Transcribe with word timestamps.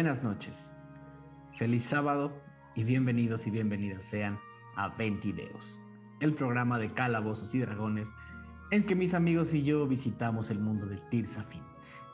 buenas 0.00 0.22
noches, 0.22 0.56
feliz 1.58 1.84
sábado 1.84 2.32
y 2.74 2.84
bienvenidos 2.84 3.46
y 3.46 3.50
bienvenidas 3.50 4.06
sean 4.06 4.38
a 4.74 4.88
20 4.88 5.34
Deos, 5.34 5.78
el 6.20 6.32
programa 6.32 6.78
de 6.78 6.94
calabozos 6.94 7.54
y 7.54 7.58
dragones 7.58 8.08
en 8.70 8.86
que 8.86 8.94
mis 8.94 9.12
amigos 9.12 9.52
y 9.52 9.62
yo 9.62 9.86
visitamos 9.86 10.50
el 10.50 10.58
mundo 10.58 10.86
del 10.86 11.06
Tirsafin. 11.10 11.60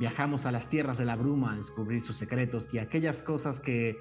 Viajamos 0.00 0.46
a 0.46 0.50
las 0.50 0.68
tierras 0.68 0.98
de 0.98 1.04
la 1.04 1.14
bruma 1.14 1.52
a 1.52 1.56
descubrir 1.56 2.02
sus 2.02 2.16
secretos 2.16 2.68
y 2.74 2.78
aquellas 2.78 3.22
cosas 3.22 3.60
que 3.60 3.96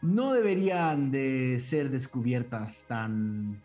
no 0.00 0.32
deberían 0.32 1.10
de 1.10 1.60
ser 1.60 1.90
descubiertas 1.90 2.86
tan 2.88 3.60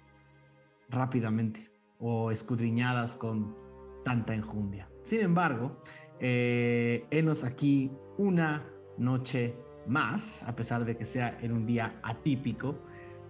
rápidamente 0.90 1.72
o 2.00 2.32
escudriñadas 2.32 3.16
con 3.16 3.56
tanta 4.04 4.36
enjundia. 4.36 4.90
Sin 5.06 5.22
embargo, 5.22 5.82
eh, 6.20 7.08
aquí 7.46 7.94
una 8.18 8.75
noche 8.98 9.56
más, 9.88 10.44
a 10.44 10.56
pesar 10.56 10.86
de 10.86 10.98
que 10.98 11.06
sea 11.06 11.38
en 11.42 11.52
un 11.52 11.66
día 11.66 12.00
atípico, 12.04 12.76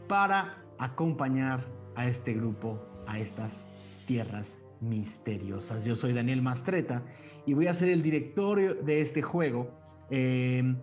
para 0.08 0.64
acompañar 0.78 1.66
a 1.96 2.08
este 2.08 2.34
grupo 2.34 2.80
a 3.08 3.20
estas 3.20 3.66
tierras 4.06 4.58
misteriosas. 4.82 5.86
Yo 5.86 5.96
soy 5.96 6.14
Daniel 6.14 6.42
Mastreta 6.42 7.04
y 7.46 7.54
voy 7.54 7.68
a 7.68 7.74
ser 7.74 7.90
el 7.90 8.02
director 8.02 8.84
de 8.84 9.02
este 9.02 9.22
juego 9.22 9.72
em, 10.10 10.78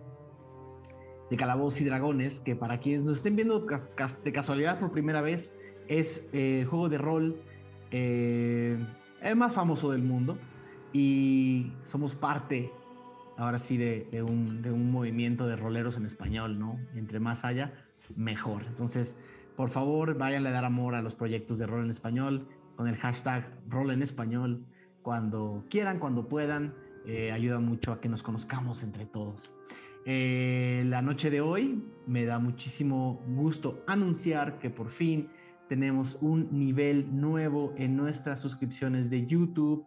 de 1.29 1.37
Calabozos 1.37 1.81
y 1.81 1.85
Dragones, 1.85 2.39
que 2.39 2.55
para 2.55 2.79
quienes 2.79 3.03
nos 3.03 3.17
estén 3.17 3.35
viendo 3.35 3.65
de 4.23 4.31
casualidad 4.31 4.79
por 4.79 4.91
primera 4.91 5.21
vez, 5.21 5.55
es 5.87 6.29
eh, 6.33 6.61
el 6.61 6.67
juego 6.67 6.89
de 6.89 6.97
rol 6.97 7.41
eh, 7.91 8.77
el 9.21 9.35
más 9.35 9.53
famoso 9.53 9.91
del 9.91 10.01
mundo 10.01 10.37
y 10.91 11.71
somos 11.83 12.15
parte 12.15 12.71
ahora 13.37 13.59
sí 13.59 13.77
de, 13.77 14.23
un, 14.23 14.91
movimiento 14.91 15.47
de 15.47 15.55
roleros 15.55 15.97
en 15.97 16.05
español, 16.05 16.59
¿no? 16.59 16.79
entre 16.95 17.19
más 17.19 17.45
haya, 17.45 17.73
mejor. 18.15 18.63
Entonces, 18.67 19.17
por 19.55 19.69
favor, 19.69 20.17
vayan 20.17 20.45
a 20.47 20.51
dar 20.51 20.65
amor 20.65 20.95
a 20.95 21.01
los 21.01 21.15
proyectos 21.15 21.57
de 21.57 21.67
rol 21.67 21.85
en 21.85 21.91
español 21.91 22.47
con 22.75 22.87
el 22.87 22.97
hashtag 22.97 23.49
rol 23.69 23.91
en 23.91 24.01
español 24.01 24.65
cuando 25.01 25.65
quieran, 25.69 25.99
cuando 25.99 26.27
puedan. 26.27 26.73
Eh, 27.05 27.31
ayuda 27.33 27.59
mucho 27.59 27.91
a 27.91 27.99
que 27.99 28.07
nos 28.07 28.23
conozcamos 28.23 28.81
entre 28.81 29.05
todos. 29.05 29.51
Eh, 30.05 30.83
la 30.87 31.01
noche 31.01 31.29
de 31.29 31.41
hoy 31.41 31.83
me 32.07 32.25
da 32.25 32.39
muchísimo 32.39 33.21
gusto 33.27 33.83
anunciar 33.87 34.59
que 34.59 34.69
por 34.69 34.89
fin 34.89 35.29
tenemos 35.67 36.17
un 36.21 36.47
nivel 36.51 37.19
nuevo 37.19 37.73
en 37.77 37.95
nuestras 37.95 38.39
suscripciones 38.39 39.09
de 39.09 39.25
YouTube 39.25 39.85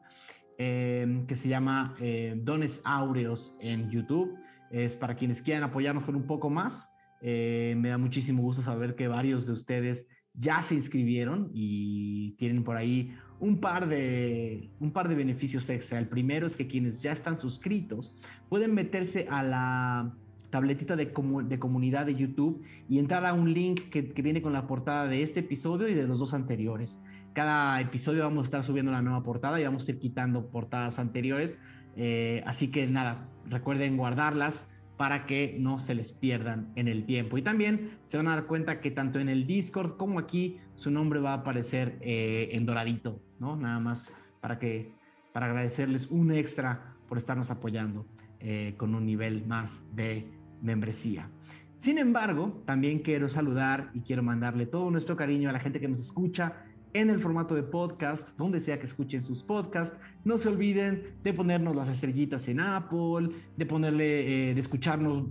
Em, 0.59 1.27
que 1.27 1.34
se 1.34 1.50
llama 1.50 1.94
eh, 2.00 2.34
Dones 2.43 2.81
Áureos 2.84 3.59
en 3.61 3.91
YouTube. 3.91 4.39
Es 4.71 4.97
para 4.97 5.15
quienes 5.15 5.43
quieran 5.43 5.65
apoyarnos 5.65 6.05
con 6.05 6.17
un 6.17 6.27
poco 6.27 6.49
más. 6.49 6.89
Eh, 7.21 7.75
me 7.77 7.91
da 7.91 7.99
muchísimo 7.99 8.43
gusto 8.43 8.62
saber 8.62 8.94
que 8.94 9.06
varios 9.06 9.47
de 9.47 9.53
ustedes 9.53 10.06
ya 10.33 10.62
se 10.62 10.75
inscribieron 10.75 11.50
y 11.53 12.33
tienen 12.39 12.65
por 12.65 12.77
ahí 12.77 13.15
un 13.39 13.61
par 13.61 13.87
de, 13.87 14.71
un 14.81 14.93
par 14.93 15.09
de 15.09 15.15
beneficios 15.15 15.69
extra. 15.69 15.99
El 15.99 16.09
primero 16.09 16.47
es 16.47 16.56
que 16.56 16.67
quienes 16.67 17.03
ya 17.03 17.12
están 17.12 17.37
suscritos 17.37 18.17
pueden 18.49 18.75
meterse 18.75 19.27
a 19.31 19.43
la 19.43 20.15
tabletita 20.49 20.97
de, 20.97 21.12
de 21.44 21.59
comunidad 21.59 22.06
de 22.06 22.15
YouTube 22.15 22.62
y 22.88 22.99
entrar 22.99 23.27
a 23.27 23.34
un 23.34 23.53
link 23.53 23.91
que 23.91 24.23
viene 24.23 24.41
con 24.41 24.55
la 24.55 24.67
portada 24.67 25.06
de 25.06 25.23
este 25.23 25.41
episodio 25.41 25.88
y 25.88 25.94
de 25.94 26.06
los 26.06 26.19
dos 26.19 26.33
anteriores 26.33 26.99
cada 27.36 27.78
episodio 27.82 28.22
vamos 28.22 28.41
a 28.41 28.44
estar 28.44 28.64
subiendo 28.64 28.91
una 28.91 29.02
nueva 29.02 29.22
portada 29.22 29.60
y 29.60 29.64
vamos 29.64 29.86
a 29.86 29.91
ir 29.91 29.98
quitando 29.98 30.47
portadas 30.47 30.98
anteriores. 30.98 31.60
Eh, 31.94 32.42
así 32.47 32.69
que 32.69 32.86
nada, 32.86 33.28
recuerden 33.44 33.98
guardarlas 33.98 34.72
para 34.97 35.26
que 35.26 35.54
no 35.60 35.78
se 35.78 35.94
les 35.94 36.12
pierdan 36.12 36.72
en 36.76 36.88
el 36.88 37.04
tiempo. 37.04 37.36
Y 37.36 37.42
también 37.42 37.91
se 38.06 38.16
van 38.16 38.28
a 38.28 38.36
dar 38.36 38.46
cuenta 38.46 38.80
que 38.80 38.91
tanto 38.91 39.19
en 39.19 39.28
el 39.28 39.46
Discord 39.46 39.98
como 39.98 40.19
aquí 40.19 40.56
su 40.76 40.91
nombre 40.91 41.20
va 41.20 41.32
a 41.32 41.34
aparecer 41.34 41.98
eh, 42.00 42.48
en 42.52 42.64
doradito, 42.64 43.20
¿no? 43.38 43.54
Nada 43.54 43.80
más 43.80 44.14
para 44.41 44.58
que 44.58 44.92
para 45.34 45.44
agradecerles 45.44 46.10
un 46.10 46.32
extra 46.32 46.94
por 47.06 47.19
estarnos 47.19 47.50
apoyando 47.50 48.06
eh, 48.41 48.72
con 48.78 48.94
un 48.94 49.04
nivel 49.04 49.46
más 49.46 49.84
de 49.94 50.26
membresía. 50.62 51.28
Sin 51.76 51.98
embargo, 51.98 52.62
también 52.64 53.00
quiero 53.00 53.28
saludar 53.28 53.91
y 53.92 54.00
quiero 54.00 54.22
mandarle 54.22 54.64
todo 54.64 54.91
nuestro 54.91 55.16
cariño 55.16 55.50
a 55.50 55.52
la 55.52 55.60
gente 55.60 55.80
que 55.80 55.88
nos 55.88 56.00
escucha 56.00 56.64
en 56.92 57.10
el 57.10 57.20
formato 57.20 57.54
de 57.54 57.62
podcast, 57.62 58.36
donde 58.36 58.60
sea 58.60 58.78
que 58.78 58.86
escuchen 58.86 59.22
sus 59.22 59.42
podcasts. 59.42 59.98
No 60.24 60.38
se 60.38 60.48
olviden 60.48 61.14
de 61.22 61.32
ponernos 61.32 61.76
las 61.76 61.88
estrellitas 61.88 62.48
en 62.48 62.60
Apple, 62.60 63.30
de 63.56 63.66
ponerle, 63.66 64.50
eh, 64.50 64.54
de 64.54 64.60
escucharnos 64.60 65.25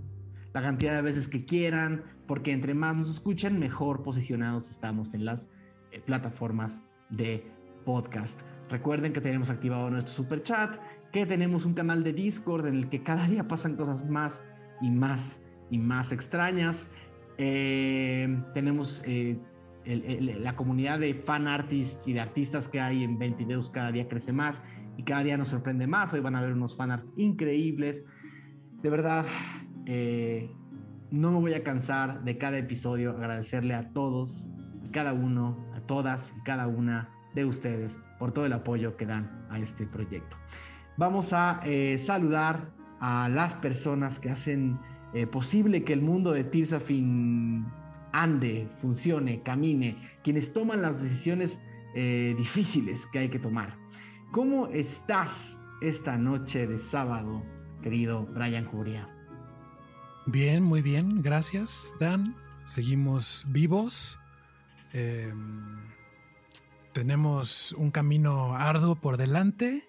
la 0.54 0.62
cantidad 0.62 0.94
de 0.94 1.02
veces 1.02 1.28
que 1.28 1.44
quieran, 1.44 2.02
porque 2.26 2.52
entre 2.52 2.74
más 2.74 2.96
nos 2.96 3.10
escuchan, 3.10 3.58
mejor 3.58 4.02
posicionados 4.02 4.70
estamos 4.70 5.12
en 5.12 5.24
las 5.24 5.50
eh, 5.92 6.00
plataformas 6.00 6.80
de 7.10 7.44
podcast. 7.84 8.40
Recuerden 8.70 9.12
que 9.12 9.20
tenemos 9.20 9.50
activado 9.50 9.90
nuestro 9.90 10.14
super 10.14 10.42
chat, 10.42 10.80
que 11.12 11.26
tenemos 11.26 11.64
un 11.64 11.74
canal 11.74 12.02
de 12.02 12.12
Discord 12.12 12.66
en 12.66 12.74
el 12.74 12.88
que 12.88 13.02
cada 13.02 13.26
día 13.28 13.48
pasan 13.48 13.76
cosas 13.76 14.08
más 14.08 14.44
y 14.80 14.90
más 14.90 15.42
y 15.70 15.78
más 15.78 16.12
extrañas. 16.12 16.90
Eh, 17.38 18.42
tenemos 18.54 19.02
la 19.86 20.56
comunidad 20.56 20.98
de 20.98 21.14
fan 21.14 21.46
artists 21.46 22.06
y 22.08 22.12
de 22.12 22.20
artistas 22.20 22.68
que 22.68 22.80
hay 22.80 23.04
en 23.04 23.18
20 23.18 23.44
videos 23.44 23.70
cada 23.70 23.92
día 23.92 24.08
crece 24.08 24.32
más 24.32 24.62
y 24.96 25.04
cada 25.04 25.22
día 25.22 25.36
nos 25.36 25.48
sorprende 25.48 25.86
más. 25.86 26.12
Hoy 26.12 26.20
van 26.20 26.36
a 26.36 26.40
ver 26.40 26.52
unos 26.52 26.76
fan 26.76 26.90
arts 26.90 27.12
increíbles. 27.16 28.06
De 28.82 28.90
verdad, 28.90 29.26
eh, 29.86 30.50
no 31.10 31.30
me 31.30 31.38
voy 31.38 31.54
a 31.54 31.62
cansar 31.62 32.24
de 32.24 32.38
cada 32.38 32.58
episodio 32.58 33.12
agradecerle 33.12 33.74
a 33.74 33.90
todos, 33.92 34.50
cada 34.92 35.12
uno, 35.12 35.56
a 35.74 35.80
todas 35.80 36.36
y 36.36 36.42
cada 36.42 36.66
una 36.66 37.10
de 37.34 37.44
ustedes 37.44 37.96
por 38.18 38.32
todo 38.32 38.46
el 38.46 38.52
apoyo 38.52 38.96
que 38.96 39.06
dan 39.06 39.46
a 39.50 39.58
este 39.58 39.86
proyecto. 39.86 40.36
Vamos 40.96 41.32
a 41.32 41.60
eh, 41.64 41.98
saludar 41.98 42.70
a 43.00 43.28
las 43.28 43.54
personas 43.54 44.18
que 44.18 44.30
hacen 44.30 44.78
eh, 45.12 45.26
posible 45.26 45.84
que 45.84 45.92
el 45.92 46.00
mundo 46.00 46.32
de 46.32 46.44
Tirsafin 46.44 47.66
ande, 48.22 48.68
funcione, 48.80 49.42
camine, 49.42 50.18
quienes 50.24 50.52
toman 50.52 50.80
las 50.80 51.02
decisiones 51.02 51.62
eh, 51.94 52.34
difíciles 52.36 53.06
que 53.06 53.18
hay 53.20 53.28
que 53.28 53.38
tomar. 53.38 53.76
¿Cómo 54.32 54.68
estás 54.68 55.58
esta 55.82 56.16
noche 56.16 56.66
de 56.66 56.78
sábado, 56.78 57.42
querido 57.82 58.26
Brian 58.26 58.64
Curia? 58.64 59.08
Bien, 60.26 60.62
muy 60.62 60.82
bien, 60.82 61.22
gracias, 61.22 61.92
Dan. 62.00 62.34
Seguimos 62.64 63.44
vivos. 63.48 64.18
Em, 64.92 65.76
tenemos 66.92 67.72
un 67.72 67.90
camino 67.90 68.56
arduo 68.56 68.96
por 68.96 69.18
delante 69.18 69.84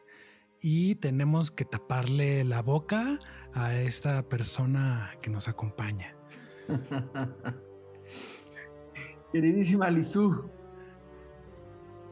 y 0.61 0.95
tenemos 0.95 1.49
que 1.49 1.65
taparle 1.65 2.43
la 2.43 2.61
boca 2.61 3.19
a 3.53 3.75
esta 3.75 4.27
persona 4.27 5.13
que 5.21 5.29
nos 5.29 5.47
acompaña. 5.47 6.13
Queridísima 9.31 9.89
Lizú. 9.89 10.49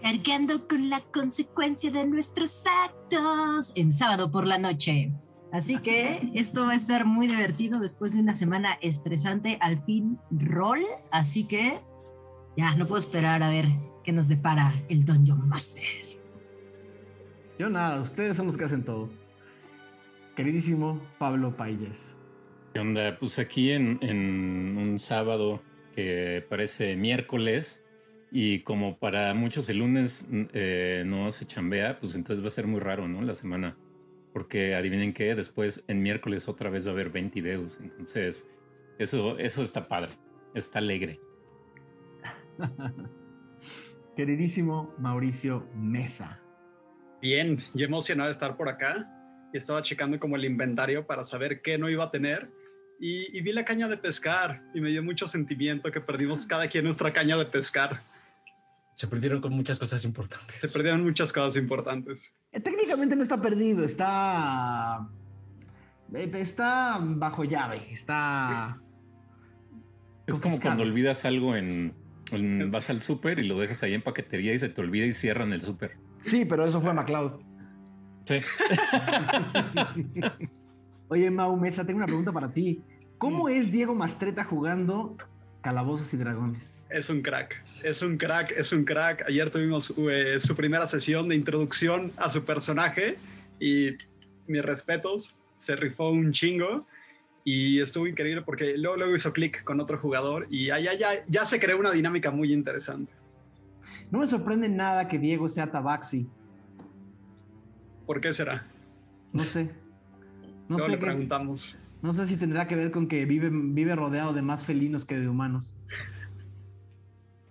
Cargando 0.02 0.68
con 0.68 0.90
la 0.90 1.02
consecuencia 1.02 1.90
de 1.90 2.06
nuestros 2.06 2.64
actos 2.86 3.72
en 3.76 3.92
sábado 3.92 4.30
por 4.30 4.46
la 4.46 4.58
noche. 4.58 5.14
Así 5.52 5.78
que 5.80 6.30
esto 6.36 6.66
va 6.66 6.74
a 6.74 6.76
estar 6.76 7.06
muy 7.06 7.28
divertido 7.28 7.80
después 7.80 8.14
de 8.14 8.22
una 8.22 8.36
semana 8.36 8.78
estresante, 8.82 9.58
al 9.62 9.82
fin 9.84 10.20
rol. 10.30 10.80
Así 11.12 11.46
que 11.46 11.80
ya 12.58 12.76
no 12.76 12.86
puedo 12.86 13.00
esperar 13.00 13.42
a 13.42 13.50
ver 13.50 13.66
qué 14.04 14.12
nos 14.12 14.28
depara 14.28 14.74
el 14.90 15.06
Dungeon 15.06 15.48
Master. 15.48 15.84
Yo 17.58 17.70
nada, 17.70 18.02
ustedes 18.02 18.36
son 18.36 18.48
los 18.48 18.58
que 18.58 18.66
hacen 18.66 18.84
todo. 18.84 19.10
Queridísimo 20.36 21.02
Pablo 21.18 21.56
Payes. 21.56 22.18
¿Qué 22.74 22.82
onda? 22.82 23.18
Pues 23.18 23.40
aquí 23.40 23.72
en, 23.72 23.98
en 24.02 24.78
un 24.78 25.00
sábado 25.00 25.62
que 25.96 26.46
parece 26.50 26.96
miércoles 26.96 27.86
y 28.32 28.60
como 28.60 28.98
para 29.00 29.34
muchos 29.34 29.70
el 29.70 29.78
lunes 29.80 30.30
eh, 30.54 31.04
no 31.06 31.32
se 31.32 31.46
chambea, 31.46 32.00
pues 32.00 32.16
entonces 32.16 32.44
va 32.44 32.50
a 32.50 32.52
ser 32.52 32.68
muy 32.68 32.82
raro, 32.82 33.08
¿no? 33.08 33.22
La 33.22 33.34
semana. 33.34 33.78
Porque 34.34 34.76
adivinen 34.76 35.14
qué, 35.14 35.34
después 35.36 35.86
en 35.88 36.04
miércoles 36.04 36.50
otra 36.50 36.70
vez 36.70 36.86
va 36.86 36.90
a 36.90 36.94
haber 36.94 37.10
20 37.10 37.42
videos. 37.42 37.80
Entonces, 37.82 38.46
eso, 39.00 39.38
eso 39.38 39.62
está 39.62 39.88
padre, 39.88 40.12
está 40.54 40.80
alegre. 40.80 41.22
Queridísimo 44.18 44.94
Mauricio 44.98 45.70
Mesa. 45.74 46.42
Bien, 47.22 47.64
yo 47.74 47.86
emocionado 47.86 48.28
de 48.28 48.34
estar 48.34 48.58
por 48.58 48.68
acá 48.68 49.10
y 49.54 49.58
estaba 49.58 49.82
checando 49.82 50.20
como 50.20 50.36
el 50.36 50.44
inventario 50.44 51.08
para 51.08 51.24
saber 51.24 51.62
qué 51.62 51.78
no 51.78 51.90
iba 51.90 52.04
a 52.04 52.12
tener 52.12 52.52
y, 53.00 53.40
vi 53.42 53.52
la 53.54 53.66
caña 53.66 53.88
de 53.88 53.98
pescar 53.98 54.64
y 54.74 54.82
me 54.82 54.90
dio 54.90 55.04
mucho 55.04 55.28
sentimiento 55.28 55.92
que 55.92 56.02
perdimos 56.02 56.46
cada 56.46 56.68
quien 56.68 56.86
nuestra 56.86 57.12
caña 57.14 57.38
de 57.38 57.46
pescar. 57.46 58.02
Se 58.94 59.08
perdieron 59.08 59.42
con 59.42 59.52
muchas 59.54 59.78
cosas 59.78 60.06
importantes. 60.06 60.56
Se 60.62 60.70
perdieron 60.70 61.04
muchas 61.04 61.34
cosas 61.34 61.58
importantes. 61.62 62.34
Eh, 62.54 62.62
técnicamente 62.62 63.16
no 63.16 63.24
está 63.24 63.42
perdido, 63.42 63.84
está 63.84 65.08
Eh, 66.14 66.30
Está 66.34 66.98
bajo 67.02 67.44
llave, 67.44 67.88
está... 67.92 68.80
Es 70.28 70.40
como 70.40 70.60
cuando 70.62 70.84
olvidas 70.84 71.26
algo 71.26 71.56
en, 71.56 71.94
en- 72.32 72.72
vas 72.72 72.90
al 72.90 73.02
súper 73.02 73.40
y 73.40 73.48
lo 73.48 73.60
dejas 73.60 73.84
ahí 73.84 73.94
en 73.94 74.02
paquetería 74.02 74.54
y 74.54 74.60
se 74.60 74.70
te 74.70 74.82
olvida 74.82 75.06
y 75.06 75.12
cierran 75.12 75.52
el 75.54 75.62
súper. 75.62 75.98
Sí, 76.22 76.46
pero 76.46 76.66
eso 76.66 76.82
fue 76.82 76.94
MacLeod. 76.94 77.42
Sí. 78.26 78.40
Oye, 81.08 81.30
Mau 81.30 81.56
Mesa, 81.56 81.86
tengo 81.86 81.98
una 81.98 82.08
pregunta 82.08 82.32
para 82.32 82.52
ti. 82.52 82.82
¿Cómo 83.20 83.48
es 83.48 83.72
Diego 83.72 83.94
Mastreta 83.94 84.44
jugando 84.44 85.16
Calabozos 85.62 86.12
y 86.14 86.18
Dragones? 86.18 86.84
Es 86.90 87.10
un 87.10 87.22
crack, 87.22 87.64
es 87.84 88.02
un 88.02 88.18
crack, 88.18 88.52
es 88.52 88.74
un 88.74 88.86
crack. 88.86 89.24
Ayer 89.28 89.52
tuvimos 89.52 89.94
eh, 89.98 90.38
su 90.40 90.56
primera 90.56 90.88
sesión 90.88 91.30
de 91.30 91.36
introducción 91.36 92.12
a 92.18 92.30
su 92.30 92.44
personaje 92.44 93.18
y 93.60 93.92
mis 94.48 94.64
respetos, 94.64 95.36
se 95.58 95.76
rifó 95.76 96.10
un 96.10 96.32
chingo 96.32 96.86
y 97.44 97.80
estuvo 97.80 98.08
increíble 98.08 98.42
porque 98.42 98.76
luego, 98.76 98.98
luego 98.98 99.16
hizo 99.16 99.32
clic 99.32 99.64
con 99.64 99.80
otro 99.80 100.00
jugador 100.00 100.48
y 100.50 100.68
ya, 100.68 100.80
ya, 100.80 100.94
ya, 100.96 101.24
ya 101.28 101.46
se 101.46 101.60
creó 101.60 101.78
una 101.80 101.92
dinámica 101.92 102.32
muy 102.32 102.52
interesante. 102.52 103.14
No 104.10 104.20
me 104.20 104.28
sorprende 104.28 104.70
nada 104.70 105.08
que 105.08 105.20
Diego 105.20 105.50
sea 105.50 105.70
tabaxi. 105.70 106.28
¿Por 108.08 108.20
qué 108.20 108.34
será? 108.34 108.68
No 109.32 109.44
sé. 109.44 109.85
No 110.70 110.80
sé, 110.80 110.90
le 110.90 110.96
qué- 111.00 111.06
preguntamos. 111.06 111.78
no 112.02 112.14
sé 112.14 112.28
si 112.28 112.38
tendrá 112.38 112.68
que 112.68 112.76
ver 112.76 112.92
con 112.92 113.08
que 113.08 113.26
vive, 113.26 113.50
vive 113.52 113.96
rodeado 113.96 114.34
de 114.34 114.42
más 114.42 114.64
felinos 114.66 115.06
que 115.06 115.20
de 115.20 115.28
humanos. 115.30 115.76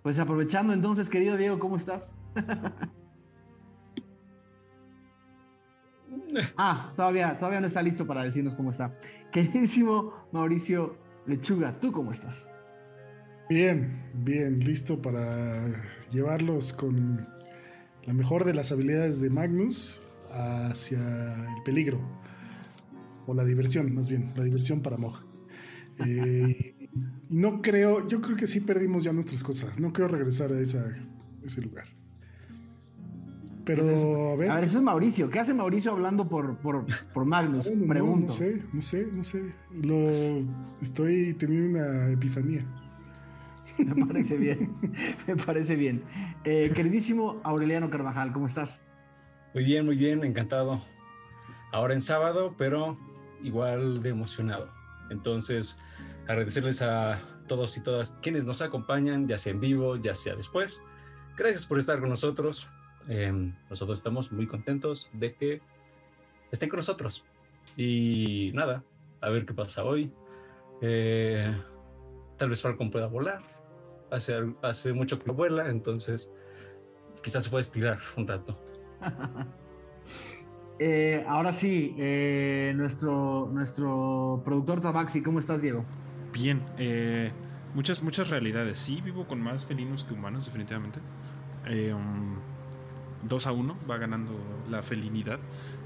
Pues 0.03 0.19
aprovechando 0.19 0.73
entonces, 0.73 1.09
querido 1.09 1.35
Diego, 1.37 1.57
¿cómo 1.59 1.77
estás? 1.77 2.11
Ah, 6.57 6.91
todavía, 6.95 7.37
todavía 7.37 7.61
no 7.61 7.67
está 7.67 7.81
listo 7.81 8.05
para 8.05 8.23
decirnos 8.23 8.55
cómo 8.55 8.71
está. 8.71 8.93
Queridísimo 9.31 10.13
Mauricio 10.31 10.97
Lechuga, 11.25 11.79
¿tú 11.79 11.91
cómo 11.91 12.11
estás? 12.11 12.45
Bien, 13.49 14.03
bien, 14.13 14.59
listo 14.59 15.01
para 15.01 15.65
llevarlos 16.11 16.73
con 16.73 17.27
la 18.03 18.13
mejor 18.13 18.43
de 18.43 18.53
las 18.53 18.71
habilidades 18.71 19.21
de 19.21 19.29
Magnus 19.29 20.03
hacia 20.31 20.99
el 21.55 21.63
peligro. 21.63 21.99
O 23.27 23.33
la 23.33 23.43
diversión, 23.43 23.93
más 23.93 24.09
bien, 24.09 24.31
la 24.35 24.43
diversión 24.43 24.81
para 24.81 24.97
Moj. 24.97 25.21
Eh, 26.05 26.89
no 27.29 27.61
creo, 27.61 28.07
yo 28.07 28.21
creo 28.21 28.35
que 28.37 28.47
sí 28.47 28.59
perdimos 28.61 29.03
ya 29.03 29.13
nuestras 29.13 29.43
cosas. 29.43 29.79
No 29.79 29.91
creo 29.93 30.07
regresar 30.07 30.51
a 30.51 30.59
esa- 30.59 30.93
ese 31.43 31.61
lugar. 31.61 31.85
Pero, 33.65 34.33
a 34.33 34.35
ver. 34.35 34.51
A 34.51 34.55
ver, 34.55 34.63
eso 34.65 34.77
es 34.77 34.83
Mauricio. 34.83 35.29
¿Qué 35.31 35.39
hace 35.39 35.53
Mauricio 35.53 35.91
hablando 35.91 36.29
por, 36.29 36.57
por, 36.59 36.85
por 37.13 37.25
Magnus? 37.25 37.65
no, 37.71 37.75
no, 37.81 37.87
Pregunto. 37.87 38.27
no 38.27 38.33
sé, 38.33 38.63
no 38.71 38.81
sé, 38.81 39.07
no 39.11 39.23
sé. 39.23 39.55
Lo, 39.81 40.39
estoy 40.81 41.33
teniendo 41.33 41.79
una 41.79 42.11
epifanía. 42.11 42.63
Me 43.79 44.05
parece 44.05 44.37
bien. 44.37 44.71
Me 45.27 45.35
parece 45.35 45.75
bien. 45.75 46.03
Eh, 46.43 46.71
queridísimo 46.75 47.41
Aureliano 47.43 47.89
Carvajal, 47.89 48.31
¿cómo 48.33 48.45
estás? 48.45 48.83
Muy 49.55 49.63
bien, 49.63 49.85
muy 49.85 49.95
bien, 49.95 50.23
encantado. 50.23 50.79
Ahora 51.71 51.95
en 51.95 52.01
sábado, 52.01 52.53
pero 52.57 52.95
igual 53.45 54.01
de 54.01 54.09
emocionado. 54.09 54.69
Entonces, 55.09 55.77
agradecerles 56.27 56.81
a 56.81 57.19
todos 57.47 57.77
y 57.77 57.83
todas 57.83 58.17
quienes 58.21 58.45
nos 58.45 58.61
acompañan, 58.61 59.27
ya 59.27 59.37
sea 59.37 59.53
en 59.53 59.59
vivo, 59.59 59.95
ya 59.97 60.15
sea 60.15 60.35
después. 60.35 60.81
Gracias 61.37 61.65
por 61.65 61.79
estar 61.79 61.99
con 61.99 62.09
nosotros. 62.09 62.67
Eh, 63.07 63.31
nosotros 63.69 63.99
estamos 63.99 64.31
muy 64.31 64.47
contentos 64.47 65.09
de 65.13 65.35
que 65.35 65.61
estén 66.51 66.69
con 66.69 66.77
nosotros. 66.77 67.23
Y 67.77 68.51
nada, 68.53 68.83
a 69.21 69.29
ver 69.29 69.45
qué 69.45 69.53
pasa 69.53 69.83
hoy. 69.83 70.11
Eh, 70.81 71.55
tal 72.37 72.49
vez 72.49 72.61
Falcon 72.61 72.89
pueda 72.89 73.07
volar. 73.07 73.43
Hace, 74.11 74.35
hace 74.61 74.93
mucho 74.93 75.19
que 75.19 75.25
no 75.25 75.33
vuela, 75.33 75.69
entonces 75.69 76.29
quizás 77.21 77.43
se 77.43 77.49
puede 77.49 77.61
estirar 77.61 77.99
un 78.17 78.27
rato. 78.27 78.59
Eh, 80.77 81.23
ahora 81.27 81.53
sí, 81.53 81.95
eh, 81.97 82.73
nuestro, 82.75 83.49
nuestro 83.51 84.41
productor 84.43 84.81
Tabaxi, 84.81 85.21
¿cómo 85.21 85.39
estás, 85.39 85.61
Diego? 85.61 85.85
Bien, 86.33 86.61
eh, 86.77 87.31
muchas, 87.73 88.03
muchas 88.03 88.29
realidades. 88.29 88.77
Sí, 88.77 89.01
vivo 89.01 89.25
con 89.25 89.39
más 89.41 89.65
felinos 89.65 90.03
que 90.03 90.13
humanos, 90.13 90.45
definitivamente. 90.45 90.99
Eh, 91.65 91.93
um, 91.93 92.35
2 93.23 93.47
a 93.47 93.51
1 93.51 93.77
va 93.89 93.97
ganando 93.97 94.33
la 94.69 94.81
felinidad. 94.81 95.39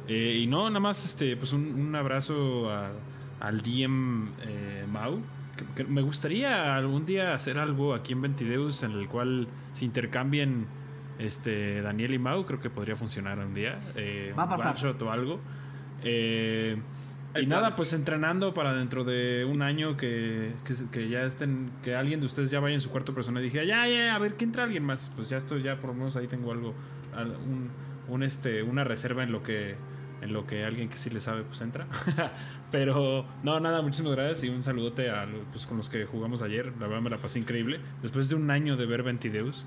Eh, 0.07 0.39
y 0.41 0.47
no, 0.47 0.69
nada 0.69 0.80
más 0.80 1.06
este, 1.06 1.38
pues 1.38 1.53
un, 1.53 1.74
un 1.80 1.95
abrazo 1.95 2.69
al 3.39 3.62
DM 3.62 4.30
eh, 4.42 4.85
Mau. 4.92 5.21
Me 5.88 6.01
gustaría 6.01 6.75
algún 6.75 7.06
día 7.06 7.33
hacer 7.33 7.59
algo 7.59 7.94
aquí 7.94 8.13
en 8.13 8.21
Ventideus 8.21 8.83
en 8.83 8.92
el 8.92 9.07
cual 9.07 9.47
se 9.71 9.85
intercambien 9.85 10.68
este, 11.19 11.81
Daniel 11.81 12.14
y 12.14 12.19
Mau. 12.19 12.45
Creo 12.45 12.59
que 12.59 12.69
podría 12.69 12.95
funcionar 12.95 13.38
un 13.40 13.54
día. 13.54 13.80
Eh, 13.95 14.33
Va 14.38 14.44
a 14.44 14.45
un 14.45 14.52
pasar. 14.52 14.68
one-shot 14.71 15.02
o 15.04 15.11
algo. 15.11 15.40
Eh, 16.04 16.78
y 17.40 17.45
nada, 17.45 17.76
pues 17.76 17.94
entrenando 17.94 18.54
para 18.56 18.73
dentro 18.73 19.04
de 19.04 19.45
un 19.45 19.61
año 19.61 19.95
que, 19.97 20.54
que, 20.66 20.73
que 20.92 21.09
ya 21.09 21.23
estén, 21.26 21.69
que 21.83 21.95
alguien 21.95 22.19
de 22.21 22.26
ustedes 22.26 22.49
ya 22.49 22.59
vaya 22.59 22.73
en 22.73 22.81
su 22.81 22.90
cuarto 22.90 23.14
persona 23.14 23.40
y 23.40 23.44
dije, 23.44 23.68
ya, 23.68 23.88
ya, 23.88 24.16
a 24.16 24.19
ver, 24.19 24.33
que 24.35 24.45
entra 24.45 24.64
alguien 24.64 24.83
más. 24.83 25.11
Pues 25.16 25.30
ya 25.30 25.38
estoy, 25.38 25.61
ya 25.61 25.76
por 25.80 25.90
lo 25.92 25.94
menos 25.94 26.16
ahí 26.16 26.26
tengo 26.28 26.52
algo, 26.52 26.73
al- 27.16 27.35
un, 27.35 27.69
un, 28.07 28.23
este, 28.23 28.64
una 28.64 28.83
reserva 28.83 29.23
en 29.23 29.31
lo 29.31 29.44
que 29.44 29.76
en 30.21 30.33
lo 30.33 30.45
que 30.45 30.66
alguien 30.66 30.90
que 30.90 30.97
sí 30.97 31.09
le 31.11 31.21
sabe 31.21 31.44
pues 31.44 31.61
entra. 31.61 31.88
Pero 32.71 33.26
no, 33.44 33.59
nada, 33.61 33.81
muchísimas 33.81 34.14
gracias 34.18 34.44
y 34.44 34.49
un 34.49 34.61
saludote 34.64 35.09
a 35.09 35.26
pues, 35.52 35.66
con 35.66 35.78
los 35.78 35.90
que 35.90 36.06
jugamos 36.06 36.42
ayer. 36.42 36.73
La 36.80 36.88
verdad 36.88 37.02
me 37.02 37.09
la 37.09 37.18
pasé 37.19 37.40
increíble. 37.40 37.80
Después 38.02 38.28
de 38.28 38.35
un 38.35 38.52
año 38.52 38.76
de 38.76 38.85
ver 38.85 39.02
Ventideus, 39.04 39.66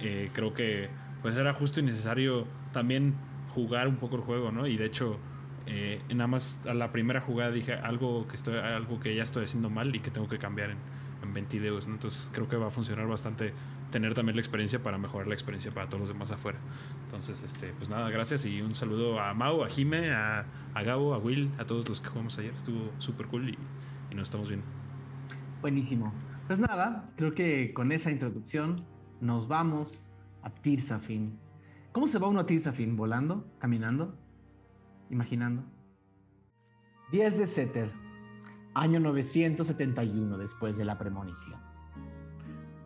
eh, 0.00 0.30
creo 0.32 0.54
que 0.54 0.88
pues 1.22 1.36
era 1.36 1.54
justo 1.54 1.80
y 1.80 1.82
necesario 1.82 2.46
también 2.72 3.14
jugar 3.48 3.88
un 3.88 3.96
poco 3.96 4.16
el 4.16 4.22
juego, 4.22 4.52
¿no? 4.52 4.66
Y 4.66 4.76
de 4.76 4.86
hecho, 4.86 5.18
eh, 5.66 6.02
nada 6.10 6.26
más 6.26 6.60
a 6.66 6.74
la 6.74 6.92
primera 6.92 7.20
jugada 7.20 7.50
dije 7.50 7.74
algo 7.74 8.26
que 8.28 8.36
estoy, 8.36 8.56
algo 8.58 9.00
que 9.00 9.14
ya 9.14 9.22
estoy 9.22 9.44
haciendo 9.44 9.70
mal 9.70 9.94
y 9.94 10.00
que 10.00 10.10
tengo 10.10 10.28
que 10.28 10.38
cambiar 10.38 10.70
en, 10.70 10.78
en 11.22 11.32
Ventideus, 11.32 11.88
¿no? 11.88 11.94
Entonces 11.94 12.30
creo 12.32 12.48
que 12.48 12.56
va 12.56 12.66
a 12.66 12.70
funcionar 12.70 13.06
bastante 13.06 13.54
tener 13.90 14.12
también 14.12 14.36
la 14.36 14.40
experiencia 14.40 14.82
para 14.82 14.98
mejorar 14.98 15.28
la 15.28 15.34
experiencia 15.34 15.72
para 15.72 15.88
todos 15.88 16.00
los 16.00 16.08
demás 16.08 16.30
afuera. 16.32 16.58
Entonces, 17.04 17.42
este, 17.44 17.72
pues 17.78 17.90
nada, 17.90 18.10
gracias 18.10 18.44
y 18.44 18.60
un 18.60 18.74
saludo 18.74 19.20
a 19.20 19.32
Mau, 19.34 19.62
a 19.62 19.68
Jime, 19.68 20.10
a, 20.10 20.46
a 20.74 20.82
Gabo, 20.82 21.14
a 21.14 21.18
Will, 21.18 21.50
a 21.58 21.64
todos 21.64 21.88
los 21.88 22.00
que 22.00 22.08
jugamos 22.08 22.38
ayer. 22.38 22.52
Estuvo 22.52 22.92
súper 22.98 23.26
cool 23.28 23.56
y 24.10 24.14
nos 24.14 24.28
estamos 24.28 24.48
viendo. 24.48 24.66
Buenísimo. 25.60 26.12
Pues 26.46 26.58
nada, 26.58 27.10
creo 27.16 27.34
que 27.34 27.72
con 27.72 27.92
esa 27.92 28.10
introducción 28.10 28.84
nos 29.24 29.48
vamos 29.48 30.04
a 30.42 30.50
Tirsafin. 30.50 31.38
¿Cómo 31.92 32.06
se 32.06 32.18
va 32.18 32.28
uno 32.28 32.40
a 32.40 32.46
Tirsafin? 32.46 32.94
¿Volando? 32.94 33.46
¿Caminando? 33.58 34.14
¿Imaginando? 35.08 35.64
10 37.10 37.38
de 37.38 37.46
Seter, 37.46 37.92
año 38.74 39.00
971 39.00 40.36
después 40.36 40.76
de 40.76 40.84
la 40.84 40.98
premonición. 40.98 41.58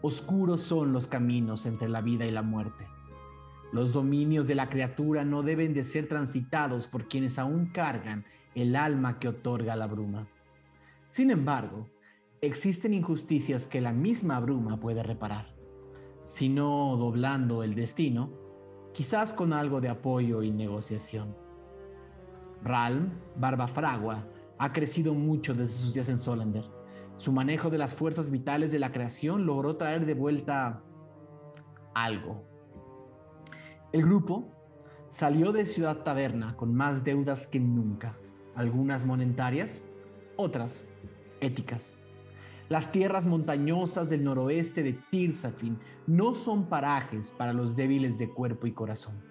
Oscuros 0.01 0.63
son 0.63 0.93
los 0.93 1.09
caminos 1.09 1.67
entre 1.67 1.89
la 1.89 2.03
vida 2.03 2.25
y 2.25 2.31
la 2.31 2.43
muerte. 2.43 2.87
Los 3.73 3.93
dominios 3.93 4.47
de 4.47 4.55
la 4.55 4.71
criatura 4.71 5.25
no 5.25 5.43
deben 5.43 5.75
de 5.75 5.83
ser 5.83 6.07
transitados 6.07 6.87
por 6.87 7.09
quienes 7.09 7.41
aún 7.41 7.67
cargan 7.67 8.25
el 8.55 8.77
alma 8.77 9.19
que 9.19 9.27
otorga 9.27 9.75
la 9.75 9.89
bruma. 9.89 10.29
Sin 11.09 11.33
embargo, 11.33 11.89
existen 12.41 12.95
injusticias 12.95 13.67
que 13.67 13.81
la 13.81 13.93
misma 13.93 14.39
bruma 14.39 14.79
puede 14.79 15.03
reparar. 15.03 15.58
Si 16.29 16.51
no 16.51 16.95
doblando 16.99 17.63
el 17.63 17.75
destino, 17.75 18.29
quizás 18.93 19.33
con 19.33 19.55
algo 19.55 19.81
de 19.81 19.89
apoyo 19.89 20.43
y 20.43 20.51
negociación. 20.51 21.35
Ralm, 22.63 23.13
Barba 23.35 23.67
Fragua, 23.67 24.27
ha 24.59 24.73
crecido 24.75 25.15
mucho 25.15 25.55
desde 25.55 25.73
sus 25.73 25.95
días 25.95 26.11
en 26.11 26.19
Solander. 26.19 26.67
Su 27.17 27.33
manejo 27.33 27.71
de 27.71 27.79
las 27.79 27.95
fuerzas 27.95 28.31
vitales 28.31 28.71
de 28.71 28.79
la 28.79 28.93
creación 28.93 29.47
logró 29.47 29.77
traer 29.77 30.05
de 30.05 30.13
vuelta 30.13 30.83
algo. 31.95 32.45
El 33.93 34.03
grupo 34.03 34.53
salió 35.09 35.51
de 35.51 35.65
Ciudad 35.65 36.03
Taberna 36.03 36.57
con 36.57 36.75
más 36.75 37.05
deudas 37.05 37.47
que 37.47 37.59
nunca, 37.59 38.19
algunas 38.55 39.07
monetarias, 39.07 39.83
otras 40.37 40.87
éticas. 41.41 41.95
Las 42.69 42.93
tierras 42.93 43.25
montañosas 43.25 44.11
del 44.11 44.25
noroeste 44.25 44.83
de 44.83 44.93
Tirsafin 44.93 45.79
no 46.07 46.35
son 46.35 46.69
parajes 46.69 47.31
para 47.31 47.55
los 47.55 47.77
débiles 47.77 48.19
de 48.19 48.29
cuerpo 48.29 48.67
y 48.67 48.73
corazón. 48.73 49.23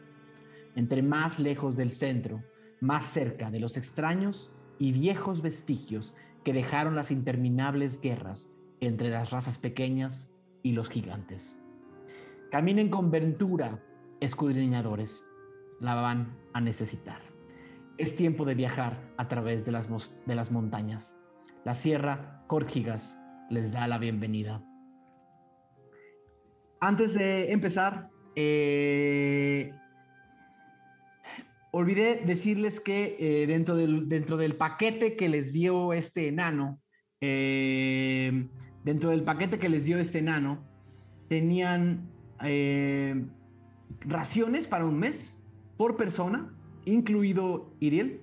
Entre 0.76 1.04
más 1.04 1.38
lejos 1.38 1.78
del 1.78 1.92
centro, 1.92 2.44
más 2.80 3.06
cerca 3.06 3.52
de 3.52 3.60
los 3.60 3.78
extraños 3.78 4.52
y 4.80 4.92
viejos 4.92 5.44
vestigios 5.44 6.16
que 6.44 6.52
dejaron 6.52 6.96
las 6.96 7.12
interminables 7.12 8.02
guerras 8.02 8.50
entre 8.80 9.10
las 9.10 9.30
razas 9.30 9.60
pequeñas 9.60 10.32
y 10.64 10.72
los 10.72 10.90
gigantes. 10.90 11.60
Caminen 12.50 12.90
con 12.90 13.12
ventura, 13.12 13.84
escudriñadores, 14.20 15.24
la 15.80 15.94
van 15.94 16.36
a 16.54 16.62
necesitar. 16.62 17.22
Es 18.00 18.16
tiempo 18.16 18.46
de 18.46 18.56
viajar 18.56 19.14
a 19.18 19.28
través 19.28 19.64
de 19.64 19.72
las, 19.72 19.90
de 20.26 20.36
las 20.36 20.52
montañas. 20.52 21.16
La 21.66 21.76
sierra 21.76 22.44
Córgigas 22.48 23.20
les 23.50 23.72
da 23.72 23.88
la 23.88 23.98
bienvenida. 23.98 24.64
Antes 26.80 27.14
de 27.14 27.52
empezar, 27.52 28.10
eh, 28.36 29.74
olvidé 31.72 32.22
decirles 32.26 32.80
que 32.80 33.16
eh, 33.20 33.48
dentro, 33.48 33.76
del, 33.76 34.08
dentro 34.10 34.38
del 34.38 34.56
paquete 34.56 35.16
que 35.16 35.30
les 35.30 35.54
dio 35.54 35.94
este 35.94 36.28
enano, 36.28 36.80
eh, 37.22 38.48
dentro 38.84 39.10
del 39.10 39.24
paquete 39.24 39.58
que 39.58 39.70
les 39.70 39.86
dio 39.86 39.98
este 40.00 40.20
enano, 40.20 40.64
tenían 41.30 42.10
raciones 44.02 44.68
para 44.68 44.86
un 44.86 45.00
mes 45.00 45.36
por 45.76 45.98
persona, 45.98 46.54
incluido 46.86 47.74
Iriel, 47.80 48.22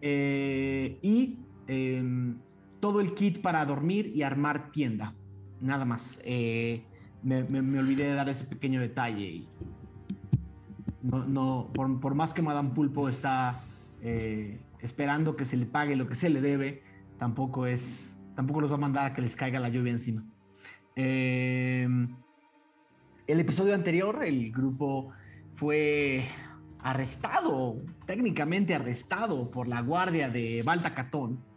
y 0.00 1.38
em, 1.66 2.38
todo 2.84 3.00
el 3.00 3.14
kit 3.14 3.40
para 3.40 3.64
dormir 3.64 4.12
y 4.14 4.20
armar 4.20 4.70
tienda. 4.70 5.14
Nada 5.58 5.86
más 5.86 6.20
me, 7.22 7.78
olvidé 7.78 8.08
de 8.08 8.12
dar 8.12 8.28
ese 8.28 8.44
pequeño 8.44 8.78
detalle. 8.78 9.46
no, 11.00 11.24
no 11.24 11.70
por, 11.72 12.14
más 12.14 12.34
que 12.34 12.42
Madame 12.42 12.72
Pulpo 12.74 13.08
está 13.08 13.58
eh, 14.02 14.60
esperando 14.80 15.34
que 15.34 15.46
se 15.46 15.56
le 15.56 15.64
pague 15.64 15.96
lo 15.96 16.06
que 16.06 16.14
se 16.14 16.28
le 16.28 16.42
debe, 16.42 16.82
tampoco 17.18 17.66
es, 17.66 18.18
tampoco 18.36 18.60
los 18.60 18.70
va 18.70 18.74
a 18.74 18.80
mandar 18.80 19.12
a 19.12 19.14
que 19.14 19.22
les 19.22 19.34
caiga 19.34 19.58
la 19.60 19.70
lluvia 19.70 19.92
encima. 19.92 20.22
Eh, 20.94 21.88
el 23.26 23.40
episodio 23.40 23.74
anterior, 23.74 24.22
el 24.26 24.52
grupo 24.52 25.08
fue 25.54 26.28
arrestado, 26.80 27.80
técnicamente 28.04 28.74
arrestado 28.74 29.50
por 29.50 29.68
la 29.68 29.80
guardia 29.80 30.28
de 30.28 30.62
Baltacatón 30.62 31.53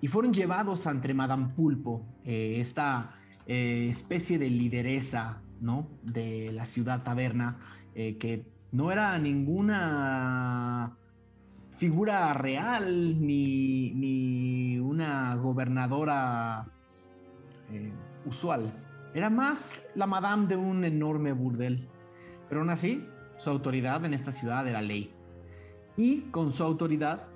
y 0.00 0.08
fueron 0.08 0.32
llevados 0.32 0.86
ante 0.86 1.12
Madame 1.14 1.48
Pulpo, 1.54 2.06
eh, 2.24 2.58
esta 2.60 3.18
eh, 3.50 3.88
especie 3.90 4.38
de 4.38 4.50
lideresa, 4.50 5.40
¿no? 5.62 5.88
De 6.02 6.52
la 6.52 6.66
ciudad 6.66 7.02
taberna, 7.02 7.56
eh, 7.94 8.18
que 8.18 8.44
no 8.72 8.92
era 8.92 9.18
ninguna 9.18 10.98
figura 11.78 12.34
real 12.34 13.26
ni, 13.26 14.78
una 14.80 15.34
gobernadora 15.36 16.66
eh, 17.72 17.90
usual. 18.26 18.70
Era 19.14 19.30
más 19.30 19.82
la 19.94 20.06
madame 20.06 20.46
de 20.46 20.56
un 20.56 20.84
enorme 20.84 21.32
burdel. 21.32 21.88
Pero 22.50 22.60
aún 22.60 22.68
así, 22.68 23.02
su 23.38 23.48
autoridad 23.48 24.04
en 24.04 24.12
esta 24.12 24.34
ciudad 24.34 24.68
era 24.68 24.82
ley. 24.82 25.10
Y 25.96 26.20
con 26.30 26.52
su 26.52 26.62
autoridad 26.62 27.28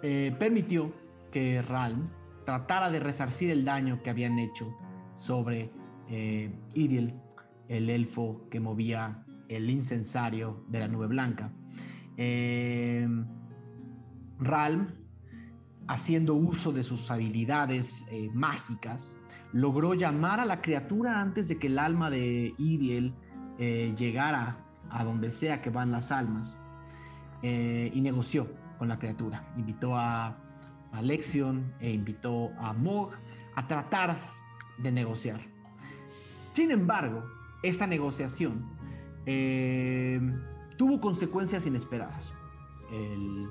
permitió 0.00 0.92
que 1.32 1.62
Ralm 1.62 2.10
tratara 2.44 2.90
de 2.90 3.00
resarcir 3.00 3.50
el 3.50 3.64
daño 3.64 4.02
que 4.02 4.10
habían 4.10 4.38
hecho 4.38 4.72
sobre 5.16 5.72
eh, 6.08 6.54
Iriel, 6.74 7.14
el 7.68 7.90
elfo 7.90 8.46
que 8.50 8.60
movía 8.60 9.24
el 9.48 9.68
incensario 9.70 10.64
de 10.68 10.80
la 10.80 10.88
nube 10.88 11.08
blanca. 11.08 11.50
Eh, 12.16 13.08
Ralm, 14.38 14.88
haciendo 15.88 16.34
uso 16.34 16.72
de 16.72 16.82
sus 16.82 17.10
habilidades 17.10 18.04
eh, 18.10 18.30
mágicas, 18.32 19.16
logró 19.52 19.94
llamar 19.94 20.40
a 20.40 20.44
la 20.44 20.60
criatura 20.60 21.20
antes 21.20 21.48
de 21.48 21.58
que 21.58 21.66
el 21.66 21.78
alma 21.78 22.10
de 22.10 22.54
Iriel 22.58 23.14
llegara 23.58 24.56
a 24.90 25.04
donde 25.04 25.30
sea 25.30 25.62
que 25.62 25.70
van 25.70 25.92
las 25.92 26.10
almas 26.10 26.58
y 27.42 28.00
negoció 28.00 28.48
con 28.78 28.88
la 28.88 28.98
criatura. 28.98 29.44
Invitó 29.56 29.96
a, 29.96 30.36
a 30.92 31.00
e 31.80 31.90
invitó 31.90 32.50
a 32.58 32.72
Mog 32.72 33.12
a 33.54 33.66
tratar 33.66 34.18
de 34.78 34.92
negociar. 34.92 35.40
Sin 36.52 36.70
embargo, 36.70 37.24
esta 37.62 37.86
negociación 37.86 38.66
eh, 39.26 40.20
tuvo 40.76 41.00
consecuencias 41.00 41.66
inesperadas. 41.66 42.34
El 42.92 43.48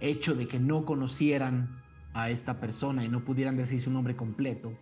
hecho 0.00 0.34
de 0.34 0.48
que 0.48 0.58
no 0.58 0.84
conocieran 0.86 1.82
a 2.14 2.30
esta 2.30 2.58
persona 2.60 3.04
y 3.04 3.08
no 3.08 3.24
pudieran 3.24 3.56
decir 3.56 3.80
su 3.80 3.90
nombre 3.90 4.16
completo, 4.16 4.72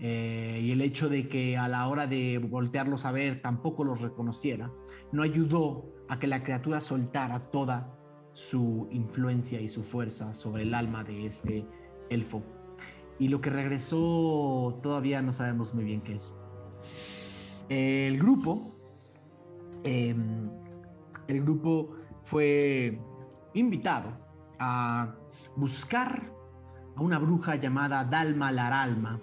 eh, 0.00 0.60
y 0.62 0.70
el 0.72 0.80
hecho 0.80 1.08
de 1.08 1.28
que 1.28 1.56
a 1.56 1.68
la 1.68 1.86
hora 1.88 2.06
de 2.06 2.38
voltearlos 2.38 3.04
a 3.04 3.12
ver 3.12 3.42
tampoco 3.42 3.84
los 3.84 4.00
reconociera, 4.00 4.70
no 5.10 5.22
ayudó 5.22 5.84
a 6.08 6.18
que 6.18 6.26
la 6.26 6.42
criatura 6.42 6.80
soltara 6.80 7.50
toda 7.50 7.98
su 8.32 8.88
influencia 8.90 9.60
y 9.60 9.68
su 9.68 9.82
fuerza 9.82 10.34
sobre 10.34 10.62
el 10.62 10.74
alma 10.74 11.04
de 11.04 11.26
este 11.26 11.66
elfo 12.10 12.42
y 13.22 13.28
lo 13.28 13.40
que 13.40 13.50
regresó 13.50 14.80
todavía 14.82 15.22
no 15.22 15.32
sabemos 15.32 15.74
muy 15.74 15.84
bien 15.84 16.00
qué 16.00 16.16
es. 16.16 16.34
El 17.68 18.18
grupo, 18.18 18.74
em, 19.84 20.50
el 21.28 21.42
grupo 21.42 21.94
fue 22.24 22.98
invitado 23.54 24.10
a 24.58 25.14
buscar 25.54 26.32
a 26.96 27.00
una 27.00 27.20
bruja 27.20 27.54
llamada 27.54 28.04
Dalma 28.04 28.50
Laralma 28.50 29.20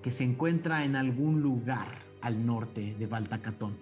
que 0.00 0.12
se 0.12 0.22
encuentra 0.22 0.84
en 0.84 0.94
algún 0.94 1.40
lugar 1.42 1.98
al 2.22 2.46
norte 2.46 2.94
de 2.98 3.06
Baltacatón. 3.08 3.76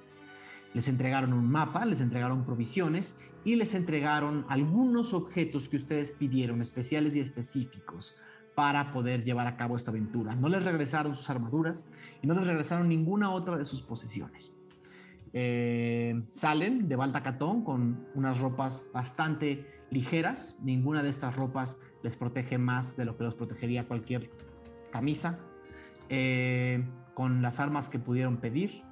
Les 0.72 0.88
entregaron 0.88 1.34
un 1.34 1.46
mapa, 1.46 1.84
les 1.84 2.00
entregaron 2.00 2.44
provisiones 2.44 3.16
y 3.48 3.56
les 3.56 3.74
entregaron 3.74 4.44
algunos 4.50 5.14
objetos 5.14 5.70
que 5.70 5.78
ustedes 5.78 6.12
pidieron, 6.12 6.60
especiales 6.60 7.16
y 7.16 7.20
específicos, 7.20 8.14
para 8.54 8.92
poder 8.92 9.24
llevar 9.24 9.46
a 9.46 9.56
cabo 9.56 9.74
esta 9.74 9.90
aventura. 9.90 10.34
No 10.34 10.50
les 10.50 10.64
regresaron 10.64 11.14
sus 11.14 11.30
armaduras 11.30 11.86
y 12.20 12.26
no 12.26 12.34
les 12.34 12.46
regresaron 12.46 12.90
ninguna 12.90 13.30
otra 13.30 13.56
de 13.56 13.64
sus 13.64 13.80
posesiones. 13.80 14.52
Eh, 15.32 16.24
salen 16.30 16.88
de 16.88 16.96
Baltacatón 16.96 17.64
con 17.64 18.06
unas 18.14 18.38
ropas 18.38 18.84
bastante 18.92 19.66
ligeras. 19.90 20.58
Ninguna 20.62 21.02
de 21.02 21.08
estas 21.08 21.34
ropas 21.34 21.80
les 22.02 22.16
protege 22.16 22.58
más 22.58 22.98
de 22.98 23.06
lo 23.06 23.16
que 23.16 23.24
los 23.24 23.34
protegería 23.34 23.88
cualquier 23.88 24.30
camisa. 24.92 25.38
Eh, 26.10 26.84
con 27.14 27.40
las 27.40 27.60
armas 27.60 27.88
que 27.88 27.98
pudieron 27.98 28.36
pedir 28.36 28.82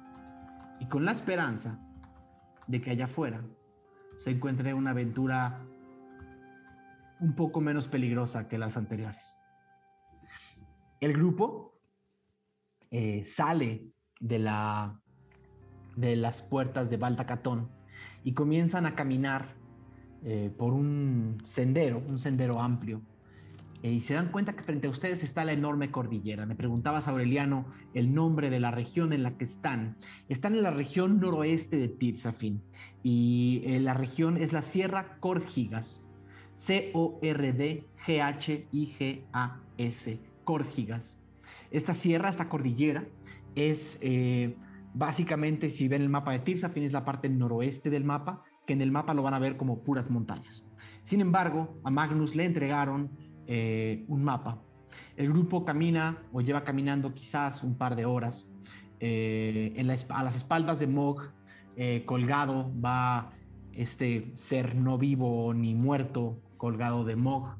y 0.79 0.87
con 0.87 1.05
la 1.05 1.11
esperanza 1.11 1.79
de 2.65 2.81
que 2.81 2.89
allá 2.91 3.05
afuera 3.05 3.43
se 4.17 4.31
encuentre 4.31 4.73
una 4.73 4.91
aventura 4.91 5.65
un 7.19 7.33
poco 7.33 7.61
menos 7.61 7.87
peligrosa 7.87 8.47
que 8.47 8.57
las 8.57 8.77
anteriores. 8.77 9.35
El 10.99 11.13
grupo 11.13 11.79
eh, 12.91 13.23
sale 13.25 13.91
de, 14.19 14.39
la, 14.39 14.99
de 15.95 16.15
las 16.15 16.41
puertas 16.41 16.89
de 16.89 16.97
Baltacatón 16.97 17.69
y 18.23 18.33
comienzan 18.33 18.85
a 18.85 18.95
caminar 18.95 19.55
eh, 20.23 20.51
por 20.57 20.73
un 20.73 21.37
sendero, 21.45 21.99
un 21.99 22.19
sendero 22.19 22.59
amplio. 22.59 23.01
Eh, 23.83 23.91
y 23.91 24.01
se 24.01 24.15
dan 24.15 24.31
cuenta 24.31 24.55
que 24.55 24.63
frente 24.63 24.87
a 24.87 24.89
ustedes 24.89 25.23
está 25.23 25.45
la 25.45 25.53
enorme 25.53 25.91
cordillera. 25.91 26.45
Me 26.45 26.55
preguntabas, 26.55 27.07
Aureliano, 27.07 27.67
el 27.93 28.13
nombre 28.13 28.49
de 28.49 28.59
la 28.59 28.71
región 28.71 29.13
en 29.13 29.23
la 29.23 29.37
que 29.37 29.43
están. 29.43 29.97
Están 30.29 30.55
en 30.55 30.63
la 30.63 30.71
región 30.71 31.19
noroeste 31.19 31.77
de 31.77 31.87
Tirzafin 31.87 32.63
y 33.03 33.61
la 33.79 33.93
región 33.93 34.37
es 34.37 34.51
la 34.53 34.63
Sierra 34.63 35.17
Córgigas, 35.19 36.07
C-O-R-D-G-H-I-G-A-S. 36.57 37.87
Córgigas. 40.43 41.17
Esta 41.71 41.93
sierra, 41.93 42.29
esta 42.29 42.47
cordillera, 42.49 43.05
es 43.55 43.99
eh, 44.01 44.55
básicamente, 44.93 45.69
si 45.69 45.87
ven 45.87 46.01
el 46.01 46.09
mapa 46.09 46.31
de 46.31 46.39
Tirsafin, 46.39 46.83
es 46.83 46.93
la 46.93 47.05
parte 47.05 47.29
noroeste 47.29 47.89
del 47.89 48.03
mapa, 48.05 48.43
que 48.65 48.73
en 48.73 48.81
el 48.81 48.91
mapa 48.91 49.13
lo 49.13 49.23
van 49.23 49.33
a 49.33 49.39
ver 49.39 49.57
como 49.57 49.83
puras 49.83 50.09
montañas. 50.09 50.69
Sin 51.03 51.21
embargo, 51.21 51.79
a 51.83 51.91
Magnus 51.91 52.35
le 52.35 52.45
entregaron 52.45 53.11
eh, 53.47 54.05
un 54.07 54.23
mapa. 54.23 54.61
El 55.15 55.29
grupo 55.29 55.65
camina 55.65 56.17
o 56.31 56.41
lleva 56.41 56.63
caminando 56.63 57.13
quizás 57.13 57.63
un 57.63 57.75
par 57.75 57.95
de 57.95 58.05
horas. 58.05 58.49
Eh, 58.99 59.73
en 59.75 59.89
a 59.89 60.23
las 60.23 60.35
espaldas 60.35 60.79
de 60.79 60.87
Mog, 60.87 61.31
colgado, 62.05 62.71
va 62.83 63.31
este 63.73 64.31
ser 64.35 64.75
no 64.75 64.97
vivo 64.97 65.53
ni 65.53 65.75
muerto 65.75 66.41
colgado 66.57 67.05
de 67.05 67.15
Mog 67.15 67.55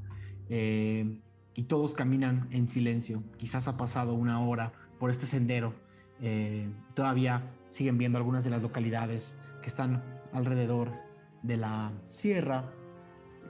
y 1.58 1.64
todos 1.64 1.96
caminan 1.96 2.48
en 2.52 2.70
silencio. 2.70 3.24
Quizás 3.38 3.68
ha 3.68 3.78
pasado 3.78 4.14
una 4.14 4.40
hora 4.42 4.74
por 5.00 5.10
este 5.10 5.26
sendero. 5.26 5.74
Eh, 6.22 6.70
todavía 6.94 7.52
siguen 7.70 7.98
viendo 7.98 8.20
algunas 8.20 8.44
de 8.44 8.52
las 8.52 8.62
localidades 8.62 9.38
que 9.64 9.68
están 9.68 10.04
alrededor 10.34 10.92
de 11.42 11.58
la 11.58 11.92
sierra, 12.10 12.72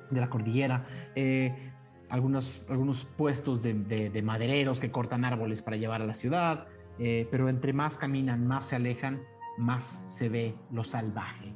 de 0.10 0.22
la 0.22 0.30
cordillera. 0.30 0.86
Eh, 1.16 1.67
algunos, 2.10 2.66
algunos 2.70 3.06
puestos 3.06 3.62
de, 3.62 4.22
madereros 4.24 4.80
que 4.80 4.92
cortan 4.92 5.26
árboles 5.26 5.62
para 5.62 5.78
llevar 5.78 6.02
a 6.02 6.06
la 6.06 6.14
ciudad. 6.14 6.68
Eh, 7.00 7.28
pero 7.30 7.48
entre 7.48 7.74
más 7.74 7.98
caminan, 7.98 8.48
más 8.48 8.66
se 8.66 8.76
alejan, 8.76 9.22
más 9.58 10.06
se 10.08 10.30
ve 10.30 10.56
lo 10.72 10.84
salvaje. 10.84 11.54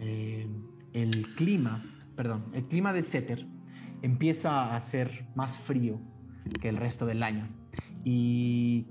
el 0.00 1.26
clima 1.36 1.82
perdón, 2.14 2.44
el 2.52 2.64
clima 2.66 2.92
de 2.92 3.02
Setter 3.02 3.46
empieza 4.02 4.74
a 4.74 4.80
ser 4.80 5.26
más 5.34 5.56
frío 5.56 6.00
que 6.60 6.68
el 6.68 6.76
resto 6.76 7.06
del 7.06 7.22
año. 7.22 7.48
Y 8.04 8.86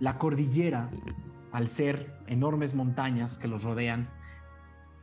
la 0.00 0.18
cordillera, 0.18 0.90
al 1.52 1.68
ser 1.68 2.18
enormes 2.26 2.74
montañas 2.74 3.38
que 3.38 3.48
los 3.48 3.62
rodean, 3.62 4.08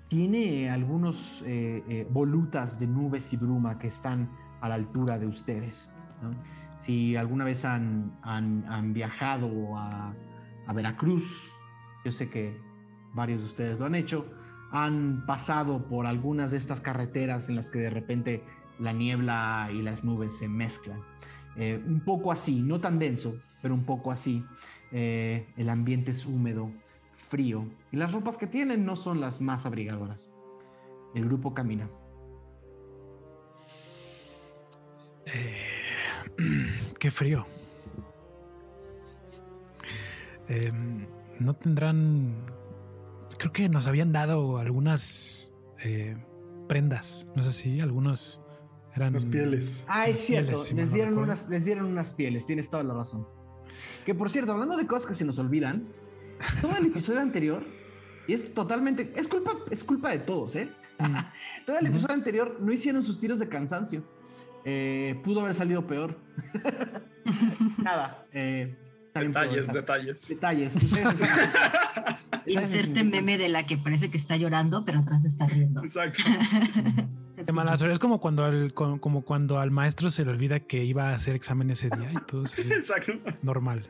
tiene 0.09 0.69
algunos 0.69 1.43
eh, 1.45 1.83
eh, 1.87 2.07
volutas 2.09 2.79
de 2.79 2.87
nubes 2.87 3.31
y 3.31 3.37
bruma 3.37 3.77
que 3.77 3.87
están 3.87 4.29
a 4.59 4.67
la 4.67 4.75
altura 4.75 5.17
de 5.19 5.27
ustedes. 5.27 5.89
Si 6.79 7.15
alguna 7.15 7.45
vez 7.45 7.63
han, 7.63 8.17
han- 8.23 8.93
viajado 8.93 9.77
a, 9.77 10.13
a 10.65 10.73
Veracruz, 10.73 11.49
yo 12.03 12.11
sé 12.11 12.29
que 12.29 12.59
varios 13.13 13.41
de 13.41 13.47
ustedes 13.47 13.79
lo 13.79 13.85
han 13.85 13.95
hecho, 13.95 14.25
han 14.71 15.25
pasado 15.25 15.87
por 15.87 16.05
algunas 16.05 16.51
de 16.51 16.57
estas 16.57 16.81
carreteras 16.81 17.47
en 17.49 17.55
las 17.55 17.69
que 17.69 17.79
de 17.79 17.89
repente 17.89 18.43
la 18.79 18.93
niebla 18.93 19.69
y 19.73 19.81
las 19.81 20.03
nubes 20.03 20.37
se 20.37 20.47
mezclan. 20.47 21.01
Eh, 21.55 21.81
un 21.85 21.99
poco 22.01 22.31
así, 22.31 22.61
no 22.61 22.79
tan 22.79 22.97
denso, 22.99 23.35
pero 23.61 23.73
un 23.73 23.83
poco 23.83 24.11
así. 24.11 24.43
El 24.91 25.69
ambiente 25.69 26.11
es 26.11 26.25
húmedo, 26.25 26.71
frío, 27.29 27.65
y 27.91 27.98
las 27.98 28.12
ropas 28.12 28.38
que 28.38 28.48
tienen 28.48 28.86
no 28.86 28.95
son 28.95 29.21
las 29.21 29.39
más 29.41 29.65
abrigadoras. 29.65 30.31
El 31.15 31.25
grupo 31.25 31.53
camina. 31.53 31.89
Qué 37.00 37.12
frío. 37.12 37.45
Em, 40.48 41.05
no 41.39 41.53
tendrán. 41.53 42.33
Creo 43.38 43.53
que 43.53 43.69
nos 43.69 43.88
habían 43.88 44.12
dado 44.12 44.57
algunas 44.57 45.53
eh, 45.83 46.17
prendas. 46.67 47.27
No 47.36 47.43
sé 47.43 47.51
si 47.51 47.79
algunos 47.79 48.41
eran. 48.95 49.13
Las 49.13 49.25
pieles. 49.25 49.86
Ah, 49.88 50.07
es 50.07 50.17
Las 50.17 50.19
cierto, 50.25 50.48
pieles, 50.48 50.65
si 50.65 50.74
mal 50.74 50.83
les, 50.86 50.93
dieron 50.93 51.17
unas, 51.17 51.50
les 51.50 51.65
dieron 51.65 51.86
unas 51.86 52.13
pieles, 52.13 52.45
tienes 52.45 52.69
toda 52.69 52.83
la 52.83 52.93
razón. 52.93 53.27
Que 54.05 54.15
por 54.15 54.29
cierto, 54.29 54.51
hablando 54.51 54.75
de 54.75 54.88
cosas 54.88 55.07
que 55.07 55.13
se 55.13 55.25
nos 55.25 55.38
olvidan, 55.39 55.87
todo 56.61 56.75
el 56.77 56.85
episodio 56.87 57.19
anterior, 57.19 57.63
y 58.27 58.33
es 58.33 58.53
totalmente, 58.53 59.11
es 59.15 59.27
culpa, 59.27 59.53
es 59.69 59.83
culpa 59.83 60.11
de 60.11 60.19
todos, 60.19 60.55
¿eh? 60.55 60.69
Mm. 60.99 61.15
todo 61.65 61.79
el 61.79 61.87
episodio 61.87 62.13
anterior 62.13 62.57
no 62.59 62.71
hicieron 62.71 63.03
sus 63.03 63.19
tiros 63.19 63.39
de 63.39 63.49
cansancio. 63.49 64.03
Eh, 64.65 65.19
pudo 65.23 65.41
haber 65.41 65.53
salido 65.53 65.87
peor. 65.87 66.19
Nada. 67.77 68.25
Eh, 68.33 68.75
Detalles, 69.13 69.73
detalles. 69.73 70.27
Detalles. 70.27 70.73
Inserte 72.45 73.03
meme 73.03 73.37
de 73.37 73.49
la 73.49 73.65
que 73.65 73.77
parece 73.77 74.09
que 74.09 74.17
está 74.17 74.37
llorando, 74.37 74.85
pero 74.85 74.99
atrás 74.99 75.25
está 75.25 75.47
riendo. 75.47 75.83
Exacto. 75.83 76.23
Qué 77.45 77.51
mala 77.51 77.77
suerte. 77.77 77.93
Es 77.93 77.99
como 77.99 78.19
cuando, 78.19 78.45
al, 78.45 78.73
como, 78.73 78.99
como 78.99 79.23
cuando 79.23 79.59
al 79.59 79.71
maestro 79.71 80.09
se 80.09 80.25
le 80.25 80.31
olvida 80.31 80.59
que 80.59 80.83
iba 80.83 81.09
a 81.09 81.15
hacer 81.15 81.35
examen 81.35 81.69
ese 81.71 81.89
día 81.89 82.11
y 82.11 82.25
todo 82.25 82.45
eso 82.45 82.61
es 82.61 82.71
Exacto. 82.71 83.13
normal. 83.41 83.89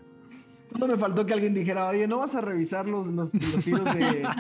Solo 0.72 0.88
me 0.88 0.98
faltó 0.98 1.26
que 1.26 1.34
alguien 1.34 1.54
dijera, 1.54 1.88
oye, 1.88 2.08
¿no 2.08 2.18
vas 2.18 2.36
a 2.36 2.42
revisar 2.42 2.88
los, 2.88 3.08
los, 3.08 3.34
los 3.34 3.66
tiros 3.66 3.86
de... 3.86 4.28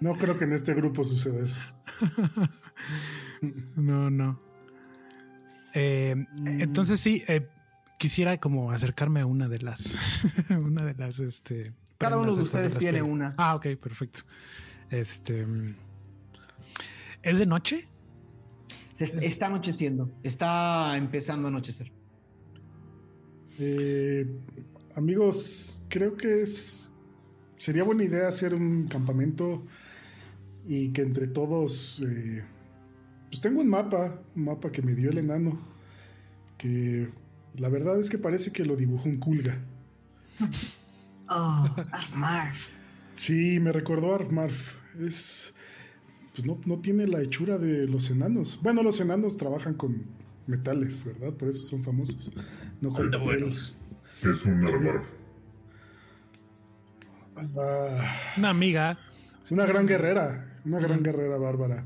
No 0.00 0.14
creo 0.16 0.36
que 0.36 0.44
en 0.44 0.52
este 0.52 0.74
grupo 0.74 1.04
suceda 1.04 1.42
eso. 1.44 1.60
No, 3.76 4.10
no. 4.10 4.40
Eh, 5.74 6.14
Mm. 6.16 6.60
Entonces 6.60 7.00
sí, 7.00 7.22
eh, 7.28 7.46
quisiera 7.98 8.38
como 8.38 8.70
acercarme 8.72 9.20
a 9.20 9.26
una 9.26 9.48
de 9.48 9.58
las, 9.60 10.24
una 10.50 10.84
de 10.84 10.94
las, 10.94 11.20
este. 11.20 11.72
Cada 11.98 12.16
uno 12.18 12.34
de 12.34 12.40
ustedes 12.40 12.76
tiene 12.78 13.02
una. 13.02 13.34
Ah, 13.36 13.54
ok, 13.54 13.66
perfecto. 13.80 14.20
Este, 14.90 15.46
¿es 17.22 17.38
de 17.38 17.46
noche? 17.46 17.88
Se 18.96 19.04
está 19.04 19.46
anocheciendo, 19.46 20.10
está 20.22 20.96
empezando 20.96 21.48
a 21.48 21.50
anochecer. 21.50 21.90
Eh, 23.58 24.26
amigos, 24.94 25.82
creo 25.88 26.16
que 26.16 26.42
es 26.42 26.90
sería 27.56 27.84
buena 27.84 28.04
idea 28.04 28.28
hacer 28.28 28.54
un 28.54 28.86
campamento 28.88 29.62
y 30.66 30.90
que 30.90 31.02
entre 31.02 31.28
todos 31.28 32.02
eh, 32.06 32.44
pues 33.28 33.40
tengo 33.40 33.60
un 33.60 33.68
mapa, 33.68 34.20
un 34.36 34.44
mapa 34.44 34.70
que 34.70 34.82
me 34.82 34.94
dio 34.94 35.10
el 35.10 35.18
enano 35.18 35.58
que 36.58 37.08
la 37.56 37.68
verdad 37.68 37.98
es 38.00 38.10
que 38.10 38.18
parece 38.18 38.52
que 38.52 38.64
lo 38.64 38.76
dibujó 38.76 39.08
un 39.08 39.18
culga. 39.18 39.58
Oh, 41.28 41.74
arf, 41.92 42.14
marf. 42.14 42.68
Sí, 43.14 43.58
me 43.60 43.72
recordó 43.72 44.12
a 44.12 44.16
Arfmarf. 44.16 44.76
Es 45.00 45.54
pues 46.34 46.46
no, 46.46 46.60
no 46.66 46.80
tiene 46.80 47.06
la 47.06 47.22
hechura 47.22 47.58
de 47.58 47.86
los 47.86 48.10
enanos. 48.10 48.58
Bueno, 48.62 48.82
los 48.82 49.00
enanos 49.00 49.36
trabajan 49.36 49.74
con 49.74 50.02
metales, 50.46 51.04
¿verdad? 51.04 51.32
Por 51.34 51.48
eso 51.48 51.62
son 51.62 51.82
famosos. 51.82 52.30
No 52.80 52.90
con 52.90 53.10
buenos. 53.22 53.76
Es 54.22 54.44
un 54.44 54.60
Narvarf. 54.60 55.06
Ah, 57.58 58.14
Una 58.36 58.50
amiga. 58.50 58.98
Una 59.50 59.66
gran 59.66 59.86
guerrera, 59.86 60.60
una 60.64 60.78
gran 60.78 61.02
guerrera 61.02 61.36
bárbara 61.36 61.84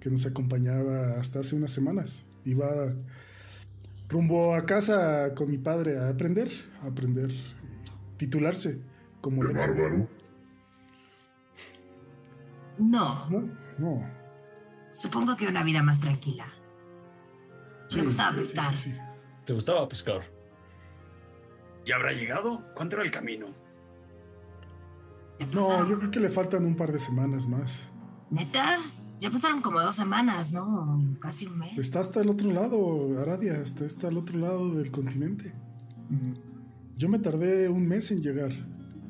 que 0.00 0.10
nos 0.10 0.24
acompañaba 0.24 1.18
hasta 1.18 1.40
hace 1.40 1.56
unas 1.56 1.70
semanas. 1.72 2.24
Iba 2.44 2.94
rumbo 4.08 4.54
a 4.54 4.64
casa 4.64 5.34
con 5.34 5.50
mi 5.50 5.58
padre 5.58 5.98
a 5.98 6.08
aprender, 6.08 6.48
a 6.80 6.86
aprender, 6.86 7.30
titularse 8.16 8.80
como 9.20 9.44
De 9.44 9.52
bárbaro. 9.52 10.08
No, 12.78 13.28
No, 13.28 13.50
no. 13.78 14.10
supongo 14.92 15.36
que 15.36 15.48
una 15.48 15.62
vida 15.64 15.82
más 15.82 16.00
tranquila. 16.00 16.46
Me 17.96 18.02
gustaba 18.02 18.30
sí, 18.32 18.36
pescar. 18.38 18.74
sí, 18.74 18.92
sí. 18.92 18.98
¿Te 19.44 19.52
gustaba 19.52 19.88
pescar? 19.88 20.20
¿Ya 21.84 21.96
habrá 21.96 22.12
llegado? 22.12 22.62
¿Cuánto 22.74 22.96
era 22.96 23.04
el 23.04 23.10
camino? 23.10 23.46
No, 25.54 25.88
yo 25.88 25.98
creo 25.98 26.10
que 26.10 26.20
le 26.20 26.28
faltan 26.28 26.66
un 26.66 26.76
par 26.76 26.92
de 26.92 26.98
semanas 26.98 27.46
más. 27.46 27.88
¿Neta? 28.30 28.78
Ya 29.20 29.30
pasaron 29.30 29.62
como 29.62 29.80
dos 29.80 29.96
semanas, 29.96 30.52
¿no? 30.52 31.16
Casi 31.20 31.46
un 31.46 31.58
mes. 31.58 31.78
Está 31.78 32.00
hasta 32.00 32.20
el 32.20 32.28
otro 32.28 32.50
lado, 32.52 33.20
Aradia, 33.20 33.54
está, 33.60 33.84
está 33.84 34.08
al 34.08 34.18
otro 34.18 34.38
lado 34.38 34.74
del 34.74 34.90
continente. 34.90 35.54
Yo 36.96 37.08
me 37.08 37.18
tardé 37.18 37.68
un 37.68 37.86
mes 37.86 38.10
en 38.10 38.20
llegar. 38.22 38.50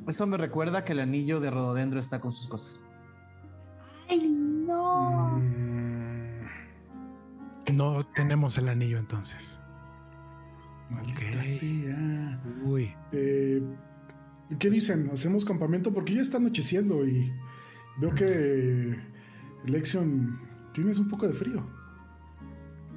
Eso 0.06 0.26
me 0.26 0.36
recuerda 0.36 0.84
que 0.84 0.92
el 0.92 1.00
anillo 1.00 1.40
de 1.40 1.50
rododendro 1.50 2.00
está 2.00 2.20
con 2.20 2.32
sus 2.32 2.46
cosas. 2.46 2.80
¡Ay, 4.08 4.28
no! 4.28 5.36
Mm, 5.36 5.67
No 7.72 7.98
tenemos 8.14 8.56
el 8.58 8.68
anillo 8.68 8.98
entonces. 8.98 9.60
maldita 10.90 11.20
Ok. 11.40 11.44
sea. 11.44 12.40
Uy. 12.64 12.94
Eh, 13.12 13.62
¿Qué 14.58 14.70
dicen? 14.70 15.10
¿Hacemos 15.12 15.44
campamento? 15.44 15.92
Porque 15.92 16.14
ya 16.14 16.22
está 16.22 16.38
anocheciendo 16.38 17.06
y 17.06 17.32
veo 17.98 18.14
que 18.14 18.98
Lexion 19.66 20.40
tienes 20.72 20.98
un 20.98 21.08
poco 21.08 21.26
de 21.28 21.34
frío. 21.34 21.66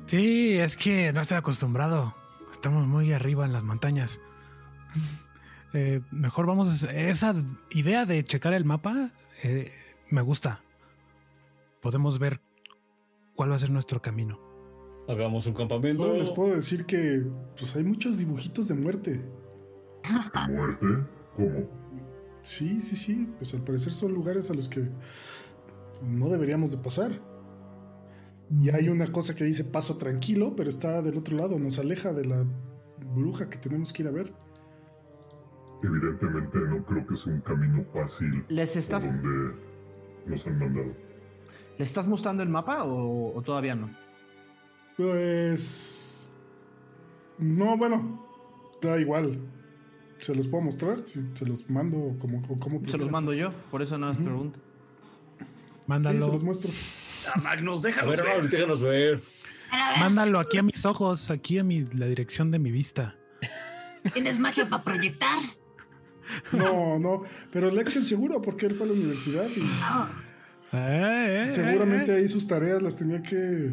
Sí, 0.06 0.54
es 0.54 0.78
que 0.78 1.12
no 1.14 1.22
estoy 1.22 1.38
acostumbrado. 1.38 2.16
Estamos 2.52 2.88
muy 2.88 3.12
arriba 3.14 3.46
en 3.46 3.54
las 3.54 3.64
montañas. 3.64 4.20
Eh, 5.74 6.02
mejor 6.12 6.48
vamos. 6.48 6.84
a- 6.84 6.92
Esa 6.92 7.34
idea 7.70 8.06
de 8.06 8.26
checar 8.26 8.52
el 8.52 8.66
mapa 8.66 9.12
eh, 9.42 9.72
me 10.10 10.22
gusta. 10.22 10.60
Podemos 11.82 12.20
ver 12.20 12.42
cuál 13.36 13.52
va 13.52 13.56
a 13.56 13.60
ser 13.60 13.70
nuestro 13.70 14.02
camino. 14.02 14.38
Hagamos 15.08 15.48
un 15.48 15.54
campamento. 15.54 16.04
Solo 16.04 16.18
les 16.18 16.30
puedo 16.30 16.56
decir 16.56 16.86
que 16.86 17.26
pues, 17.58 17.76
hay 17.76 17.84
muchos 17.84 18.18
dibujitos 18.18 18.68
de 18.68 18.76
muerte. 18.76 19.22
¿Muerte? 20.50 20.88
¿Cómo? 21.36 21.70
Sí, 22.42 22.82
sí, 22.82 22.96
sí. 22.96 23.30
Pues 23.38 23.54
al 23.54 23.64
parecer 23.64 23.94
son 23.94 24.14
lugares 24.14 24.50
a 24.50 24.54
los 24.54 24.70
que 24.70 24.90
no 26.02 26.30
deberíamos 26.30 26.72
de 26.72 26.78
pasar. 26.78 27.20
Y 28.62 28.70
hay 28.70 28.90
una 28.90 29.12
cosa 29.12 29.36
que 29.36 29.44
dice 29.44 29.64
paso 29.64 29.98
tranquilo, 29.98 30.56
pero 30.56 30.70
está 30.70 31.02
del 31.02 31.18
otro 31.18 31.38
lado, 31.38 31.58
nos 31.58 31.80
aleja 31.80 32.12
de 32.12 32.26
la 32.26 32.46
bruja 33.16 33.50
que 33.50 33.58
tenemos 33.58 33.94
que 33.94 34.04
ir 34.04 34.10
a 34.10 34.12
ver. 34.12 34.34
Evidentemente 35.84 36.60
no 36.60 36.84
creo 36.86 37.08
que 37.08 37.16
sea 37.16 37.34
un 37.34 37.42
camino 37.42 37.82
fácil 37.82 38.46
¿Les 38.50 38.72
por 38.72 38.80
estás, 38.80 39.06
donde 39.06 39.56
nos 40.28 40.46
han 40.46 40.60
mandado. 40.60 40.94
¿les 41.80 41.88
estás 41.88 42.08
mostrando 42.08 42.44
el 42.44 42.50
mapa 42.50 42.84
o, 42.84 43.36
o 43.36 43.42
todavía 43.42 43.74
no? 43.74 43.90
Pues... 45.02 46.32
No, 47.38 47.76
bueno, 47.78 48.24
da 48.82 49.00
igual. 49.00 49.40
¿Se 50.20 50.36
los 50.36 50.48
puedo 50.48 50.64
mostrar? 50.64 51.00
Si 51.06 51.22
se 51.34 51.46
los 51.46 51.68
mando 51.70 52.16
como, 52.20 52.42
como 52.60 52.82
Se 52.90 52.98
los 52.98 53.10
mando 53.12 53.34
yo, 53.34 53.50
por 53.72 53.82
eso 53.82 53.98
no 53.98 54.12
es 54.12 54.18
pregunta. 54.18 54.60
Sí, 55.40 55.46
Mándalo, 55.88 56.26
se 56.26 56.32
los 56.32 56.44
muestro. 56.44 56.72
Ah, 57.36 57.40
Magnus, 57.44 57.84
A 57.84 57.88
déjalos 57.88 58.16
ver, 58.18 58.26
ver. 58.26 58.36
ahorita 58.36 58.58
déjanos 58.58 58.82
ver. 58.82 58.92
A 59.72 59.76
ver, 59.76 59.84
a 59.86 59.90
ver, 59.92 60.00
mándalo 60.00 60.40
aquí 60.40 60.58
a 60.60 60.64
mis 60.64 60.86
ojos, 60.86 61.32
aquí 61.32 61.58
a 61.58 61.64
mi, 61.64 61.82
la 61.86 62.06
dirección 62.06 62.52
de 62.52 62.60
mi 62.60 62.72
vista. 62.72 63.16
¿tienes 64.14 64.38
magia 64.40 64.68
para 64.70 64.84
proyectar? 64.84 65.40
No, 66.52 66.98
no, 67.00 67.24
pero 67.52 67.72
Lexion 67.72 68.06
seguro, 68.06 68.42
porque 68.42 68.66
él 68.68 68.76
fue 68.76 68.86
a 68.86 68.90
la 68.90 68.94
universidad 68.96 69.48
y 69.56 69.62
Ah, 69.82 70.10
Eh, 70.74 71.48
eh, 71.50 71.52
Seguramente 71.54 72.14
eh, 72.14 72.18
ahí 72.18 72.28
sus 72.30 72.48
tareas 72.48 72.82
las 72.82 72.96
tenía 72.96 73.22
que 73.22 73.72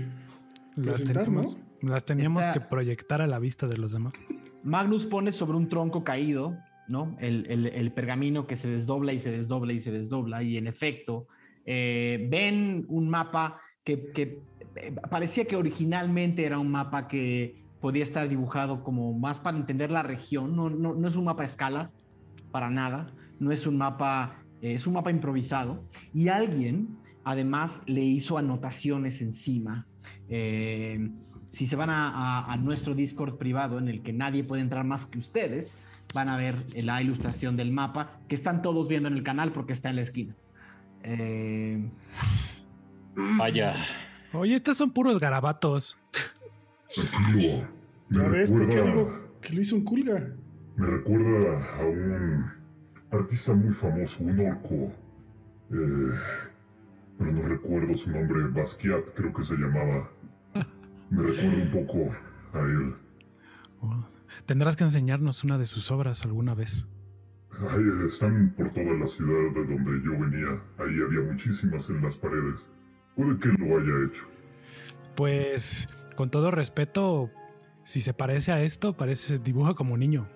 Las 0.85 1.05
teníamos, 1.05 1.57
las 1.83 2.05
teníamos 2.05 2.47
Esta- 2.47 2.53
que 2.55 2.61
proyectar 2.61 3.21
a 3.23 3.27
la 3.27 3.39
vista 3.39 3.67
de 3.67 3.77
los 3.79 3.93
demás. 3.93 4.15
Magnus 4.63 5.05
pone 5.07 5.33
sobre 5.33 5.57
un 5.57 5.69
tronco 5.69 6.05
caído, 6.05 6.57
¿no? 6.89 7.17
El, 7.21 7.47
el- 7.51 7.67
el 7.67 7.93
pergamino 7.93 8.47
que 8.47 8.57
se 8.57 8.69
desdobla 8.69 9.13
y 9.13 9.21
se 9.21 9.31
desdobla 9.31 9.73
y 9.73 9.81
se 9.81 9.91
desdobla. 9.91 10.43
Y 10.43 10.57
en 10.57 10.67
efecto, 10.67 11.27
eh, 11.65 12.27
ven 12.31 12.85
un 12.89 13.09
mapa 13.09 13.61
que, 13.85 14.11
que, 14.13 14.41
eh, 14.77 14.95
parecía 15.11 15.45
que 15.47 15.57
originalmente 15.57 16.45
era 16.45 16.59
un 16.59 16.71
mapa 16.71 17.09
que 17.09 17.63
podía 17.81 18.03
estar 18.03 18.29
dibujado 18.29 18.83
como 18.83 19.13
más 19.19 19.39
para 19.39 19.57
entender 19.57 19.91
la 19.91 20.03
región. 20.03 20.57
No, 20.57 20.69
no, 20.71 20.95
no 20.95 21.09
es 21.09 21.17
un 21.17 21.25
mapa 21.25 21.43
a 21.43 21.47
escala, 21.47 21.91
para 22.51 22.71
nada. 22.71 23.13
No 23.39 23.53
es 23.53 23.67
un 23.67 23.77
mapa, 23.79 24.43
eh, 24.63 24.75
es 24.75 24.87
un 24.87 24.95
mapa 24.95 25.11
improvisado. 25.11 25.85
Y 26.13 26.29
alguien, 26.29 26.89
además, 27.25 27.83
le 27.87 28.03
hizo 28.03 28.37
anotaciones 28.39 29.21
encima. 29.23 29.87
Eh, 30.29 31.11
si 31.51 31.67
se 31.67 31.77
van 31.77 31.91
a, 31.91 32.09
a- 32.11 32.53
a 32.53 32.57
nuestro 32.57 32.95
Discord 32.95 33.37
privado 33.39 33.79
en 33.79 33.89
el 33.89 34.03
que 34.03 34.13
nadie 34.13 34.45
puede 34.45 34.63
entrar 34.63 34.85
más 34.85 35.07
que 35.07 35.19
ustedes, 35.19 35.73
van 36.15 36.29
a 36.29 36.37
ver 36.37 36.57
la 36.85 37.01
ilustración 37.03 37.57
del 37.57 37.73
mapa 37.73 38.21
que 38.29 38.35
están 38.35 38.63
todos 38.63 38.89
viendo 38.89 39.09
en 39.09 39.15
el 39.17 39.23
canal 39.23 39.53
porque 39.53 39.73
está 39.73 39.91
en 39.91 39.97
la 39.97 40.03
esquina. 40.03 40.35
Eh, 41.03 41.89
Vaya. 43.17 43.75
Oye, 44.33 44.55
estos 44.55 44.77
son 44.77 44.91
puros 44.91 45.19
garabatos. 45.19 45.97
Tranquilo. 47.11 47.67
Me 48.09 48.19
¿Ya 48.23 48.29
ves 48.29 48.51
por 48.51 48.61
qué 48.69 48.77
recuerda, 48.77 48.95
digo 48.95 49.31
que 49.41 49.55
lo 49.55 49.61
hizo 49.61 49.77
un 49.77 49.85
culga? 49.85 50.27
me 50.77 50.87
recuerda 50.87 51.77
a 51.81 51.85
un 51.85 52.47
artista 53.11 53.53
muy 53.55 53.73
famoso, 53.73 54.23
un 54.25 54.39
orco. 54.41 54.93
Eh, 55.73 56.15
pero 57.19 57.33
no 57.33 57.43
recuerdo 57.43 57.95
su 57.95 58.11
nombre, 58.11 58.43
Basquiat 58.49 59.11
creo 59.15 59.33
que 59.33 59.43
se 59.43 59.57
llamaba. 59.57 60.11
Me 61.11 61.23
recuerda 61.23 61.63
un 61.63 61.71
poco 61.71 62.15
a 62.53 62.61
él. 62.61 62.95
Oh, 63.81 64.05
Tendrás 64.47 64.77
que 64.77 64.85
enseñarnos 64.85 65.45
una 65.45 65.59
de 65.59 65.67
sus 65.67 65.91
obras 65.91 66.23
alguna 66.25 66.55
vez. 66.55 66.87
Ay, 67.71 67.85
están 68.07 68.55
por 68.57 68.71
toda 68.71 68.93
la 68.95 69.07
ciudad 69.07 69.53
de 69.55 69.65
donde 69.65 70.03
yo 70.05 70.13
venía. 70.13 70.63
Ahí 70.79 71.01
había 71.05 71.21
muchísimas 71.21 71.91
en 71.91 72.03
las 72.03 72.17
paredes. 72.17 72.71
Puede 73.17 73.39
que 73.39 73.49
lo 73.49 73.79
haya 73.79 74.07
hecho. 74.07 74.27
Pues, 75.17 75.89
con 76.15 76.31
todo 76.31 76.51
respeto, 76.51 77.31
si 77.85 78.01
se 78.01 78.15
parece 78.15 78.53
a 78.53 78.63
esto, 78.63 78.97
parece 78.97 79.39
dibuja 79.39 79.75
como 79.75 79.97
niño. 79.97 80.29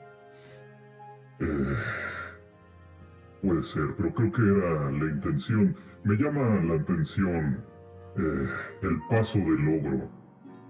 Eh, 1.38 1.76
puede 3.42 3.62
ser, 3.62 3.94
pero 3.96 4.14
creo 4.14 4.32
que 4.32 4.42
era 4.42 4.90
la 4.90 5.10
intención. 5.10 5.76
Me 6.04 6.16
llama 6.16 6.62
la 6.64 6.74
atención 6.80 7.64
eh, 8.16 8.46
el 8.82 9.00
paso 9.10 9.38
del 9.38 9.56
logro. 9.64 10.10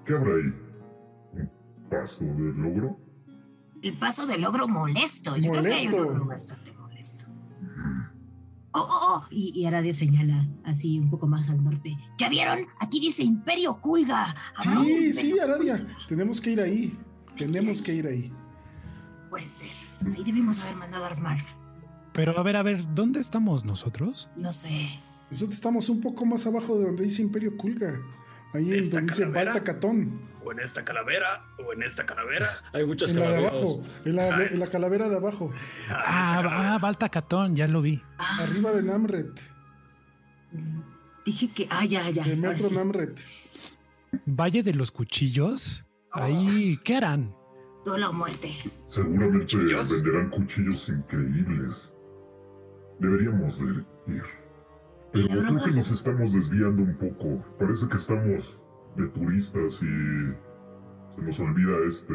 ¿Qué 0.04 0.14
habrá 0.14 0.34
ahí? 0.34 0.54
¿Un 1.34 1.88
paso 1.90 2.24
del 2.24 2.56
logro? 2.56 2.98
El 3.82 3.94
paso 3.98 4.26
del 4.26 4.44
ogro 4.44 4.68
molesto. 4.68 5.36
Yo 5.36 5.50
creo 5.50 5.62
que 5.64 5.74
hay 5.74 5.86
un 5.86 5.92
Molesto. 5.92 6.12
ogro 6.12 6.26
bastante 6.26 6.72
molesto. 6.72 7.24
Oh, 8.74 8.80
oh, 8.80 9.14
oh. 9.16 9.26
Y, 9.30 9.52
y 9.54 9.66
Aradia 9.66 9.92
señala 9.92 10.48
así 10.64 10.98
un 10.98 11.10
poco 11.10 11.26
más 11.26 11.50
al 11.50 11.62
norte. 11.62 11.94
¿Ya 12.16 12.28
vieron? 12.30 12.60
Aquí 12.80 13.00
dice 13.00 13.22
Imperio 13.22 13.80
Kulga. 13.80 14.34
¿Habrá 14.56 14.80
un 14.80 14.86
Sí, 14.86 14.92
Imperio 14.92 15.12
sí, 15.34 15.38
Aradia. 15.40 15.86
Tenemos 16.08 16.40
que 16.40 16.50
ir 16.52 16.60
ahí. 16.60 16.98
Tenemos 17.36 17.82
que 17.82 17.94
ir 17.94 18.06
ahí. 18.06 18.32
Puede 19.30 19.46
ser. 19.46 19.70
Ahí 20.16 20.24
debimos 20.24 20.60
haber 20.60 20.76
mandado 20.76 21.04
a 21.04 21.08
Armarf. 21.08 21.54
Pero 22.12 22.38
a 22.38 22.42
ver, 22.42 22.56
a 22.56 22.62
ver, 22.62 22.94
¿dónde 22.94 23.20
estamos 23.20 23.64
nosotros? 23.64 24.28
No 24.36 24.52
sé. 24.52 25.00
Nosotros 25.30 25.54
estamos 25.56 25.88
un 25.88 26.00
poco 26.00 26.26
más 26.26 26.46
abajo 26.46 26.78
de 26.78 26.84
donde 26.86 27.04
dice 27.04 27.22
Imperio 27.22 27.56
Kulga. 27.56 28.00
Ahí 28.54 28.70
en 28.72 28.84
¿Esta 28.84 28.96
donde 28.96 29.12
dice 29.12 29.22
calavera? 29.22 29.44
Balta 29.52 29.64
Catón. 29.64 30.20
O 30.44 30.52
en 30.52 30.58
esta 30.58 30.84
calavera, 30.84 31.46
o 31.66 31.72
en 31.72 31.82
esta 31.84 32.04
calavera. 32.04 32.48
Hay 32.74 32.84
muchas 32.84 33.12
En 33.12 33.20
la 33.20 33.28
de 33.28 33.34
calaveras. 33.36 33.54
abajo. 33.62 33.82
En 34.04 34.16
la, 34.16 34.42
en 34.46 34.58
la 34.60 34.66
calavera 34.66 35.08
de 35.08 35.16
abajo. 35.16 35.50
Ah, 35.88 36.42
ah, 36.74 36.78
Baltacatón, 36.82 37.54
ya 37.56 37.66
lo 37.68 37.80
vi. 37.80 38.02
Ah, 38.18 38.40
Arriba 38.42 38.72
de 38.72 38.82
Namret. 38.82 39.40
dije 41.24 41.52
que. 41.52 41.66
Ah, 41.70 41.84
ya, 41.84 42.08
ya. 42.10 42.24
El 42.24 42.38
ahora 42.44 42.50
metro 42.50 42.68
sí. 42.68 42.74
Namret. 42.74 43.20
Valle 44.26 44.62
de 44.62 44.74
los 44.74 44.90
Cuchillos. 44.92 45.84
Ahí, 46.12 46.78
¿qué 46.84 46.96
harán? 46.96 47.34
Duelo 47.86 48.10
o 48.10 48.12
muerte. 48.12 48.52
Seguramente 48.86 49.38
¿Cuchillos? 49.56 49.90
venderán 49.90 50.28
cuchillos 50.28 50.88
increíbles. 50.90 51.91
Deberíamos 53.02 53.58
de 53.58 53.64
ir. 53.66 53.84
¿Y 54.06 54.12
la 54.14 54.24
Pero 55.12 55.28
creo 55.28 55.62
que 55.64 55.70
nos 55.72 55.90
estamos 55.90 56.32
desviando 56.32 56.82
un 56.82 56.96
poco. 56.96 57.44
Parece 57.58 57.86
que 57.88 57.96
estamos 57.96 58.62
de 58.96 59.08
turistas 59.08 59.82
y 59.82 61.14
se 61.14 61.20
nos 61.20 61.38
olvida 61.40 61.76
este. 61.86 62.14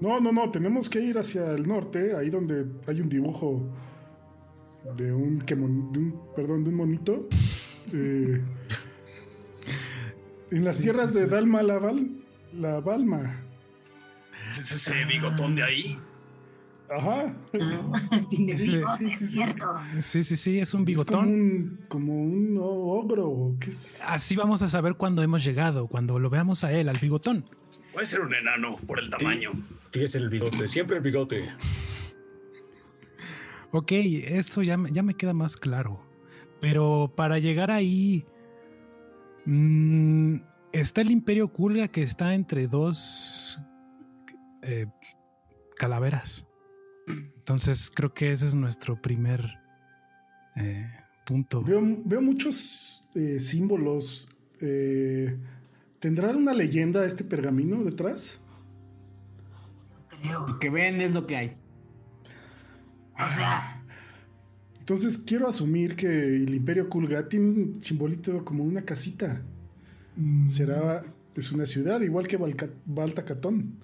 No, 0.00 0.20
no, 0.20 0.30
no. 0.32 0.50
Tenemos 0.50 0.88
que 0.90 1.00
ir 1.00 1.18
hacia 1.18 1.50
el 1.52 1.66
norte. 1.66 2.16
Ahí 2.16 2.30
donde 2.30 2.66
hay 2.86 3.00
un 3.00 3.08
dibujo 3.08 3.68
de 4.96 5.12
un, 5.12 5.40
quemon- 5.40 5.90
de 5.92 5.98
un 6.00 6.20
perdón, 6.36 6.64
de 6.64 6.70
un 6.70 6.76
monito. 6.76 7.28
Eh, 7.92 8.40
en 10.50 10.64
las 10.64 10.76
Sí, 10.76 10.82
tierras 10.84 11.12
sí, 11.12 11.18
de 11.20 11.24
sí. 11.24 11.30
Dalma 11.30 11.62
la, 11.62 11.78
Val- 11.78 12.10
la 12.52 12.80
Balma. 12.80 13.40
¿Es 14.50 14.70
ese 14.72 15.04
bigotón 15.06 15.56
de 15.56 15.62
ahí? 15.64 15.98
Ajá. 16.94 17.34
Tiene 18.30 18.56
Sí, 18.56 18.70
bigote, 18.76 18.98
sí, 18.98 19.04
sí, 19.08 19.12
es 19.14 19.18
sí. 19.18 19.26
cierto. 19.28 19.66
Sí, 20.00 20.24
sí, 20.24 20.36
sí, 20.36 20.58
es 20.58 20.74
un 20.74 20.80
Es 20.80 20.84
como 20.84 20.84
bigotón. 20.84 21.26
un, 21.28 21.80
como 21.88 22.22
un 22.22 22.58
ogro. 22.60 23.56
¿Qué 23.60 23.70
es? 23.70 24.02
Así 24.08 24.36
vamos 24.36 24.62
a 24.62 24.66
saber 24.68 24.94
cuándo 24.96 25.22
hemos 25.22 25.44
llegado, 25.44 25.86
cuando 25.88 26.18
lo 26.18 26.28
veamos 26.30 26.64
a 26.64 26.72
él, 26.72 26.88
al 26.88 26.98
bigotón. 26.98 27.44
Puede 27.92 28.06
ser 28.06 28.20
un 28.20 28.34
enano 28.34 28.76
por 28.86 29.00
el 29.00 29.10
tamaño. 29.10 29.52
Fíjese 29.90 30.18
el 30.18 30.28
bigote, 30.30 30.66
siempre 30.68 30.96
el 30.96 31.02
bigote. 31.02 31.50
Ok, 33.70 33.92
esto 33.92 34.62
ya, 34.62 34.76
me- 34.76 34.92
ya 34.92 35.02
me 35.02 35.14
queda 35.14 35.32
más 35.32 35.56
claro. 35.56 36.00
Pero 36.60 37.12
para 37.16 37.38
llegar 37.38 37.70
ahí... 37.70 38.24
mm, 39.46 40.36
está 40.72 41.00
el 41.00 41.10
Imperio 41.10 41.48
Kulga 41.52 41.88
que 41.88 42.02
está 42.02 42.34
entre 42.34 42.66
dos 42.66 43.58
eh, 44.62 44.86
calaveras. 45.76 46.46
Entonces 47.06 47.90
creo 47.94 48.12
que 48.14 48.32
ese 48.32 48.46
es 48.46 48.54
nuestro 48.54 49.00
primer 49.00 49.58
eh, 50.56 50.86
punto. 51.26 51.62
Veo, 51.62 51.80
veo 52.04 52.22
muchos 52.22 53.04
eh, 53.14 53.40
símbolos. 53.40 54.28
eh, 54.60 55.36
¿Tendrá 55.98 56.28
una 56.30 56.52
leyenda 56.52 57.04
este 57.06 57.24
pergamino 57.24 57.82
detrás? 57.84 58.40
Creo. 60.20 60.46
lo 60.46 60.58
que 60.58 60.70
ven 60.70 61.00
es 61.00 61.12
lo 61.12 61.26
que 61.26 61.36
hay. 61.36 61.56
O 63.24 63.30
sea, 63.30 63.82
Entonces 64.78 65.18
quiero 65.18 65.48
asumir 65.48 65.94
que 65.96 66.06
el 66.36 66.54
Imperio 66.54 66.88
Kulga 66.88 67.28
tiene 67.28 67.46
un 67.48 67.82
simbolito 67.82 68.44
como 68.44 68.64
una 68.64 68.82
casita. 68.82 69.42
mm, 70.16 70.48
Será, 70.48 71.04
es 71.36 71.50
una 71.52 71.66
ciudad 71.66 72.00
igual 72.00 72.26
que 72.28 72.38
Balca- 72.38 72.70
Baltacatón. 72.86 73.74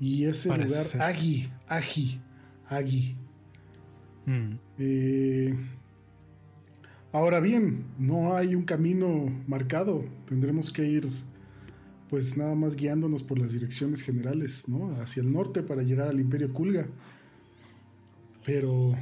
Y 0.00 0.24
ese 0.26 0.48
Parece 0.50 0.68
lugar, 0.70 0.84
ser. 0.84 1.02
Agi, 1.02 1.50
Agi, 1.66 2.20
Agi. 2.70 3.16
Mm. 4.26 4.52
Eh, 4.78 5.54
ahora 7.12 7.40
bien, 7.40 7.84
no 7.98 8.36
hay 8.36 8.54
un 8.54 8.62
camino 8.64 9.30
marcado. 9.46 10.04
Tendremos 10.26 10.70
que 10.70 10.84
ir, 10.88 11.08
pues 12.08 12.36
nada 12.38 12.54
más 12.54 12.76
guiándonos 12.76 13.22
por 13.22 13.38
las 13.38 13.52
direcciones 13.52 14.02
generales, 14.02 14.68
¿no? 14.68 14.94
Hacia 15.00 15.22
el 15.22 15.32
norte 15.32 15.62
para 15.62 15.82
llegar 15.82 16.08
al 16.08 16.20
Imperio 16.20 16.52
Kulga. 16.52 16.86
Pero. 18.46 18.92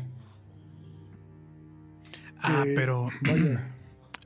Ah, 2.41 2.65
eh, 2.67 2.73
pero 2.75 3.09
Vaya. 3.23 3.75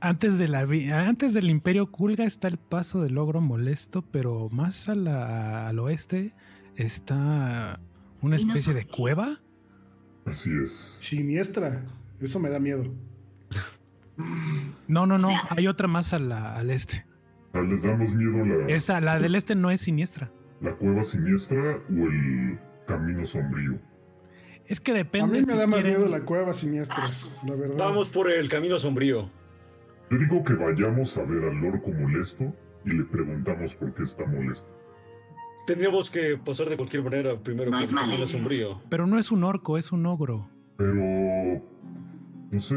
antes, 0.01 0.37
de 0.39 0.47
la, 0.47 0.59
antes 1.07 1.33
del 1.33 1.49
Imperio 1.49 1.91
Kulga 1.91 2.25
está 2.25 2.47
el 2.47 2.57
paso 2.57 3.01
del 3.01 3.17
ogro 3.17 3.41
molesto, 3.41 4.01
pero 4.03 4.49
más 4.49 4.87
a 4.89 4.95
la- 4.95 5.67
al 5.67 5.79
oeste 5.79 6.33
está 6.75 7.79
una 8.23 8.35
especie 8.37 8.73
de 8.73 8.85
cueva. 8.85 9.37
Así 10.25 10.49
es. 10.63 10.71
Siniestra. 11.01 11.83
Eso 12.19 12.39
me 12.39 12.49
da 12.49 12.59
miedo. 12.59 12.85
No, 14.87 15.05
no, 15.05 15.17
no, 15.17 15.27
O 15.27 15.31
sea- 15.31 15.47
hay 15.49 15.67
otra 15.67 15.87
más 15.87 16.13
a 16.13 16.19
la- 16.19 16.55
al 16.55 16.69
este. 16.69 17.05
¿Les 17.53 17.83
damos 17.83 18.11
miedo 18.13 18.45
la, 18.45 18.67
Esta, 18.67 18.99
la 19.01 19.19
del 19.19 19.35
este 19.35 19.55
no 19.55 19.69
es 19.71 19.81
siniestra. 19.81 20.31
la 20.61 20.75
cueva 20.75 21.03
siniestra 21.03 21.79
o 21.89 22.07
el 22.07 22.59
camino 22.87 23.25
sombrío? 23.25 23.79
Es 24.65 24.79
que 24.79 24.91
A 24.91 24.95
depende. 24.95 25.39
mí 25.41 25.45
me 25.45 25.51
si 25.51 25.57
da 25.59 25.67
más 25.67 25.81
quieren- 25.81 25.97
miedo 25.99 26.09
la 26.09 26.25
cueva 26.25 26.53
siniestra, 26.53 26.97
Ah, 27.03 27.45
la 27.47 27.55
verdad. 27.55 27.75
Vamos 27.77 28.09
por 28.09 28.31
el 28.31 28.47
camino 28.49 28.79
sombrío. 28.79 29.29
Yo 30.09 30.17
digo 30.17 30.43
que 30.43 30.53
vayamos 30.53 31.17
a 31.17 31.23
ver 31.23 31.43
al 31.43 31.63
orco 31.65 31.91
molesto 31.91 32.55
y 32.85 32.91
le 32.91 33.03
preguntamos 33.03 33.75
por 33.75 33.93
qué 33.93 34.03
está 34.03 34.25
molesto. 34.25 34.69
Tendríamos 35.65 36.09
que 36.09 36.37
pasar 36.37 36.69
de 36.69 36.75
cualquier 36.75 37.03
manera 37.03 37.37
primero 37.39 37.71
No 37.71 37.77
por 37.77 37.83
es 37.83 37.93
mala 37.93 38.27
sombrío. 38.27 38.81
Pero 38.89 39.07
no 39.07 39.17
es 39.17 39.31
un 39.31 39.43
orco, 39.43 39.77
es 39.77 39.91
un 39.91 40.05
ogro. 40.05 40.49
Pero... 40.77 41.61
No 42.51 42.59
sé. 42.59 42.75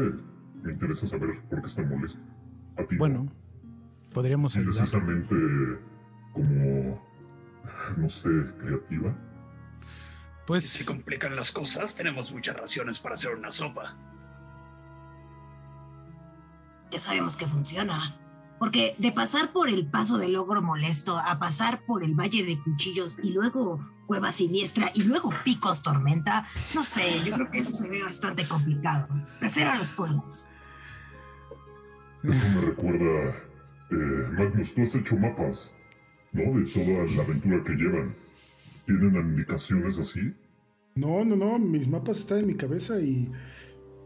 Me 0.63 0.71
interesa 0.71 1.05
saber 1.07 1.41
por 1.49 1.61
qué 1.61 1.67
está 1.67 1.83
molesto. 1.83 2.21
A 2.77 2.83
ti. 2.83 2.95
Bueno, 2.95 3.31
podríamos 4.13 4.55
¿Y 4.55 4.59
ayudar. 4.59 4.75
precisamente 4.75 5.35
como, 6.33 7.01
no 7.97 8.09
sé, 8.09 8.29
creativa. 8.61 9.15
Pues 10.45 10.63
Si 10.63 10.83
se 10.83 10.85
complican 10.85 11.35
las 11.35 11.51
cosas, 11.51 11.93
tenemos 11.95 12.31
muchas 12.31 12.55
raciones 12.55 12.99
para 12.99 13.15
hacer 13.15 13.35
una 13.35 13.51
sopa. 13.51 13.95
Ya 16.89 16.99
sabemos 16.99 17.35
que 17.35 17.47
funciona. 17.47 18.15
Porque 18.59 18.95
de 18.97 19.11
pasar 19.11 19.51
por 19.51 19.69
el 19.69 19.85
paso 19.85 20.17
del 20.17 20.35
ogro 20.35 20.61
molesto 20.61 21.17
a 21.17 21.37
pasar 21.39 21.85
por 21.85 22.03
el 22.03 22.15
Valle 22.15 22.43
de 22.43 22.59
Cuchillos 22.61 23.17
y 23.21 23.29
luego 23.29 23.79
Cueva 24.07 24.31
Siniestra 24.31 24.91
y 24.93 25.03
luego 25.03 25.31
Picos 25.43 25.81
Tormenta, 25.81 26.47
no 26.73 26.83
sé, 26.83 27.23
yo 27.23 27.33
creo 27.33 27.51
que 27.51 27.59
eso 27.59 27.73
se 27.73 27.89
ve 27.89 28.01
bastante 28.01 28.47
complicado. 28.47 29.07
Prefiero 29.39 29.71
a 29.71 29.77
los 29.77 29.91
colas. 29.91 30.47
Eso 32.23 32.45
me 32.55 32.61
recuerda. 32.61 33.35
Eh, 33.89 34.29
Magnus, 34.37 34.73
tú 34.73 34.81
has 34.81 34.95
hecho 34.95 35.15
mapas, 35.15 35.75
¿no? 36.33 36.59
De 36.59 36.65
toda 36.65 37.05
la 37.15 37.23
aventura 37.23 37.63
que 37.63 37.73
llevan. 37.73 38.15
¿Tienen 38.85 39.15
indicaciones 39.15 39.99
así? 39.99 40.33
No, 40.95 41.23
no, 41.23 41.35
no, 41.35 41.59
mis 41.59 41.87
mapas 41.87 42.19
están 42.19 42.39
en 42.39 42.47
mi 42.47 42.55
cabeza 42.55 42.99
y 42.99 43.31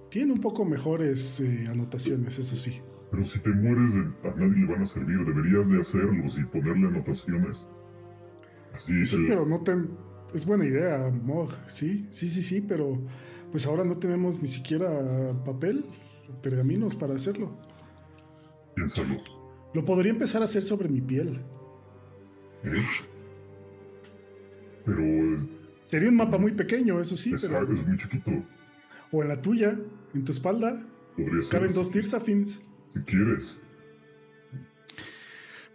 tienen 0.09 0.31
un 0.31 0.41
poco 0.41 0.65
mejores 0.65 1.39
eh, 1.39 1.67
anotaciones, 1.69 2.37
eso 2.37 2.57
sí. 2.57 2.81
Pero 3.11 3.23
si 3.25 3.39
te 3.39 3.49
mueres, 3.49 3.93
eh, 3.95 4.07
a 4.23 4.29
nadie 4.39 4.61
le 4.61 4.65
van 4.71 4.81
a 4.81 4.85
servir. 4.85 5.25
Deberías 5.25 5.69
de 5.69 5.81
hacerlos 5.81 6.39
y 6.39 6.45
ponerle 6.45 6.87
anotaciones. 6.87 7.67
Así, 8.73 9.05
Sí, 9.05 9.17
eh, 9.17 9.25
pero 9.27 9.45
no 9.45 9.61
ten... 9.61 9.89
Es 10.33 10.45
buena 10.45 10.65
idea, 10.65 11.11
Mog, 11.11 11.49
sí, 11.67 12.07
sí, 12.09 12.29
sí, 12.29 12.41
sí, 12.41 12.61
pero 12.61 13.01
pues 13.51 13.67
ahora 13.67 13.83
no 13.83 13.97
tenemos 13.97 14.41
ni 14.41 14.47
siquiera 14.47 14.87
papel, 15.43 15.83
pergaminos 16.41 16.95
para 16.95 17.15
hacerlo. 17.15 17.57
piénsalo. 18.75 19.21
Lo 19.73 19.83
podría 19.83 20.13
empezar 20.13 20.41
a 20.41 20.45
hacer 20.45 20.63
sobre 20.63 20.87
mi 20.87 21.01
piel. 21.01 21.41
¿eh? 22.63 22.71
Pero 24.85 25.33
es, 25.35 25.49
Sería 25.87 26.07
un 26.09 26.15
mapa 26.15 26.37
muy 26.37 26.53
pequeño, 26.53 27.01
eso 27.01 27.17
sí, 27.17 27.33
es- 27.33 27.45
pero... 27.47 27.69
es 27.71 27.85
muy 27.85 27.97
chiquito. 27.97 28.31
O 29.11 29.21
en 29.21 29.27
la 29.27 29.41
tuya, 29.41 29.77
en 30.13 30.23
tu 30.23 30.31
espalda, 30.31 30.87
Podría 31.17 31.41
ser. 31.41 31.51
caben 31.51 31.67
así, 31.71 31.75
dos 31.77 31.91
Tirsafins. 31.91 32.61
Si 32.93 32.99
quieres. 33.01 33.61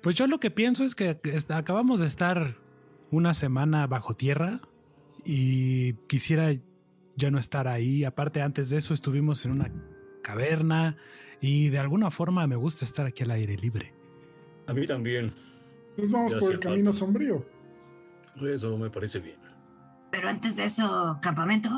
Pues 0.03 0.15
yo 0.15 0.27
lo 0.27 0.39
que 0.39 0.51
pienso 0.51 0.85
es 0.85 0.95
que 0.95 1.19
acabamos 1.49 2.01
de 2.01 2.07
estar 2.07 2.57
una 3.11 3.35
semana 3.35 3.87
bajo 3.87 4.15
tierra 4.15 4.61
y 5.25 5.95
quisiera 6.09 6.55
ya 7.17 7.31
no 7.31 7.39
estar 7.39 7.67
ahí. 7.69 8.05
Aparte, 8.05 8.43
antes 8.43 8.71
de 8.71 8.77
eso 8.77 8.95
estuvimos 8.95 9.45
en 9.45 9.53
una 9.53 9.73
caverna 10.23 10.97
y 11.41 11.71
de 11.71 11.79
alguna 11.79 12.11
forma 12.11 12.47
me 12.47 12.57
gusta 12.57 12.85
estar 12.85 13.07
aquí 13.07 13.25
al 13.25 13.31
aire 13.33 13.57
libre. 13.57 13.95
A 14.69 14.73
mí 14.73 14.87
también. 14.87 15.33
Entonces 15.91 16.13
vamos 16.13 16.33
Ya 16.33 16.39
por 16.39 16.53
el 16.53 16.61
camino 16.61 16.93
falta. 16.93 16.99
sombrío. 16.99 17.47
Eso 18.43 18.77
me 18.77 18.91
parece 18.91 19.21
bien. 19.21 19.39
Pero 20.11 20.29
antes 20.29 20.57
de 20.57 20.65
eso, 20.65 21.19
campamento. 21.23 21.71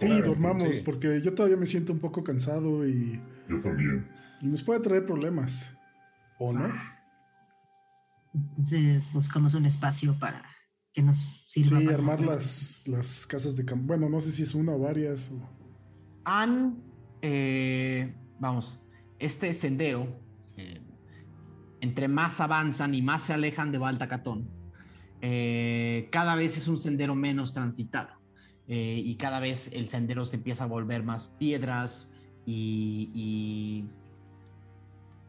Sí, 0.00 0.20
dormamos, 0.22 0.76
sí. 0.76 0.82
porque 0.84 1.20
yo 1.20 1.34
todavía 1.34 1.56
me 1.56 1.66
siento 1.66 1.92
un 1.92 1.98
poco 1.98 2.22
cansado 2.24 2.86
y, 2.86 3.20
Yo 3.48 3.60
también. 3.60 4.08
Y 4.40 4.46
nos 4.46 4.62
puede 4.62 4.80
traer 4.80 5.04
problemas. 5.06 5.74
¿O 6.38 6.52
no? 6.52 6.68
Entonces 8.34 9.12
buscamos 9.12 9.54
un 9.54 9.66
espacio 9.66 10.18
para 10.18 10.44
que 10.92 11.02
nos 11.02 11.42
sirva. 11.46 11.78
Sí, 11.78 11.84
para- 11.84 11.96
armar 11.96 12.20
las, 12.20 12.86
las 12.86 13.26
casas 13.26 13.56
de 13.56 13.64
campo. 13.64 13.86
Bueno, 13.86 14.08
no 14.08 14.20
sé 14.20 14.30
si 14.32 14.42
es 14.42 14.54
una 14.54 14.72
o 14.72 14.78
varias. 14.78 15.30
o- 15.32 15.58
han, 16.24 16.76
eh, 17.22 18.14
vamos, 18.38 18.82
este 19.18 19.54
sendero, 19.54 20.20
eh, 20.56 20.80
entre 21.80 22.06
más 22.06 22.40
avanzan 22.40 22.94
y 22.94 23.00
más 23.02 23.22
se 23.22 23.32
alejan 23.32 23.72
de 23.72 23.78
Baltacatón, 23.78 24.50
eh, 25.22 26.08
cada 26.12 26.34
vez 26.36 26.56
es 26.58 26.68
un 26.68 26.78
sendero 26.78 27.14
menos 27.14 27.52
transitado. 27.52 28.16
eh, 28.70 29.00
y 29.02 29.16
cada 29.16 29.40
vez 29.40 29.72
el 29.72 29.88
sendero 29.88 30.26
se 30.26 30.36
empieza 30.36 30.64
a 30.64 30.66
volver 30.66 31.02
más 31.02 31.26
piedras 31.26 32.12
y, 32.44 33.10
y, 33.14 33.88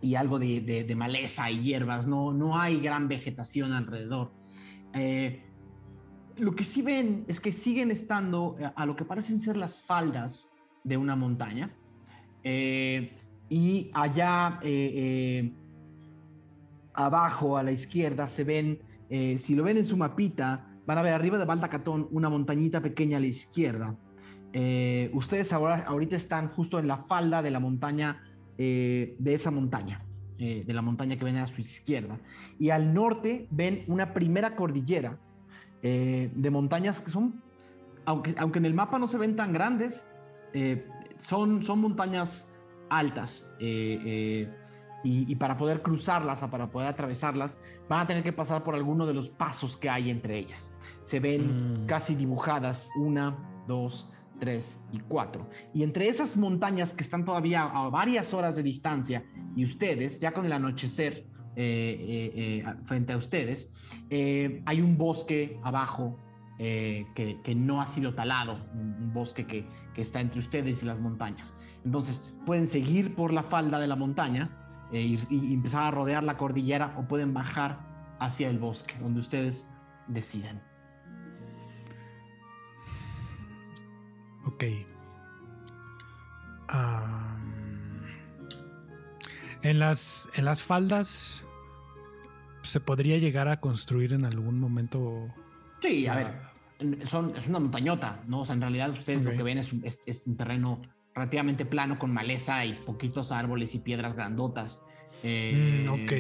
y 0.02 0.16
algo 0.16 0.40
de, 0.40 0.94
maleza 0.96 1.50
y 1.52 1.62
hierbas. 1.62 2.08
No, 2.08 2.34
no 2.34 2.58
hay 2.58 2.80
gran 2.80 3.08
vegetación 3.08 3.74
alrededor. 3.74 4.32
Eh, 4.94 5.44
lo 6.38 6.56
que 6.56 6.64
sí 6.64 6.82
ven 6.82 7.26
es 7.28 7.40
que 7.40 7.52
siguen 7.52 7.92
estando 7.92 8.56
eh, 8.60 8.72
a 8.74 8.86
lo 8.86 8.96
que 8.96 9.06
parecen 9.06 9.40
ser 9.40 9.58
las 9.58 9.82
faldas 9.82 10.50
de 10.84 10.98
una 10.98 11.16
montaña. 11.16 11.72
Eh, 12.44 13.14
y 13.50 13.90
allá 13.94 14.60
abajo 16.94 17.58
a 17.58 17.64
la 17.64 17.72
izquierda 17.72 18.28
se 18.28 18.44
ven, 18.44 18.80
si 19.10 19.56
lo 19.56 19.64
ven 19.64 19.78
en 19.78 19.86
su 19.86 19.98
mapita, 19.98 20.68
van 20.86 20.98
a 21.00 21.02
ver 21.02 21.14
arriba 21.14 21.40
de 21.40 21.46
Baldacatón 21.46 22.08
una 22.12 22.30
montañita 22.30 22.80
pequeña 22.80 23.18
a 23.18 23.20
la 23.20 23.26
izquierda. 23.26 23.98
Ustedes 25.14 25.52
ahora, 25.52 25.84
ahorita 25.88 26.16
están 26.16 26.50
justo 26.50 26.78
en 26.78 26.88
la 26.88 26.98
falda 26.98 27.42
de 27.42 27.50
la 27.50 27.60
montaña, 27.60 28.22
eh, 28.62 29.16
de 29.18 29.34
esa 29.34 29.52
montaña, 29.52 30.04
eh, 30.38 30.66
de 30.68 30.74
la 30.74 30.82
montaña 30.82 31.18
que 31.18 31.24
ven 31.24 31.38
a 31.38 31.48
su 31.48 31.62
izquierda. 31.62 32.20
Y 32.60 32.72
al 32.72 32.94
norte 32.94 33.48
ven 33.52 33.86
una 33.88 34.14
primera 34.14 34.58
cordillera 34.58 35.18
eh, 35.82 36.30
de 36.36 36.50
montañas 36.52 37.00
que 37.00 37.10
son, 37.10 37.42
aunque, 38.04 38.36
aunque 38.38 38.60
en 38.60 38.66
el 38.66 38.74
mapa 38.74 39.00
no 39.00 39.08
se 39.08 39.18
ven 39.18 39.38
tan 39.38 39.54
grandes, 39.54 40.14
son, 41.22 41.64
son 41.64 41.80
montañas 41.80 42.54
altas. 42.90 43.50
y, 45.02 45.32
y 45.32 45.36
para 45.38 45.56
poder 45.56 45.82
cruzarlas, 45.82 46.44
o 46.44 46.50
para 46.50 46.70
poder 46.70 46.90
atravesarlas, 46.90 47.58
van 47.88 48.02
a 48.02 48.08
tener 48.08 48.22
que 48.22 48.34
pasar 48.34 48.66
por 48.66 48.76
alguno 48.76 49.06
de 49.06 49.14
los 49.14 49.30
pasos 49.30 49.78
que 49.78 49.90
hay 49.90 50.10
entre 50.10 50.38
ellas. 50.38 50.76
Se 51.02 51.22
ven 51.22 51.84
Mm. 51.84 51.86
casi 51.88 52.14
dibujadas 52.16 52.92
una, 52.98 53.38
dos, 53.68 54.10
tres 54.40 54.82
y 54.92 55.00
cuatro. 55.00 55.50
Y 55.74 55.84
entre 55.84 56.08
esas 56.08 56.38
montañas 56.38 56.94
que 56.94 57.04
están 57.04 57.26
todavía 57.26 57.64
a 57.64 57.90
varias 57.90 58.34
horas 58.34 58.56
de 58.56 58.64
distancia 58.64 59.24
y 59.56 59.66
ustedes, 59.66 60.20
ya 60.20 60.32
con 60.32 60.46
el 60.46 60.54
anochecer 60.54 61.26
eh, 61.56 61.56
eh, 61.56 62.32
eh, 62.36 62.74
frente 62.86 63.14
a 63.14 63.18
ustedes, 63.18 63.72
hay 64.10 64.82
un 64.82 64.98
bosque 64.98 65.60
abajo 65.64 66.18
que, 66.58 67.54
no 67.56 67.82
ha 67.82 67.88
sido 67.88 68.14
talado, 68.14 68.60
un, 68.74 69.14
bosque 69.14 69.46
que, 69.46 69.66
que 69.94 70.02
está 70.02 70.22
entre 70.22 70.40
ustedes 70.40 70.84
y 70.84 70.86
las 70.86 71.00
montañas. 71.00 71.56
Entonces 71.86 72.24
pueden 72.46 72.68
seguir 72.68 73.16
por 73.16 73.34
la 73.34 73.44
falda 73.44 73.80
de 73.80 73.88
la 73.88 73.96
montaña 73.96 74.50
y, 74.92 75.18
y 75.30 75.54
empezar 75.54 75.84
a 75.84 75.92
rodear 75.92 76.24
la 76.24 76.38
cordillera 76.38 76.96
o 76.98 77.08
pueden 77.08 77.34
bajar 77.34 77.80
hacia 78.20 78.50
el 78.50 78.60
bosque, 78.60 78.96
donde 79.00 79.22
ustedes 79.22 79.70
decidan. 80.08 80.69
Ok. 84.46 84.64
En, 89.62 89.80
las, 89.80 90.30
en 90.36 90.46
las 90.46 90.64
faldas 90.64 91.46
se 92.62 92.80
podría 92.80 93.18
llegar 93.18 93.48
a 93.48 93.60
construir 93.60 94.14
en 94.14 94.26
algún 94.26 94.60
momento. 94.60 95.28
Sí, 95.82 96.08
a 96.08 96.16
ver, 96.16 96.28
son, 97.08 97.36
es 97.36 97.48
una 97.48 97.60
montañota, 97.60 98.22
¿no? 98.28 98.42
O 98.42 98.46
sea, 98.46 98.56
en 98.56 98.62
realidad 98.62 98.90
ustedes 98.92 99.24
lo 99.24 99.32
que 99.36 99.44
ven 99.44 99.58
es, 99.58 99.74
un- 99.74 99.84
es- 99.86 100.02
es 100.06 100.24
un 100.26 100.38
terreno 100.38 100.82
relativamente 101.14 101.66
plano 101.66 101.98
con 102.00 102.14
maleza 102.14 102.66
y 102.66 102.74
poquitos 102.74 103.32
árboles 103.32 103.76
y 103.76 103.80
piedras 103.80 104.16
grandotas. 104.16 104.82
Eh, 105.24 105.86
Mm, 105.86 105.90
ok. 105.94 106.14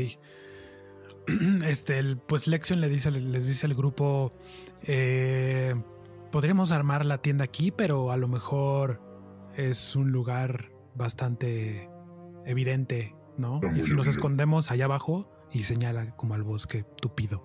Este, 1.65 1.99
el- 1.99 2.17
pues 2.17 2.47
Lexion 2.47 2.81
le 2.81 2.89
dice, 2.89 3.11
les 3.11 3.47
dice 3.47 3.67
al 3.67 3.75
grupo, 3.75 4.33
eh, 4.83 5.75
podríamos 6.31 6.71
armar 6.71 7.05
la 7.05 7.21
tienda 7.21 7.45
aquí, 7.45 7.71
pero 7.71 8.11
a 8.11 8.17
lo 8.17 8.27
mejor 8.27 9.01
es 9.55 9.95
un 9.95 10.11
lugar 10.11 10.71
bastante 10.95 11.89
evidente, 12.45 13.15
¿no? 13.37 13.59
Y 13.75 13.81
si 13.81 13.93
nos 13.93 14.07
escondemos 14.07 14.71
allá 14.71 14.85
abajo 14.85 15.29
y 15.51 15.63
señala 15.63 16.15
como 16.15 16.33
al 16.35 16.43
bosque 16.43 16.85
tupido. 17.01 17.43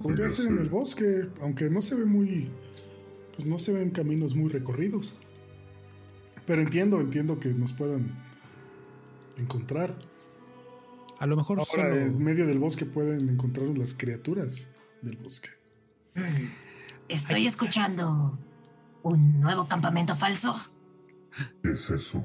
Podría 0.00 0.28
ser 0.28 0.46
en 0.52 0.58
el 0.58 0.68
bosque, 0.70 1.28
aunque 1.42 1.68
no 1.70 1.80
se 1.82 1.94
ve 1.94 2.04
muy. 2.06 2.50
Pues 3.36 3.46
no 3.46 3.58
se 3.58 3.72
ven 3.72 3.90
caminos 3.90 4.34
muy 4.34 4.48
recorridos. 4.50 5.14
Pero 6.46 6.62
entiendo, 6.62 7.00
entiendo 7.00 7.38
que 7.38 7.50
nos 7.50 7.72
puedan 7.72 8.10
encontrar. 9.38 9.94
A 11.18 11.26
lo 11.26 11.36
mejor 11.36 11.58
Ahora, 11.58 11.70
solo- 11.70 11.96
en 11.96 12.22
medio 12.24 12.46
del 12.46 12.58
bosque 12.58 12.86
pueden 12.86 13.28
encontrar 13.28 13.68
las 13.76 13.92
criaturas 13.94 14.68
del 15.02 15.16
bosque. 15.16 15.50
Estoy 17.10 17.48
escuchando 17.48 18.38
un 19.02 19.40
nuevo 19.40 19.66
campamento 19.66 20.14
falso. 20.14 20.54
¿Qué 21.60 21.72
es 21.72 21.90
eso? 21.90 22.24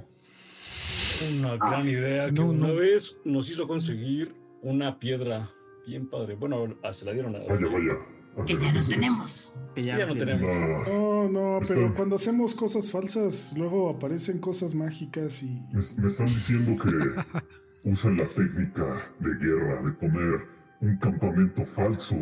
Una 1.40 1.56
gran 1.58 1.88
idea 1.88 2.28
que 2.28 2.34
No, 2.34 2.50
una 2.50 2.68
no. 2.68 2.76
vez 2.76 3.18
nos 3.26 3.50
hizo 3.50 3.68
conseguir 3.68 4.36
una 4.62 5.00
piedra 5.00 5.50
bien 5.88 6.08
padre. 6.08 6.36
Bueno, 6.36 6.76
ah, 6.84 6.94
se 6.94 7.04
la 7.06 7.14
dieron 7.14 7.36
a. 7.36 7.40
Vaya, 7.40 7.68
vaya. 7.68 8.46
Que 8.46 8.58
ya 8.58 8.72
no 8.72 8.86
tenemos. 8.86 9.60
Que 9.74 9.84
ya, 9.84 9.98
Ya 9.98 10.06
no 10.06 10.16
tenemos. 10.16 10.88
No, 10.88 11.30
no, 11.30 11.60
pero 11.68 11.92
cuando 11.96 12.18
hacemos 12.18 12.54
cosas 12.54 12.92
falsas, 12.92 13.56
luego 13.58 13.90
aparecen 13.90 14.38
cosas 14.38 14.76
mágicas 14.76 15.42
y. 15.42 15.64
Me, 15.72 15.82
me 15.98 16.08
están 16.08 16.28
diciendo 16.28 16.84
que 16.84 17.90
usan 17.90 18.18
la 18.18 18.26
técnica 18.26 19.12
de 19.20 19.34
guerra 19.36 19.82
de 19.82 19.92
poner 19.94 20.48
un 20.82 20.96
campamento 20.98 21.66
falso 21.66 22.16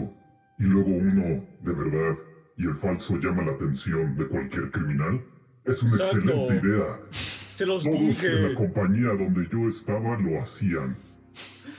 y 0.60 0.64
luego 0.64 0.92
uno 0.92 1.46
de 1.62 1.74
verdad 1.74 2.16
y 2.58 2.66
el 2.68 2.74
falso 2.76 3.18
llama 3.20 3.44
la 3.44 3.52
atención 3.54 4.16
de 4.16 4.28
cualquier 4.28 4.72
criminal. 4.72 5.24
Es 5.66 5.82
una 5.84 5.96
Exacto. 5.96 6.18
excelente 6.18 6.68
idea. 6.68 7.00
Se 7.12 7.66
los 7.66 7.84
Todos 7.84 7.96
en 8.24 8.32
la 8.42 8.48
dije. 8.50 8.56
compañía 8.56 9.08
donde 9.10 9.48
yo 9.52 9.68
estaba 9.68 10.18
lo 10.20 10.42
hacían. 10.42 10.96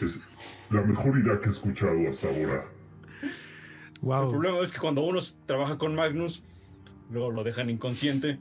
Es 0.01 0.23
la 0.71 0.83
mejor 0.83 1.19
idea 1.19 1.39
que 1.41 1.47
he 1.47 1.51
escuchado 1.51 2.09
hasta 2.09 2.29
ahora. 2.29 2.65
El 3.23 3.31
Wow. 4.01 4.31
problema 4.31 4.59
es 4.61 4.73
que 4.73 4.79
cuando 4.79 5.03
uno 5.03 5.19
trabaja 5.47 5.79
con 5.79 5.95
Magnus, 5.95 6.43
luego 7.11 7.31
lo 7.31 7.43
dejan 7.45 7.71
inconsciente. 7.71 8.39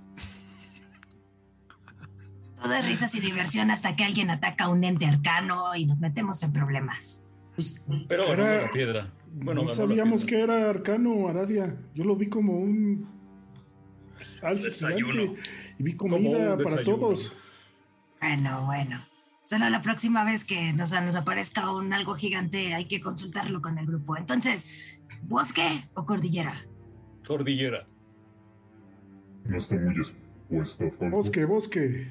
Todo 2.62 2.74
es 2.76 2.86
risas 2.88 3.14
y 3.16 3.20
diversión 3.20 3.72
hasta 3.72 3.96
que 3.96 4.04
alguien 4.06 4.30
ataca 4.30 4.66
a 4.66 4.70
un 4.70 4.84
ente 4.84 5.06
arcano 5.06 5.76
y 5.76 5.86
nos 5.86 6.00
metemos 6.00 6.42
en 6.44 6.54
problemas. 6.54 7.22
Pero 8.08 8.28
ganó 8.28 8.44
la 8.46 8.72
piedra. 8.72 9.12
Bueno, 9.34 9.64
no 9.64 9.70
sabíamos 9.70 10.26
que 10.26 10.40
era 10.40 10.70
Arcano 10.70 11.28
Aradia. 11.28 11.76
Yo 11.96 12.04
lo 12.04 12.16
vi 12.16 12.28
como 12.30 12.58
un 12.58 13.08
alce 14.42 14.72
gigante 14.72 15.34
y 15.80 15.84
vi 15.84 15.96
comida 15.96 16.58
para 16.58 16.84
todos. 16.84 17.34
Bueno, 18.22 18.66
bueno. 18.66 19.06
Solo 19.44 19.70
la 19.70 19.82
próxima 19.82 20.24
vez 20.24 20.46
que 20.46 20.72
nos, 20.72 20.92
nos 20.92 21.16
aparezca 21.16 21.70
un 21.72 21.92
algo 21.94 22.16
gigante 22.16 22.74
hay 22.74 22.86
que 22.86 23.02
consultarlo 23.02 23.62
con 23.62 23.78
el 23.78 23.86
grupo. 23.86 24.16
Entonces, 24.16 25.02
¿bosque 25.24 25.90
o 25.96 26.06
cordillera? 26.06 26.66
Cordillera. 27.28 27.86
No 29.44 29.58
está 29.58 29.76
muy 29.76 29.98
expuesto, 29.98 30.90
Falco. 30.92 31.18
Bosque, 31.18 31.46
bosque. 31.46 32.08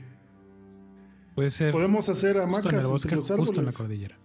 Puede 1.35 1.49
ser 1.49 1.73
Podemos 1.73 2.09
hacer 2.11 2.37
justo 2.37 2.43
en 2.43 2.49
hamacas 2.49 2.67
el 2.67 2.75
entre 2.75 2.89
bosque, 2.91 3.17
los 3.17 3.31
justo 3.31 3.61
en 3.61 3.67
la 3.67 3.73
cordillera. 3.73 4.22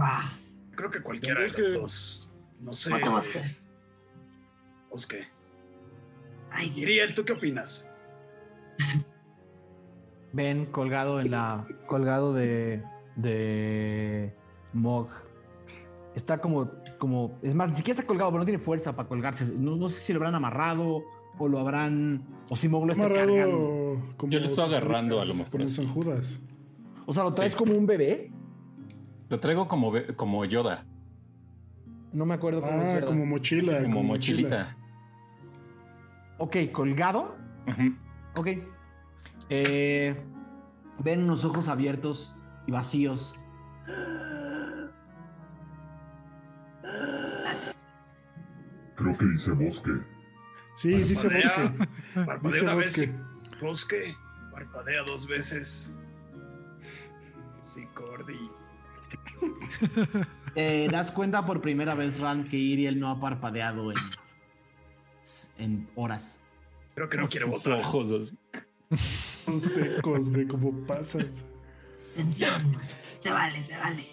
Va. 0.00 0.38
Creo 0.74 0.90
que 0.90 1.00
cualquiera 1.00 1.40
de 1.40 1.48
los 1.48 1.74
dos. 1.74 2.30
No 2.60 2.72
sé. 2.72 2.90
¿Cuánto 2.90 3.12
bosque? 3.12 3.40
Bosque. 4.90 5.26
Ay, 6.50 6.70
Dios. 6.70 7.14
¿tú 7.14 7.24
qué 7.24 7.32
opinas? 7.32 7.86
Ven 10.32 10.66
colgado 10.66 11.20
en 11.20 11.30
la. 11.30 11.66
colgado 11.86 12.32
de. 12.32 12.82
de. 13.16 14.34
Mog. 14.72 15.08
Está 16.14 16.38
como. 16.40 16.70
como. 16.98 17.38
Es 17.42 17.54
más, 17.54 17.70
ni 17.70 17.76
siquiera 17.76 17.98
está 17.98 18.06
colgado, 18.06 18.30
pero 18.30 18.40
no 18.40 18.44
tiene 18.44 18.58
fuerza 18.62 18.94
para 18.94 19.08
colgarse. 19.08 19.46
No, 19.56 19.76
no 19.76 19.88
sé 19.88 19.98
si 20.00 20.12
lo 20.12 20.18
habrán 20.18 20.34
amarrado. 20.34 21.02
O 21.38 21.48
lo 21.48 21.58
habrán. 21.58 22.22
O 22.50 22.56
si 22.56 22.68
Mog 22.68 22.86
lo 22.86 22.92
está 22.92 23.08
cargando. 23.08 24.00
Yo 24.28 24.38
le 24.38 24.46
estoy 24.46 24.64
agarrando 24.64 25.20
a 25.20 25.24
lo 25.24 25.34
mejor 25.34 25.50
Como. 25.50 25.66
San 25.66 25.86
Judas. 25.86 26.40
O 27.06 27.12
sea, 27.14 27.22
lo 27.24 27.32
traes 27.32 27.52
Sí. 27.52 27.58
como 27.58 27.74
un 27.74 27.86
bebé. 27.86 28.32
Lo 29.28 29.40
traigo 29.40 29.66
como, 29.68 29.92
como 30.16 30.44
Yoda, 30.44 30.84
No 32.12 32.24
me 32.26 32.34
acuerdo 32.34 32.60
cómo 32.60 32.80
es. 32.82 33.02
Ah, 33.02 33.06
como 33.06 33.26
mochila. 33.26 33.82
como 33.82 34.02
mochilita. 34.04 34.76
Ok, 36.38 36.56
colgado. 36.72 37.36
Ujú. 37.66 37.94
Ok. 38.36 38.48
Eh, 39.48 40.14
ven 41.00 41.24
unos 41.24 41.44
ojos 41.44 41.68
abiertos 41.68 42.36
y 42.66 42.72
vacíos. 42.72 43.34
Creo 48.94 49.16
que 49.18 49.26
dice 49.26 49.50
bosque. 49.52 49.90
Sí, 50.74 50.88
dice 50.90 51.28
bosque. 51.28 51.86
Parpadea 52.14 52.38
Dice 52.50 52.62
una 52.64 52.74
bosque. 52.74 53.06
vez. 53.06 53.60
Bosque. 53.60 54.16
Parpadea 54.52 55.02
dos 55.04 55.26
veces. 55.26 55.92
Sí, 57.56 57.86
Cordy. 57.94 58.50
Te 60.54 60.88
das 60.88 61.10
cuenta 61.10 61.44
por 61.44 61.60
primera 61.60 61.94
vez, 61.94 62.18
Ran, 62.18 62.44
que 62.48 62.56
Iriel 62.56 62.98
no 62.98 63.10
ha 63.10 63.20
parpadeado 63.20 63.90
en, 63.90 63.98
en 65.58 65.88
horas. 65.94 66.38
Creo 66.94 67.08
que 67.08 67.18
no 67.18 67.28
quiere 67.28 67.46
Sus 67.46 67.64
votar. 67.64 67.80
ojos 67.80 68.12
así. 68.12 68.38
Son 69.44 69.60
secos, 69.60 70.30
güey, 70.30 70.46
como 70.46 70.72
pasas. 70.86 71.44
Tensión. 72.14 72.78
Se 73.18 73.30
vale, 73.30 73.62
se 73.62 73.76
vale. 73.76 74.04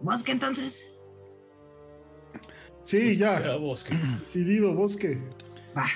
¿Bosque 0.00 0.32
entonces? 0.32 0.88
Sí, 2.82 3.16
Sea 3.16 3.40
ya. 3.42 3.56
bosque. 3.56 3.94
Decidido, 4.20 4.74
bosque. 4.74 5.20
Va. 5.76 5.86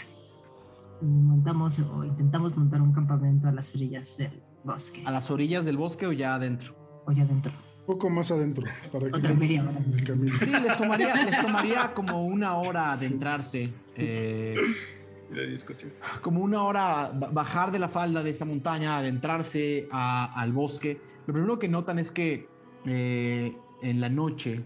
Montamos 1.01 1.79
o 1.79 2.03
intentamos 2.05 2.57
montar 2.57 2.81
un 2.83 2.93
campamento 2.93 3.47
a 3.47 3.53
las 3.53 3.73
orillas 3.75 4.17
del 4.17 4.43
bosque. 4.65 5.03
¿A 5.05 5.13
las 5.13 5.31
orillas 5.31 5.65
del 5.65 5.77
bosque 5.77 6.07
o 6.07 6.13
ya 6.13 6.35
adentro? 6.35 6.75
O 7.07 7.13
ya 7.13 7.23
adentro. 7.23 7.53
Un 7.89 7.95
poco 7.95 8.11
más 8.11 8.31
adentro. 8.31 8.67
Para 8.93 9.11
que 9.11 9.17
Otra 9.17 9.33
no- 9.33 9.41
media 9.41 9.63
hora. 9.63 9.79
el 9.79 10.05
camino. 10.05 10.37
Sí, 10.37 10.45
les 10.45 10.77
tomaría, 10.77 11.15
les 11.25 11.41
tomaría 11.41 11.93
como 11.95 12.23
una 12.27 12.57
hora 12.59 12.93
adentrarse. 12.93 13.71
eh, 13.97 14.55
de 15.33 15.47
discusión. 15.47 15.93
como 16.23 16.41
una 16.43 16.63
hora 16.65 17.11
ba- 17.15 17.29
bajar 17.31 17.71
de 17.73 17.79
la 17.79 17.89
falda 17.89 18.23
de 18.23 18.29
esta 18.31 18.45
montaña, 18.45 18.99
adentrarse 18.99 19.89
a- 19.91 20.39
al 20.39 20.53
bosque. 20.53 21.01
Lo 21.27 21.33
primero 21.33 21.59
que 21.59 21.69
notan 21.69 21.99
es 21.99 22.11
que 22.11 22.47
eh, 22.85 23.57
en 23.83 24.01
la 24.03 24.11
noche 24.11 24.63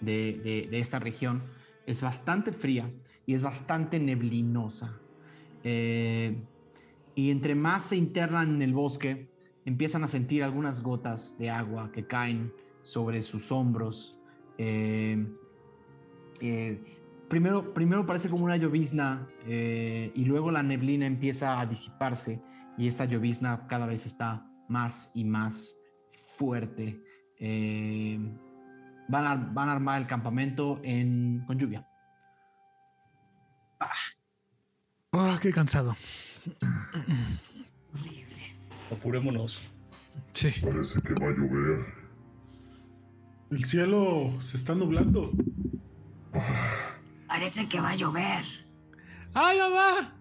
de, 0.00 0.40
de- 0.42 0.68
de 0.70 0.78
esta 0.80 0.98
región 0.98 1.42
es 1.86 2.00
bastante 2.00 2.52
fría 2.52 2.90
y 3.26 3.34
es 3.34 3.42
bastante 3.42 4.00
neblinosa. 4.00 4.98
Eh, 5.62 6.38
y 7.14 7.30
entre 7.30 7.54
más 7.54 7.84
se 7.84 7.96
internan 7.96 8.54
en 8.56 8.62
el 8.62 8.72
bosque, 8.72 9.28
empiezan 9.66 10.04
a 10.04 10.08
sentir 10.08 10.42
algunas 10.42 10.82
gotas 10.82 11.36
de 11.38 11.48
agua 11.50 11.90
que 11.92 12.06
caen 12.06 12.52
sobre 12.82 13.22
sus 13.22 13.50
hombros. 13.52 14.18
Eh, 14.58 15.26
eh, 16.40 16.82
primero, 17.28 17.72
primero 17.72 18.04
parece 18.04 18.28
como 18.28 18.44
una 18.44 18.56
llovizna 18.56 19.28
eh, 19.46 20.12
y 20.14 20.24
luego 20.24 20.50
la 20.50 20.62
neblina 20.62 21.06
empieza 21.06 21.60
a 21.60 21.66
disiparse 21.66 22.42
y 22.76 22.88
esta 22.88 23.04
llovizna 23.04 23.66
cada 23.68 23.86
vez 23.86 24.06
está 24.06 24.46
más 24.68 25.10
y 25.14 25.24
más 25.24 25.74
fuerte. 26.36 27.02
Eh, 27.38 28.18
van, 29.08 29.26
a, 29.26 29.34
van 29.34 29.68
a 29.68 29.72
armar 29.72 30.00
el 30.00 30.06
campamento 30.06 30.80
en, 30.82 31.44
con 31.46 31.58
lluvia. 31.58 31.86
Oh, 35.10 35.36
qué 35.40 35.52
cansado. 35.52 35.94
Horrible. 37.92 38.56
Apurémonos. 38.90 39.70
Sí. 40.32 40.50
Parece 40.62 41.00
que 41.02 41.14
va 41.14 41.28
a 41.28 41.30
llover. 41.30 42.01
El 43.52 43.64
cielo 43.66 44.32
se 44.40 44.56
está 44.56 44.74
nublando. 44.74 45.30
Parece 47.28 47.68
que 47.68 47.80
va 47.80 47.90
a 47.90 47.96
llover. 47.96 48.44
¡Ay, 49.34 49.58
mamá! 49.58 50.16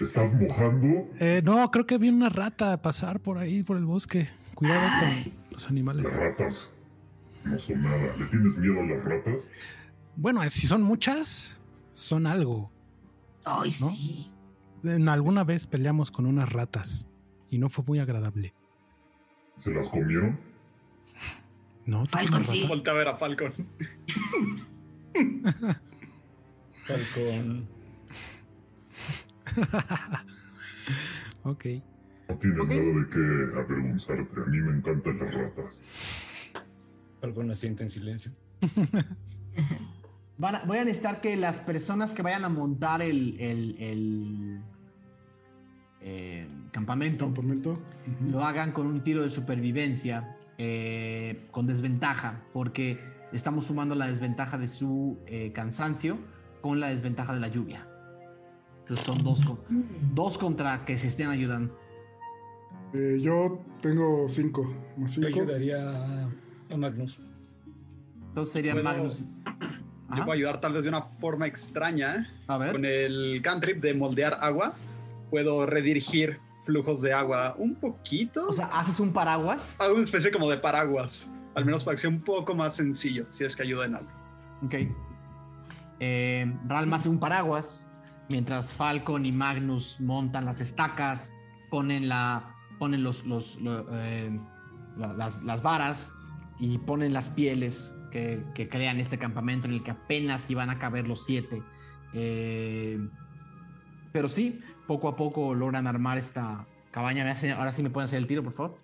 ¿Estás 0.00 0.34
mojando? 0.34 1.08
Eh, 1.20 1.42
no, 1.44 1.70
creo 1.70 1.86
que 1.86 1.96
vi 1.96 2.08
una 2.08 2.28
rata 2.28 2.82
pasar 2.82 3.20
por 3.20 3.38
ahí, 3.38 3.62
por 3.62 3.76
el 3.76 3.84
bosque. 3.84 4.28
Cuidado 4.56 4.80
con 4.98 5.32
los 5.52 5.68
animales. 5.68 6.06
Las 6.06 6.16
ratas 6.16 6.76
no 7.44 7.56
son 7.56 7.82
nada. 7.82 8.16
¿Le 8.18 8.24
tienes 8.24 8.58
miedo 8.58 8.80
a 8.80 8.84
las 8.84 9.04
ratas? 9.04 9.48
Bueno, 10.16 10.42
eh, 10.42 10.50
si 10.50 10.66
son 10.66 10.82
muchas, 10.82 11.56
son 11.92 12.26
algo. 12.26 12.72
Ay, 13.44 13.70
¿No? 13.80 13.88
sí. 13.90 14.32
En 14.82 15.08
alguna 15.08 15.44
vez 15.44 15.68
peleamos 15.68 16.10
con 16.10 16.26
unas 16.26 16.52
ratas 16.52 17.06
y 17.48 17.58
no 17.58 17.68
fue 17.68 17.84
muy 17.86 18.00
agradable. 18.00 18.54
¿Se 19.56 19.72
las 19.72 19.88
comieron? 19.88 20.55
No, 21.86 22.02
¿tú 22.02 22.08
Falcon, 22.10 22.44
sí. 22.44 22.56
rata? 22.62 22.68
Voltea 22.68 22.92
a 22.92 22.96
ver 22.96 23.08
a 23.08 23.16
Falcon. 23.16 23.52
Falcón. 26.84 27.68
Ok. 31.42 31.64
No 32.28 32.36
tienes 32.38 32.68
nada 32.68 32.80
de 32.80 33.08
qué 33.08 33.18
avergonzarte. 33.56 34.40
A 34.40 34.44
mí 34.46 34.58
me 34.58 34.76
encantan 34.78 35.16
las 35.18 35.32
ratas. 35.32 35.80
Falcón 37.20 37.50
asiente 37.52 37.84
en 37.84 37.90
silencio. 37.90 38.32
Van 40.38 40.56
a- 40.56 40.64
voy 40.64 40.78
a 40.78 40.84
necesitar 40.84 41.20
que 41.20 41.36
las 41.36 41.60
personas 41.60 42.12
que 42.14 42.22
vayan 42.22 42.44
a 42.44 42.48
montar 42.48 43.00
el, 43.00 43.38
el- 43.40 43.76
el, 43.78 44.60
eh, 46.00 46.48
campamento 46.72 47.26
Campamento. 47.26 47.80
Lo 48.28 48.42
hagan 48.42 48.72
con 48.72 48.86
un 48.88 49.02
tiro 49.04 49.22
de 49.22 49.30
supervivencia 49.30 50.35
eh, 50.58 51.46
con 51.50 51.66
desventaja, 51.66 52.42
porque 52.52 52.98
estamos 53.32 53.66
sumando 53.66 53.94
la 53.94 54.08
desventaja 54.08 54.58
de 54.58 54.68
su 54.68 55.18
eh, 55.26 55.52
cansancio 55.52 56.18
con 56.60 56.80
la 56.80 56.88
desventaja 56.88 57.34
de 57.34 57.40
la 57.40 57.48
lluvia. 57.48 57.86
Entonces 58.80 59.04
son 59.04 59.22
dos, 59.22 59.40
dos 60.14 60.38
contra 60.38 60.84
que 60.84 60.96
se 60.96 61.08
estén 61.08 61.28
ayudando. 61.28 61.76
Eh, 62.94 63.18
yo 63.20 63.60
tengo 63.80 64.28
cinco. 64.28 64.74
Más 64.96 65.16
Yo 65.16 65.24
cinco. 65.24 65.40
ayudaría 65.40 66.30
a, 66.70 66.76
Magnus. 66.76 67.18
Entonces 68.28 68.52
sería 68.52 68.74
Magnus. 68.74 69.24
Yo 70.16 70.24
puedo 70.24 70.32
ayudar 70.32 70.60
tal 70.60 70.72
vez 70.72 70.84
de 70.84 70.88
una 70.88 71.02
forma 71.02 71.48
extraña. 71.48 72.30
A 72.46 72.58
ver. 72.58 72.72
Con 72.72 72.84
el 72.84 73.40
cantrip 73.42 73.82
de 73.82 73.92
moldear 73.92 74.38
agua, 74.40 74.74
puedo 75.30 75.66
redirigir 75.66 76.38
flujos 76.66 77.00
de 77.00 77.12
agua 77.14 77.54
un 77.58 77.74
poquito. 77.76 78.48
O 78.48 78.52
sea, 78.52 78.66
haces 78.66 79.00
un 79.00 79.12
paraguas. 79.12 79.76
Hago 79.78 79.94
una 79.94 80.02
especie 80.04 80.30
como 80.30 80.50
de 80.50 80.58
paraguas. 80.58 81.30
Al 81.54 81.64
menos 81.64 81.82
para 81.84 81.94
que 81.94 82.02
sea 82.02 82.10
un 82.10 82.20
poco 82.20 82.54
más 82.54 82.76
sencillo, 82.76 83.24
si 83.30 83.44
es 83.44 83.56
que 83.56 83.62
ayuda 83.62 83.86
en 83.86 83.94
algo. 83.94 84.10
Ok. 84.64 84.74
Eh, 86.00 86.52
Ralm 86.66 86.92
hace 86.92 87.08
un 87.08 87.18
paraguas, 87.18 87.90
mientras 88.28 88.74
Falcon 88.74 89.24
y 89.24 89.32
Magnus 89.32 89.98
montan 90.00 90.44
las 90.44 90.60
estacas, 90.60 91.32
ponen, 91.70 92.08
la, 92.08 92.54
ponen 92.78 93.02
los, 93.02 93.24
los, 93.24 93.58
lo- 93.62 93.86
eh, 93.92 94.38
la- 94.98 95.14
las, 95.14 95.42
las 95.42 95.62
varas 95.62 96.12
y 96.58 96.76
ponen 96.78 97.12
las 97.14 97.30
pieles 97.30 97.94
que, 98.10 98.44
que 98.54 98.68
crean 98.68 98.98
este 99.00 99.18
campamento 99.18 99.66
en 99.68 99.74
el 99.74 99.82
que 99.82 99.92
apenas 99.92 100.50
iban 100.50 100.68
a 100.68 100.78
caber 100.78 101.06
los 101.08 101.24
siete. 101.24 101.62
Eh, 102.12 102.98
pero 104.12 104.28
sí, 104.28 104.60
poco 104.86 105.08
a 105.08 105.16
poco 105.16 105.54
logran 105.54 105.86
armar 105.86 106.18
esta 106.18 106.66
cabaña. 106.90 107.24
Me 107.24 107.30
hacen- 107.30 107.52
ahora 107.52 107.72
sí 107.72 107.82
me 107.82 107.90
pueden 107.90 108.06
hacer 108.06 108.18
el 108.18 108.26
tiro, 108.26 108.42
por 108.42 108.52
favor. 108.54 108.76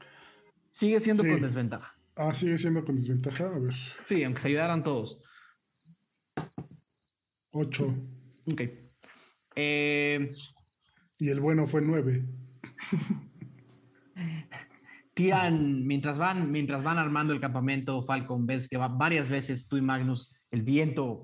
Sigue 0.70 1.00
siendo 1.00 1.22
Sí. 1.22 1.30
con 1.30 1.40
desventaja. 1.42 1.94
Ah, 2.16 2.34
sigue 2.34 2.58
siendo 2.58 2.84
con 2.84 2.96
desventaja. 2.96 3.44
A 3.46 3.58
ver. 3.58 3.74
Sí, 4.08 4.24
aunque 4.24 4.40
se 4.42 4.48
ayudaran 4.48 4.82
todos. 4.82 5.22
8. 7.52 7.94
Ok. 8.50 8.62
Eh, 9.56 10.26
Y 11.18 11.28
el 11.28 11.40
bueno 11.40 11.66
fue 11.66 11.82
9. 11.82 12.24
tiran, 15.14 15.86
mientras 15.86 16.18
van, 16.18 16.50
mientras 16.50 16.82
van 16.82 16.98
armando 16.98 17.32
el 17.32 17.40
campamento, 17.40 18.02
Falcon, 18.02 18.46
ves 18.46 18.68
que 18.68 18.76
va 18.78 18.88
varias 18.88 19.28
veces 19.28 19.68
tú 19.68 19.76
y 19.76 19.82
Magnus, 19.82 20.34
el 20.50 20.62
viento 20.62 21.20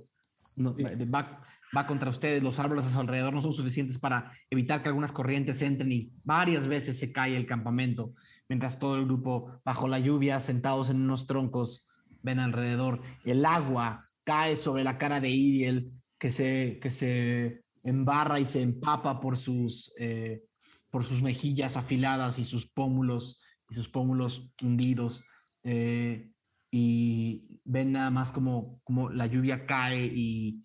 no- 0.57 0.74
va, 1.12 1.43
va 1.77 1.87
contra 1.87 2.11
ustedes, 2.11 2.43
los 2.43 2.59
árboles 2.59 2.87
a 2.87 2.93
su 2.93 3.01
alrededor 3.01 3.33
no 3.35 3.43
son 3.43 3.53
suficientes 3.53 3.99
para 3.99 4.33
evitar 4.51 4.83
que 4.83 4.89
algunas 4.89 5.12
corrientes 5.12 5.61
entren 5.62 5.93
y 5.93 6.11
varias 6.25 6.66
veces 6.66 6.99
se 6.99 7.12
cae 7.12 7.37
el 7.37 7.47
campamento, 7.47 8.11
mientras 8.49 8.79
todo 8.79 8.97
el 8.97 9.05
grupo, 9.05 9.53
bajo 9.64 9.89
la 9.89 9.99
lluvia, 9.99 10.41
sentados 10.41 10.91
en 10.91 11.03
unos 11.03 11.27
troncos, 11.27 11.87
ven 12.23 12.39
alrededor. 12.39 13.01
El 13.25 13.45
agua 13.45 14.05
cae 14.25 14.57
sobre 14.57 14.85
la 14.85 14.99
cara 14.99 15.21
de 15.21 15.31
Iriel, 15.31 15.91
que 16.19 16.33
se, 16.33 16.79
que 16.83 16.91
se 16.91 17.62
embarra 17.85 18.41
y 18.41 18.47
se 18.47 18.62
empapa 18.62 19.21
por 19.21 19.37
sus, 19.37 19.95
eh, 19.99 20.43
por 20.91 21.05
sus 21.05 21.23
mejillas 21.23 21.77
afiladas 21.77 22.39
y 22.39 22.45
sus 22.45 22.66
pómulos 22.66 23.43
y 23.71 23.75
sus 23.75 23.89
pómulos 23.89 24.55
hundidos. 24.62 25.23
eh, 25.64 26.25
y 26.71 27.61
ven 27.64 27.93
nada 27.93 28.11
más 28.11 28.33
como, 28.33 28.81
como 28.85 29.11
la 29.11 29.27
lluvia 29.27 29.64
cae 29.66 30.05
y 30.05 30.64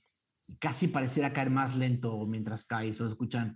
casi 0.59 0.87
pareciera 0.87 1.33
caer 1.33 1.49
más 1.49 1.75
lento 1.75 2.25
mientras 2.25 2.65
cae. 2.65 2.89
y 2.89 2.93
Solo 2.93 3.09
escuchan. 3.09 3.55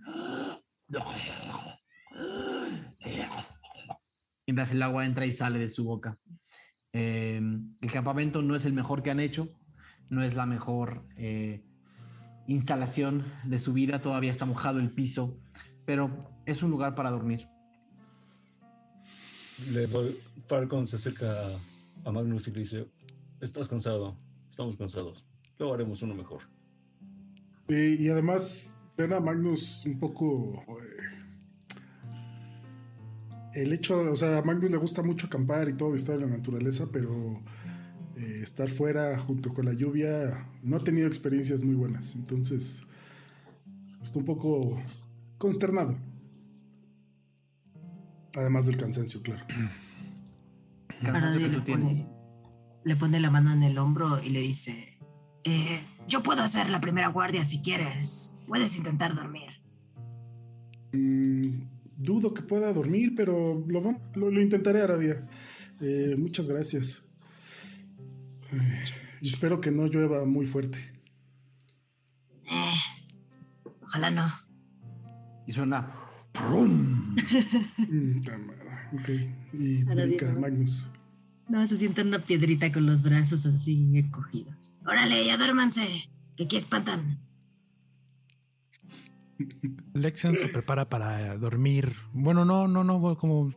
Mientras 4.46 4.70
el 4.72 4.82
agua 4.82 5.04
entra 5.04 5.26
y 5.26 5.32
sale 5.32 5.58
de 5.58 5.68
su 5.68 5.84
boca. 5.84 6.16
Eh, 6.92 7.40
el 7.80 7.92
campamento 7.92 8.42
no 8.42 8.56
es 8.56 8.64
el 8.64 8.72
mejor 8.72 9.02
que 9.02 9.10
han 9.10 9.20
hecho, 9.20 9.48
no 10.08 10.22
es 10.22 10.34
la 10.34 10.46
mejor 10.46 11.04
eh, 11.16 11.62
instalación 12.46 13.30
de 13.44 13.58
su 13.58 13.74
vida, 13.74 14.00
todavía 14.00 14.30
está 14.30 14.46
mojado 14.46 14.80
el 14.80 14.90
piso, 14.90 15.38
pero 15.84 16.30
es 16.46 16.62
un 16.62 16.70
lugar 16.70 16.94
para 16.94 17.10
dormir. 17.10 17.46
Falcon 20.46 20.86
se 20.86 20.96
acerca 20.96 21.48
a 22.04 22.10
Magnus 22.10 22.48
y 22.48 22.52
le 22.52 22.60
dice, 22.60 22.86
estás 23.40 23.68
cansado, 23.68 24.16
estamos 24.48 24.76
cansados, 24.76 25.24
luego 25.58 25.74
haremos 25.74 26.00
uno 26.02 26.14
mejor. 26.14 26.57
Y, 27.68 28.04
y 28.04 28.08
además, 28.08 28.78
ven 28.96 29.12
a 29.12 29.20
Magnus 29.20 29.84
un 29.86 29.98
poco. 30.00 30.64
eh, 30.80 31.04
el 33.54 33.72
hecho, 33.72 34.10
o 34.12 34.16
sea, 34.16 34.38
a 34.38 34.42
Magnus 34.42 34.70
le 34.70 34.76
gusta 34.76 35.02
mucho 35.02 35.26
acampar 35.26 35.68
y 35.68 35.74
todo, 35.76 35.94
estar 35.94 36.14
en 36.16 36.30
la 36.30 36.36
naturaleza, 36.36 36.86
pero 36.92 37.34
eh, 38.16 38.40
estar 38.42 38.68
fuera 38.68 39.18
junto 39.18 39.52
con 39.52 39.64
la 39.66 39.72
lluvia 39.72 40.46
no 40.62 40.76
ha 40.76 40.84
tenido 40.84 41.06
experiencias 41.08 41.64
muy 41.64 41.74
buenas. 41.74 42.14
Entonces, 42.14 42.84
está 44.02 44.18
un 44.18 44.24
poco 44.24 44.80
consternado. 45.38 45.96
Además 48.34 48.66
del 48.66 48.76
cansancio, 48.76 49.20
claro. 49.22 49.44
Cansancio 51.02 51.40
que 51.40 51.48
le 51.48 51.54
tú 51.58 51.64
tienes. 51.64 51.84
pone, 51.84 52.08
le 52.84 52.96
pone 52.96 53.20
la 53.20 53.30
mano 53.30 53.52
en 53.52 53.62
el 53.62 53.78
hombro 53.78 54.22
y 54.22 54.30
le 54.30 54.40
dice, 54.40 54.98
"Eh, 55.44 55.80
yo 56.08 56.22
puedo 56.22 56.42
hacer 56.42 56.70
la 56.70 56.80
primera 56.80 57.08
guardia 57.08 57.44
si 57.44 57.60
quieres. 57.60 58.34
Puedes 58.46 58.76
intentar 58.76 59.14
dormir. 59.14 59.50
Mm, 60.92 61.60
dudo 61.96 62.32
que 62.34 62.42
pueda 62.42 62.72
dormir, 62.72 63.12
pero 63.16 63.62
lo, 63.68 63.82
va- 63.82 63.98
lo, 64.14 64.30
lo 64.30 64.40
intentaré, 64.42 64.82
Aradia. 64.82 65.26
Eh, 65.80 66.16
muchas 66.18 66.48
gracias. 66.48 67.06
Eh, 68.52 68.82
espero 69.20 69.60
que 69.60 69.70
no 69.70 69.86
llueva 69.86 70.24
muy 70.24 70.46
fuerte. 70.46 70.78
Eh, 72.50 72.74
ojalá 73.82 74.10
no. 74.10 74.26
Y 75.46 75.52
suena. 75.52 75.94
¡prum! 76.32 77.14
Mm, 77.78 78.20
ta 78.22 78.36
madre. 78.38 78.68
ok. 78.94 79.08
Y 79.54 79.82
Aradia 79.82 80.06
brinca. 80.06 80.32
Magnus. 80.38 80.90
No, 81.48 81.66
se 81.66 81.76
sienta 81.76 82.02
en 82.02 82.08
una 82.08 82.18
piedrita 82.20 82.70
con 82.70 82.86
los 82.86 83.02
brazos 83.02 83.46
así 83.46 83.98
encogidos. 83.98 84.76
Órale, 84.86 85.24
ya 85.24 85.36
duérmanse, 85.38 86.10
que 86.36 86.44
aquí 86.44 86.56
espantan. 86.56 87.18
Lexion 89.94 90.36
se 90.36 90.48
prepara 90.48 90.88
para 90.88 91.36
dormir. 91.38 91.92
Bueno, 92.12 92.44
no, 92.44 92.68
no, 92.68 92.84
no, 92.84 93.16
como... 93.16 93.54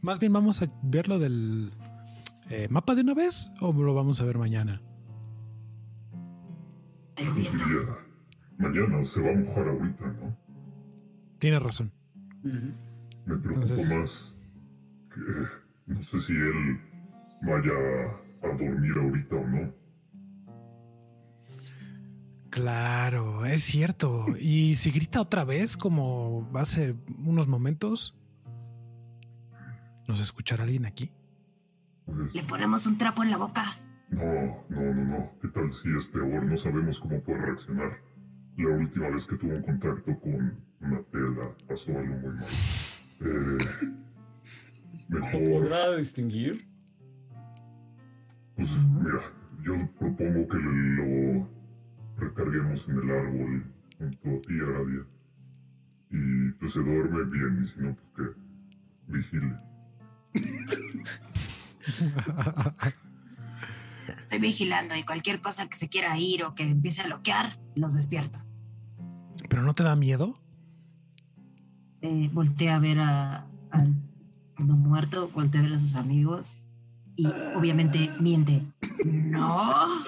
Más 0.00 0.18
bien 0.18 0.32
vamos 0.32 0.62
a 0.62 0.66
ver 0.82 1.06
lo 1.08 1.18
del 1.18 1.72
eh, 2.50 2.66
mapa 2.70 2.94
de 2.94 3.02
una 3.02 3.14
vez 3.14 3.52
o 3.60 3.72
lo 3.72 3.94
vamos 3.94 4.20
a 4.20 4.24
ver 4.24 4.38
mañana. 4.38 4.82
Está 7.16 7.32
Pues 7.34 7.52
diría, 7.52 7.98
mañana 8.58 9.04
se 9.04 9.22
va 9.22 9.30
a 9.30 9.36
mojar 9.36 9.68
ahorita, 9.68 10.06
¿no? 10.06 10.36
Tiene 11.38 11.58
razón. 11.60 11.92
Me 12.42 13.36
preocupa 13.36 13.52
Entonces- 13.62 13.96
más 13.96 14.36
que 15.14 15.20
no 15.86 16.02
sé 16.02 16.20
si 16.20 16.32
él 16.32 16.80
vaya 17.42 17.72
a 18.42 18.48
dormir 18.56 18.92
ahorita 18.96 19.36
o 19.36 19.46
no. 19.46 19.74
Claro, 22.50 23.46
es 23.46 23.62
cierto. 23.62 24.26
Y 24.38 24.74
si 24.74 24.90
grita 24.90 25.20
otra 25.20 25.44
vez 25.44 25.76
como 25.76 26.50
hace 26.54 26.94
unos 27.24 27.48
momentos, 27.48 28.14
¿nos 30.06 30.20
escuchará 30.20 30.64
alguien 30.64 30.84
aquí? 30.84 31.10
Pues, 32.04 32.34
Le 32.34 32.42
ponemos 32.42 32.86
un 32.86 32.98
trapo 32.98 33.22
en 33.22 33.30
la 33.30 33.38
boca. 33.38 33.64
no, 34.10 34.64
no, 34.68 34.94
no, 34.94 35.04
no. 35.04 35.30
¿Qué 35.40 35.48
tal 35.48 35.72
si 35.72 35.88
es 35.96 36.06
peor? 36.08 36.44
No 36.44 36.56
sabemos 36.56 37.00
cómo 37.00 37.20
puede 37.22 37.40
reaccionar. 37.40 37.92
La 38.58 38.68
última 38.68 39.08
vez 39.08 39.26
que 39.26 39.36
tuvo 39.36 39.54
un 39.54 39.62
contacto 39.62 40.20
con 40.20 40.62
una 40.80 41.02
tela 41.04 41.54
pasó 41.66 41.96
algo 41.98 42.14
muy 42.16 42.34
mal. 42.34 42.44
Eh, 43.20 43.58
¿No 45.08 45.20
mejor, 45.20 45.62
podrá 45.62 45.96
distinguir? 45.96 46.68
Pues 48.56 48.84
mira, 48.86 49.20
yo 49.62 49.74
propongo 49.98 50.48
que 50.48 50.58
lo 50.58 51.48
recarguemos 52.16 52.88
en 52.88 52.98
el 52.98 53.10
árbol 53.10 53.64
junto 53.98 54.28
a 54.28 54.40
ti, 54.42 54.54
Aradia. 54.60 55.06
Y 56.10 56.50
pues 56.58 56.72
se 56.72 56.80
duerme 56.80 57.24
bien, 57.30 57.58
y 57.60 57.64
si 57.64 57.80
no, 57.80 57.96
pues 58.14 58.28
que 58.28 59.12
vigile. 59.12 59.56
Estoy 64.08 64.38
vigilando 64.38 64.94
y 64.96 65.04
cualquier 65.04 65.40
cosa 65.40 65.68
que 65.68 65.76
se 65.76 65.88
quiera 65.88 66.18
ir 66.18 66.44
o 66.44 66.54
que 66.54 66.64
empiece 66.68 67.02
a 67.02 67.06
bloquear, 67.06 67.58
los 67.76 67.94
despierto. 67.94 68.38
¿Pero 69.48 69.62
no 69.62 69.74
te 69.74 69.82
da 69.82 69.96
miedo? 69.96 70.38
Eh, 72.00 72.30
voltea 72.32 72.76
a 72.76 72.78
ver 72.78 72.98
a- 73.00 73.46
al 73.70 73.94
no 74.58 74.76
muerto, 74.76 75.28
voltea 75.30 75.60
a 75.60 75.64
ver 75.64 75.74
a 75.74 75.78
sus 75.78 75.94
amigos 75.94 76.61
y 77.16 77.26
obviamente 77.54 78.10
miente. 78.20 78.62
No. 79.04 80.04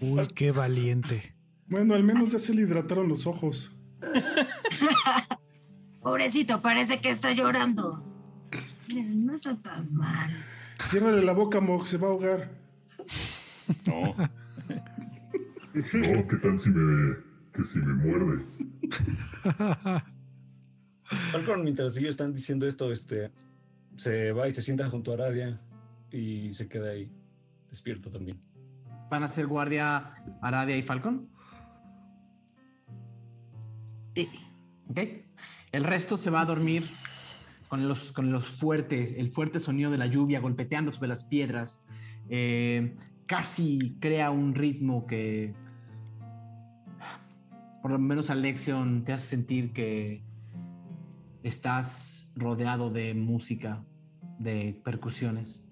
Uy, 0.00 0.26
qué 0.34 0.50
valiente. 0.50 1.34
Bueno, 1.66 1.94
al 1.94 2.02
menos 2.02 2.32
ya 2.32 2.38
se 2.38 2.54
le 2.54 2.62
hidrataron 2.62 3.08
los 3.08 3.26
ojos. 3.26 3.76
Pobrecito, 6.02 6.62
parece 6.62 7.00
que 7.00 7.10
está 7.10 7.32
llorando. 7.32 8.04
Miren, 8.88 9.26
no 9.26 9.34
está 9.34 9.60
tan 9.60 9.94
mal. 9.94 10.44
Ciérrale 10.84 11.22
la 11.22 11.32
boca, 11.32 11.60
Mog, 11.60 11.86
se 11.86 11.98
va 11.98 12.08
a 12.08 12.10
ahogar. 12.10 12.50
No. 13.86 14.16
No, 15.74 16.26
¿qué 16.26 16.36
tal 16.42 16.58
si 16.58 16.70
me, 16.70 17.16
que 17.52 17.62
si 17.62 17.78
me 17.78 17.94
muerde? 17.94 18.44
Falcon, 21.30 21.62
mientras 21.62 21.96
ellos 21.96 22.10
están 22.10 22.32
diciendo 22.32 22.66
esto, 22.66 22.90
este, 22.90 23.30
se 23.96 24.32
va 24.32 24.48
y 24.48 24.52
se 24.52 24.62
sienta 24.62 24.90
junto 24.90 25.12
a 25.12 25.14
Aradia 25.14 25.60
y 26.12 26.52
se 26.52 26.68
queda 26.68 26.90
ahí. 26.90 27.10
despierto 27.68 28.10
también. 28.10 28.38
¿Van 29.10 29.22
a 29.22 29.28
ser 29.28 29.46
guardia 29.46 30.14
Aradia 30.40 30.76
y 30.76 30.82
Falcon? 30.82 31.28
Sí. 34.14 34.28
Ok. 34.88 35.00
El 35.72 35.84
resto 35.84 36.16
se 36.16 36.30
va 36.30 36.40
a 36.40 36.44
dormir 36.44 36.84
con 37.68 37.88
los, 37.88 38.12
con 38.12 38.32
los 38.32 38.48
fuertes, 38.48 39.14
el 39.16 39.30
fuerte 39.30 39.60
sonido 39.60 39.90
de 39.90 39.98
la 39.98 40.06
lluvia 40.06 40.40
golpeteando 40.40 40.92
sobre 40.92 41.08
las 41.08 41.24
piedras. 41.24 41.84
Eh, 42.28 42.96
casi 43.26 43.96
crea 44.00 44.32
un 44.32 44.54
ritmo 44.54 45.06
que, 45.06 45.54
por 47.82 47.92
lo 47.92 47.98
menos 47.98 48.30
Alexion, 48.30 49.04
te 49.04 49.12
hace 49.12 49.28
sentir 49.28 49.72
que 49.72 50.24
estás 51.44 52.30
rodeado 52.34 52.90
de 52.90 53.14
música, 53.14 53.84
de 54.40 54.80
percusiones. 54.84 55.62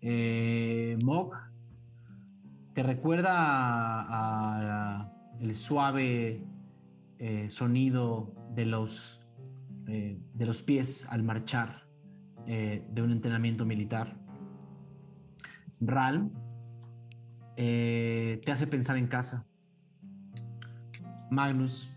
Eh, 0.00 0.96
Mog 1.02 1.32
te 2.74 2.82
recuerda 2.84 3.26
el 5.40 5.54
suave 5.56 6.44
eh, 7.18 7.50
sonido 7.50 8.32
de 8.54 8.66
los, 8.66 9.20
eh, 9.88 10.20
de 10.34 10.46
los 10.46 10.62
pies 10.62 11.08
al 11.10 11.22
marchar 11.22 11.86
de 12.46 13.02
un 13.02 13.10
entrenamiento 13.12 13.66
militar. 13.66 14.16
Ral 15.80 16.30
te 17.56 18.50
hace 18.50 18.66
pensar 18.66 18.96
en 18.96 19.06
casa. 19.06 19.44
Magnus, 21.30 21.90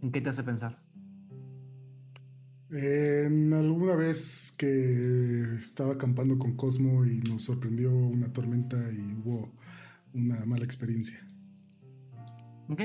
¿en 0.00 0.12
qué 0.12 0.20
te 0.20 0.30
hace 0.30 0.44
pensar? 0.44 0.81
En 2.74 3.52
alguna 3.52 3.94
vez 3.96 4.54
que 4.56 5.56
estaba 5.60 5.92
acampando 5.92 6.38
con 6.38 6.56
Cosmo 6.56 7.04
y 7.04 7.20
nos 7.20 7.42
sorprendió 7.42 7.94
una 7.94 8.32
tormenta 8.32 8.76
y 8.90 9.12
hubo 9.12 9.52
una 10.14 10.46
mala 10.46 10.64
experiencia. 10.64 11.20
¿Ok? 12.70 12.80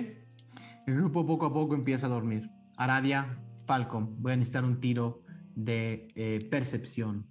El 0.87 0.95
grupo 0.95 1.25
poco 1.25 1.45
a 1.45 1.53
poco 1.53 1.73
empieza 1.73 2.07
a 2.07 2.09
dormir. 2.09 2.49
Aradia, 2.75 3.39
Falcon, 3.65 4.21
voy 4.21 4.33
a 4.33 4.35
necesitar 4.35 4.65
un 4.65 4.81
tiro 4.81 5.23
de 5.55 6.09
eh, 6.15 6.45
percepción. 6.51 7.25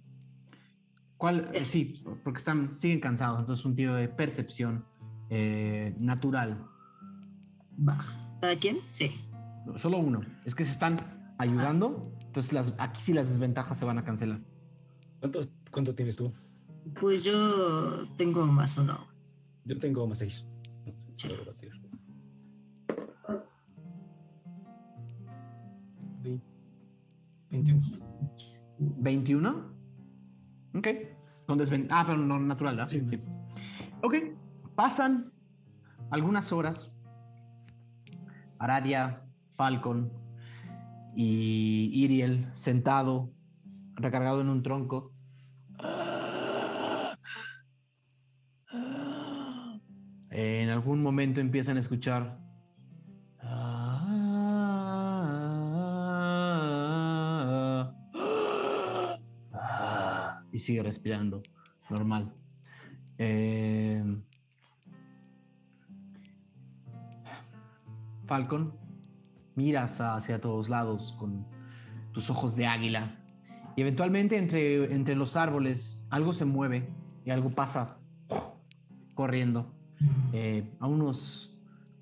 ¿Cuál? 1.17 1.51
eh, 1.53 1.63
sí, 1.67 1.93
porque 2.23 2.39
están, 2.39 2.75
siguen 2.75 2.99
cansados, 2.99 3.39
entonces 3.39 3.65
un 3.65 3.75
tiro 3.75 3.93
de 3.93 4.07
percepción 4.07 4.83
eh, 5.29 5.95
natural. 5.99 6.65
Va. 7.77 8.03
¿Cada 8.41 8.55
quien? 8.55 8.79
Sí. 8.89 9.11
Solo 9.77 9.99
uno. 9.99 10.21
Es 10.43 10.55
que 10.55 10.65
se 10.65 10.71
están 10.71 11.35
ayudando, 11.37 12.16
entonces 12.37 12.53
las, 12.53 12.73
aquí 12.77 13.01
sí 13.01 13.13
las 13.13 13.27
desventajas 13.27 13.79
se 13.79 13.83
van 13.85 13.97
a 13.97 14.03
cancelar. 14.03 14.39
¿Cuánto, 15.19 15.39
cuánto 15.71 15.95
tienes 15.95 16.15
tú? 16.17 16.31
Pues 17.01 17.23
yo 17.23 18.07
tengo 18.15 18.45
más 18.45 18.77
uno. 18.77 19.07
Yo 19.65 19.77
tengo 19.79 20.05
más 20.07 20.19
seis. 20.19 20.45
Sí. 21.15 21.29
Voy 21.29 21.37
a 21.41 21.45
batir. 21.49 21.71
Vein- 26.21 26.41
21. 27.49 27.79
21. 28.77 29.49
Ok. 30.75 30.87
Con 31.47 31.57
desven- 31.57 31.87
Ah, 31.89 32.03
pero 32.05 32.19
no 32.19 32.39
natural, 32.39 32.75
¿verdad? 32.75 32.87
Sí. 32.89 33.03
Ok. 34.03 34.13
Pasan 34.75 35.31
algunas 36.11 36.51
horas. 36.53 36.91
Aradia, 38.59 39.23
Falcon 39.55 40.11
y 41.19 41.89
Iriel 41.95 42.47
sentado, 42.53 43.33
recargado 43.95 44.39
en 44.41 44.49
un 44.49 44.61
tronco. 44.61 45.11
En 50.29 50.69
algún 50.69 51.01
momento 51.01 51.41
empiezan 51.41 51.77
a 51.77 51.79
escuchar. 51.79 52.37
Y 60.51 60.59
sigue 60.59 60.83
respirando, 60.83 61.41
normal. 61.89 62.31
Eh, 63.17 64.03
Falcon, 68.27 68.86
miras 69.57 69.99
hacia 69.99 70.39
todos 70.39 70.69
lados 70.69 71.15
con 71.19 71.45
tus 72.13 72.29
ojos 72.29 72.55
de 72.55 72.67
águila. 72.67 73.15
Y 73.75 73.81
eventualmente 73.81 74.37
entre, 74.37 74.93
entre 74.93 75.15
los 75.15 75.35
árboles 75.35 76.05
algo 76.09 76.33
se 76.33 76.45
mueve 76.45 76.87
y 77.25 77.31
algo 77.31 77.49
pasa 77.49 77.97
corriendo 79.13 79.73
eh, 80.31 80.63
a 80.79 80.87
unos 80.87 81.55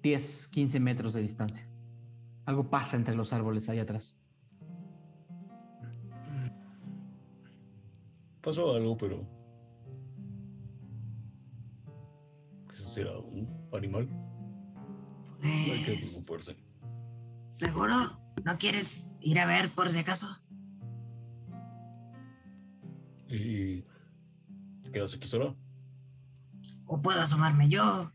10, 0.04 0.48
15 0.50 0.80
metros 0.80 1.14
de 1.14 1.22
distancia. 1.22 1.68
Algo 2.46 2.70
pasa 2.70 2.96
entre 2.96 3.16
los 3.16 3.34
árboles 3.34 3.68
ahí 3.70 3.80
atrás. 3.80 4.20
Pasó 8.42 8.76
algo, 8.76 8.96
pero. 8.96 9.26
¿Eso 12.70 12.88
será 12.90 13.18
un 13.18 13.50
animal? 13.74 14.08
No 15.42 15.50
hay 15.50 15.84
que 15.84 15.94
Pues, 15.94 16.14
preocuparse. 16.28 16.65
¿Seguro? 17.56 18.20
¿No 18.44 18.58
quieres 18.58 19.08
ir 19.22 19.40
a 19.40 19.46
ver 19.46 19.74
por 19.74 19.90
si 19.90 20.00
acaso? 20.00 20.28
¿Y 23.30 23.82
te 24.84 24.92
quedas 24.92 25.14
aquí 25.14 25.26
sola? 25.26 25.56
¿O 26.86 27.02
puedo 27.02 27.22
asomarme 27.22 27.70
yo? 27.70 28.12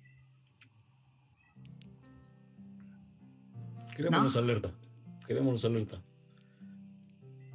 Quedémonos 3.96 4.36
alerta. 4.36 4.74
Quedémonos 5.26 5.64
alerta. 5.64 6.02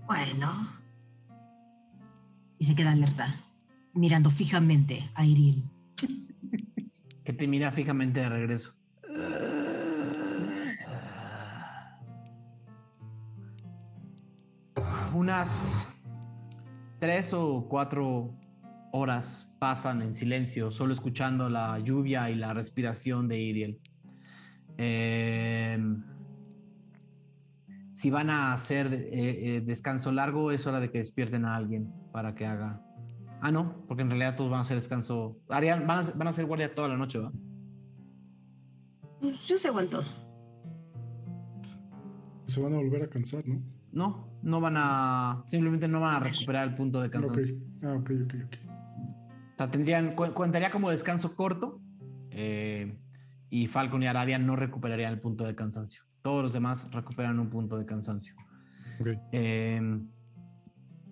Bueno. 0.07 0.67
Y 2.57 2.65
se 2.65 2.73
queda 2.73 2.93
alerta, 2.93 3.45
mirando 3.93 4.31
fijamente 4.31 5.11
a 5.13 5.23
Iril. 5.23 5.69
Que 7.23 7.33
te 7.33 7.47
mira 7.47 7.71
fijamente 7.71 8.19
de 8.19 8.29
regreso. 8.29 8.74
Unas 15.15 15.87
tres 16.99 17.31
o 17.31 17.67
cuatro 17.69 18.37
horas 18.91 19.49
pasan 19.59 20.01
en 20.01 20.13
silencio, 20.13 20.71
solo 20.71 20.93
escuchando 20.93 21.47
la 21.47 21.79
lluvia 21.79 22.29
y 22.29 22.35
la 22.35 22.53
respiración 22.53 23.29
de 23.29 23.39
Iriel. 23.39 23.79
Eh, 24.77 25.79
si 27.93 28.09
van 28.09 28.29
a 28.29 28.51
hacer 28.51 28.87
eh, 28.87 29.55
eh, 29.55 29.61
descanso 29.61 30.11
largo, 30.11 30.51
es 30.51 30.67
hora 30.67 30.81
de 30.81 30.91
que 30.91 30.97
despierten 30.97 31.45
a 31.45 31.55
alguien 31.55 31.93
para 32.11 32.35
que 32.35 32.45
haga. 32.45 32.81
Ah, 33.39 33.53
no, 33.53 33.85
porque 33.87 34.03
en 34.03 34.09
realidad 34.09 34.35
todos 34.35 34.51
van 34.51 34.59
a 34.59 34.61
hacer 34.63 34.75
descanso. 34.75 35.39
Harían, 35.47 35.87
van, 35.87 36.05
a, 36.05 36.11
van 36.11 36.27
a 36.27 36.31
hacer 36.31 36.45
guardia 36.45 36.75
toda 36.75 36.89
la 36.89 36.97
noche, 36.97 37.19
¿va? 37.19 37.31
Pues 39.21 39.47
yo 39.47 39.57
se 39.57 39.69
aguanto. 39.69 40.03
Se 42.47 42.61
van 42.61 42.73
a 42.73 42.77
volver 42.77 43.03
a 43.03 43.09
cansar, 43.09 43.47
¿no? 43.47 43.61
No, 43.93 44.34
no 44.45 44.61
van 44.61 44.75
a. 44.77 45.43
Simplemente 45.49 45.87
no 45.87 45.99
van 45.99 46.15
a 46.15 46.19
recuperar 46.21 46.67
el 46.69 46.75
punto 46.75 47.01
de 47.01 47.07
Ok. 47.07 47.13
cansancio. 47.13 47.55
Ah, 47.83 47.93
ok, 47.93 48.11
ok, 48.25 48.33
ok. 48.45 48.55
O 49.53 49.57
sea, 49.57 49.71
tendrían, 49.71 50.15
cu- 50.15 50.33
contaría 50.33 50.71
como 50.71 50.89
descanso 50.89 51.35
corto. 51.35 51.81
eh, 52.37 52.97
y 53.49 53.67
Falcon 53.67 54.03
y 54.03 54.07
Aradia 54.07 54.37
no 54.37 54.55
recuperarían 54.57 55.13
el 55.13 55.21
punto 55.21 55.45
de 55.45 55.55
cansancio. 55.55 56.03
Todos 56.21 56.43
los 56.43 56.51
demás 56.53 56.89
recuperan 56.91 57.39
un 57.39 57.49
punto 57.49 57.77
de 57.77 57.85
cansancio. 57.85 58.35
Ok. 58.99 59.07
Eh, 59.31 59.81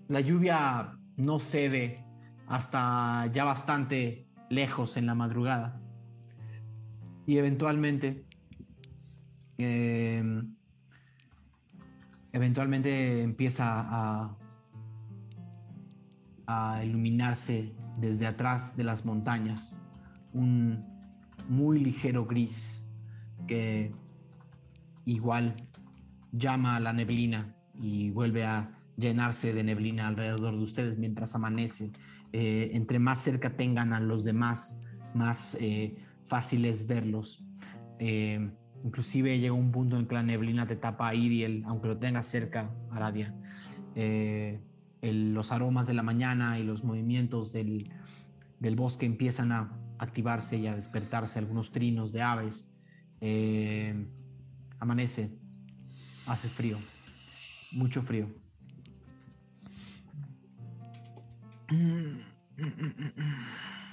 la 0.09 0.19
lluvia 0.19 0.97
no 1.15 1.39
cede 1.39 2.03
hasta 2.47 3.27
ya 3.33 3.45
bastante 3.45 4.27
lejos 4.49 4.97
en 4.97 5.05
la 5.05 5.15
madrugada. 5.15 5.79
Y 7.25 7.37
eventualmente, 7.37 8.25
eh, 9.57 10.23
eventualmente 12.33 13.21
empieza 13.21 13.85
a, 13.89 14.37
iluminarse 16.83 17.73
desde 17.97 18.27
atrás 18.27 18.75
de 18.77 18.83
las 18.83 19.05
montañas 19.05 19.75
un 20.33 20.85
muy 21.49 21.79
ligero 21.79 22.25
gris 22.25 22.85
que 23.47 23.91
igual 25.05 25.55
llama 26.31 26.75
a 26.75 26.79
la 26.79 26.93
neblina 26.93 27.55
y 27.79 28.11
vuelve 28.11 28.45
a 28.45 28.77
llenarse 28.97 29.53
de 29.53 29.63
neblina 29.63 30.07
alrededor 30.07 30.55
de 30.57 30.63
ustedes 30.63 30.97
mientras 30.99 31.33
amanece. 31.33 31.91
Eh, 32.33 32.71
entre 32.73 32.99
más 32.99 33.19
cerca 33.19 33.55
tengan 33.55 33.93
a 33.93 33.99
los 33.99 34.23
demás, 34.23 34.81
más 35.15 35.57
eh, 35.59 35.95
fácil 36.27 36.65
es 36.65 36.85
verlos. 36.85 37.43
Eh, 37.99 38.51
inclusive 38.83 39.39
llega 39.39 39.53
un 39.53 39.71
punto 39.71 39.97
en 39.97 40.07
que 40.07 40.15
la 40.15 40.23
neblina 40.23 40.67
te 40.67 40.75
tapa 40.75 41.07
a 41.09 41.15
Iriel, 41.15 41.63
aunque 41.65 41.87
lo 41.87 41.97
tengas 41.97 42.27
cerca, 42.27 42.69
Aradia. 42.91 43.33
Eh, 43.95 44.59
los 45.01 45.51
aromas 45.51 45.87
de 45.87 45.93
la 45.93 46.03
mañana 46.03 46.59
y 46.59 46.63
los 46.63 46.83
movimientos 46.83 47.51
del, 47.51 47.89
del 48.59 48.75
bosque 48.75 49.05
empiezan 49.05 49.51
a 49.51 49.71
activarse 49.99 50.57
y 50.57 50.67
a 50.67 50.75
despertarse 50.75 51.39
algunos 51.39 51.71
trinos 51.71 52.11
de 52.11 52.21
aves. 52.21 52.67
Eh, 53.21 54.05
amanece, 54.79 55.31
hace 56.27 56.47
frío, 56.49 56.77
mucho 57.71 58.01
frío. 58.01 58.27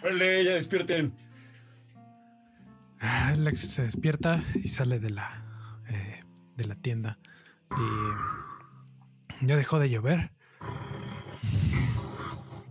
¡Órale, 0.03 0.45
ya 0.45 0.55
despierten! 0.55 1.30
Alex 3.01 3.61
se 3.72 3.82
despierta 3.82 4.42
y 4.55 4.68
sale 4.68 4.98
de 5.01 5.11
la, 5.11 5.42
eh, 5.88 6.24
de 6.57 6.64
la 6.66 6.74
tienda. 6.74 7.18
Y 7.70 9.46
ya 9.46 9.57
dejó 9.57 9.78
de 9.78 9.88
llover. 9.90 10.32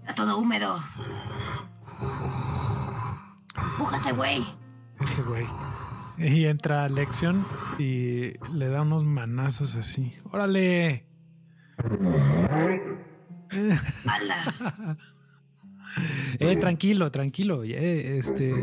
Está 0.02 0.14
todo 0.16 0.38
húmedo. 0.38 0.80
¡Pújase, 3.78 4.12
güey! 4.14 4.46
Ese 5.00 5.24
güey. 5.24 5.46
Y 6.18 6.46
entra 6.46 6.90
Lexion 6.90 7.46
y 7.80 8.34
le 8.54 8.68
da 8.68 8.82
unos 8.82 9.06
manazos 9.06 9.76
así. 9.76 10.14
¡Órale! 10.32 11.06
¡Hala! 14.06 14.98
Eh, 16.40 16.56
tranquilo, 16.58 17.12
tranquilo. 17.12 17.64
eh, 17.64 18.20
este. 18.20 18.54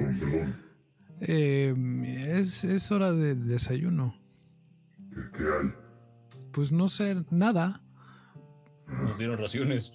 Eh, 1.20 1.74
es, 2.38 2.64
es 2.64 2.90
hora 2.92 3.12
de 3.12 3.34
desayuno. 3.34 4.14
¿Qué, 5.10 5.20
qué 5.38 5.44
hay? 5.44 5.72
Pues 6.52 6.72
no 6.72 6.88
sé, 6.88 7.16
nada. 7.30 7.82
Nos 8.88 9.18
dieron 9.18 9.38
raciones. 9.38 9.92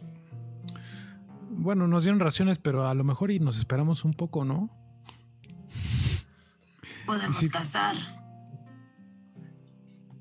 Bueno, 1.49 1.88
nos 1.88 2.03
dieron 2.03 2.19
raciones, 2.19 2.59
pero 2.59 2.88
a 2.88 2.93
lo 2.93 3.03
mejor 3.03 3.32
y 3.32 3.39
nos 3.39 3.57
esperamos 3.57 4.03
un 4.05 4.13
poco, 4.13 4.45
¿no? 4.45 4.69
Podemos 7.05 7.38
Sí. 7.38 7.49
cazar. 7.49 7.95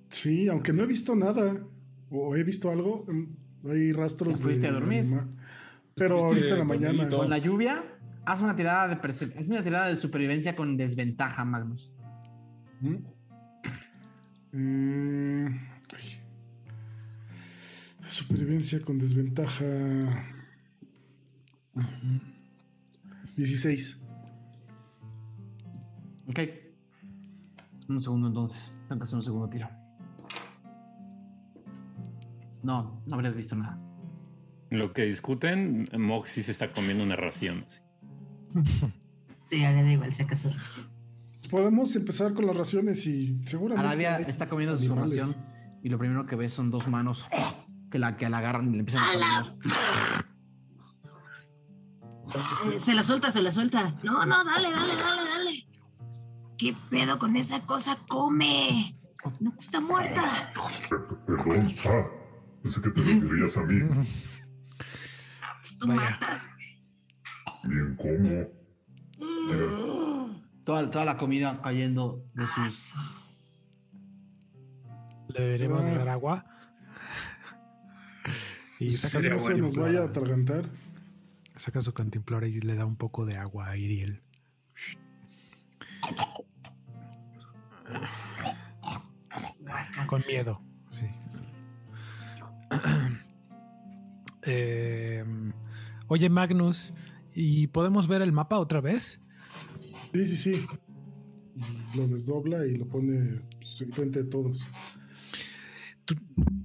Sí, 0.09 0.49
aunque 0.49 0.73
no 0.73 0.83
he 0.83 0.87
visto 0.87 1.15
nada. 1.15 1.61
O 2.11 2.35
he 2.37 2.43
visto 2.43 2.71
algo. 2.71 3.05
mm, 3.09 3.69
Hay 3.71 3.93
rastros 3.93 4.39
¿Ya 4.39 4.43
fuiste 4.45 4.61
de 4.63 4.69
a 4.69 4.73
dormir? 4.73 5.07
Pero 5.95 6.19
ahorita 6.25 6.49
en 6.55 6.59
la 6.59 6.65
mañana. 6.65 7.09
Con 7.09 7.29
la 7.31 7.39
lluvia, 7.39 7.85
haz 8.25 8.41
una 8.41 8.55
tirada 8.57 8.89
de 8.89 8.97
perce- 9.01 9.35
haz 9.39 9.49
una 9.49 9.63
tirada 9.63 9.89
de 9.89 9.97
supervivencia 9.97 10.55
con 10.57 10.77
desventaja, 10.77 11.45
Magnus. 11.45 11.93
¿Mm? 12.81 12.95
Eh. 14.53 15.61
Supervivencia 18.07 18.81
con 18.83 18.99
desventaja. 18.99 19.65
16. 23.37 24.03
Ok. 26.27 26.39
Un 27.89 28.01
segundo 28.01 28.29
entonces. 28.29 28.71
Tengo 28.89 28.99
que 29.01 29.05
hacer 29.05 29.17
un 29.17 29.23
segundo 29.23 29.49
tiro. 29.49 29.69
No, 32.63 33.01
no 33.07 33.15
habrías 33.15 33.35
visto 33.35 33.55
nada. 33.57 33.79
Lo 34.71 34.93
que 34.93 35.03
discuten, 35.03 35.89
Moxie 35.97 36.43
se 36.43 36.51
está 36.51 36.73
comiendo 36.73 37.03
una 37.05 37.17
ración. 37.17 37.65
así. 37.67 37.81
Sí, 39.47 39.65
ahora 39.65 39.83
da 39.83 39.91
igual, 39.93 40.13
saca 40.13 40.37
su 40.37 40.49
ración. 40.51 40.87
Podemos 41.51 41.97
empezar 41.97 42.35
con 42.35 42.47
las 42.47 42.57
raciones 42.57 43.07
y 43.07 43.41
seguramente. 43.47 43.87
Aradia 43.89 44.17
hay 44.17 44.25
está 44.29 44.49
comiendo 44.49 44.79
su 44.79 44.93
animales. 44.93 45.17
ración 45.27 45.45
y 45.83 45.89
lo 45.89 45.99
primero 45.99 46.27
que 46.27 46.37
ves 46.37 46.53
son 46.53 46.71
dos 46.71 46.87
manos 46.87 47.25
que 47.91 47.99
la, 47.99 48.17
que 48.17 48.29
la 48.31 48.39
agarran 48.39 48.69
y 48.69 48.73
le 48.75 48.79
empiezan 48.81 49.03
a 49.03 49.11
¡Ala! 49.11 49.57
comer. 49.61 50.27
Eh, 52.73 52.79
se 52.79 52.95
la 52.95 53.03
suelta, 53.03 53.31
se 53.33 53.43
la 53.43 53.51
suelta. 53.51 53.97
No, 54.05 54.25
no, 54.25 54.45
dale, 54.45 54.71
dale, 54.71 54.95
dale, 54.97 55.23
dale. 55.29 55.67
¿Qué 56.57 56.77
pedo 56.89 57.19
con 57.19 57.35
esa 57.37 57.61
cosa? 57.67 57.97
¡Come! 58.07 58.97
No, 59.41 59.53
está 59.59 59.81
muerta. 59.81 60.53
Perdón, 61.27 61.75
ah, 61.87 62.07
pensé 62.63 62.81
que 62.83 62.91
te 62.91 63.01
referirías 63.01 63.57
a 63.57 63.63
mí. 63.63 63.81
Pues 65.61 65.79
tú 65.79 65.89
Vaya. 65.89 66.01
matas. 66.13 66.49
Bien, 67.65 67.97
¿cómo? 67.97 68.49
Toda, 70.65 70.91
toda 70.91 71.05
la 71.05 71.17
comida 71.17 71.61
cayendo 71.63 72.25
de 72.35 72.47
su... 72.47 72.61
Aso. 72.61 72.99
Le 75.29 75.41
deberíamos 75.45 75.87
Ah. 75.87 75.95
dar 75.95 76.09
agua. 76.09 76.45
Y 78.79 78.93
saca 78.93 79.19
que 79.19 79.25
su, 79.25 79.31
no 79.31 79.39
se 79.39 79.55
nos 79.59 79.77
vaya 79.77 80.01
a 80.03 80.05
atragantar. 80.07 80.65
saca 81.57 81.83
su 81.83 81.93
cantimplora 81.93 82.47
y 82.49 82.61
le 82.61 82.75
da 82.75 82.87
un 82.87 82.97
poco 82.97 83.27
de 83.27 83.37
agua 83.37 83.69
a 83.69 83.77
Iriel. 83.77 84.23
Con 90.07 90.25
miedo, 90.27 90.61
sí. 90.91 91.07
Eh, 94.43 95.25
oye, 96.09 96.29
Magnus, 96.31 96.95
¿y 97.35 97.67
podemos 97.69 98.07
ver 98.09 98.23
el 98.23 98.33
mapa 98.33 98.59
otra 98.59 98.81
vez? 98.81 99.21
Sí, 100.13 100.27
sí, 100.27 100.37
sí. 100.37 100.65
Y 101.57 101.97
lo 101.97 102.07
desdobla 102.09 102.67
y 102.67 102.77
lo 102.77 102.87
pone 102.89 103.41
pues, 103.59 103.81
enfrente 103.81 104.23
de 104.23 104.29
todos. 104.29 104.67
Tú- 106.05 106.15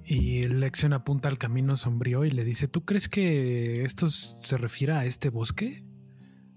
y 0.03 0.43
Lexion 0.43 0.93
apunta 0.93 1.29
al 1.29 1.37
camino 1.37 1.77
sombrío 1.77 2.25
y 2.25 2.31
le 2.31 2.43
dice, 2.43 2.67
¿tú 2.67 2.85
crees 2.85 3.09
que 3.09 3.83
esto 3.83 4.07
se 4.09 4.57
refiere 4.57 4.93
a 4.93 5.05
este 5.05 5.29
bosque? 5.29 5.83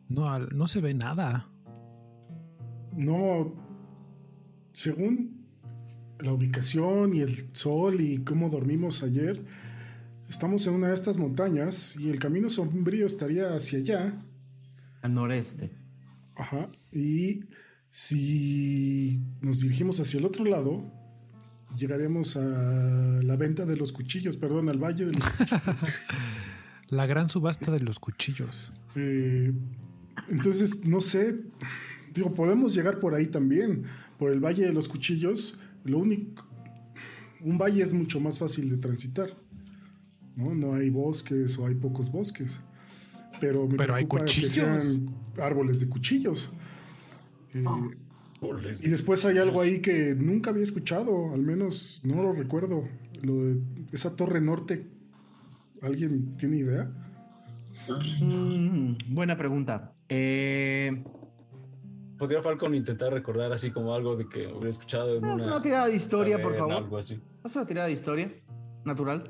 No, 0.08 0.38
no 0.38 0.68
se 0.68 0.80
ve 0.80 0.94
nada. 0.94 1.50
No, 2.96 3.54
según 4.72 5.46
la 6.20 6.32
ubicación 6.32 7.14
y 7.14 7.20
el 7.20 7.54
sol 7.54 8.00
y 8.00 8.18
cómo 8.24 8.48
dormimos 8.50 9.02
ayer, 9.02 9.44
estamos 10.28 10.66
en 10.66 10.74
una 10.74 10.88
de 10.88 10.94
estas 10.94 11.16
montañas 11.16 11.96
y 11.96 12.10
el 12.10 12.18
camino 12.18 12.50
sombrío 12.50 13.06
estaría 13.06 13.54
hacia 13.54 13.78
allá. 13.78 14.22
al 15.02 15.14
noreste. 15.14 15.70
Ajá. 16.36 16.70
Y 16.92 17.44
si 17.90 19.20
nos 19.40 19.60
dirigimos 19.60 20.00
hacia 20.00 20.18
el 20.18 20.26
otro 20.26 20.44
lado, 20.44 20.92
llegaremos 21.76 22.36
a 22.36 22.40
la 22.40 23.36
venta 23.36 23.66
de 23.66 23.76
los 23.76 23.92
cuchillos, 23.92 24.36
perdón, 24.36 24.68
al 24.68 24.78
valle 24.78 25.06
de 25.06 25.12
los 25.12 25.24
La 26.88 27.06
gran 27.06 27.28
subasta 27.28 27.70
de 27.70 27.80
los 27.80 27.98
cuchillos. 27.98 28.72
Eh, 28.94 29.52
entonces, 30.28 30.86
no 30.86 31.00
sé. 31.00 31.36
Digo, 32.14 32.34
podemos 32.34 32.74
llegar 32.74 32.98
por 32.98 33.14
ahí 33.14 33.26
también. 33.26 33.84
Por 34.18 34.32
el 34.32 34.40
Valle 34.40 34.64
de 34.64 34.72
los 34.72 34.88
Cuchillos. 34.88 35.58
Lo 35.84 35.98
único. 35.98 36.46
Un 37.40 37.58
valle 37.58 37.82
es 37.82 37.92
mucho 37.92 38.20
más 38.20 38.38
fácil 38.38 38.70
de 38.70 38.78
transitar. 38.78 39.36
¿No? 40.38 40.54
No 40.54 40.74
hay 40.74 40.88
bosques 40.90 41.58
o 41.58 41.66
hay 41.66 41.74
pocos 41.74 42.10
bosques. 42.10 42.60
Pero 43.40 43.66
me 43.66 43.76
Pero 43.76 43.94
hay 43.94 44.06
preocupa 44.06 44.24
que 44.24 44.40
cuchillos. 44.42 44.52
sean 44.54 45.14
árboles 45.38 45.80
de 45.80 45.88
cuchillos. 45.88 46.50
Eh, 47.54 47.62
y 47.62 48.82
de- 48.84 48.90
después 48.90 49.24
hay 49.24 49.38
algo 49.38 49.60
ahí 49.60 49.80
que 49.80 50.14
nunca 50.14 50.50
había 50.50 50.62
escuchado, 50.62 51.34
al 51.34 51.42
menos 51.42 52.00
no 52.04 52.22
lo 52.22 52.32
recuerdo. 52.32 52.84
Lo 53.22 53.34
de 53.34 53.58
esa 53.92 54.14
torre 54.16 54.40
norte. 54.40 54.86
¿Alguien 55.82 56.36
tiene 56.36 56.58
idea? 56.58 56.90
Mm, 58.20 58.94
buena 59.14 59.36
pregunta. 59.36 59.92
Eh, 60.08 61.02
Podría 62.18 62.42
Falcon 62.42 62.74
intentar 62.74 63.12
recordar 63.12 63.52
así 63.52 63.70
como 63.70 63.94
algo 63.94 64.16
de 64.16 64.28
que 64.28 64.46
hubiera 64.48 64.68
escuchado 64.70 65.16
en 65.16 65.24
haz 65.24 65.44
una 65.46 65.54
una 65.56 65.62
tirada 65.62 65.86
de 65.86 65.94
historia, 65.94 66.42
por 66.42 66.56
favor. 66.56 66.74
Algo 66.74 66.98
así. 66.98 67.20
Haz 67.44 67.54
una 67.54 67.66
tirada 67.66 67.86
de 67.86 67.92
historia. 67.94 68.32
Natural. 68.84 69.22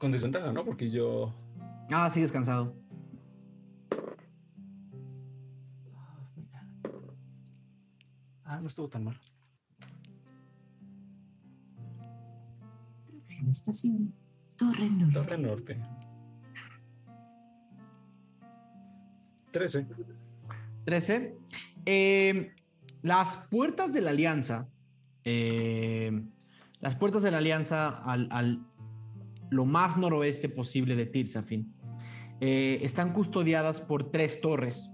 Con 0.00 0.10
desventaja, 0.10 0.50
¿no? 0.52 0.64
Porque 0.64 0.90
yo. 0.90 1.32
Ah, 1.90 2.08
sigues 2.10 2.32
cansado. 2.32 2.74
Ah, 8.44 8.58
no 8.60 8.66
estuvo 8.68 8.88
tan 8.88 9.04
mal. 9.04 9.20
Próxima 13.08 13.50
estación. 13.50 14.12
Torre 14.56 14.90
Norte. 14.90 15.14
Torre 15.14 15.38
Norte. 15.38 15.80
13. 19.52 19.86
13. 20.84 21.36
Eh, 21.86 22.54
las 23.02 23.36
puertas 23.50 23.92
de 23.92 24.00
la 24.00 24.10
alianza. 24.10 24.68
eh, 25.24 26.24
las 26.80 26.96
puertas 26.96 27.22
de 27.22 27.30
la 27.30 27.38
alianza 27.38 27.88
al, 28.02 28.26
al- 28.32 28.66
lo 29.50 29.64
más 29.64 29.96
noroeste 29.96 30.48
posible 30.48 30.96
de 30.96 31.06
Tirzafin 31.06 31.74
eh, 32.40 32.80
están 32.82 33.12
custodiadas 33.12 33.80
por 33.80 34.10
tres 34.10 34.40
torres. 34.40 34.92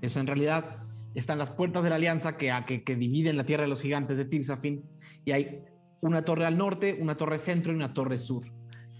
Eso 0.00 0.20
en 0.20 0.26
realidad 0.26 0.84
están 1.14 1.38
las 1.38 1.50
puertas 1.50 1.82
de 1.82 1.90
la 1.90 1.96
alianza 1.96 2.36
que, 2.36 2.82
que 2.84 2.96
dividen 2.96 3.36
la 3.36 3.44
tierra 3.44 3.64
de 3.64 3.68
los 3.68 3.82
gigantes 3.82 4.16
de 4.16 4.24
Tirzafin 4.24 4.84
y 5.24 5.32
hay 5.32 5.64
una 6.00 6.24
torre 6.24 6.46
al 6.46 6.56
norte, 6.56 6.96
una 7.00 7.16
torre 7.16 7.38
centro 7.38 7.72
y 7.72 7.76
una 7.76 7.92
torre 7.92 8.18
sur. 8.18 8.44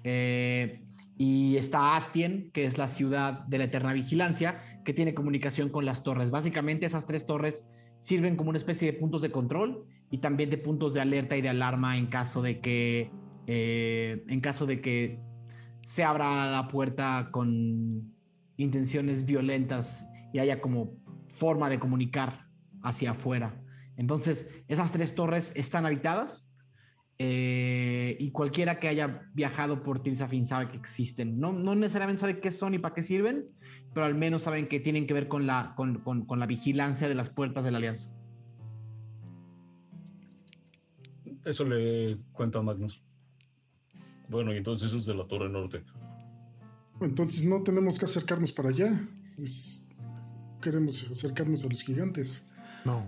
Eh, 0.04 0.82
Y 1.22 1.58
está 1.58 1.96
Astien, 1.96 2.50
que 2.54 2.64
es 2.64 2.78
la 2.78 2.88
ciudad 2.88 3.44
de 3.46 3.58
la 3.58 3.64
eterna 3.64 3.92
vigilancia, 3.92 4.62
que 4.86 4.94
tiene 4.94 5.12
comunicación 5.12 5.68
con 5.68 5.84
las 5.84 6.02
torres. 6.02 6.30
Básicamente 6.30 6.86
esas 6.86 7.04
tres 7.04 7.26
torres 7.26 7.70
sirven 7.98 8.36
como 8.36 8.48
una 8.48 8.56
especie 8.56 8.90
de 8.90 8.98
puntos 8.98 9.20
de 9.20 9.30
control 9.30 9.84
y 10.10 10.18
también 10.18 10.48
de 10.48 10.56
puntos 10.56 10.94
de 10.94 11.02
alerta 11.02 11.36
y 11.36 11.42
de 11.42 11.50
alarma 11.50 11.98
en 11.98 12.06
caso 12.06 12.40
de 12.40 12.60
que 12.60 13.10
eh, 13.52 14.22
en 14.28 14.40
caso 14.40 14.64
de 14.64 14.80
que 14.80 15.18
se 15.82 16.04
abra 16.04 16.48
la 16.52 16.68
puerta 16.68 17.30
con 17.32 18.14
intenciones 18.56 19.26
violentas 19.26 20.08
y 20.32 20.38
haya 20.38 20.60
como 20.60 20.92
forma 21.26 21.68
de 21.68 21.80
comunicar 21.80 22.46
hacia 22.84 23.10
afuera. 23.10 23.60
Entonces, 23.96 24.48
esas 24.68 24.92
tres 24.92 25.16
torres 25.16 25.52
están 25.56 25.84
habitadas 25.84 26.48
eh, 27.18 28.16
y 28.20 28.30
cualquiera 28.30 28.78
que 28.78 28.86
haya 28.86 29.22
viajado 29.34 29.82
por 29.82 30.00
Tirsafin 30.00 30.46
sabe 30.46 30.68
que 30.68 30.76
existen. 30.76 31.40
No, 31.40 31.52
no 31.52 31.74
necesariamente 31.74 32.20
sabe 32.20 32.38
qué 32.38 32.52
son 32.52 32.74
y 32.74 32.78
para 32.78 32.94
qué 32.94 33.02
sirven, 33.02 33.46
pero 33.92 34.06
al 34.06 34.14
menos 34.14 34.42
saben 34.42 34.68
que 34.68 34.78
tienen 34.78 35.08
que 35.08 35.14
ver 35.14 35.26
con 35.26 35.44
la, 35.48 35.74
con, 35.76 35.98
con- 36.04 36.24
con 36.24 36.38
la 36.38 36.46
vigilancia 36.46 37.08
de 37.08 37.16
las 37.16 37.30
puertas 37.30 37.64
de 37.64 37.72
la 37.72 37.78
alianza. 37.78 38.16
Eso 41.44 41.64
le 41.64 42.16
cuento 42.32 42.60
a 42.60 42.62
Magnus. 42.62 43.02
Bueno, 44.30 44.52
y 44.54 44.56
entonces 44.58 44.88
eso 44.88 44.96
es 44.98 45.06
de 45.06 45.14
la 45.14 45.26
Torre 45.26 45.48
Norte. 45.50 45.82
Entonces 47.00 47.44
no 47.44 47.62
tenemos 47.62 47.98
que 47.98 48.04
acercarnos 48.04 48.52
para 48.52 48.70
allá. 48.70 49.00
Es- 49.38 49.86
Queremos 50.60 51.10
acercarnos 51.10 51.64
a 51.64 51.68
los 51.68 51.80
gigantes. 51.82 52.44
No. 52.84 53.02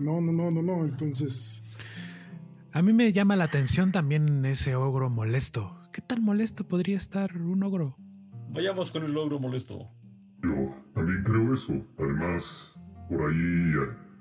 No, 0.00 0.20
no, 0.22 0.32
no, 0.32 0.50
no, 0.50 0.62
no. 0.62 0.84
Entonces, 0.84 1.62
A 2.72 2.80
mí 2.82 2.92
me 2.94 3.12
llama 3.12 3.36
la 3.36 3.44
atención 3.44 3.92
también 3.92 4.44
ese 4.46 4.74
ogro 4.76 5.08
molesto. 5.10 5.78
¿Qué 5.92 6.00
tan 6.02 6.22
molesto 6.22 6.66
podría 6.68 6.96
estar 6.98 7.36
un 7.36 7.62
ogro? 7.62 7.96
Vayamos 8.50 8.90
con 8.90 9.04
el 9.04 9.12
logro 9.12 9.38
molesto. 9.38 9.90
Yo 10.42 10.74
también 10.94 11.22
creo 11.22 11.52
eso. 11.54 11.72
Además, 11.98 12.82
por 13.08 13.30
ahí 13.30 13.72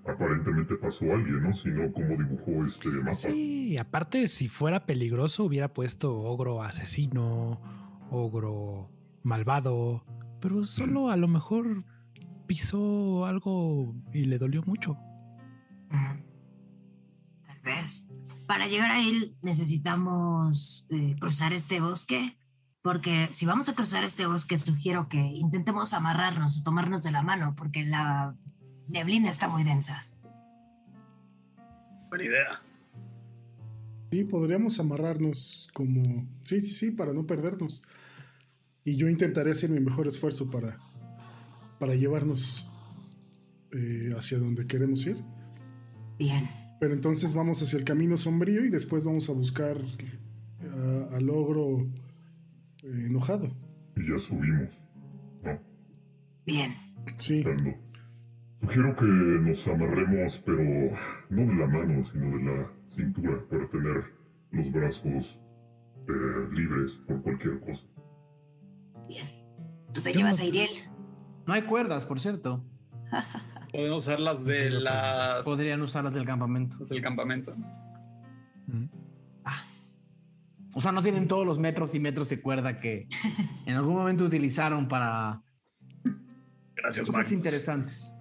aparentemente 0.08 0.76
pasó 0.76 1.06
alguien, 1.14 1.42
¿no? 1.42 1.54
Si 1.54 1.70
no, 1.70 1.92
¿cómo 1.92 2.16
dibujó 2.16 2.64
este 2.66 2.90
mapa? 2.90 3.12
Sí, 3.14 3.78
aparte, 3.78 4.28
si 4.28 4.48
fuera 4.48 4.86
peligroso, 4.86 5.46
hubiera 5.46 5.74
puesto 5.74 6.16
ogro 6.16 6.62
asesino, 6.62 7.60
ogro 8.12 8.90
malvado, 9.24 10.04
pero 10.40 10.66
solo 10.66 11.10
a 11.10 11.18
lo 11.18 11.28
mejor 11.28 11.84
pisó 12.46 13.26
algo 13.26 13.96
y 14.14 14.26
le 14.26 14.38
dolió 14.38 14.62
mucho. 14.66 14.98
Tal 15.90 17.60
vez. 17.64 18.08
Para 18.48 18.68
llegar 18.68 18.92
a 18.92 19.02
él 19.02 19.36
necesitamos 19.42 20.86
eh, 20.92 21.16
cruzar 21.20 21.52
este 21.52 21.80
bosque, 21.80 22.38
porque 22.84 23.28
si 23.32 23.48
vamos 23.48 23.70
a 23.70 23.74
cruzar 23.74 24.04
este 24.04 24.28
bosque 24.28 24.56
sugiero 24.56 25.10
que 25.10 25.18
intentemos 25.18 25.96
amarrarnos 25.96 26.60
o 26.60 26.64
tomarnos 26.64 27.02
de 27.02 27.12
la 27.12 27.24
mano, 27.24 27.56
porque 27.58 27.84
la 27.84 28.36
neblina 28.88 29.30
está 29.30 29.48
muy 29.48 29.64
densa. 29.64 30.06
Buena 32.10 32.24
idea. 32.26 32.62
sí, 34.12 34.24
podríamos 34.24 34.80
amarrarnos 34.80 35.70
como... 35.74 36.26
Sí, 36.44 36.62
sí, 36.62 36.74
sí, 36.74 36.92
para 36.92 37.12
no 37.14 37.26
perdernos. 37.26 37.84
Y 38.84 38.96
yo 38.96 39.10
intentaré 39.10 39.52
hacer 39.52 39.70
mi 39.70 39.80
mejor 39.80 40.08
esfuerzo 40.08 40.50
para, 40.50 40.78
para 41.80 41.96
llevarnos 41.96 42.70
eh, 43.74 44.14
hacia 44.18 44.38
donde 44.38 44.68
queremos 44.68 45.06
ir. 45.06 45.18
Bien. 46.18 46.48
Pero 46.80 46.94
entonces 46.94 47.34
vamos 47.34 47.62
hacia 47.62 47.78
el 47.80 47.84
camino 47.84 48.16
sombrío 48.16 48.64
y 48.64 48.70
después 48.70 49.04
vamos 49.04 49.30
a 49.30 49.34
buscar 49.34 49.78
a- 50.62 51.16
al 51.16 51.30
ogro 51.30 51.82
eh, 52.84 53.06
enojado. 53.08 53.52
Y 53.98 54.10
ya 54.10 54.18
subimos. 54.20 54.78
No, 55.44 55.60
Bien. 56.46 56.76
Sí, 57.18 57.44
ando. 57.46 57.74
Sugiero 58.66 58.96
que 58.96 59.06
nos 59.06 59.68
amarremos, 59.68 60.42
pero 60.44 60.98
no 61.30 61.42
de 61.46 61.56
la 61.56 61.68
mano, 61.68 62.04
sino 62.04 62.36
de 62.36 62.44
la 62.44 62.72
cintura, 62.90 63.38
para 63.48 63.70
tener 63.70 64.06
los 64.50 64.72
brazos 64.72 65.44
eh, 66.08 66.50
libres 66.52 67.04
por 67.08 67.22
cualquier 67.22 67.60
cosa. 67.60 67.86
Bien. 69.08 69.28
Tú 69.94 70.02
te 70.02 70.12
llevas 70.12 70.40
a 70.40 70.46
Iriel. 70.46 70.72
No 71.46 71.54
hay 71.54 71.62
cuerdas, 71.62 72.06
por 72.06 72.20
cierto. 72.20 72.66
Podemos 73.72 74.04
usar 74.04 74.20
las 74.20 74.44
de 74.46 74.72
las. 74.72 75.46
Podrían 75.46 75.80
usarlas 75.84 76.16
del 76.16 76.26
campamento. 76.26 76.78
las 76.80 76.90
del 76.90 77.04
campamento. 77.04 77.54
Mm. 78.66 78.86
O 80.74 80.82
sea, 80.82 80.92
no 80.92 81.04
tienen 81.04 81.28
todos 81.28 81.46
los 81.46 81.60
metros 81.60 81.94
y 81.94 82.00
metros 82.00 82.30
de 82.30 82.42
cuerda 82.42 82.80
que 82.80 83.08
en 83.68 83.76
algún 83.76 83.94
momento 83.94 84.26
utilizaron 84.26 84.88
para 84.88 85.44
Gracias, 86.76 87.06
cosas 87.06 87.14
Magnus. 87.14 87.32
interesantes. 87.32 88.15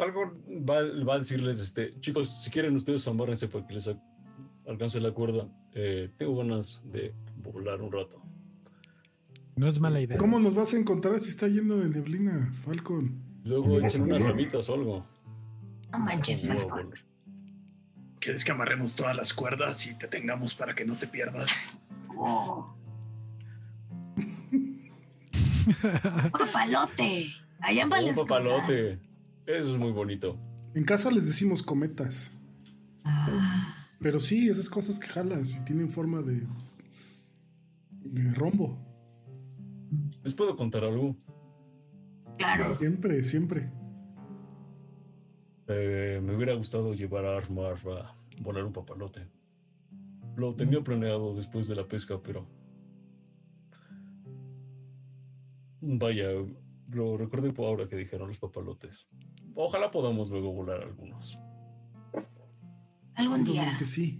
Algo 0.00 0.32
va, 0.48 0.82
va 1.06 1.14
a 1.14 1.18
decirles, 1.18 1.60
este, 1.60 1.98
chicos, 2.00 2.42
si 2.42 2.50
quieren 2.50 2.74
ustedes 2.76 3.06
amárrense 3.06 3.48
para 3.48 3.66
que 3.66 3.74
les 3.74 3.90
alcance 4.66 5.00
la 5.00 5.12
cuerda. 5.12 5.48
Eh, 5.74 6.10
tengo 6.16 6.36
ganas 6.36 6.82
de 6.86 7.14
volar 7.36 7.80
un 7.80 7.92
rato. 7.92 8.22
No 9.56 9.68
es 9.68 9.78
mala 9.80 10.00
idea. 10.00 10.16
¿cómo 10.16 10.38
nos 10.40 10.54
vas 10.54 10.72
a 10.74 10.78
encontrar 10.78 11.20
si 11.20 11.28
está 11.28 11.46
lleno 11.48 11.76
de 11.76 11.88
neblina, 11.88 12.52
Falcon? 12.64 13.22
Luego 13.44 13.64
¿Cómo 13.64 13.80
vas 13.80 13.94
echen 13.94 14.02
unas 14.02 14.22
ramitas 14.22 14.68
o 14.68 14.74
algo. 14.74 15.06
No 15.92 15.98
manches, 15.98 16.48
volar. 16.48 16.86
¿Quieres 18.20 18.44
que 18.44 18.52
amarremos 18.52 18.96
todas 18.96 19.16
las 19.16 19.34
cuerdas 19.34 19.86
y 19.86 19.94
te 19.94 20.08
tengamos 20.08 20.54
para 20.54 20.74
que 20.74 20.84
no 20.84 20.94
te 20.94 21.06
pierdas? 21.06 21.68
Oh. 22.16 22.74
Papalote. 26.32 27.26
Allá 27.60 27.80
en 27.82 27.84
Un 27.84 27.90
Valescota. 27.90 28.34
papalote. 28.36 28.98
Eso 29.46 29.70
es 29.70 29.78
muy 29.78 29.92
bonito. 29.92 30.38
En 30.74 30.84
casa 30.84 31.10
les 31.10 31.26
decimos 31.26 31.62
cometas. 31.62 32.32
Ah, 33.04 33.88
Pero 34.00 34.20
sí, 34.20 34.48
esas 34.48 34.68
cosas 34.68 34.98
que 34.98 35.08
jalas 35.08 35.56
y 35.56 35.64
tienen 35.64 35.90
forma 35.90 36.22
de, 36.22 36.46
de 37.90 38.34
rombo. 38.34 38.78
¿Les 40.22 40.34
puedo 40.34 40.56
contar 40.56 40.84
algo? 40.84 41.16
claro. 42.38 42.76
Siempre, 42.78 43.24
siempre. 43.24 43.70
Eh, 45.68 46.20
me 46.22 46.34
hubiera 46.34 46.54
gustado 46.54 46.94
llevar 46.94 47.26
a 47.26 47.36
Armar 47.36 47.76
a 47.88 48.16
volar 48.40 48.64
un 48.64 48.72
papalote. 48.72 49.28
Lo 50.36 50.52
tenía 50.54 50.80
planeado 50.82 51.34
después 51.34 51.68
de 51.68 51.74
la 51.76 51.86
pesca, 51.86 52.20
pero... 52.22 52.46
Vaya, 55.82 56.28
lo 56.90 57.16
recordé 57.16 57.52
por 57.52 57.66
ahora 57.66 57.88
que 57.88 57.96
dijeron 57.96 58.28
los 58.28 58.38
papalotes. 58.38 59.06
Ojalá 59.62 59.90
podamos 59.90 60.30
luego 60.30 60.52
volar 60.52 60.82
algunos. 60.82 61.38
Algún 63.14 63.44
día 63.44 63.76
Que 63.78 63.84
sí. 63.84 64.18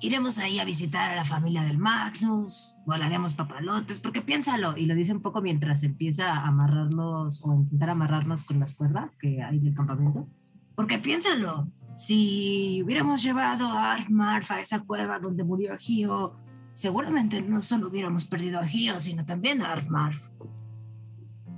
iremos 0.00 0.38
ahí 0.38 0.60
a 0.60 0.64
visitar 0.64 1.10
a 1.10 1.16
la 1.16 1.24
familia 1.24 1.62
del 1.62 1.78
Magnus, 1.78 2.76
volaremos 2.86 3.34
papalotes, 3.34 3.98
porque 3.98 4.22
piénsalo, 4.22 4.76
y 4.76 4.86
lo 4.86 4.94
dice 4.94 5.12
un 5.12 5.20
poco 5.20 5.42
mientras 5.42 5.82
empieza 5.82 6.32
a 6.32 6.46
amarrarnos 6.46 7.44
o 7.44 7.50
a 7.50 7.56
intentar 7.56 7.90
amarrarnos 7.90 8.44
con 8.44 8.60
las 8.60 8.74
cuerdas 8.74 9.10
que 9.18 9.42
hay 9.42 9.58
del 9.58 9.74
campamento. 9.74 10.28
Porque 10.76 10.98
piénsalo, 10.98 11.66
si 11.96 12.82
hubiéramos 12.84 13.24
llevado 13.24 13.66
a 13.66 13.94
Armarf 13.94 14.52
a 14.52 14.60
esa 14.60 14.80
cueva 14.84 15.18
donde 15.18 15.42
murió 15.42 15.76
Gio, 15.76 16.36
seguramente 16.72 17.42
no 17.42 17.62
solo 17.62 17.88
hubiéramos 17.88 18.26
perdido 18.26 18.60
a 18.60 18.66
Gio, 18.66 19.00
sino 19.00 19.26
también 19.26 19.60
a 19.60 19.72
Armarf. 19.72 20.30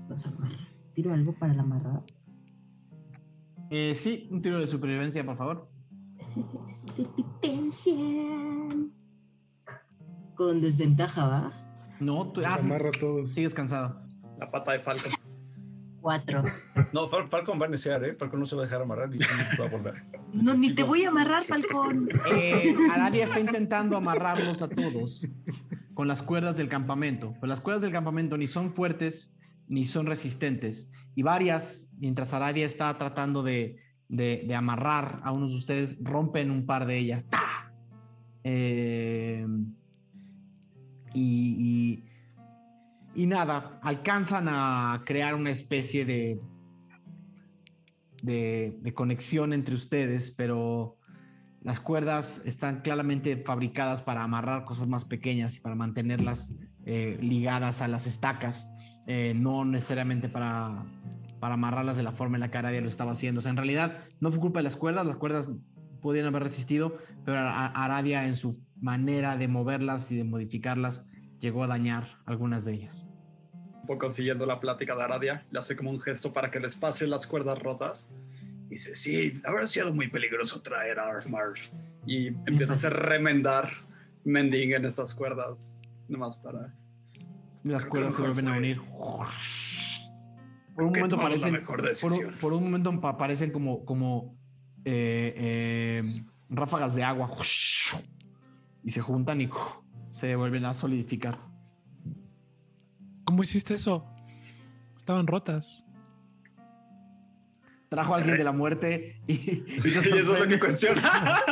Los 0.08 0.26
amarra. 0.26 0.68
¿Tiro 0.94 1.12
algo 1.12 1.34
para 1.34 1.52
la 1.52 1.62
amarrada? 1.62 2.02
Eh, 3.74 3.94
sí, 3.94 4.28
un 4.30 4.42
tiro 4.42 4.60
de 4.60 4.66
supervivencia, 4.66 5.24
por 5.24 5.38
favor. 5.38 5.66
Supervivencia. 6.94 7.94
Con 10.34 10.60
desventaja, 10.60 11.26
¿va? 11.26 11.52
No, 11.98 12.30
tú 12.32 12.42
ah, 12.44 12.56
amarra 12.60 12.90
a 12.90 12.92
todos. 13.00 13.30
sigues 13.32 13.54
cansado. 13.54 13.98
La 14.38 14.50
pata 14.50 14.72
de 14.72 14.80
Falcon. 14.80 15.12
Cuatro. 16.02 16.42
No, 16.92 17.08
Fal- 17.08 17.28
Falcon 17.30 17.58
va 17.58 17.64
a 17.64 17.68
necear, 17.70 18.04
¿eh? 18.04 18.14
Falcon 18.14 18.40
no 18.40 18.44
se 18.46 18.56
va 18.56 18.62
a 18.62 18.64
dejar 18.66 18.82
amarrar 18.82 19.14
y 19.14 19.18
sí 19.18 19.24
va 19.58 19.64
a 19.64 19.68
volar. 19.70 20.04
No, 20.34 20.52
ni 20.52 20.74
te 20.74 20.82
voy 20.82 21.04
a 21.04 21.08
amarrar, 21.08 21.42
Falcón. 21.44 22.10
Eh, 22.30 22.74
Aradia 22.92 23.24
está 23.24 23.40
intentando 23.40 23.96
amarrarlos 23.96 24.60
a 24.60 24.68
todos 24.68 25.26
con 25.94 26.08
las 26.08 26.22
cuerdas 26.22 26.58
del 26.58 26.68
campamento. 26.68 27.32
Pero 27.40 27.46
las 27.46 27.62
cuerdas 27.62 27.80
del 27.80 27.92
campamento 27.92 28.36
ni 28.36 28.48
son 28.48 28.74
fuertes 28.74 29.34
ni 29.66 29.84
son 29.86 30.04
resistentes. 30.04 30.88
Y 31.14 31.22
varias, 31.22 31.88
mientras 31.98 32.32
Aradia 32.32 32.66
está 32.66 32.96
tratando 32.98 33.42
de, 33.42 33.76
de- 34.08 34.54
amarrar 34.54 35.18
a 35.22 35.32
unos 35.32 35.50
de 35.50 35.56
ustedes, 35.56 35.96
rompen 36.00 36.50
un 36.50 36.66
par 36.66 36.86
de 36.86 36.98
ellas. 36.98 37.24
¡Ta! 37.28 37.72
Eh, 38.44 39.46
y, 41.14 42.02
y- 43.14 43.26
nada, 43.26 43.78
alcanzan 43.82 44.46
a 44.48 45.02
crear 45.04 45.34
una 45.34 45.50
especie 45.50 46.04
de, 46.04 46.40
de, 48.22 48.78
de 48.80 48.94
conexión 48.94 49.52
entre 49.52 49.74
ustedes, 49.74 50.30
pero 50.30 50.96
las 51.60 51.78
cuerdas 51.78 52.42
están 52.44 52.80
claramente 52.80 53.36
fabricadas 53.36 54.02
para 54.02 54.24
amarrar 54.24 54.64
cosas 54.64 54.88
más 54.88 55.04
pequeñas 55.04 55.56
y 55.56 55.60
para 55.60 55.74
mantenerlas 55.76 56.58
eh, 56.84 57.18
ligadas 57.20 57.82
a 57.82 57.88
las 57.88 58.06
estacas, 58.06 58.71
eh, 59.06 59.32
no 59.36 59.64
necesariamente 59.64 60.28
para, 60.28 60.84
para 61.40 61.54
amarrarlas 61.54 61.96
de 61.96 62.02
la 62.02 62.12
forma 62.12 62.36
en 62.36 62.40
la 62.40 62.50
que 62.50 62.58
Aradia 62.58 62.80
lo 62.80 62.88
estaba 62.88 63.12
haciendo. 63.12 63.38
O 63.40 63.42
sea, 63.42 63.50
en 63.50 63.56
realidad 63.56 63.98
no 64.20 64.30
fue 64.30 64.40
culpa 64.40 64.60
de 64.60 64.64
las 64.64 64.76
cuerdas, 64.76 65.06
las 65.06 65.16
cuerdas 65.16 65.48
podían 66.00 66.26
haber 66.26 66.42
resistido, 66.44 66.98
pero 67.24 67.38
a- 67.38 67.66
a- 67.66 67.84
Aradia 67.84 68.26
en 68.26 68.34
su 68.36 68.58
manera 68.80 69.36
de 69.36 69.48
moverlas 69.48 70.10
y 70.10 70.16
de 70.16 70.24
modificarlas 70.24 71.06
llegó 71.40 71.64
a 71.64 71.66
dañar 71.68 72.18
algunas 72.26 72.64
de 72.64 72.74
ellas. 72.74 73.04
Un 73.80 73.86
poco 73.86 74.10
siguiendo 74.10 74.46
la 74.46 74.60
plática 74.60 74.94
de 74.94 75.02
Aradia, 75.02 75.44
le 75.50 75.58
hace 75.58 75.76
como 75.76 75.90
un 75.90 76.00
gesto 76.00 76.32
para 76.32 76.50
que 76.50 76.60
les 76.60 76.76
pase 76.76 77.06
las 77.06 77.26
cuerdas 77.26 77.58
rotas. 77.58 78.08
Dice, 78.68 78.94
sí, 78.94 79.40
habrá 79.44 79.66
sido 79.66 79.92
muy 79.94 80.08
peligroso 80.08 80.62
traer 80.62 80.98
a 80.98 81.08
Arfmar. 81.08 81.54
Y 82.06 82.28
empieza 82.28 82.72
a 82.72 82.76
hacer 82.76 82.92
remendar 82.94 83.70
mending 84.24 84.72
en 84.72 84.84
estas 84.84 85.14
cuerdas, 85.14 85.82
nomás 86.08 86.38
para... 86.38 86.72
Las 87.64 87.84
cuerdas 87.86 88.14
se 88.14 88.22
vuelven 88.22 88.48
a 88.48 88.56
unir. 88.56 88.80
Por 90.74 90.84
un 90.84 90.92
momento 90.92 91.16
parecen, 91.16 91.52
mejor 91.52 91.82
por, 92.40 92.52
un 92.54 92.64
momento 92.64 93.00
pa- 93.00 93.16
parecen 93.18 93.50
como, 93.52 93.84
como 93.84 94.34
eh, 94.84 95.34
eh, 95.36 96.00
ráfagas 96.48 96.94
de 96.94 97.04
agua 97.04 97.30
y 98.82 98.90
se 98.90 99.00
juntan 99.00 99.40
y 99.42 99.50
se 100.08 100.34
vuelven 100.34 100.64
a 100.64 100.74
solidificar. 100.74 101.38
¿Cómo 103.24 103.42
hiciste 103.42 103.74
eso? 103.74 104.06
Estaban 104.96 105.26
rotas. 105.26 105.84
Trajo 107.88 108.14
a 108.14 108.16
alguien 108.16 108.38
de 108.38 108.44
la 108.44 108.52
muerte 108.52 109.20
y, 109.26 109.32
y 109.34 109.64
Y 109.84 109.88
eso 109.88 110.16
es 110.16 110.26
lo 110.26 110.48
que 110.48 110.58
cuestiona. 110.58 111.02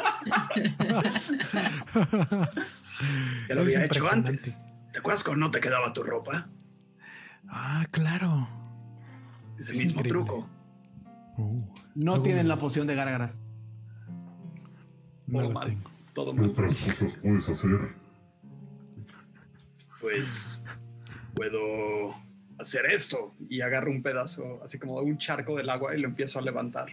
Ya 3.48 3.54
lo 3.54 3.62
había 3.62 3.84
hecho 3.86 4.10
antes. 4.10 4.62
¿Te 4.92 4.98
acuerdas 4.98 5.22
cuando 5.24 5.46
no 5.46 5.50
te 5.50 5.60
quedaba 5.60 5.92
tu 5.92 6.02
ropa? 6.02 6.48
Ah, 7.48 7.86
claro. 7.90 8.48
Ese 9.58 9.72
Es 9.72 9.78
mismo 9.78 10.00
increíble. 10.00 10.08
truco. 10.08 10.48
Uh, 11.36 11.64
No 11.94 12.22
tienen 12.22 12.48
la 12.48 12.58
poción 12.58 12.86
de 12.86 12.94
gárgaras. 12.94 13.40
no 15.26 15.40
Todo 15.40 15.50
mal. 15.52 15.66
tengo. 15.66 15.90
Todo 16.12 16.32
¿Qué 16.34 16.40
mal. 16.40 16.50
otras 16.50 16.74
cosas 16.76 17.18
puedes 17.22 17.48
hacer? 17.48 17.78
Pues 20.00 20.60
puedo 21.34 22.14
hacer 22.58 22.86
esto. 22.86 23.34
y 23.48 23.60
agarro 23.60 23.90
un 23.90 24.02
pedazo, 24.02 24.60
así 24.62 24.78
como 24.78 24.96
un 25.00 25.18
charco 25.18 25.56
del 25.56 25.70
agua 25.70 25.94
y 25.94 26.00
lo 26.00 26.08
empiezo 26.08 26.38
a 26.38 26.42
levantar. 26.42 26.88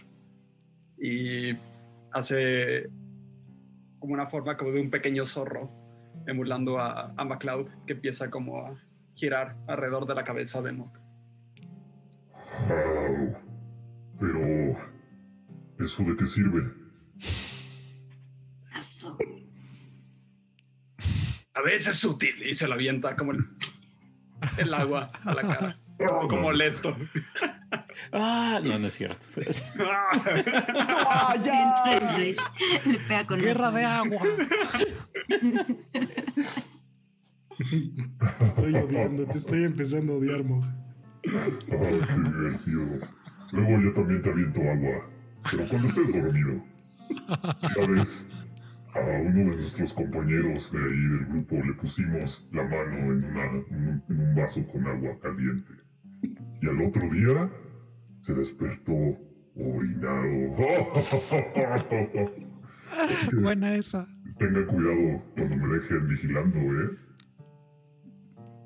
Y 1.00 1.56
hace 2.12 2.88
como 3.98 4.14
una 4.14 4.26
forma 4.26 4.56
como 4.56 4.70
de 4.72 4.80
un 4.80 4.90
pequeño 4.90 5.26
zorro, 5.26 5.70
emulando 6.26 6.78
a, 6.78 7.12
a 7.16 7.24
MacLeod, 7.24 7.68
que 7.86 7.94
empieza 7.94 8.30
como 8.30 8.66
a 8.66 8.82
girar 9.14 9.56
alrededor 9.66 10.06
de 10.06 10.14
la 10.14 10.24
cabeza 10.24 10.62
de 10.62 10.72
Mok. 10.72 10.98
Au. 12.68 13.36
Pero... 14.20 14.98
¿Eso 15.78 16.02
de 16.02 16.16
qué 16.16 16.26
sirve? 16.26 16.72
Eso. 18.76 19.16
A 21.54 21.62
veces 21.62 21.88
es 21.88 22.04
útil. 22.04 22.34
Y 22.42 22.54
se 22.54 22.66
lo 22.66 22.74
avienta 22.74 23.16
como 23.16 23.32
el, 23.32 23.44
el 24.58 24.74
agua 24.74 25.12
a 25.24 25.34
la 25.34 25.42
cara, 25.42 25.78
como 25.98 26.42
molesto. 26.42 26.96
Ah, 28.12 28.60
no, 28.62 28.78
no 28.78 28.86
es 28.86 28.94
cierto. 28.94 29.26
¡Ah, 29.80 31.36
ya! 31.44 31.84
Le 32.84 32.98
pega 33.00 33.26
con 33.26 33.40
Guerra 33.40 33.70
de 33.70 33.84
agua. 33.84 34.20
Estoy 38.40 38.74
odiando, 38.76 39.26
te 39.26 39.38
estoy 39.38 39.64
empezando 39.64 40.12
a 40.14 40.16
odiar, 40.16 40.44
Mog. 40.44 40.64
¡Ay, 41.24 41.58
qué 41.66 41.76
divertido! 41.76 42.86
Luego 43.52 43.80
yo 43.82 43.92
también 43.94 44.22
te 44.22 44.30
aviento 44.30 44.60
agua, 44.62 45.10
pero 45.50 45.68
cuando 45.68 45.88
estés 45.88 46.12
dormido. 46.14 46.62
Ya 47.76 47.86
ves, 47.88 48.28
a 48.94 49.00
uno 49.00 49.50
de 49.50 49.56
nuestros 49.56 49.92
compañeros 49.94 50.70
de 50.72 50.78
ahí 50.78 51.08
del 51.08 51.26
grupo 51.26 51.56
le 51.56 51.72
pusimos 51.74 52.48
la 52.52 52.62
mano 52.64 53.12
en, 53.12 53.24
una- 53.24 53.44
en 53.46 53.88
un, 53.88 54.02
en 54.08 54.20
un 54.20 54.34
vaso 54.34 54.66
con 54.68 54.86
agua 54.86 55.18
caliente. 55.20 55.72
Y 56.60 56.66
al 56.68 56.82
otro 56.82 57.02
día 57.10 57.50
se 58.20 58.34
despertó 58.34 58.92
orinado. 59.56 60.56
Así 63.00 63.28
que 63.28 63.36
Buena 63.36 63.74
esa. 63.74 64.08
Tengan 64.38 64.64
cuidado 64.66 65.22
cuando 65.34 65.56
me 65.56 65.74
dejen 65.74 66.06
vigilando, 66.08 66.58
¿eh? 66.58 66.90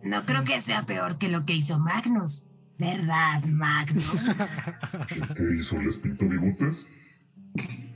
No 0.05 0.25
creo 0.27 0.45
que 0.45 0.61
sea 0.61 0.85
peor 0.85 1.19
que 1.19 1.29
lo 1.29 1.45
que 1.45 1.55
hizo 1.55 1.79
Magnus. 1.79 2.47
¿Verdad, 2.79 3.45
Magnus? 3.45 4.11
¿Qué 5.37 5.55
hizo? 5.57 5.81
¿Les 5.81 5.97
pintó 5.99 6.29
bigotes? 6.29 6.89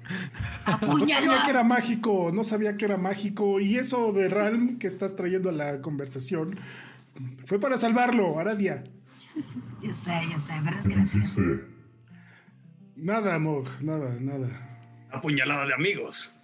No 0.67 0.99
sabía 0.99 1.45
que 1.45 1.51
era 1.51 1.65
mágico, 1.65 2.31
no 2.33 2.45
sabía 2.45 2.77
que 2.77 2.85
era 2.85 2.97
mágico. 2.97 3.61
Y 3.61 3.77
eso 3.77 4.13
de 4.13 4.29
Ralm 4.29 4.79
que 4.79 4.87
estás 4.87 5.17
trayendo 5.17 5.49
a 5.49 5.53
la 5.53 5.81
conversación 5.81 6.59
fue 7.45 7.59
para 7.61 7.77
salvarlo, 7.77 8.39
Aradia. 8.39 8.85
Yo 9.83 9.95
sé, 9.95 10.13
yo 10.31 10.41
sé, 10.41 10.55
pero 10.65 10.79
es 10.79 10.89
¿Qué 10.89 10.95
gracioso. 10.95 11.41
hiciste? 11.43 11.65
Nada, 12.97 13.39
Mog, 13.39 13.69
nada, 13.83 14.17
nada. 14.21 14.49
Apuñalada 15.13 15.67
de 15.67 15.75
amigos. 15.75 16.36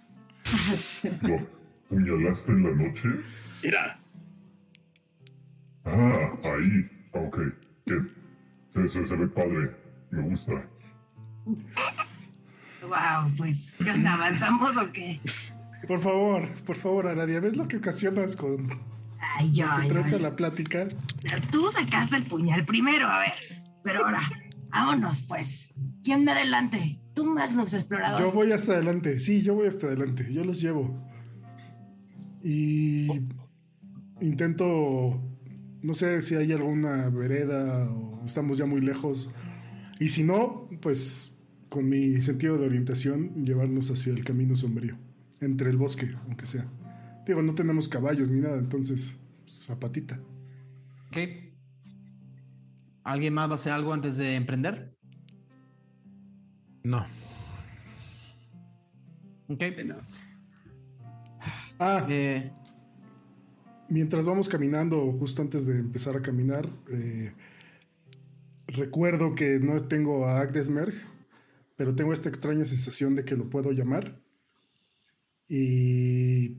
¿Lo 1.21 1.39
apuñalaste 1.89 2.51
en 2.51 2.63
la 2.63 2.75
noche? 2.85 3.09
Mira, 3.63 3.99
Ah, 5.85 6.31
ahí. 6.43 6.89
Ok. 7.11 7.39
¿Qué? 7.85 7.95
Se, 8.69 8.87
se, 8.87 9.05
se 9.05 9.15
ve 9.17 9.27
padre. 9.27 9.75
Me 10.11 10.21
gusta. 10.21 10.53
Wow, 12.81 13.31
pues, 13.37 13.75
¿qué 13.83 13.91
onda? 13.91 14.13
¿Avanzamos 14.13 14.77
o 14.77 14.91
qué? 14.91 15.19
Por 15.87 15.99
favor, 15.99 16.47
por 16.65 16.75
favor, 16.75 17.07
Aradia, 17.07 17.41
¿ves 17.41 17.57
lo 17.57 17.67
que 17.67 17.77
ocasionas 17.77 18.37
con 18.37 18.79
Ay, 19.19 19.51
yo, 19.51 19.67
traes 19.89 20.13
a 20.13 20.19
la 20.19 20.35
plática? 20.35 20.87
Tú 21.51 21.69
sacaste 21.71 22.15
el 22.15 22.23
puñal 22.23 22.65
primero, 22.65 23.07
a 23.07 23.19
ver. 23.19 23.33
Pero 23.83 24.05
ahora, 24.05 24.21
vámonos, 24.69 25.23
pues. 25.23 25.73
¿Quién 26.03 26.23
da 26.25 26.33
adelante? 26.33 26.99
Tú, 27.13 27.25
Magnus 27.25 27.73
Explorador. 27.73 28.21
Yo 28.21 28.31
voy 28.31 28.51
hasta 28.51 28.73
adelante, 28.73 29.19
sí, 29.19 29.41
yo 29.41 29.55
voy 29.55 29.67
hasta 29.67 29.87
adelante, 29.87 30.27
yo 30.31 30.43
los 30.43 30.61
llevo. 30.61 30.99
Y 32.43 33.07
intento, 34.19 35.21
no 35.81 35.93
sé 35.93 36.21
si 36.21 36.35
hay 36.35 36.51
alguna 36.51 37.09
vereda 37.09 37.89
o 37.91 38.25
estamos 38.25 38.57
ya 38.57 38.65
muy 38.65 38.81
lejos. 38.81 39.31
Y 39.99 40.09
si 40.09 40.23
no, 40.23 40.69
pues 40.81 41.33
con 41.69 41.89
mi 41.89 42.21
sentido 42.21 42.57
de 42.57 42.67
orientación, 42.67 43.45
llevarnos 43.45 43.89
hacia 43.89 44.13
el 44.13 44.23
camino 44.23 44.55
sombrío, 44.55 44.95
entre 45.41 45.71
el 45.71 45.77
bosque, 45.77 46.11
aunque 46.25 46.45
sea. 46.45 46.67
Digo, 47.25 47.41
no 47.41 47.55
tenemos 47.55 47.87
caballos 47.87 48.29
ni 48.29 48.41
nada, 48.41 48.59
entonces, 48.59 49.17
pues, 49.43 49.69
a 49.69 49.79
patita. 49.79 50.19
Ok. 51.07 51.17
¿Alguien 53.03 53.33
más 53.33 53.49
va 53.49 53.53
a 53.53 53.55
hacer 53.55 53.71
algo 53.71 53.91
antes 53.91 54.17
de 54.17 54.35
emprender? 54.35 54.92
No. 56.83 57.05
Ok. 59.47 59.61
Ah, 61.79 62.05
Eh, 62.09 62.51
Mientras 63.89 64.25
vamos 64.25 64.49
caminando, 64.49 65.11
justo 65.19 65.41
antes 65.41 65.65
de 65.67 65.77
empezar 65.77 66.15
a 66.15 66.21
caminar, 66.21 66.67
eh, 66.89 67.31
recuerdo 68.67 69.35
que 69.35 69.59
no 69.59 69.79
tengo 69.81 70.25
a 70.25 70.39
Agdesmerg, 70.41 70.93
pero 71.75 71.93
tengo 71.93 72.11
esta 72.11 72.29
extraña 72.29 72.65
sensación 72.65 73.15
de 73.15 73.23
que 73.23 73.35
lo 73.35 73.49
puedo 73.49 73.71
llamar. 73.71 74.19
Y 75.47 76.55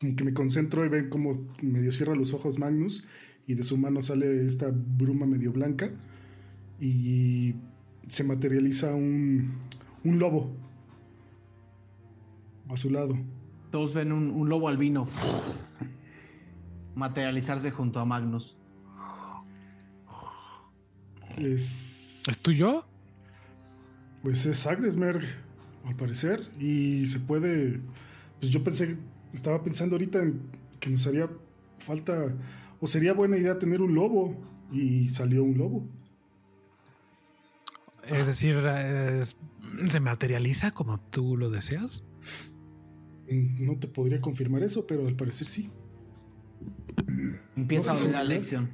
como 0.00 0.16
que 0.16 0.24
me 0.24 0.34
concentro 0.34 0.84
y 0.84 0.88
ven 0.88 1.10
como 1.10 1.46
medio 1.62 1.92
cierra 1.92 2.16
los 2.16 2.32
ojos 2.32 2.58
Magnus 2.58 3.06
y 3.46 3.54
de 3.54 3.62
su 3.62 3.76
mano 3.76 4.02
sale 4.02 4.46
esta 4.46 4.72
bruma 4.72 5.26
medio 5.26 5.52
blanca 5.52 5.90
y 6.80 7.54
se 8.08 8.24
materializa 8.24 8.94
un, 8.94 9.58
un 10.04 10.18
lobo 10.18 10.50
a 12.68 12.76
su 12.76 12.90
lado. 12.90 13.16
todos 13.70 13.94
ven 13.94 14.12
un, 14.12 14.30
un 14.30 14.48
lobo 14.48 14.68
albino 14.68 15.06
materializarse 16.94 17.70
junto 17.70 18.00
a 18.00 18.04
Magnus. 18.04 18.56
Es, 21.36 22.22
¿Es 22.26 22.42
tuyo? 22.42 22.84
Pues 24.22 24.46
es 24.46 24.66
Agdesmerg, 24.66 25.22
al 25.84 25.94
parecer. 25.94 26.48
Y 26.58 27.06
se 27.06 27.20
puede. 27.20 27.80
Pues 28.40 28.50
yo 28.50 28.64
pensé. 28.64 28.96
Estaba 29.32 29.62
pensando 29.62 29.96
ahorita 29.96 30.22
en 30.22 30.40
que 30.80 30.90
nos 30.90 31.06
haría 31.06 31.28
falta. 31.78 32.34
O 32.80 32.86
sería 32.86 33.12
buena 33.12 33.36
idea 33.36 33.58
tener 33.58 33.82
un 33.82 33.94
lobo. 33.94 34.34
Y 34.72 35.08
salió 35.08 35.44
un 35.44 35.58
lobo. 35.58 35.86
Es 38.08 38.26
decir, 38.26 38.56
es- 38.56 39.36
¿se 39.88 40.00
materializa 40.00 40.70
como 40.70 41.00
tú 41.00 41.36
lo 41.36 41.50
deseas? 41.50 42.02
Mm, 43.30 43.66
No 43.66 43.76
te 43.78 43.88
podría 43.88 44.20
confirmar 44.20 44.62
eso, 44.62 44.86
pero 44.86 45.06
al 45.06 45.16
parecer 45.16 45.46
sí. 45.46 45.70
Empieza 47.56 47.92
No 47.92 47.98
sé 47.98 48.10
la 48.12 48.22
si- 48.22 48.28
lección. 48.28 48.70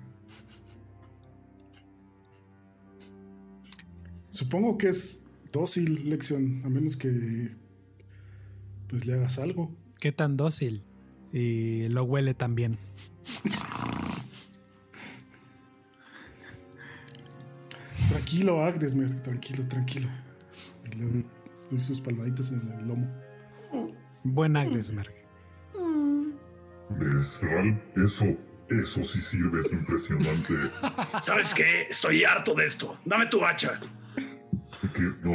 Supongo 4.31 4.79
que 4.79 4.89
es 4.89 5.23
dócil, 5.53 6.09
lección, 6.09 6.63
a 6.65 6.69
menos 6.69 6.97
que 6.97 7.51
pues 8.89 9.07
le 9.07 9.15
hagas 9.15 9.39
algo. 9.39 9.75
¿Qué 10.01 10.13
tan 10.13 10.37
dócil? 10.37 10.83
Y 11.33 11.89
lo 11.89 12.05
huele 12.05 12.35
también. 12.35 12.79
Tranquilo, 18.33 18.65
Agnesmer, 18.65 19.23
tranquilo, 19.23 19.69
tranquilo. 19.69 20.09
Y 20.91 20.97
le 20.97 21.05
doy 21.71 21.79
sus 21.79 22.01
palmaditas 22.01 22.51
en 22.51 22.67
el 22.81 22.89
lomo. 22.89 23.07
Buen 24.25 24.57
Agnesmerg. 24.57 25.13
¿Ves, 26.99 27.41
Ral? 27.43 27.79
Eso, 28.03 28.25
eso 28.71 29.03
sí 29.05 29.21
sirve, 29.21 29.61
es 29.61 29.71
impresionante. 29.71 30.55
¿Sabes 31.23 31.53
qué? 31.55 31.83
Estoy 31.91 32.25
harto 32.25 32.55
de 32.55 32.65
esto. 32.65 32.99
Dame 33.05 33.27
tu 33.27 33.45
hacha. 33.45 33.79
Que 34.95 35.03
no, 35.23 35.35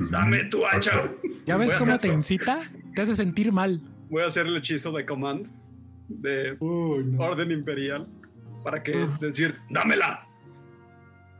es 0.00 0.10
Dame 0.10 0.44
tu 0.44 0.64
hacha. 0.64 1.06
¿Ya 1.44 1.58
ves 1.58 1.74
cómo 1.74 1.92
hacer- 1.92 2.00
te 2.00 2.08
incita? 2.08 2.60
Te 2.94 3.02
hace 3.02 3.14
sentir 3.14 3.52
mal. 3.52 3.82
Voy 4.08 4.22
a 4.22 4.28
hacer 4.28 4.46
el 4.46 4.56
hechizo 4.56 4.90
de 4.92 5.04
command 5.04 5.46
de 6.08 6.56
Uy, 6.60 7.04
no. 7.04 7.24
orden 7.24 7.50
imperial 7.50 8.08
para 8.64 8.82
que 8.82 9.06
decir, 9.20 9.58
dámela. 9.68 10.24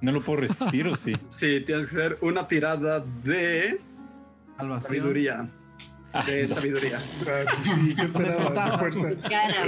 No 0.00 0.12
lo 0.12 0.20
puedo 0.22 0.40
resistir 0.40 0.86
o 0.88 0.96
sí. 0.96 1.14
Sí, 1.32 1.60
tienes 1.66 1.86
que 1.86 1.96
hacer 1.98 2.18
una 2.20 2.46
tirada 2.48 3.00
de 3.24 3.80
Salvación. 4.56 4.86
sabiduría. 4.88 5.50
Ah, 6.12 6.24
De 6.24 6.42
no. 6.42 6.48
sabiduría. 6.48 6.98
Ah, 6.98 7.52
sí, 7.60 7.94
¿qué 7.94 8.02
esperabas? 8.02 8.78
Fuerza. 8.78 9.08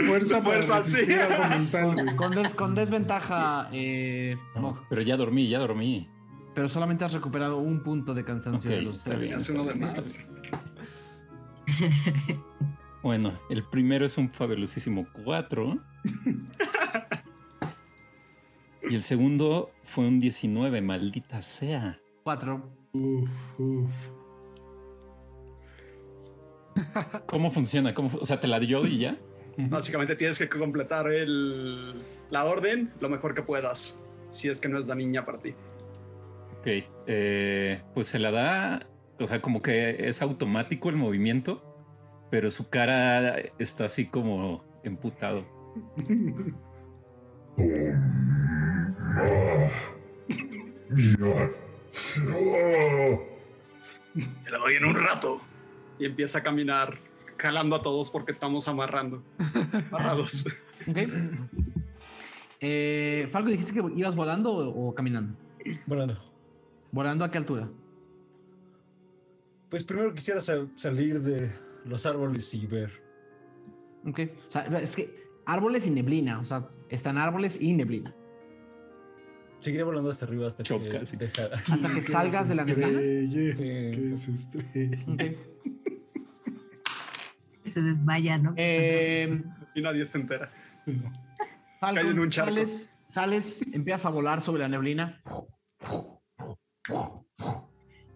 Fuerza 0.06 0.42
Fuerza, 0.42 0.82
sí. 0.82 1.06
mental, 1.06 1.94
güey. 1.94 2.06
Con, 2.16 2.30
des- 2.34 2.54
con 2.54 2.74
desventaja, 2.74 3.68
eh, 3.72 4.36
No, 4.56 4.82
pero 4.88 5.02
ya 5.02 5.16
dormí, 5.16 5.48
ya 5.48 5.58
dormí. 5.58 6.08
pero 6.54 6.68
solamente 6.68 7.04
has 7.04 7.12
recuperado 7.12 7.58
un 7.58 7.82
punto 7.82 8.14
de 8.14 8.24
cansancio 8.24 8.70
de 8.70 8.82
los 8.82 9.02
tres. 9.04 9.20
bien. 9.22 9.38
Uno 9.60 9.64
de 9.70 9.74
más. 9.74 10.20
Bueno, 13.02 13.32
el 13.48 13.64
primero 13.64 14.04
es 14.04 14.18
un 14.18 14.30
fabulosísimo 14.30 15.06
4. 15.24 15.78
Y 18.88 18.94
el 18.94 19.02
segundo 19.02 19.70
fue 19.82 20.06
un 20.06 20.20
19, 20.20 20.80
maldita 20.80 21.42
sea. 21.42 21.98
Cuatro. 22.22 22.68
Uf, 22.92 23.28
uf. 23.58 24.10
¿Cómo 27.26 27.50
funciona? 27.50 27.92
¿Cómo 27.94 28.08
fu- 28.08 28.18
o 28.18 28.24
sea, 28.24 28.40
te 28.40 28.46
la 28.48 28.58
dio 28.60 28.86
y 28.86 28.98
ya. 28.98 29.18
Básicamente 29.56 30.16
tienes 30.16 30.38
que 30.38 30.48
completar 30.48 31.10
el, 31.12 31.96
la 32.30 32.44
orden 32.44 32.92
lo 33.00 33.08
mejor 33.08 33.34
que 33.34 33.42
puedas. 33.42 33.98
Si 34.30 34.48
es 34.48 34.60
que 34.60 34.68
no 34.68 34.78
es 34.78 34.86
la 34.86 34.94
niña 34.94 35.24
para 35.26 35.38
ti. 35.38 35.50
Ok, 36.60 36.66
eh, 37.06 37.82
pues 37.94 38.06
se 38.06 38.18
la 38.18 38.30
da, 38.30 38.86
o 39.18 39.26
sea, 39.26 39.40
como 39.42 39.60
que 39.62 40.08
es 40.08 40.22
automático 40.22 40.88
el 40.88 40.96
movimiento, 40.96 41.62
pero 42.30 42.50
su 42.50 42.70
cara 42.70 43.36
está 43.58 43.86
así 43.86 44.06
como 44.06 44.64
emputado. 44.84 45.44
Te 54.44 54.50
la 54.50 54.58
doy 54.58 54.74
en 54.76 54.84
un 54.84 54.94
rato. 54.94 55.40
Y 55.98 56.06
empieza 56.06 56.38
a 56.38 56.42
caminar 56.42 56.98
jalando 57.38 57.76
a 57.76 57.82
todos 57.82 58.10
porque 58.10 58.32
estamos 58.32 58.68
amarrando. 58.68 59.22
Amarrados. 59.90 60.46
Ok. 60.88 60.96
Eh, 62.62 63.28
Falco, 63.30 63.50
¿dijiste 63.50 63.74
que 63.74 63.82
ibas 63.96 64.16
volando 64.16 64.50
o, 64.50 64.88
o 64.88 64.94
caminando? 64.94 65.36
Volando. 65.84 66.14
¿Volando 66.90 67.22
a 67.22 67.30
qué 67.30 67.36
altura? 67.36 67.68
Pues 69.68 69.84
primero 69.84 70.14
quisiera 70.14 70.40
sa- 70.40 70.66
salir 70.76 71.20
de 71.20 71.52
los 71.84 72.06
árboles 72.06 72.52
y 72.54 72.66
ver. 72.66 73.02
Ok. 74.06 74.20
O 74.48 74.52
sea, 74.52 74.62
es 74.80 74.96
que 74.96 75.14
árboles 75.44 75.86
y 75.86 75.90
neblina. 75.90 76.40
O 76.40 76.46
sea, 76.46 76.66
están 76.88 77.18
árboles 77.18 77.60
y 77.60 77.74
neblina. 77.74 78.14
Seguiré 79.60 79.82
volando 79.82 80.10
hasta 80.10 80.24
arriba 80.24 80.46
hasta 80.46 80.62
Choca, 80.62 80.98
que 80.98 81.06
sí. 81.06 81.16
deja- 81.16 81.44
Hasta 81.54 81.76
que 81.88 81.94
¿Qué 82.00 82.02
salgas 82.02 82.48
de 82.48 82.54
la 82.54 82.64
neblina. 82.64 82.88
estrella? 82.88 83.52
Sí. 83.52 83.56
¿Qué 83.56 84.12
es 84.14 84.28
estrella? 84.28 85.34
Se 87.64 87.82
desmaya, 87.82 88.38
¿no? 88.38 88.54
Eh, 88.56 89.42
Y 89.74 89.82
nadie 89.82 90.04
se 90.04 90.18
entera. 90.18 90.50
Falcon, 91.78 92.02
Cae 92.02 92.10
en 92.10 92.18
un 92.18 92.30
charco. 92.30 92.50
sales, 92.50 92.94
sales, 93.06 93.60
empiezas 93.72 94.06
a 94.06 94.10
volar 94.10 94.40
sobre 94.42 94.62
la 94.62 94.68
neblina. 94.68 95.22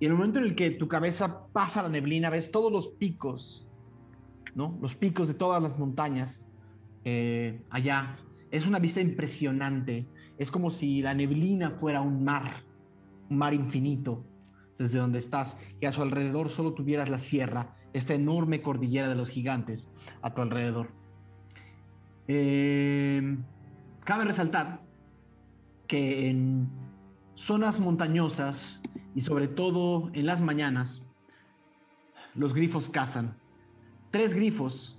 Y 0.00 0.06
en 0.06 0.10
el 0.10 0.14
momento 0.14 0.38
en 0.40 0.46
el 0.46 0.54
que 0.56 0.70
tu 0.70 0.88
cabeza 0.88 1.46
pasa 1.52 1.82
la 1.82 1.88
neblina, 1.88 2.30
ves 2.30 2.50
todos 2.50 2.72
los 2.72 2.88
picos, 2.88 3.66
¿no? 4.54 4.76
Los 4.82 4.94
picos 4.96 5.28
de 5.28 5.34
todas 5.34 5.62
las 5.62 5.78
montañas 5.78 6.42
eh, 7.04 7.62
allá. 7.70 8.12
Es 8.50 8.66
una 8.66 8.78
vista 8.78 9.00
impresionante. 9.00 10.06
Es 10.38 10.50
como 10.50 10.70
si 10.70 11.02
la 11.02 11.14
neblina 11.14 11.70
fuera 11.70 12.00
un 12.00 12.24
mar, 12.24 12.62
un 13.30 13.38
mar 13.38 13.54
infinito, 13.54 14.24
desde 14.78 14.98
donde 14.98 15.18
estás, 15.18 15.58
y 15.80 15.86
a 15.86 15.92
su 15.92 16.02
alrededor 16.02 16.50
solo 16.50 16.74
tuvieras 16.74 17.08
la 17.08 17.18
sierra, 17.18 17.76
esta 17.92 18.14
enorme 18.14 18.60
cordillera 18.60 19.08
de 19.08 19.14
los 19.14 19.28
gigantes 19.28 19.90
a 20.22 20.34
tu 20.34 20.42
alrededor. 20.42 20.88
Eh, 22.26 23.36
cabe 24.04 24.24
resaltar 24.24 24.80
que 25.86 26.28
en 26.28 26.68
zonas 27.34 27.80
montañosas 27.80 28.82
y 29.14 29.20
sobre 29.20 29.48
todo 29.48 30.10
en 30.12 30.26
las 30.26 30.40
mañanas, 30.40 31.08
los 32.34 32.52
grifos 32.52 32.88
cazan. 32.88 33.36
Tres 34.10 34.34
grifos 34.34 34.98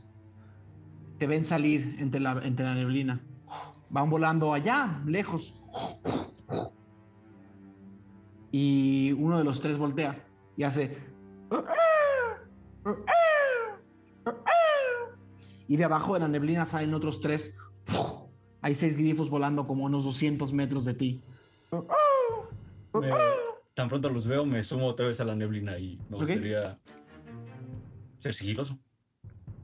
te 1.17 1.27
ven 1.27 1.43
salir 1.43 1.97
entre 1.99 2.19
la, 2.19 2.41
entre 2.43 2.65
la 2.65 2.75
neblina. 2.75 3.21
Van 3.95 4.09
volando 4.09 4.53
allá, 4.53 5.01
lejos. 5.05 5.53
Y 8.51 9.13
uno 9.13 9.37
de 9.37 9.45
los 9.45 9.61
tres 9.61 9.77
voltea 9.77 10.21
y 10.57 10.63
hace... 10.63 10.97
Y 15.69 15.77
de 15.77 15.83
abajo 15.85 16.13
de 16.15 16.19
la 16.19 16.27
neblina 16.27 16.65
salen 16.65 16.93
otros 16.93 17.21
tres. 17.21 17.55
Hay 18.61 18.75
seis 18.75 18.97
grifos 18.97 19.29
volando 19.29 19.65
como 19.65 19.85
unos 19.85 20.03
200 20.03 20.51
metros 20.51 20.83
de 20.83 20.93
ti. 20.93 21.23
me- 22.91 23.09
tan 23.75 23.87
pronto 23.87 24.09
los 24.09 24.27
veo, 24.27 24.45
me 24.45 24.61
sumo 24.61 24.87
otra 24.87 25.07
vez 25.07 25.21
a 25.21 25.23
la 25.25 25.37
neblina 25.37 25.79
y 25.79 25.97
me 26.09 26.17
gustaría 26.17 26.77
ser 28.19 28.33
sigiloso. 28.33 28.77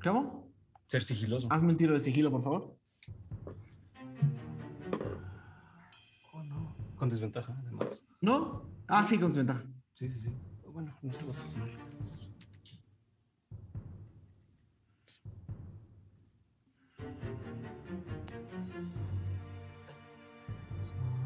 ¿Cómo? 0.02 0.48
Ser 0.88 1.04
sigiloso. 1.04 1.50
Hazme 1.52 1.72
un 1.72 1.78
tiro 1.78 1.94
de 1.96 2.00
sigilo, 2.00 2.32
por 2.32 2.44
favor. 2.44 2.81
Con 7.02 7.10
desventaja, 7.10 7.58
además. 7.66 8.06
¿No? 8.22 8.62
Ah, 8.88 9.04
sí, 9.04 9.18
con 9.18 9.30
desventaja. 9.30 9.64
Sí, 9.96 10.08
sí, 10.08 10.22
sí. 10.22 10.30
Bueno, 10.72 10.96
no 11.02 11.12
sé. 11.12 11.48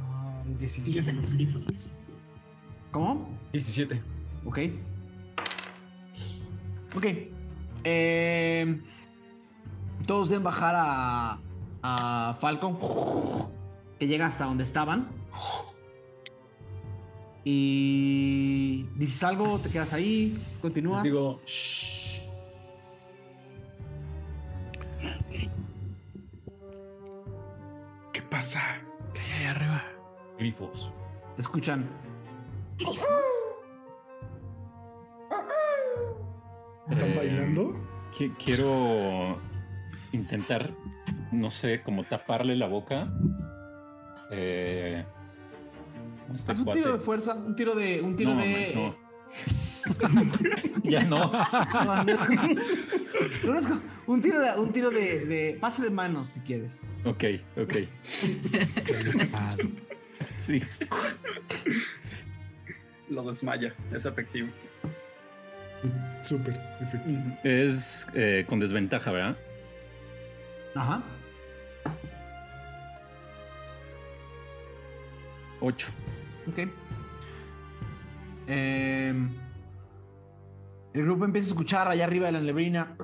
Ah, 0.02 0.44
17. 0.58 1.12
los. 1.12 1.92
¿Cómo? 2.94 3.38
17. 3.52 4.02
Ok. 4.46 4.60
Ok. 6.96 7.06
Eh, 7.84 8.82
todos 10.08 10.30
deben 10.30 10.46
bajar 10.46 10.76
a, 10.78 11.40
a 11.84 12.38
Falcon, 12.40 12.78
que 14.00 14.08
llega 14.08 14.28
hasta 14.28 14.46
donde 14.46 14.64
estaban. 14.64 15.25
Y 17.48 18.84
dices 18.96 19.24
algo, 19.24 19.60
te 19.60 19.70
quedas 19.70 19.94
ahí, 19.94 20.36
continúas. 20.64 21.04
Les 21.04 21.12
digo, 21.14 21.42
"Shh". 21.46 22.22
¿Qué 28.14 28.22
pasa? 28.24 28.62
¿Qué 29.14 29.22
hay 29.22 29.32
ahí 29.42 29.46
arriba? 29.46 29.82
grifos. 30.38 30.92
Te 31.36 31.42
escuchan. 31.42 31.88
¿Están 36.90 37.10
Eh, 37.10 37.16
bailando? 37.16 37.74
qui- 38.12 38.36
Quiero 38.38 39.40
intentar, 40.12 40.72
no 41.32 41.50
sé, 41.50 41.82
como 41.82 42.04
taparle 42.04 42.56
la 42.56 42.68
boca. 42.68 43.08
Eh, 44.32 45.06
este 46.34 46.52
un 46.54 46.64
cuate. 46.64 46.80
tiro 46.82 46.94
de 46.94 47.00
fuerza, 47.00 47.34
un 47.36 47.56
tiro 47.56 47.76
de. 47.76 48.02
Un 48.02 48.16
tiro 48.16 48.34
No, 48.34 48.42
de. 48.42 48.74
no. 48.76 48.96
Ya 50.84 51.04
no. 51.04 51.32
Un 54.08 54.22
tiro, 54.22 54.40
de, 54.40 54.52
un 54.60 54.72
tiro 54.72 54.90
de, 54.92 55.26
de 55.26 55.58
pase 55.60 55.82
de 55.82 55.90
manos, 55.90 56.30
si 56.30 56.40
quieres. 56.42 56.80
Ok, 57.06 57.24
ok. 57.58 57.74
Sí. 60.32 60.62
Lo 63.10 63.24
desmaya, 63.24 63.74
es 63.94 64.06
efectivo. 64.06 64.48
Súper, 66.24 66.60
efectivo. 66.82 67.22
Es 67.44 68.08
eh, 68.16 68.46
con 68.48 68.60
desventaja, 68.60 69.12
¿verdad? 69.12 69.38
Ajá. 70.76 71.04
Ocho. 75.62 75.88
Ok. 76.48 76.70
Em, 78.48 79.30
el 80.94 81.04
grupo 81.04 81.26
empieza 81.26 81.48
a 81.48 81.52
escuchar 81.52 81.88
allá 81.88 82.06
arriba 82.06 82.28
de 82.28 82.32
la 82.34 82.42
neblina. 82.42 82.96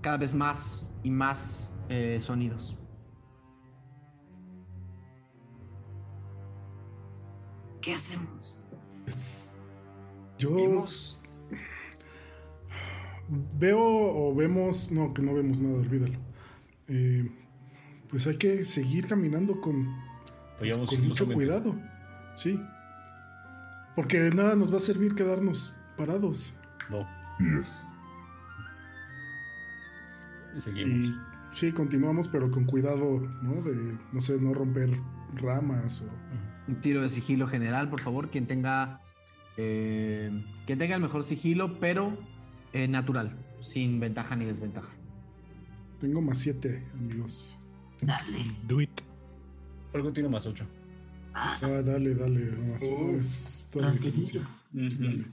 Cada 0.00 0.16
vez 0.18 0.34
más 0.34 0.92
y 1.02 1.10
más 1.10 1.74
eh, 1.88 2.18
sonidos. 2.20 2.76
¿Qué 7.80 7.94
hacemos? 7.94 8.60
Pues, 9.04 9.56
yo 10.38 10.54
Vimos. 10.54 11.20
veo 13.58 13.80
o 13.80 14.34
vemos, 14.34 14.90
no, 14.90 15.14
que 15.14 15.22
no 15.22 15.34
vemos 15.34 15.60
nada, 15.60 15.80
olvídalo. 15.80 16.18
Eh, 16.88 17.30
pues 18.14 18.28
hay 18.28 18.36
que 18.36 18.62
seguir 18.62 19.08
caminando 19.08 19.60
con, 19.60 19.92
pues, 20.60 20.80
con 20.82 21.08
mucho 21.08 21.26
cuidado. 21.26 21.74
Sí. 22.36 22.62
Porque 23.96 24.20
de 24.20 24.30
nada 24.30 24.54
nos 24.54 24.72
va 24.72 24.76
a 24.76 24.78
servir 24.78 25.16
quedarnos 25.16 25.74
parados. 25.96 26.54
No, 26.88 27.04
Y 30.56 30.60
seguimos. 30.60 30.92
Y 30.92 31.14
sí, 31.50 31.72
continuamos, 31.72 32.28
pero 32.28 32.52
con 32.52 32.66
cuidado, 32.66 33.18
¿no? 33.42 33.60
De, 33.62 33.98
no 34.12 34.20
sé, 34.20 34.40
no 34.40 34.54
romper 34.54 34.90
ramas 35.34 36.02
o... 36.02 36.08
Un 36.68 36.80
tiro 36.80 37.02
de 37.02 37.08
sigilo 37.08 37.48
general, 37.48 37.90
por 37.90 38.00
favor. 38.00 38.30
Quien 38.30 38.46
tenga. 38.46 39.00
eh, 39.56 40.30
quien 40.66 40.78
tenga 40.78 40.94
el 40.94 41.02
mejor 41.02 41.24
sigilo, 41.24 41.80
pero 41.80 42.16
eh, 42.72 42.86
natural. 42.86 43.36
Sin 43.60 43.98
ventaja 43.98 44.36
ni 44.36 44.44
desventaja. 44.44 44.92
Tengo 45.98 46.22
más 46.22 46.38
siete, 46.38 46.86
amigos. 46.94 47.58
Dale. 48.00 48.44
do 48.66 48.80
it. 48.80 49.00
Algo 49.92 50.12
tiene 50.12 50.28
más 50.28 50.46
ocho. 50.46 50.66
Ah, 51.34 51.58
dale, 51.60 52.14
dale, 52.14 52.44
más 52.56 52.82
Uh. 52.84 53.18
es 53.20 53.68
toda 53.72 53.86
la 53.86 53.92
diferencia. 53.92 54.40
Ujú. 54.72 55.24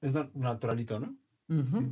Es 0.00 0.12
na- 0.14 0.28
naturalito, 0.34 0.98
¿no? 0.98 1.14
Ujú. 1.48 1.90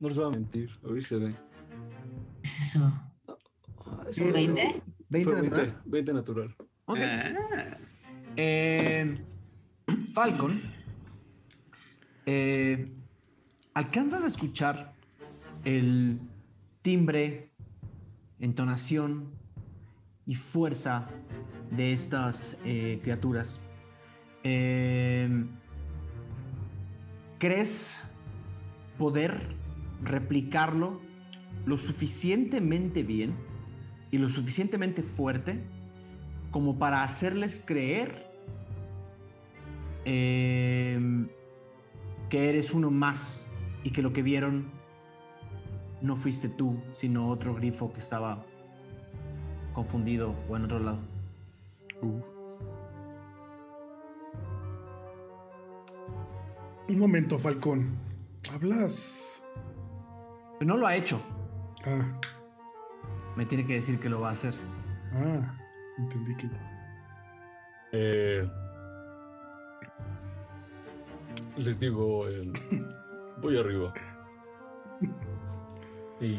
No 0.00 0.08
les 0.08 0.16
voy 0.16 0.26
a 0.26 0.30
mentir. 0.30 0.70
Hoy 0.84 1.02
se 1.02 1.16
ve. 1.16 1.34
¿Qué 2.42 2.48
es 2.48 2.58
eso? 2.60 2.92
Es 4.08 4.18
¿Un 4.18 4.32
20? 4.32 4.82
20 5.08 5.30
Fue 5.32 5.42
natural. 5.42 5.66
20, 5.66 5.80
20 5.86 6.12
natural. 6.12 6.56
Ok. 6.86 6.98
Ah, 7.00 7.76
Eh, 8.40 9.18
Falcon, 10.14 10.60
eh, 12.26 12.88
alcanzas 13.78 14.24
a 14.24 14.26
escuchar 14.26 14.92
el 15.64 16.18
timbre, 16.82 17.52
entonación 18.40 19.30
y 20.26 20.34
fuerza 20.34 21.06
de 21.70 21.92
estas 21.92 22.58
eh, 22.64 22.98
criaturas. 23.04 23.60
Eh, 24.42 25.44
¿Crees 27.38 28.04
poder 28.98 29.54
replicarlo 30.02 31.00
lo 31.64 31.78
suficientemente 31.78 33.04
bien 33.04 33.32
y 34.10 34.18
lo 34.18 34.28
suficientemente 34.28 35.04
fuerte 35.04 35.60
como 36.50 36.80
para 36.80 37.04
hacerles 37.04 37.62
creer 37.64 38.26
eh, 40.04 40.98
que 42.28 42.48
eres 42.48 42.72
uno 42.72 42.90
más 42.90 43.44
y 43.84 43.90
que 43.90 44.02
lo 44.02 44.12
que 44.12 44.22
vieron 44.22 44.70
no 46.02 46.16
fuiste 46.16 46.48
tú, 46.48 46.76
sino 46.94 47.28
otro 47.28 47.54
grifo 47.54 47.92
que 47.92 48.00
estaba 48.00 48.44
confundido 49.74 50.34
o 50.48 50.56
en 50.56 50.64
otro 50.64 50.78
lado. 50.78 50.98
Un 56.88 56.98
momento, 56.98 57.38
Falcón. 57.38 57.90
¿Hablas? 58.52 59.44
Pero 60.58 60.68
no 60.74 60.76
lo 60.78 60.86
ha 60.86 60.96
hecho. 60.96 61.20
Ah, 61.84 62.18
Me 63.36 63.44
tiene 63.46 63.66
que 63.66 63.74
decir 63.74 64.00
que 64.00 64.08
lo 64.08 64.20
va 64.20 64.30
a 64.30 64.32
hacer. 64.32 64.54
ah, 65.12 65.54
entendí 65.98 66.34
que... 66.36 66.48
Eh, 67.92 68.46
les 71.56 71.80
digo, 71.80 72.26
el- 72.26 72.52
voy 73.40 73.56
arriba. 73.56 73.92
Y, 76.20 76.36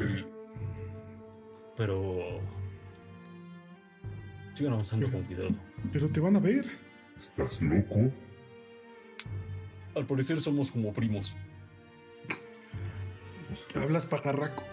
pero 1.75 2.41
sigan 4.53 4.73
avanzando 4.73 5.09
con 5.11 5.23
cuidado. 5.23 5.49
Pero 5.91 6.09
te 6.09 6.19
van 6.19 6.35
a 6.35 6.39
ver. 6.39 6.65
¿Estás 7.15 7.61
loco? 7.61 8.11
Al 9.95 10.05
parecer 10.05 10.39
somos 10.41 10.71
como 10.71 10.93
primos. 10.93 11.35
¿Hablas 13.75 14.05
pajarraco? 14.05 14.63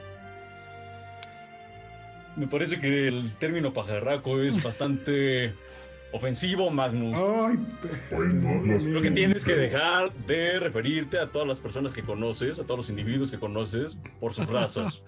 Me 2.36 2.46
parece 2.46 2.78
que 2.78 3.08
el 3.08 3.32
término 3.36 3.72
pajarraco 3.72 4.40
es 4.42 4.62
bastante 4.62 5.54
ofensivo, 6.12 6.70
Magnus. 6.70 7.16
Ay, 7.16 7.58
Bueno, 8.10 8.76
Lo 8.88 9.02
que 9.02 9.10
tienes 9.10 9.44
que 9.44 9.54
dejar 9.54 10.12
de 10.26 10.58
referirte 10.60 11.18
a 11.18 11.30
todas 11.30 11.46
las 11.46 11.60
personas 11.60 11.92
que 11.94 12.02
conoces, 12.02 12.58
a 12.58 12.64
todos 12.64 12.78
los 12.78 12.90
individuos 12.90 13.30
que 13.30 13.38
conoces, 13.38 13.98
por 14.20 14.32
sus 14.32 14.48
razas. 14.48 15.02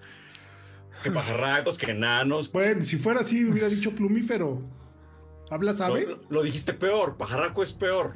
que 1.03 1.11
pajarracos, 1.11 1.77
que 1.77 1.91
enanos. 1.91 2.51
Bueno, 2.51 2.83
si 2.83 2.97
fuera 2.97 3.21
así, 3.21 3.45
hubiera 3.45 3.67
dicho 3.69 3.91
plumífero. 3.95 4.61
¿Hablas 5.49 5.77
sabe? 5.79 6.05
Lo, 6.05 6.19
lo 6.29 6.43
dijiste 6.43 6.73
peor, 6.73 7.17
pajarraco 7.17 7.63
es 7.63 7.73
peor. 7.73 8.15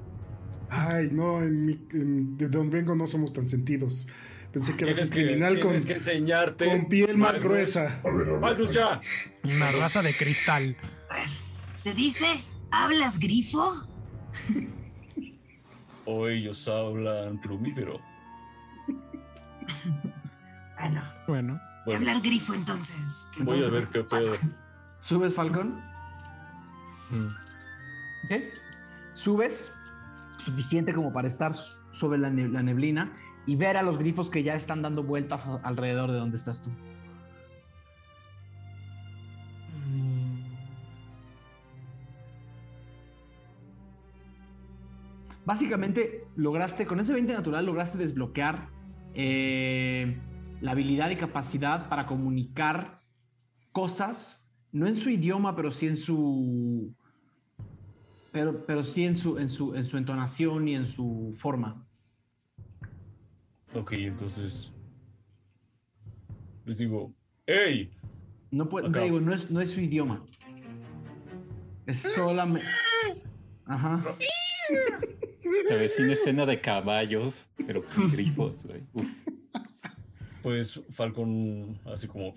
Ay, 0.69 1.09
no, 1.11 1.41
en 1.41 1.65
mi, 1.65 1.73
en- 1.91 2.37
de 2.37 2.47
donde 2.47 2.77
vengo 2.77 2.95
no 2.95 3.07
somos 3.07 3.33
tan 3.33 3.47
sentidos. 3.47 4.07
Pensé 4.51 4.75
que 4.75 4.83
eras 4.85 4.99
un 4.99 5.09
Tienes 5.09 5.09
que, 5.09 5.23
criminal 5.25 5.53
con, 5.59 5.69
tienes 5.71 5.85
que 5.87 5.93
enseñarte. 5.93 6.65
con 6.65 6.87
piel 6.87 7.17
más 7.17 7.41
gruesa. 7.41 8.01
A 8.03 8.09
ver, 8.11 8.27
a 8.27 8.31
ver. 8.33 8.39
Magnus, 8.39 8.71
ya. 8.71 9.01
Una 9.43 9.71
raza 9.71 10.03
de 10.03 10.13
cristal. 10.13 10.77
¿Se 11.73 11.93
dice? 11.95 12.25
¿Hablas 12.77 13.19
grifo? 13.19 13.85
O 16.05 16.27
ellos 16.27 16.67
hablan 16.67 17.39
plumífero. 17.39 17.99
Bueno, 20.79 21.03
Bueno, 21.27 21.61
Bueno, 21.85 21.99
hablar 21.99 22.21
grifo 22.23 22.55
entonces. 22.55 23.27
voy 23.41 23.59
no- 23.59 23.67
a 23.67 23.69
ver 23.69 23.83
qué 23.93 24.03
pedo. 24.03 24.33
¿Subes, 25.01 25.33
Falcon? 25.35 25.79
mm, 27.11 27.27
¿Ok? 28.25 28.41
Subes 29.13 29.71
suficiente 30.39 30.93
como 30.93 31.13
para 31.13 31.27
estar 31.27 31.53
sobre 31.91 32.17
la, 32.17 32.31
ne- 32.31 32.49
la 32.49 32.63
neblina 32.63 33.11
y 33.45 33.55
ver 33.55 33.77
a 33.77 33.83
los 33.83 33.99
grifos 33.99 34.31
que 34.31 34.41
ya 34.41 34.55
están 34.55 34.81
dando 34.81 35.03
vueltas 35.03 35.43
alrededor 35.61 36.11
de 36.11 36.17
donde 36.17 36.37
estás 36.37 36.63
tú. 36.63 36.71
Básicamente 45.45 46.25
lograste, 46.35 46.85
con 46.85 46.99
ese 46.99 47.13
20 47.13 47.33
natural 47.33 47.65
lograste 47.65 47.97
desbloquear 47.97 48.69
eh, 49.13 50.17
la 50.61 50.71
habilidad 50.71 51.09
y 51.09 51.17
capacidad 51.17 51.89
para 51.89 52.05
comunicar 52.05 53.01
cosas, 53.71 54.49
no 54.71 54.87
en 54.87 54.97
su 54.97 55.09
idioma, 55.09 55.55
pero 55.55 55.71
sí 55.71 55.87
en 55.87 55.97
su... 55.97 56.95
Pero, 58.31 58.65
pero 58.65 58.83
sí 58.83 59.05
en 59.05 59.17
su, 59.17 59.37
en, 59.37 59.49
su, 59.49 59.75
en 59.75 59.83
su 59.83 59.97
entonación 59.97 60.67
y 60.67 60.75
en 60.75 60.87
su 60.87 61.35
forma. 61.37 61.85
Ok, 63.75 63.91
entonces. 63.93 64.73
Les 66.65 66.79
digo, 66.79 67.13
¡Ey! 67.45 67.91
No 68.51 68.69
puede, 68.69 68.87
Acá. 68.87 68.99
te 68.99 69.05
digo, 69.05 69.19
no 69.19 69.33
es, 69.33 69.51
no 69.51 69.61
es 69.61 69.71
su 69.71 69.81
idioma. 69.81 70.25
Es 71.85 72.01
solamente... 72.15 72.67
Ajá. 73.65 74.03
Te 75.67 75.75
vecina 75.75 76.13
escena 76.13 76.45
de 76.45 76.59
caballos, 76.61 77.49
pero 77.65 77.83
con 77.83 78.11
grifos, 78.11 78.65
güey. 78.65 78.81
Uf. 78.93 79.07
Pues 80.41 80.81
Falcon, 80.91 81.79
así 81.85 82.07
como. 82.07 82.33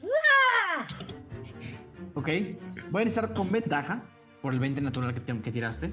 Ok. 2.14 2.28
Voy 2.90 3.02
a 3.02 3.05
necesitar 3.05 3.34
con 3.34 3.51
ventaja, 3.51 4.05
por 4.43 4.52
el 4.52 4.60
20 4.60 4.80
natural 4.80 5.12
que, 5.12 5.20
te- 5.20 5.40
que 5.40 5.51
tiraste, 5.52 5.93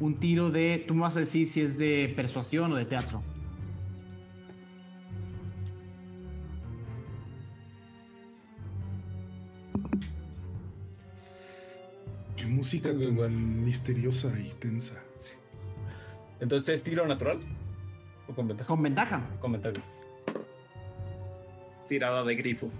un 0.00 0.18
tiro 0.20 0.50
de. 0.50 0.84
Tú 0.86 0.94
me 0.94 1.00
vas 1.02 1.16
a 1.16 1.20
decir 1.20 1.48
si 1.48 1.60
es 1.62 1.78
de 1.78 2.12
persuasión 2.14 2.72
o 2.72 2.76
de 2.76 2.84
teatro. 2.84 3.22
Qué 12.36 12.46
música 12.46 12.90
tan 12.90 13.64
misteriosa 13.64 14.32
y 14.38 14.50
tensa. 14.58 15.02
Entonces, 16.40 16.74
¿es 16.74 16.84
tiro 16.84 17.06
natural? 17.06 17.40
¿O 18.28 18.34
con 18.34 18.48
ventaja? 18.48 18.68
Con 18.68 18.82
ventaja. 18.82 19.20
Con 19.40 19.52
ventaja. 19.52 19.80
Tirada 21.88 22.24
de 22.24 22.34
grifo. 22.34 22.70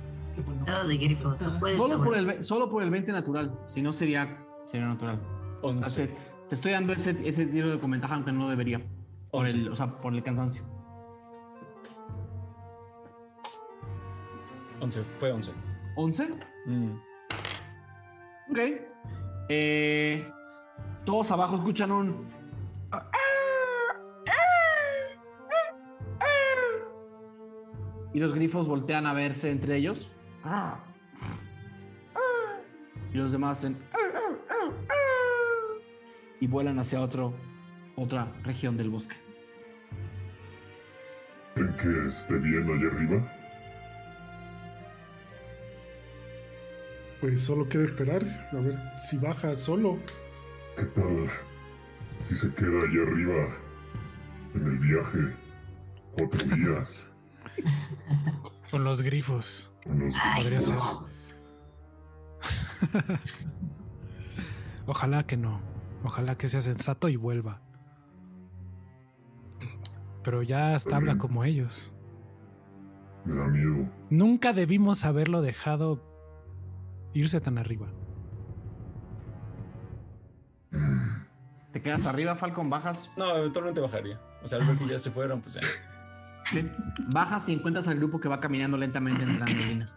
Dado 0.67 0.89
de 0.89 0.97
grifo, 0.97 1.37
puedes. 1.61 1.77
Solo 1.77 2.03
por, 2.03 2.17
el, 2.17 2.43
solo 2.43 2.71
por 2.71 2.83
el 2.83 2.91
20 2.91 3.13
natural. 3.13 3.57
Si 3.67 3.83
no, 3.83 3.93
sería, 3.93 4.39
sería 4.67 4.87
natural. 4.87 5.21
O 5.63 5.69
sea, 5.73 5.79
11. 5.79 6.07
te, 6.07 6.15
te 6.49 6.55
estoy 6.55 6.73
dando 6.73 6.93
ese, 6.93 7.17
ese 7.25 7.47
tiro 7.47 7.71
de 7.71 7.79
con 7.79 7.91
ventaja, 7.91 8.15
aunque 8.15 8.33
no 8.33 8.49
debería. 8.49 8.81
Por 9.31 9.47
el, 9.49 9.69
o 9.69 9.77
sea, 9.77 9.89
por 10.01 10.13
el 10.15 10.23
cansancio. 10.23 10.65
11. 14.81 15.03
Fue 15.19 15.33
11. 15.33 15.53
¿11? 15.97 16.29
Mm. 16.67 16.91
Ok. 18.51 18.59
Eh, 19.49 20.29
todos 21.05 21.31
abajo 21.31 21.57
escuchan 21.57 21.93
un. 21.93 22.27
Y 28.15 28.21
los 28.21 28.33
grifos 28.33 28.69
voltean 28.69 29.07
a 29.07 29.13
verse 29.13 29.51
entre 29.51 29.77
ellos. 29.77 30.09
Y 33.13 33.17
los 33.17 33.33
demás 33.33 33.59
hacen. 33.59 33.77
Y 36.39 36.47
vuelan 36.47 36.79
hacia 36.79 37.01
otro, 37.01 37.35
otra 37.97 38.33
región 38.45 38.77
del 38.77 38.91
bosque. 38.91 39.17
¿Creen 41.55 41.75
que 41.77 42.07
esté 42.07 42.39
bien 42.39 42.65
allá 42.65 42.87
arriba? 42.95 43.33
Pues 47.21 47.43
solo 47.43 47.69
queda 47.69 47.85
esperar 47.85 48.23
a 48.53 48.57
ver 48.57 48.75
si 48.99 49.17
baja 49.19 49.57
solo. 49.57 49.99
¿Qué 50.77 50.85
tal 50.85 51.29
si 52.23 52.35
se 52.35 52.55
queda 52.55 52.83
allá 52.83 53.03
arriba 53.03 53.49
en 54.55 54.67
el 54.67 54.79
viaje 54.79 55.19
cuatro 56.17 56.57
días 56.57 57.11
Con 58.71 58.85
los 58.85 59.03
grifos. 59.03 59.71
con 59.85 60.01
los 60.01 60.15
Podría 60.37 60.61
ser. 60.61 60.77
Ojalá 64.87 65.25
que 65.25 65.37
no. 65.37 65.61
Ojalá 66.03 66.37
que 66.37 66.49
sea 66.49 66.61
sensato 66.61 67.09
y 67.09 67.17
vuelva. 67.17 67.61
Pero 70.23 70.43
ya 70.43 70.75
hasta 70.75 70.97
habla 70.97 71.19
como 71.19 71.45
ellos. 71.45 71.93
Me 73.25 73.37
da 73.37 73.47
miedo. 73.47 73.89
Nunca 74.11 74.53
debimos 74.53 75.05
haberlo 75.05 75.41
dejado 75.41 76.03
irse 77.15 77.41
tan 77.41 77.59
arriba. 77.59 77.89
¿Te 81.73 81.83
quedas 81.83 82.07
arriba, 82.07 82.37
Falcon? 82.37 82.71
¿Bajas? 82.71 83.11
No, 83.17 83.37
eventualmente 83.37 83.81
bajaría. 83.81 84.21
O 84.43 84.49
sea, 84.49 84.59
al 84.59 84.67
ver 84.67 84.77
que 84.77 84.87
ya 84.87 84.99
se 84.99 85.11
fueron, 85.11 85.41
pues 85.41 85.55
ya. 85.55 85.61
Sí. 86.47 86.69
Bajas 87.09 87.49
y 87.49 87.53
encuentras 87.55 87.87
al 87.89 87.97
grupo 87.97 88.21
que 88.21 88.29
va 88.29 88.41
caminando 88.41 88.77
lentamente 88.77 89.23
en 89.23 89.39
la 89.41 89.47
neblina. 89.47 89.91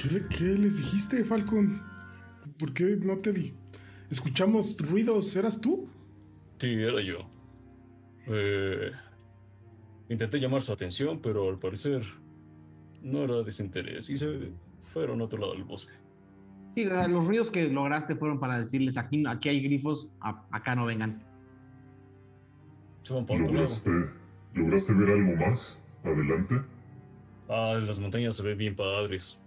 ¿Qué, 0.00 0.08
le- 0.10 0.26
qué 0.28 0.44
les 0.44 0.76
dijiste, 0.78 1.24
Falcon? 1.24 1.82
¿Por 2.58 2.72
qué 2.72 2.96
no 2.96 3.18
te 3.18 3.32
di? 3.32 3.54
Escuchamos 4.10 4.76
ruidos, 4.90 5.34
¿eras 5.36 5.60
tú? 5.60 5.88
Sí, 6.58 6.72
era 6.74 7.00
yo. 7.02 7.28
Eh, 8.26 8.90
intenté 10.08 10.38
llamar 10.40 10.62
su 10.62 10.72
atención, 10.72 11.20
pero 11.20 11.48
al 11.48 11.58
parecer 11.58 12.02
no 13.02 13.22
era 13.22 13.42
de 13.42 13.50
su 13.52 13.62
interés 13.62 14.08
y 14.10 14.16
se 14.16 14.52
fueron 14.84 15.20
a 15.20 15.24
otro 15.24 15.38
lado 15.38 15.52
del 15.54 15.64
bosque. 15.64 15.92
Sí, 16.74 16.84
los 16.84 17.26
ruidos 17.26 17.50
que 17.50 17.68
lograste 17.68 18.16
fueron 18.16 18.38
para 18.38 18.58
decirles 18.58 18.96
aquí, 18.96 19.24
aquí 19.26 19.48
hay 19.48 19.60
grifos, 19.62 20.12
a- 20.20 20.44
acá 20.50 20.74
no 20.74 20.86
vengan. 20.86 21.22
¿Lograste, 23.08 23.90
¿Lograste 24.54 24.92
ver 24.94 25.10
algo 25.10 25.36
más? 25.36 25.82
Adelante. 26.04 26.60
Ah, 27.48 27.80
las 27.84 27.98
montañas 27.98 28.34
se 28.36 28.42
ven 28.42 28.58
bien 28.58 28.74
padres. 28.76 29.38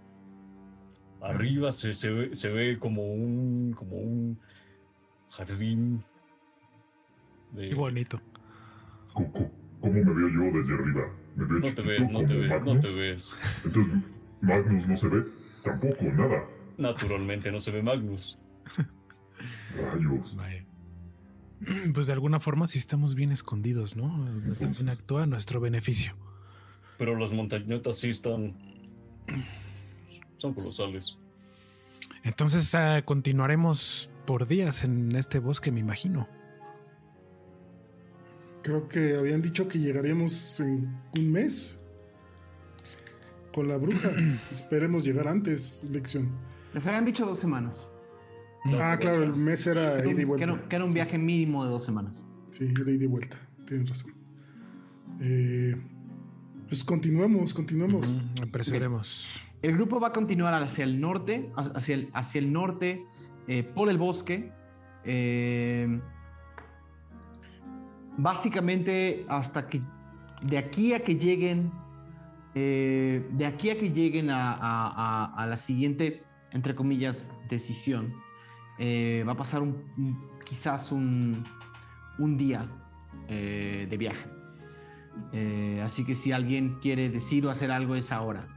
Arriba 1.20 1.70
se, 1.72 1.92
se 1.92 2.10
ve, 2.10 2.34
se 2.34 2.48
ve 2.48 2.78
como 2.78 3.04
un 3.12 3.74
como 3.76 3.96
un 3.96 4.38
jardín. 5.30 6.02
de- 7.52 7.68
Qué 7.68 7.74
bonito. 7.74 8.20
Co- 9.12 9.30
¿Cómo 9.80 9.94
me 9.94 10.04
veo 10.04 10.28
yo 10.28 10.56
desde 10.58 10.74
arriba? 10.74 11.02
¿Me 11.36 11.44
veo 11.44 11.58
No 11.58 11.74
te 11.74 11.82
ves, 11.82 12.10
no 12.10 12.24
te 12.24 12.36
ves, 12.36 12.64
no 12.64 12.78
te 12.80 12.94
ves. 12.94 13.34
Entonces, 13.64 13.94
Magnus 14.40 14.86
no 14.88 14.96
se 14.96 15.08
ve 15.08 15.24
tampoco, 15.64 16.04
nada. 16.04 16.44
Naturalmente 16.78 17.50
no 17.52 17.60
se 17.60 17.70
ve 17.70 17.82
Magnus. 17.82 18.38
Rayos. 19.92 20.36
Vaya. 20.36 20.64
Pues 21.94 22.06
de 22.06 22.12
alguna 22.12 22.40
forma 22.40 22.66
sí 22.66 22.78
estamos 22.78 23.14
bien 23.14 23.32
escondidos, 23.32 23.96
¿no? 23.96 24.26
También 24.58 24.88
actúa 24.88 25.24
a 25.24 25.26
nuestro 25.26 25.60
beneficio. 25.60 26.14
Pero 26.98 27.18
las 27.18 27.32
montañotas 27.32 27.98
sí 27.98 28.10
están. 28.10 28.54
Son 30.36 30.54
colosales. 30.54 31.16
Entonces 32.22 32.74
ah, 32.74 33.02
continuaremos 33.04 34.10
por 34.26 34.46
días 34.46 34.84
en 34.84 35.14
este 35.16 35.38
bosque, 35.38 35.70
me 35.72 35.80
imagino. 35.80 36.28
Creo 38.62 38.88
que 38.88 39.16
habían 39.16 39.40
dicho 39.40 39.68
que 39.68 39.78
llegaríamos 39.78 40.60
en 40.60 40.94
un 41.16 41.32
mes 41.32 41.80
con 43.52 43.68
la 43.68 43.76
bruja. 43.78 44.10
Esperemos 44.52 45.04
llegar 45.04 45.28
antes, 45.28 45.84
lección. 45.90 46.30
Les 46.74 46.86
habían 46.86 47.06
dicho 47.06 47.24
dos 47.24 47.38
semanas. 47.38 47.89
Ah, 48.78 48.96
claro, 49.00 49.22
el 49.22 49.34
mes 49.34 49.66
era 49.66 50.04
ida 50.06 50.20
y 50.20 50.24
vuelta. 50.24 50.46
que 50.46 50.52
era, 50.52 50.68
que 50.68 50.76
era 50.76 50.84
un 50.84 50.92
viaje 50.92 51.16
mínimo 51.18 51.64
de 51.64 51.70
dos 51.70 51.84
semanas. 51.84 52.22
Sí, 52.50 52.64
era 52.80 52.90
ida 52.90 53.04
y 53.04 53.06
vuelta. 53.06 53.38
Tienes 53.66 53.88
razón. 53.88 54.12
Eh, 55.20 55.74
pues 56.68 56.84
continuemos, 56.84 57.54
continuemos. 57.54 58.12
Apresuremos. 58.42 59.40
El 59.62 59.74
grupo 59.74 60.00
va 60.00 60.08
a 60.08 60.12
continuar 60.12 60.54
hacia 60.54 60.84
el 60.84 61.00
norte, 61.00 61.50
hacia 61.56 61.94
el, 61.94 62.10
hacia 62.12 62.38
el 62.38 62.52
norte, 62.52 63.04
eh, 63.48 63.62
por 63.62 63.88
el 63.88 63.98
bosque. 63.98 64.52
eh, 65.04 65.98
básicamente 68.18 69.24
hasta 69.28 69.66
que 69.68 69.80
de 70.42 70.58
aquí 70.58 70.92
a 70.92 71.00
que 71.02 71.16
lleguen, 71.16 71.70
eh, 72.54 73.26
de 73.32 73.46
aquí 73.46 73.70
a 73.70 73.78
que 73.78 73.90
lleguen 73.90 74.30
a, 74.30 74.52
a- 74.52 74.88
a- 74.88 75.34
a 75.34 75.46
la 75.46 75.56
siguiente, 75.56 76.22
entre 76.52 76.74
comillas, 76.74 77.24
decisión, 77.48 78.12
eh, 78.80 79.22
va 79.28 79.32
a 79.32 79.36
pasar 79.36 79.62
un, 79.62 79.84
un- 79.96 80.30
quizás 80.44 80.90
un, 80.90 81.32
un 82.18 82.36
día 82.36 82.66
eh, 83.28 83.86
de 83.88 83.96
viaje. 83.96 84.28
Eh, 85.32 85.80
así 85.84 86.04
que 86.04 86.14
si 86.16 86.32
alguien 86.32 86.78
quiere 86.80 87.08
decir 87.10 87.46
o 87.46 87.50
hacer 87.50 87.70
algo 87.70 87.94
es 87.94 88.10
ahora. 88.10 88.48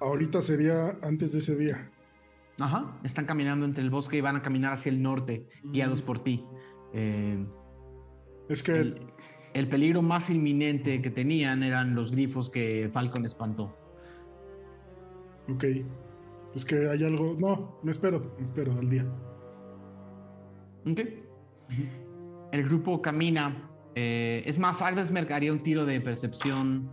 Ahorita 0.00 0.42
sería 0.42 0.98
antes 1.02 1.32
de 1.32 1.38
ese 1.38 1.56
día. 1.56 1.90
Ajá, 2.58 2.98
están 3.04 3.26
caminando 3.26 3.64
entre 3.66 3.82
el 3.82 3.90
bosque 3.90 4.16
y 4.18 4.20
van 4.20 4.36
a 4.36 4.42
caminar 4.42 4.72
hacia 4.72 4.90
el 4.90 5.02
norte, 5.02 5.48
guiados 5.64 6.02
por 6.02 6.22
ti. 6.22 6.44
Eh, 6.92 7.46
Es 8.48 8.62
que 8.62 8.78
el, 8.78 9.06
el 9.54 9.68
peligro 9.68 10.02
más 10.02 10.30
inminente 10.30 11.00
que 11.02 11.10
tenían 11.10 11.62
eran 11.62 11.94
los 11.94 12.12
grifos 12.12 12.50
que 12.50 12.90
Falcon 12.92 13.24
espantó. 13.26 13.76
Ok. 15.50 15.64
Es 16.56 16.64
que 16.64 16.88
hay 16.88 17.04
algo. 17.04 17.36
No, 17.38 17.78
me 17.82 17.90
espero, 17.90 18.34
me 18.38 18.42
espero 18.42 18.72
al 18.72 18.88
día. 18.88 19.04
Ok. 20.90 21.00
El 22.50 22.64
grupo 22.64 23.02
camina. 23.02 23.70
eh, 23.94 24.42
es 24.46 24.58
más, 24.58 24.80
Agnes 24.80 25.10
Merck 25.10 25.30
haría 25.32 25.52
un 25.52 25.62
tiro 25.62 25.84
de 25.84 26.00
percepción. 26.00 26.90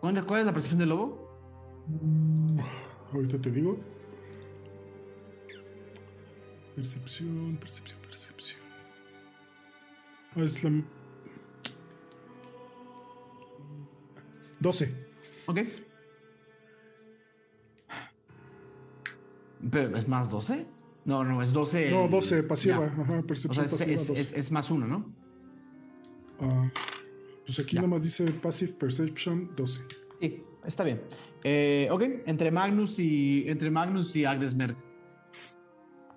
¿Cuál, 0.00 0.26
cuál 0.26 0.40
es 0.40 0.46
la 0.46 0.52
percepción 0.52 0.80
del 0.80 0.88
lobo? 0.88 1.28
Ahorita 3.12 3.40
te 3.40 3.52
digo. 3.52 3.78
Percepción, 6.74 7.56
percepción, 7.60 8.00
percepción. 8.02 8.60
Ah, 10.34 10.42
Es 10.42 10.64
la. 10.64 10.82
12. 14.60 15.06
Ok. 15.46 15.58
Pero 19.70 19.96
es 19.96 20.06
más 20.08 20.28
12. 20.30 20.66
No, 21.04 21.24
no, 21.24 21.42
es 21.42 21.52
12. 21.52 21.90
No, 21.90 22.06
12, 22.08 22.42
pasiva. 22.42 22.78
Ya. 22.94 23.02
Ajá, 23.02 23.18
O 23.20 23.26
percepción 23.26 23.54
sea, 23.54 23.64
es, 23.64 23.70
pasiva. 23.72 23.92
es- 23.94 24.06
12. 24.08 24.20
es- 24.20 24.32
es 24.34 24.52
más 24.52 24.70
uno, 24.70 24.86
¿no? 24.86 25.12
Ah, 26.40 26.68
Pues 27.46 27.58
aquí 27.60 27.76
Ya. 27.76 27.82
nomás 27.82 28.02
dice 28.02 28.30
Passive 28.30 28.72
Perception 28.74 29.50
12. 29.56 29.80
Sí, 30.20 30.42
está 30.66 30.84
bien. 30.84 31.00
Eh, 31.44 31.88
ok, 31.90 32.02
entre 32.26 32.50
Magnus 32.50 32.98
y 32.98 33.44
entre 33.48 33.70
Magnus 33.70 34.14
y 34.16 34.26
Agdesmerg 34.26 34.76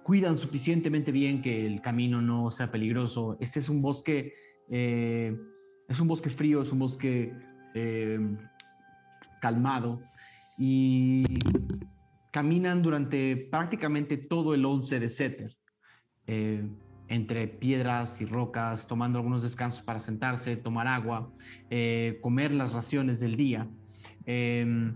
cuidan 0.04 0.36
suficientemente 0.36 1.12
bien 1.14 1.42
que 1.42 1.66
el 1.66 1.80
camino 1.82 2.22
no 2.22 2.52
sea 2.52 2.70
peligroso. 2.70 3.38
Este 3.40 3.62
es 3.62 3.70
un 3.70 3.82
bosque, 3.82 4.34
eh, 4.70 5.40
es 5.88 6.00
un 6.02 6.08
bosque 6.10 6.30
frío, 6.30 6.64
es 6.64 6.72
un 6.74 6.80
bosque 6.80 7.34
eh, 7.76 8.20
calmado 9.42 10.02
y 10.58 11.24
caminan 12.32 12.82
durante 12.82 13.36
prácticamente 13.38 14.18
todo 14.18 14.54
el 14.54 14.66
11 14.66 15.00
de 15.00 15.10
Setter. 15.10 15.58
eh, 16.28 16.64
entre 17.08 17.48
piedras 17.48 18.22
y 18.22 18.26
rocas, 18.26 18.88
tomando 18.88 19.20
algunos 19.20 19.44
descansos 19.44 19.82
para 19.82 20.00
sentarse, 20.00 20.56
tomar 20.56 20.88
agua, 20.88 21.30
eh, 21.70 22.20
comer 22.22 22.54
las 22.54 22.72
raciones 22.72 23.20
del 23.20 23.36
día, 23.36 23.68
eh, 24.26 24.94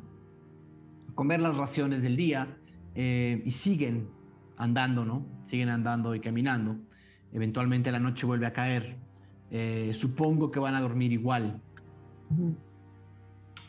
comer 1.14 1.42
las 1.42 1.58
raciones 1.58 2.02
del 2.04 2.16
día 2.16 2.58
eh, 2.96 3.42
y 3.46 3.52
siguen 3.52 4.08
andando, 4.58 5.04
¿no? 5.04 5.26
Siguen 5.44 5.68
andando 5.70 6.16
y 6.16 6.22
caminando. 6.22 6.78
Eventualmente 7.34 7.92
la 7.92 8.00
noche 8.00 8.26
vuelve 8.26 8.46
a 8.46 8.54
caer. 8.54 8.98
Eh, 9.52 9.92
supongo 9.94 10.52
que 10.52 10.60
van 10.60 10.76
a 10.76 10.82
dormir 10.82 11.12
igual. 11.12 11.62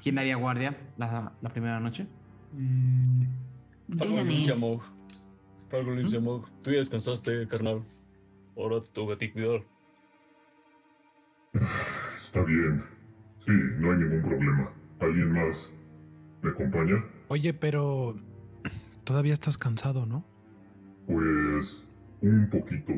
¿Quién 0.02 0.14
me 0.14 0.20
haría 0.20 0.36
guardia 0.36 0.76
la, 0.96 1.32
la 1.40 1.50
primera 1.50 1.80
noche? 1.80 2.06
Yo 2.52 3.45
Algo 4.00 4.56
Mog. 4.56 4.82
Algo 5.72 5.90
le 5.92 6.02
dice 6.02 6.16
a 6.16 6.20
Mog. 6.20 6.48
Tú 6.62 6.70
ya 6.70 6.78
descansaste, 6.78 7.46
carnal. 7.48 7.82
Ahora 8.56 8.80
te 8.80 8.88
toca 8.88 9.14
a 9.14 9.18
ti 9.18 9.30
cuidar. 9.30 9.62
Está 12.16 12.42
bien. 12.42 12.84
Sí, 13.38 13.52
no 13.78 13.92
hay 13.92 13.98
ningún 13.98 14.22
problema. 14.22 14.72
¿Alguien 15.00 15.32
más 15.32 15.76
me 16.42 16.50
acompaña? 16.50 17.04
Oye, 17.28 17.52
pero 17.54 18.16
todavía 19.04 19.32
estás 19.32 19.56
cansado, 19.58 20.06
¿no? 20.06 20.24
Pues 21.06 21.88
un 22.22 22.48
poquito. 22.50 22.92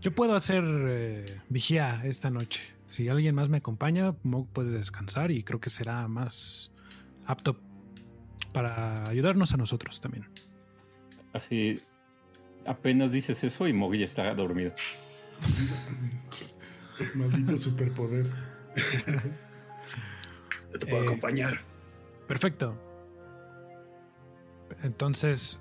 Yo 0.00 0.14
puedo 0.14 0.34
hacer 0.34 0.64
eh, 0.66 1.40
vigía 1.48 2.02
esta 2.04 2.28
noche. 2.28 2.60
Si 2.86 3.08
alguien 3.08 3.34
más 3.34 3.48
me 3.48 3.58
acompaña, 3.58 4.14
Mog 4.24 4.48
puede 4.48 4.70
descansar 4.70 5.30
y 5.30 5.44
creo 5.44 5.60
que 5.60 5.70
será 5.70 6.06
más 6.08 6.72
apto 7.24 7.56
para 8.52 9.08
ayudarnos 9.08 9.52
a 9.54 9.56
nosotros 9.56 10.00
también. 10.00 10.28
Así, 11.32 11.74
apenas 12.66 13.12
dices 13.12 13.42
eso 13.44 13.66
y 13.68 13.72
Mog 13.72 13.94
ya 13.94 14.04
está 14.04 14.34
dormido. 14.34 14.72
Maldito 17.14 17.56
superpoder. 17.56 18.26
Yo 20.72 20.78
te 20.78 20.86
puedo 20.86 21.02
Eh, 21.02 21.06
acompañar. 21.06 21.60
Perfecto. 22.28 22.78
Entonces, 24.82 25.58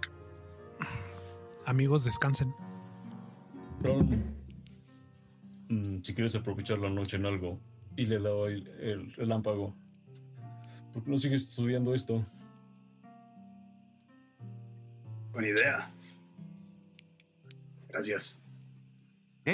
amigos, 1.65 2.03
descansen. 2.05 2.53
Ron, 3.81 4.23
mm, 5.69 6.01
si 6.03 6.13
quieres 6.13 6.35
aprovechar 6.35 6.77
la 6.79 6.89
noche 6.89 7.17
en 7.17 7.25
algo 7.25 7.59
y 7.95 8.05
le 8.05 8.17
doy 8.19 8.53
el, 8.53 8.67
el 8.79 9.13
relámpago, 9.13 9.75
¿por 10.93 11.03
qué 11.03 11.09
no 11.11 11.17
sigues 11.17 11.43
estudiando 11.49 11.93
esto? 11.95 12.23
Buena 15.31 15.47
idea. 15.47 15.91
Gracias. 17.89 18.41
¿Ok? 19.41 19.49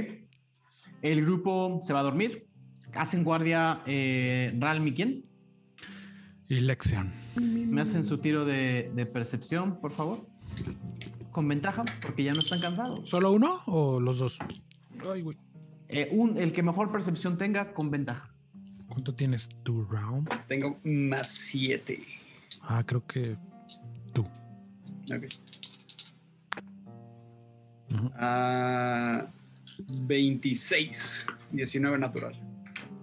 El 1.01 1.23
grupo 1.23 1.79
se 1.81 1.93
va 1.93 1.99
a 1.99 2.03
dormir. 2.03 2.47
Hacen 2.93 3.23
guardia 3.23 3.81
eh, 3.85 4.55
Ralm 4.59 4.87
y 4.87 4.93
quién. 4.93 5.25
Y 6.49 6.59
lección. 6.61 7.11
Me 7.35 7.81
hacen 7.81 8.03
su 8.03 8.17
tiro 8.19 8.45
de, 8.45 8.91
de 8.95 9.05
percepción, 9.05 9.79
por 9.79 9.91
favor. 9.91 10.27
Con 11.31 11.47
ventaja, 11.47 11.85
porque 12.01 12.23
ya 12.23 12.33
no 12.33 12.39
están 12.39 12.59
cansados. 12.59 13.07
¿Solo 13.07 13.31
uno 13.31 13.59
o 13.67 13.99
los 13.99 14.19
dos? 14.19 14.39
Ay, 15.11 15.21
güey. 15.21 15.37
Eh, 15.89 16.09
un, 16.11 16.37
el 16.37 16.51
que 16.51 16.63
mejor 16.63 16.91
percepción 16.91 17.37
tenga, 17.37 17.73
con 17.73 17.91
ventaja. 17.91 18.33
¿Cuánto 18.87 19.13
tienes 19.13 19.47
tu 19.63 19.85
round? 19.85 20.29
Tengo 20.47 20.79
más 20.83 21.29
7. 21.29 22.01
Ah, 22.61 22.83
creo 22.85 23.05
que 23.05 23.37
tú. 24.13 24.21
Ok. 25.13 25.25
Ah, 28.15 29.27
26. 30.03 31.25
19 31.51 31.97
natural. 31.97 32.33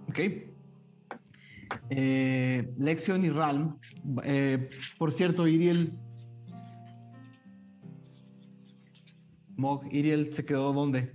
Ok. 0.09 0.19
Eh, 1.89 2.73
Lexion 2.77 3.25
y 3.25 3.29
Ralm. 3.29 3.77
eh, 4.23 4.69
por 4.97 5.11
cierto, 5.11 5.47
Iriel. 5.47 5.93
Mog, 9.57 9.83
Iriel 9.91 10.33
se 10.33 10.45
quedó 10.45 10.73
dónde? 10.73 11.13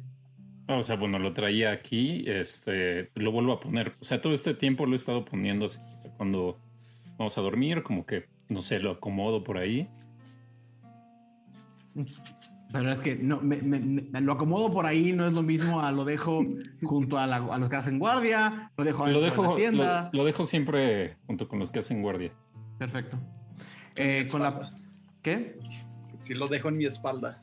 Ah, 0.67 0.77
O 0.79 0.83
sea, 0.83 0.97
bueno, 0.97 1.19
lo 1.19 1.33
traía 1.33 1.73
aquí, 1.73 2.25
este, 2.27 3.11
lo 3.15 3.33
vuelvo 3.33 3.53
a 3.53 3.61
poner. 3.61 3.95
O 4.01 4.05
sea, 4.05 4.21
todo 4.21 4.33
este 4.33 4.55
tiempo 4.55 4.87
lo 4.87 4.93
he 4.93 4.97
estado 4.97 5.25
poniendo 5.25 5.67
así. 5.67 5.79
Cuando 6.17 6.59
vamos 7.19 7.37
a 7.37 7.41
dormir, 7.41 7.83
como 7.83 8.07
que, 8.07 8.27
no 8.49 8.63
sé, 8.63 8.79
lo 8.81 8.93
acomodo 8.93 9.45
por 9.45 9.59
ahí. 9.59 9.89
Pero 12.73 12.93
es 12.93 12.99
que 13.01 13.17
no, 13.17 13.41
me, 13.41 13.57
me- 13.63 13.81
me- 13.81 14.21
lo 14.21 14.33
acomodo 14.33 14.73
por 14.73 14.87
ahí, 14.87 15.13
no 15.13 15.27
es 15.27 15.33
lo 15.33 15.43
mismo 15.43 15.81
a 15.81 15.91
lo 15.91 16.05
dejo 16.05 16.45
junto 16.83 17.19
a, 17.19 17.27
la- 17.27 17.37
a 17.37 17.59
los 17.59 17.69
que 17.69 17.77
hacen 17.77 17.99
guardia, 17.99 18.71
lo 18.77 18.85
dejo 18.85 18.99
Lo 19.07 19.19
adentro 19.19 19.21
de 19.23 19.31
dejo, 19.31 19.51
la 19.51 19.57
tienda. 19.57 20.11
lo, 20.13 20.19
lo 20.21 20.25
dejo 20.25 20.45
siempre 20.45 21.17
junto 21.27 21.49
con 21.49 21.59
los 21.59 21.71
que 21.73 21.81
hacen 21.81 22.01
guardia. 22.03 22.33
Perfecto. 22.79 23.19
Eh, 23.97 24.27
con 24.31 24.41
la, 24.43 24.73
¿Qué? 25.23 25.59
Si 26.21 26.35
lo 26.35 26.49
dejo 26.49 26.69
en 26.69 26.79
mi 26.79 26.85
espalda. 26.87 27.43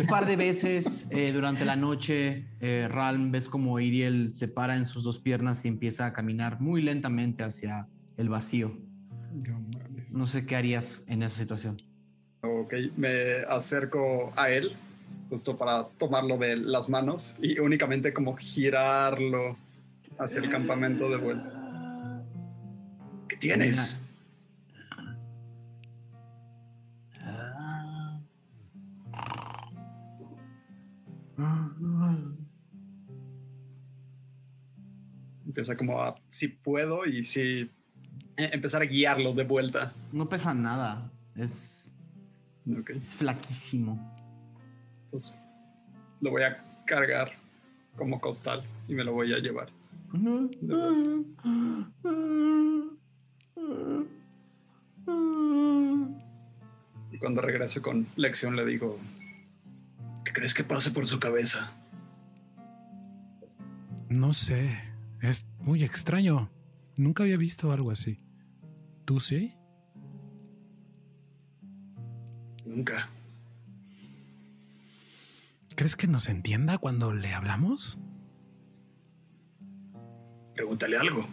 Un 0.00 0.06
par 0.06 0.26
de 0.26 0.36
veces 0.48 1.06
eh, 1.10 1.30
durante 1.32 1.64
la 1.64 1.76
noche, 1.76 2.48
eh, 2.60 2.88
Ralm 2.90 3.30
ves 3.30 3.48
como 3.48 3.78
Iriel 3.78 4.30
se 4.34 4.48
para 4.48 4.74
en 4.76 4.86
sus 4.86 5.04
dos 5.04 5.18
piernas 5.20 5.64
y 5.64 5.68
empieza 5.68 6.06
a 6.06 6.12
caminar 6.12 6.60
muy 6.60 6.82
lentamente 6.82 7.44
hacia 7.44 7.86
el 8.16 8.28
vacío. 8.28 8.76
No 10.10 10.26
sé 10.26 10.46
qué 10.46 10.56
harías 10.56 11.04
en 11.08 11.22
esa 11.22 11.36
situación. 11.40 11.76
Ok, 12.44 12.74
me 12.96 13.38
acerco 13.48 14.32
a 14.36 14.50
él 14.50 14.76
justo 15.30 15.56
para 15.56 15.84
tomarlo 15.98 16.36
de 16.36 16.56
las 16.56 16.90
manos 16.90 17.34
y 17.40 17.58
únicamente 17.58 18.12
como 18.12 18.36
girarlo 18.36 19.56
hacia 20.18 20.40
el 20.40 20.50
campamento 20.50 21.08
de 21.08 21.16
vuelta. 21.16 22.22
¿Qué 23.28 23.36
tienes? 23.38 24.00
Empieza 35.46 35.76
como 35.76 36.02
a, 36.02 36.14
si 36.28 36.48
puedo 36.48 37.06
y 37.06 37.24
si 37.24 37.70
eh, 38.36 38.50
empezar 38.52 38.82
a 38.82 38.84
guiarlo 38.84 39.32
de 39.32 39.44
vuelta. 39.44 39.94
No 40.12 40.28
pesa 40.28 40.52
nada, 40.52 41.10
es, 41.36 41.73
Es 42.66 43.14
flaquísimo. 43.14 43.98
entonces 45.04 45.34
lo 46.20 46.30
voy 46.30 46.42
a 46.42 46.64
cargar 46.86 47.32
como 47.96 48.20
costal 48.20 48.64
y 48.88 48.94
me 48.94 49.04
lo 49.04 49.12
voy 49.12 49.34
a 49.34 49.38
llevar. 49.38 49.68
Y 57.12 57.18
cuando 57.18 57.40
regreso 57.42 57.82
con 57.82 58.06
lección 58.16 58.56
le 58.56 58.64
digo, 58.64 58.98
¿Qué 60.24 60.32
crees 60.32 60.54
que 60.54 60.64
pase 60.64 60.90
por 60.90 61.06
su 61.06 61.20
cabeza? 61.20 61.72
No 64.08 64.32
sé. 64.32 64.80
Es 65.20 65.46
muy 65.60 65.84
extraño. 65.84 66.50
Nunca 66.96 67.24
había 67.24 67.36
visto 67.36 67.72
algo 67.72 67.90
así. 67.90 68.20
¿Tú 69.04 69.20
sí? 69.20 69.54
Nunca. 72.74 73.08
¿Crees 75.76 75.94
que 75.94 76.08
nos 76.08 76.28
entienda 76.28 76.76
cuando 76.78 77.12
le 77.12 77.32
hablamos? 77.32 77.98
Pregúntale 80.54 80.96
algo. 80.96 81.28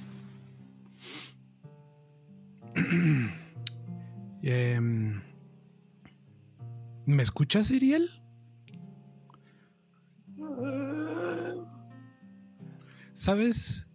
Em, 4.43 5.21
¿Me 7.05 7.21
escuchas, 7.21 7.69
Iriel? 7.69 8.09
¿Sabes? 13.13 13.87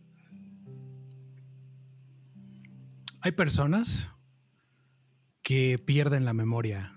Hay 3.22 3.32
personas 3.32 4.12
que 5.42 5.80
pierden 5.84 6.24
la 6.24 6.32
memoria 6.32 6.95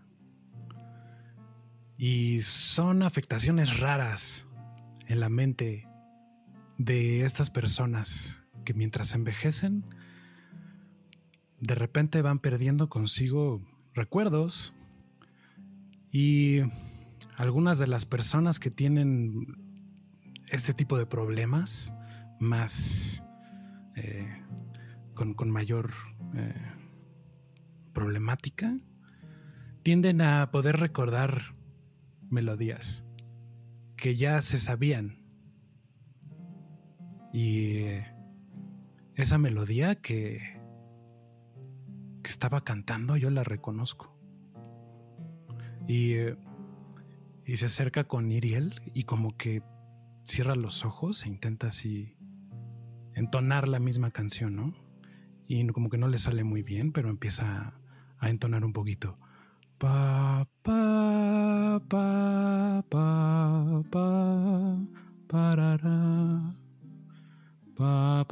y 2.00 2.40
son 2.40 3.04
afectaciones 3.04 3.82
raras 3.82 4.48
en 5.08 5.20
la 5.20 5.28
mente 5.28 5.86
de 6.78 7.26
estas 7.26 7.50
personas 7.50 8.42
que 8.64 8.74
mientras 8.74 9.14
envejecen, 9.14 9.84
de 11.60 11.76
repente 11.76 12.22
van 12.22 12.40
perdiendo 12.40 12.88
consigo 12.88 13.62
recuerdos 13.94 14.74
y 16.10 16.62
algunas 17.36 17.80
de 17.80 17.88
las 17.88 18.06
personas 18.06 18.60
que 18.60 18.72
tienen 18.72 19.58
este 20.48 20.74
tipo 20.74 20.98
de 20.98 21.06
problemas 21.06 21.94
más 22.40 23.26
eh, 23.98 24.42
con, 25.16 25.52
mayor 25.52 25.92
eh, 26.34 26.54
problemática 27.92 28.74
tienden 29.84 30.22
a 30.22 30.50
poder 30.50 30.78
recordar 30.78 31.59
melodías 32.30 33.06
que 33.96 34.16
ya 34.16 34.42
se 34.42 34.58
sabían 34.58 35.20
y 37.34 37.86
esa 39.16 39.38
melodía 39.38 39.96
que, 39.96 40.40
que 42.24 42.30
estaba 42.30 42.64
cantando 42.64 43.18
yo 43.18 43.30
la 43.30 43.44
reconozco. 43.44 44.16
Y, 45.88 46.16
y 47.46 47.58
se 47.58 47.66
acerca 47.66 48.06
con 48.06 48.32
Iriel 48.32 48.82
y 48.94 49.04
como 49.04 49.36
que 49.36 49.62
cierra 50.24 50.56
los 50.56 50.86
ojos 50.86 51.26
e 51.26 51.30
intenta 51.30 51.68
así 51.68 52.16
entonar 53.16 53.68
la 53.68 53.80
misma 53.80 54.12
canción, 54.12 54.56
¿no? 54.56 54.74
Y 55.48 55.66
como 55.68 55.90
que 55.90 55.98
no 55.98 56.08
le 56.08 56.20
sale 56.20 56.44
muy 56.44 56.62
bien, 56.62 56.92
pero 56.92 57.10
empieza 57.10 57.74
a 58.20 58.30
entonar 58.30 58.64
un 58.64 58.72
poquito. 58.72 59.18
Pa, 59.80 60.46
pa, 60.62 61.80
pa, 61.88 62.84
pa, 62.90 63.82
pa, 63.90 64.10
parará. 65.26 66.54
Pa, 67.78 68.26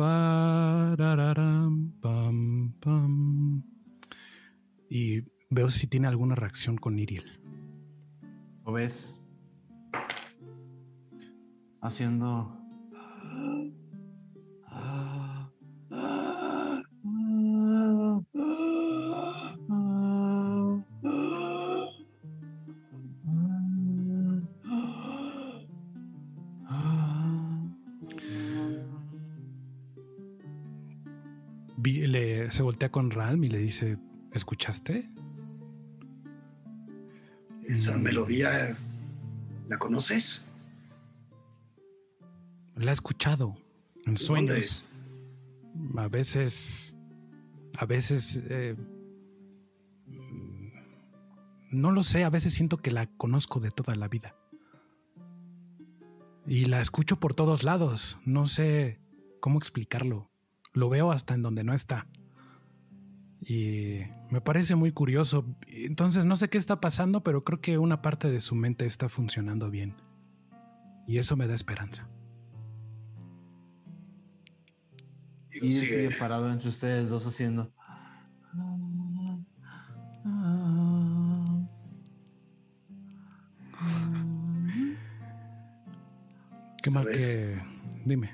pam, 2.01 2.73
pam. 2.81 3.63
Y 4.89 5.23
veo 5.49 5.69
si 5.69 5.87
tiene 5.87 6.09
alguna 6.09 6.35
reacción 6.35 6.75
con 6.75 6.99
Iriel. 6.99 7.39
¿Lo 8.65 8.73
ves? 8.73 9.17
Haciendo. 11.79 12.59
Se 32.57 32.63
voltea 32.63 32.89
con 32.89 33.11
Ralm 33.11 33.43
y 33.43 33.49
le 33.49 33.59
dice, 33.59 33.99
¿escuchaste? 34.33 35.07
Esa 37.61 37.95
melodía, 37.95 38.75
¿la 39.69 39.77
conoces? 39.77 40.47
La 42.73 42.89
he 42.89 42.93
escuchado 42.95 43.55
en 44.07 44.17
sueños. 44.17 44.83
A 45.97 46.07
veces, 46.07 46.97
a 47.77 47.85
veces, 47.85 48.41
eh, 48.49 48.75
no 51.69 51.91
lo 51.91 52.01
sé, 52.01 52.23
a 52.23 52.31
veces 52.31 52.55
siento 52.55 52.77
que 52.77 52.89
la 52.89 53.05
conozco 53.05 53.59
de 53.59 53.69
toda 53.69 53.93
la 53.93 54.07
vida. 54.07 54.35
Y 56.47 56.65
la 56.65 56.81
escucho 56.81 57.19
por 57.19 57.35
todos 57.35 57.61
lados, 57.61 58.17
no 58.25 58.47
sé 58.47 58.99
cómo 59.41 59.59
explicarlo. 59.59 60.31
Lo 60.73 60.89
veo 60.89 61.11
hasta 61.11 61.35
en 61.35 61.43
donde 61.43 61.63
no 61.63 61.75
está. 61.75 62.07
Y 63.49 64.01
me 64.29 64.41
parece 64.41 64.75
muy 64.75 64.91
curioso. 64.91 65.45
Entonces 65.67 66.25
no 66.25 66.35
sé 66.35 66.49
qué 66.49 66.57
está 66.57 66.81
pasando, 66.81 67.23
pero 67.23 67.45
creo 67.45 67.61
que 67.61 67.77
una 67.77 68.01
parte 68.01 68.29
de 68.29 68.41
su 68.41 68.55
mente 68.55 68.85
está 68.85 69.07
funcionando 69.07 69.71
bien. 69.71 69.95
Y 71.07 71.17
eso 71.17 71.37
me 71.37 71.47
da 71.47 71.55
esperanza. 71.55 72.09
Y 75.61 75.71
sigue 75.71 76.13
parado 76.19 76.51
entre 76.51 76.67
ustedes 76.67 77.07
dos 77.07 77.25
haciendo. 77.25 77.71
Qué 86.83 86.91
mal 86.91 87.07
que. 87.07 87.57
Dime. 88.03 88.29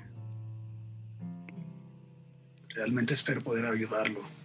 Realmente 2.70 3.14
espero 3.14 3.40
poder 3.42 3.66
ayudarlo. 3.66 4.43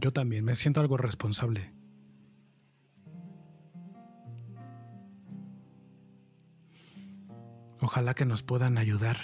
Yo 0.00 0.12
también 0.12 0.44
me 0.44 0.54
siento 0.54 0.80
algo 0.80 0.96
responsable. 0.96 1.72
Ojalá 7.80 8.14
que 8.14 8.24
nos 8.24 8.42
puedan 8.42 8.78
ayudar 8.78 9.18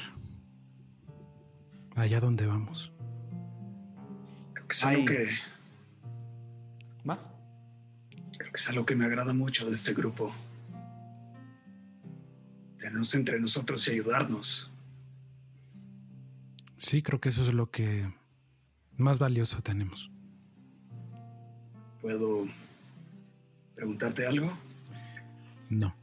allá 1.95 2.19
donde 2.19 2.47
vamos. 2.47 2.93
Creo 4.55 4.67
que 4.67 4.75
es 4.75 4.85
algo 4.85 5.05
que. 5.05 5.29
¿Más? 7.05 7.31
Creo 8.37 8.51
que 8.51 8.61
es 8.61 8.69
algo 8.69 8.85
que 8.85 8.97
me 8.97 9.05
agrada 9.05 9.33
mucho 9.33 9.69
de 9.69 9.75
este 9.75 9.93
grupo. 9.95 10.35
Tenernos 12.79 13.15
entre 13.15 13.39
nosotros 13.39 13.87
y 13.87 13.93
ayudarnos. 13.93 14.73
Sí, 16.77 17.01
creo 17.03 17.21
que 17.21 17.29
eso 17.29 17.43
es 17.43 17.55
lo 17.55 17.71
que 17.71 18.13
más 18.97 19.19
valioso 19.19 19.63
tenemos. 19.63 20.14
¿Puedo 22.05 22.47
preguntarte 23.75 24.27
algo? 24.27 24.53
No. 25.71 25.97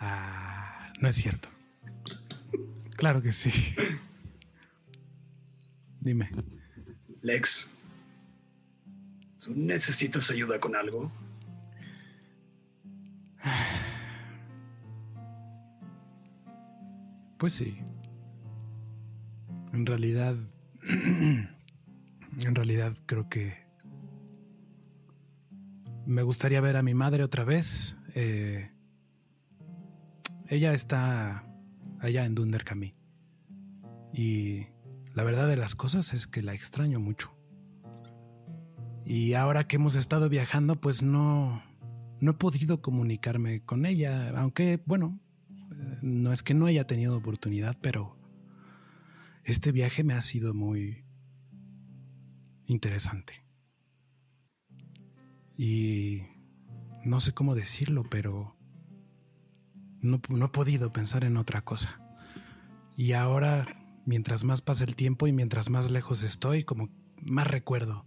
Ah, 0.00 0.90
no 1.02 1.08
es 1.08 1.16
cierto. 1.16 1.50
Claro 2.96 3.20
que 3.20 3.30
sí. 3.30 3.52
Dime. 6.00 6.30
Lex, 7.20 7.68
¿tú 9.38 9.52
necesitas 9.54 10.30
ayuda 10.30 10.58
con 10.60 10.74
algo? 10.74 11.12
Pues 17.36 17.52
sí. 17.52 17.76
En 19.74 19.84
realidad, 19.84 20.36
en 20.88 21.48
realidad 22.54 22.96
creo 23.04 23.28
que 23.28 23.65
me 26.06 26.22
gustaría 26.22 26.60
ver 26.60 26.76
a 26.76 26.82
mi 26.82 26.94
madre 26.94 27.24
otra 27.24 27.44
vez. 27.44 27.96
Eh, 28.14 28.70
ella 30.48 30.72
está 30.72 31.44
allá 31.98 32.24
en 32.24 32.34
Dunderkami. 32.34 32.94
Y 34.12 34.66
la 35.14 35.24
verdad 35.24 35.48
de 35.48 35.56
las 35.56 35.74
cosas 35.74 36.14
es 36.14 36.26
que 36.26 36.42
la 36.42 36.54
extraño 36.54 37.00
mucho. 37.00 37.36
Y 39.04 39.34
ahora 39.34 39.66
que 39.66 39.76
hemos 39.76 39.94
estado 39.96 40.28
viajando, 40.28 40.80
pues 40.80 41.02
no, 41.02 41.62
no 42.20 42.30
he 42.30 42.34
podido 42.34 42.80
comunicarme 42.80 43.60
con 43.62 43.84
ella. 43.84 44.30
Aunque, 44.38 44.80
bueno, 44.86 45.20
no 46.02 46.32
es 46.32 46.42
que 46.42 46.54
no 46.54 46.66
haya 46.66 46.86
tenido 46.86 47.16
oportunidad, 47.16 47.76
pero 47.80 48.16
este 49.44 49.72
viaje 49.72 50.04
me 50.04 50.14
ha 50.14 50.22
sido 50.22 50.54
muy 50.54 51.04
interesante. 52.64 53.45
Y 55.58 56.22
no 57.04 57.20
sé 57.20 57.32
cómo 57.32 57.54
decirlo, 57.54 58.04
pero 58.10 58.56
no, 60.00 60.20
he 60.44 60.48
podido 60.48 60.92
pensar 60.92 61.24
en 61.24 61.36
otra 61.36 61.62
cosa. 61.62 62.00
Y 62.96 63.12
ahora, 63.12 63.66
mientras 64.04 64.44
más 64.44 64.60
pasa 64.62 64.84
el 64.84 64.96
tiempo 64.96 65.26
y 65.26 65.32
mientras 65.32 65.70
más 65.70 65.90
lejos 65.90 66.22
estoy, 66.22 66.64
como 66.64 66.90
más 67.22 67.46
recuerdo. 67.46 68.04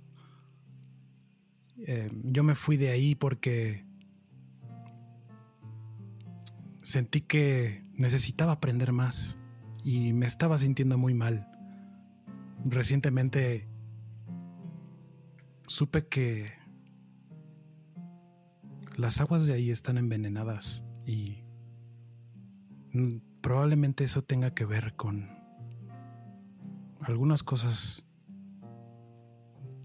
Eh, 1.77 2.09
yo 2.23 2.43
me 2.43 2.55
fui 2.55 2.77
de 2.77 2.89
ahí 2.89 3.15
porque 3.15 3.85
sentí 6.81 7.21
que 7.21 7.83
necesitaba 7.93 8.53
aprender 8.53 8.91
más 8.91 9.37
y 9.83 10.13
me 10.13 10.25
estaba 10.25 10.57
sintiendo 10.57 10.97
muy 10.97 11.13
mal. 11.13 11.47
Recientemente 12.65 13.67
supe 15.67 16.07
que 16.07 16.58
las 18.99 19.21
aguas 19.21 19.47
de 19.47 19.53
ahí 19.53 19.71
están 19.71 19.97
envenenadas 19.97 20.83
y 21.05 21.41
probablemente 23.39 24.03
eso 24.03 24.21
tenga 24.21 24.53
que 24.53 24.65
ver 24.65 24.93
con 24.95 25.29
algunas 26.99 27.41
cosas 27.41 28.05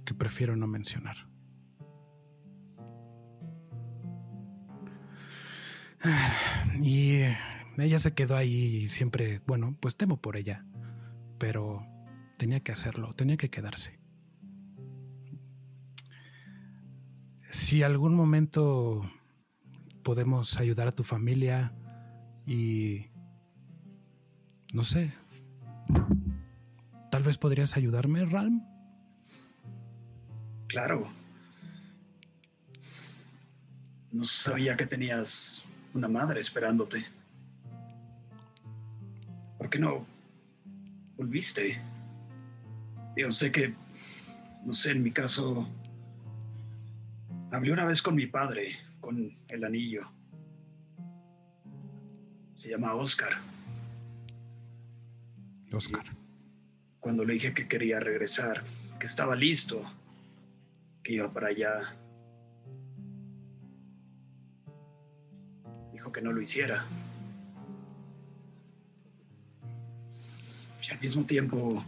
que 0.04 0.14
prefiero 0.14 0.56
no 0.56 0.66
mencionar. 0.66 1.16
Y 6.82 7.20
ella 7.78 7.98
se 8.00 8.14
quedó 8.14 8.36
ahí 8.36 8.76
y 8.76 8.88
siempre, 8.88 9.40
bueno, 9.46 9.76
pues 9.80 9.96
temo 9.96 10.20
por 10.20 10.36
ella, 10.36 10.66
pero 11.38 11.86
tenía 12.36 12.60
que 12.60 12.72
hacerlo, 12.72 13.14
tenía 13.14 13.36
que 13.36 13.48
quedarse. 13.48 14.03
Si 17.54 17.84
algún 17.84 18.16
momento 18.16 19.08
podemos 20.02 20.58
ayudar 20.58 20.88
a 20.88 20.92
tu 20.92 21.04
familia 21.04 21.72
y 22.48 23.06
no 24.72 24.82
sé, 24.82 25.14
tal 27.12 27.22
vez 27.22 27.38
podrías 27.38 27.76
ayudarme, 27.76 28.24
Ralm. 28.24 28.60
Claro. 30.66 31.08
No 34.10 34.24
sabía 34.24 34.76
que 34.76 34.86
tenías 34.86 35.64
una 35.94 36.08
madre 36.08 36.40
esperándote. 36.40 37.04
¿Por 39.58 39.70
qué 39.70 39.78
no 39.78 40.04
volviste? 41.16 41.80
Yo 43.16 43.30
sé 43.30 43.52
que, 43.52 43.72
no 44.66 44.74
sé, 44.74 44.90
en 44.90 45.04
mi 45.04 45.12
caso, 45.12 45.68
hablé 47.54 47.72
una 47.72 47.86
vez 47.86 48.02
con 48.02 48.16
mi 48.16 48.26
padre, 48.26 48.76
con 49.00 49.38
el 49.48 49.64
anillo. 49.64 50.10
Se 52.54 52.68
llama 52.68 52.94
Oscar. 52.94 53.32
Oscar. 55.72 56.04
Cuando 56.98 57.24
le 57.24 57.34
dije 57.34 57.54
que 57.54 57.68
quería 57.68 58.00
regresar, 58.00 58.64
que 58.98 59.06
estaba 59.06 59.36
listo, 59.36 59.84
que 61.02 61.14
iba 61.14 61.32
para 61.32 61.48
allá, 61.48 61.96
dijo 65.92 66.10
que 66.10 66.22
no 66.22 66.32
lo 66.32 66.40
hiciera. 66.40 66.84
Y 70.82 70.90
al 70.90 71.00
mismo 71.00 71.24
tiempo, 71.24 71.84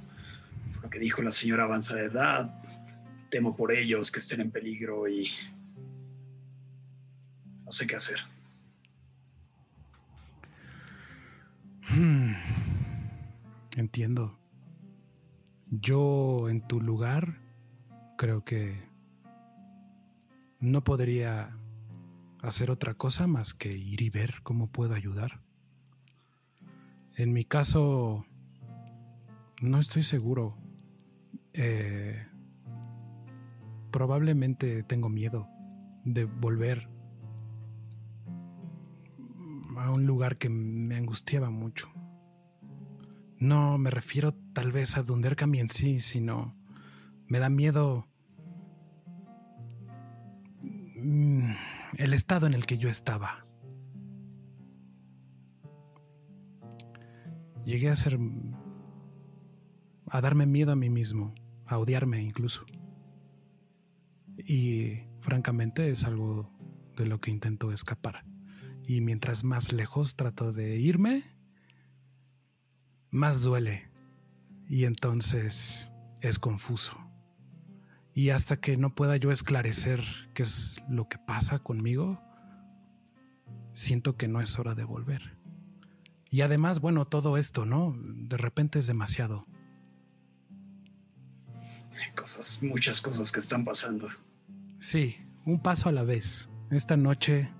lo 0.82 0.90
que 0.90 0.98
dijo 0.98 1.22
la 1.22 1.32
señora 1.32 1.64
avanzada 1.64 2.00
de 2.00 2.06
edad, 2.06 2.62
temo 3.30 3.56
por 3.56 3.72
ellos 3.72 4.12
que 4.12 4.20
estén 4.20 4.40
en 4.40 4.50
peligro 4.50 5.08
y 5.08 5.30
sé 7.76 7.86
qué 7.86 7.96
hacer. 7.96 8.20
Hmm. 11.90 12.32
Entiendo. 13.76 14.38
Yo 15.70 16.48
en 16.48 16.66
tu 16.66 16.80
lugar 16.80 17.38
creo 18.16 18.44
que 18.44 18.88
no 20.58 20.82
podría 20.84 21.54
hacer 22.40 22.70
otra 22.70 22.94
cosa 22.94 23.26
más 23.26 23.52
que 23.52 23.76
ir 23.76 24.00
y 24.00 24.08
ver 24.08 24.36
cómo 24.42 24.68
puedo 24.68 24.94
ayudar. 24.94 25.42
En 27.16 27.32
mi 27.32 27.44
caso, 27.44 28.24
no 29.60 29.78
estoy 29.78 30.02
seguro. 30.02 30.56
Eh, 31.52 32.26
probablemente 33.90 34.82
tengo 34.82 35.08
miedo 35.08 35.48
de 36.04 36.24
volver 36.24 36.95
a 39.86 39.92
un 39.92 40.06
lugar 40.06 40.36
que 40.36 40.48
me 40.48 40.96
angustiaba 40.96 41.50
mucho. 41.50 41.88
No 43.38 43.78
me 43.78 43.90
refiero 43.90 44.34
tal 44.52 44.72
vez 44.72 44.96
a 44.96 45.02
Dunderkami 45.02 45.60
en 45.60 45.68
sí, 45.68 45.98
sino 45.98 46.56
me 47.26 47.38
da 47.38 47.48
miedo 47.48 48.06
mm, 50.62 51.50
el 51.98 52.14
estado 52.14 52.46
en 52.46 52.54
el 52.54 52.66
que 52.66 52.78
yo 52.78 52.88
estaba. 52.88 53.46
Llegué 57.64 57.90
a 57.90 57.96
ser 57.96 58.18
a 60.08 60.20
darme 60.20 60.46
miedo 60.46 60.72
a 60.72 60.76
mí 60.76 60.88
mismo, 60.88 61.34
a 61.66 61.78
odiarme 61.78 62.22
incluso. 62.22 62.64
Y 64.38 65.00
francamente 65.20 65.90
es 65.90 66.04
algo 66.04 66.50
de 66.96 67.06
lo 67.06 67.20
que 67.20 67.30
intento 67.30 67.72
escapar. 67.72 68.24
Y 68.86 69.00
mientras 69.00 69.42
más 69.44 69.72
lejos 69.72 70.16
trato 70.16 70.52
de 70.52 70.76
irme, 70.76 71.24
más 73.10 73.42
duele. 73.42 73.90
Y 74.68 74.84
entonces 74.84 75.92
es 76.20 76.38
confuso. 76.38 76.96
Y 78.12 78.30
hasta 78.30 78.56
que 78.58 78.76
no 78.76 78.94
pueda 78.94 79.16
yo 79.16 79.30
esclarecer 79.30 80.02
qué 80.34 80.42
es 80.42 80.76
lo 80.88 81.08
que 81.08 81.18
pasa 81.18 81.58
conmigo, 81.58 82.22
siento 83.72 84.16
que 84.16 84.28
no 84.28 84.40
es 84.40 84.58
hora 84.58 84.74
de 84.74 84.84
volver. 84.84 85.36
Y 86.30 86.40
además, 86.40 86.80
bueno, 86.80 87.06
todo 87.06 87.36
esto, 87.36 87.66
¿no? 87.66 87.94
De 87.98 88.36
repente 88.36 88.78
es 88.78 88.86
demasiado. 88.86 89.44
Hay 91.54 92.14
cosas, 92.14 92.62
muchas 92.62 93.00
cosas 93.00 93.32
que 93.32 93.40
están 93.40 93.64
pasando. 93.64 94.08
Sí, 94.78 95.16
un 95.44 95.60
paso 95.60 95.88
a 95.88 95.92
la 95.92 96.02
vez. 96.02 96.48
Esta 96.70 96.96
noche, 96.96 97.50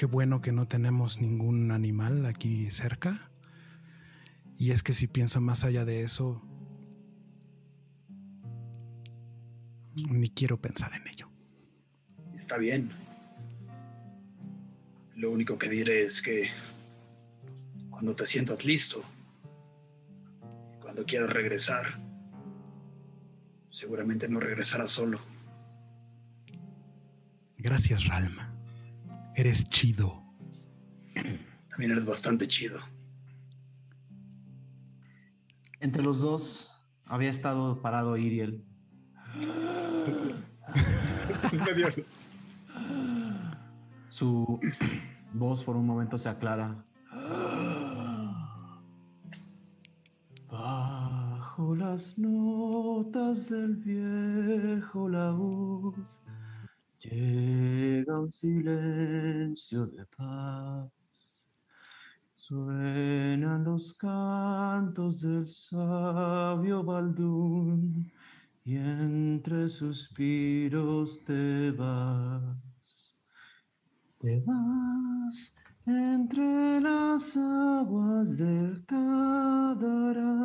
qué 0.00 0.06
bueno 0.06 0.40
que 0.40 0.50
no 0.50 0.66
tenemos 0.66 1.20
ningún 1.20 1.70
animal 1.72 2.24
aquí 2.24 2.70
cerca. 2.70 3.30
Y 4.56 4.70
es 4.70 4.82
que 4.82 4.94
si 4.94 5.06
pienso 5.06 5.42
más 5.42 5.62
allá 5.62 5.84
de 5.84 6.00
eso, 6.00 6.40
ni 9.94 10.30
quiero 10.30 10.58
pensar 10.58 10.94
en 10.94 11.06
ello. 11.06 11.28
Está 12.34 12.56
bien. 12.56 12.90
Lo 15.16 15.30
único 15.30 15.58
que 15.58 15.68
diré 15.68 16.00
es 16.02 16.22
que 16.22 16.48
cuando 17.90 18.16
te 18.16 18.24
sientas 18.24 18.64
listo, 18.64 19.04
cuando 20.80 21.04
quieras 21.04 21.28
regresar, 21.28 22.00
seguramente 23.68 24.30
no 24.30 24.40
regresarás 24.40 24.92
solo. 24.92 25.20
Gracias, 27.58 28.06
Ralma. 28.06 28.49
Eres 29.40 29.64
chido. 29.64 30.22
También 31.70 31.92
eres 31.92 32.04
bastante 32.04 32.46
chido. 32.46 32.78
Entre 35.80 36.02
los 36.02 36.20
dos 36.20 36.78
había 37.06 37.30
estado 37.30 37.80
parado 37.80 38.18
Iriel. 38.18 38.62
Su 44.10 44.60
voz 45.32 45.64
por 45.64 45.74
un 45.74 45.86
momento 45.86 46.18
se 46.18 46.28
aclara. 46.28 46.84
Bajo 50.50 51.74
las 51.74 52.18
notas 52.18 53.48
del 53.48 53.76
viejo 53.76 55.08
laúd 55.08 55.94
llega 57.00 58.20
un 58.20 58.32
silencio 58.32 59.86
de 59.86 60.04
paz. 60.06 60.90
Suenan 62.34 63.64
los 63.64 63.94
cantos 63.94 65.20
del 65.20 65.48
sabio 65.48 66.82
Baldún 66.82 68.10
y 68.64 68.76
entre 68.76 69.68
suspiros 69.68 71.22
te 71.24 71.70
vas. 71.72 73.14
Te 74.18 74.40
vas 74.40 75.54
entre 75.86 76.80
las 76.80 77.36
aguas 77.36 78.36
del 78.36 78.84
Cadara. 78.86 80.40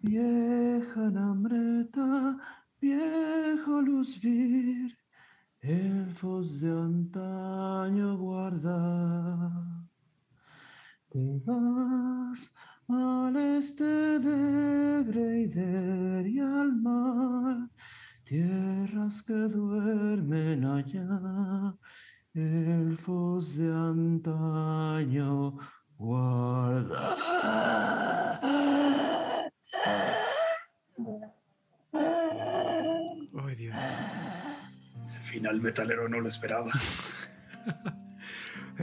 Vieja 0.00 1.10
Namreta, 1.10 2.61
viejo 2.82 3.80
Luzbir, 3.80 4.98
elfos 5.60 6.60
de 6.60 6.68
antaño 6.68 8.18
guarda. 8.18 8.74
Te 11.08 11.40
vas 11.46 12.52
al 12.88 13.36
este 13.36 14.18
de 14.18 15.04
Greider 15.04 16.26
y 16.26 16.40
al 16.40 16.72
mar, 16.74 17.70
tierras 18.24 19.22
que 19.22 19.34
duermen 19.34 20.64
allá, 20.64 21.76
elfos 22.34 23.56
de 23.56 23.72
antaño 23.72 25.56
guarda. 25.96 27.16
Ay, 33.44 33.54
Dios. 33.56 33.98
Ese 35.02 35.20
final 35.20 35.60
metalero 35.60 36.08
no 36.08 36.20
lo 36.20 36.28
esperaba. 36.28 36.72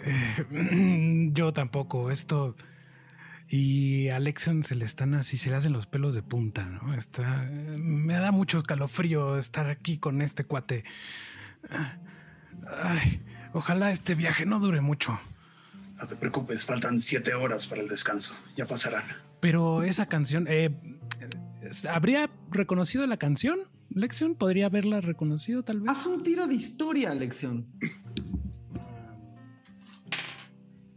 Eh, 0.06 1.30
yo 1.34 1.52
tampoco. 1.52 2.12
Esto. 2.12 2.56
Y 3.48 4.10
a 4.10 4.18
Alexion 4.18 4.64
se 4.64 4.76
le 4.76 4.86
están 4.86 5.16
así, 5.16 5.38
se 5.38 5.50
le 5.50 5.56
hacen 5.56 5.74
los 5.74 5.88
pelos 5.88 6.14
de 6.14 6.22
punta, 6.22 6.66
¿no? 6.66 6.94
Está. 6.94 7.50
Me 7.80 8.14
da 8.14 8.32
mucho 8.32 8.62
calofrío 8.62 9.38
estar 9.38 9.68
aquí 9.68 9.98
con 9.98 10.22
este 10.22 10.44
cuate. 10.44 10.84
Ay, 12.68 13.24
ojalá 13.54 13.90
este 13.92 14.14
viaje 14.14 14.46
no 14.46 14.60
dure 14.60 14.82
mucho. 14.82 15.20
No 15.98 16.06
te 16.06 16.16
preocupes, 16.16 16.64
faltan 16.64 17.00
siete 17.00 17.34
horas 17.34 17.66
para 17.66 17.82
el 17.82 17.88
descanso. 17.88 18.38
Ya 18.56 18.66
pasarán. 18.66 19.06
Pero 19.40 19.84
esa 19.84 20.06
canción, 20.08 20.46
eh, 20.48 20.70
¿habría 21.90 22.30
reconocido 22.52 23.08
la 23.08 23.18
canción? 23.18 23.62
Lexion 23.90 24.36
podría 24.36 24.68
haberla 24.68 25.02
reconocido 25.02 25.64
tal 25.64 25.82
vez. 25.82 25.90
Haz 25.90 26.06
un 26.06 26.24
tiro 26.24 26.48
de 26.48 26.56
historia, 26.56 27.14
Lexion. 27.14 27.66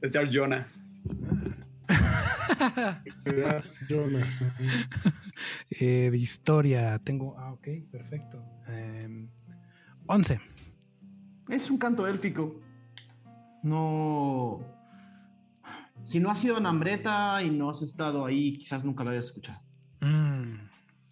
Es 0.00 0.12
de 0.12 0.18
Arjona. 0.18 0.68
Era 3.24 3.62
Jonah. 3.88 4.26
Eh, 5.70 6.10
de 6.12 6.18
historia, 6.18 7.00
tengo. 7.02 7.34
Ah, 7.36 7.52
ok, 7.52 7.66
perfecto. 7.90 8.44
Eh, 8.68 9.26
11. 10.06 10.40
Es 11.48 11.70
un 11.70 11.78
canto 11.78 12.06
élfico. 12.06 12.60
No. 13.64 14.60
Si 16.04 16.20
no 16.20 16.30
has 16.30 16.44
ido 16.44 16.58
a 16.58 16.60
Nambreta 16.60 17.42
y 17.42 17.50
no 17.50 17.70
has 17.70 17.82
estado 17.82 18.24
ahí, 18.24 18.52
quizás 18.52 18.84
nunca 18.84 19.02
lo 19.02 19.10
hayas 19.10 19.26
escuchado. 19.26 19.60
Mm, 20.00 20.54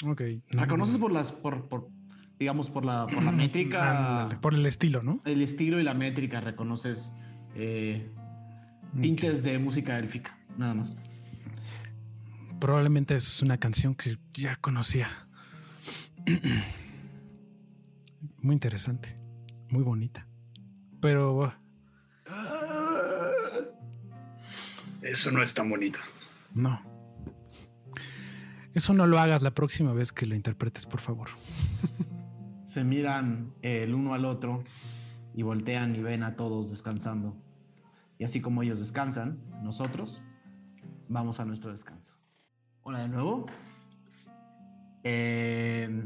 ok. 0.05 0.23
no. 0.53 0.99
por 0.99 1.13
las, 1.13 1.33
por, 1.33 1.69
por, 1.69 1.89
digamos, 2.39 2.71
por 2.71 2.85
la, 2.85 3.07
por 3.07 3.23
la 3.23 3.33
métrica, 3.33 4.29
por 4.41 4.55
el 4.55 4.67
estilo, 4.67 5.03
¿no? 5.03 5.21
el 5.25 5.43
estilo 5.43 5.81
y 5.81 5.83
la 5.83 5.95
métrica, 5.95 6.41
reconoces 6.41 7.13
eh, 7.55 8.11
tintes 9.01 9.43
de 9.43 9.59
música 9.59 9.99
élfica, 9.99 10.39
nada 10.57 10.75
más. 10.75 10.97
Probablemente 12.59 13.17
eso 13.17 13.29
es 13.29 13.43
una 13.43 13.59
canción 13.59 13.95
que 13.95 14.19
ya 14.35 14.57
conocía. 14.57 15.09
Muy 18.43 18.55
interesante, 18.55 19.19
muy 19.69 19.83
bonita. 19.83 20.27
Pero 21.01 21.37
uh, 21.37 21.51
Eso 25.03 25.31
no 25.31 25.43
es 25.43 25.53
tan 25.55 25.69
bonito. 25.69 26.01
no. 26.55 26.90
Eso 28.75 28.95
no 28.95 29.07
lo 29.07 29.19
hagas 29.19 29.43
la 29.43 29.53
próxima 29.53 29.93
vez 29.93 30.13
que 30.13 30.27
lo 30.27 30.35
interpretes, 30.35 30.87
por 30.87 31.01
favor. 31.01 31.29
Se 32.67 32.85
miran 32.85 33.53
eh, 33.63 33.83
el 33.83 33.95
uno 33.95 34.15
al 34.15 34.25
otro 34.25 34.63
y 35.35 35.43
voltean 35.43 35.97
y 35.97 36.01
ven 36.01 36.23
a 36.23 36.37
todos 36.37 36.71
descansando. 36.71 37.37
Y 38.19 38.25
así 38.25 38.41
como 38.41 38.63
ellos 38.63 38.79
descansan, 38.79 39.41
nosotros 39.63 40.21
vamos 41.09 41.41
a 41.41 41.45
nuestro 41.45 41.73
descanso. 41.73 42.15
Hola 42.83 43.01
de 43.01 43.09
nuevo. 43.09 43.47
Eh, 45.03 46.05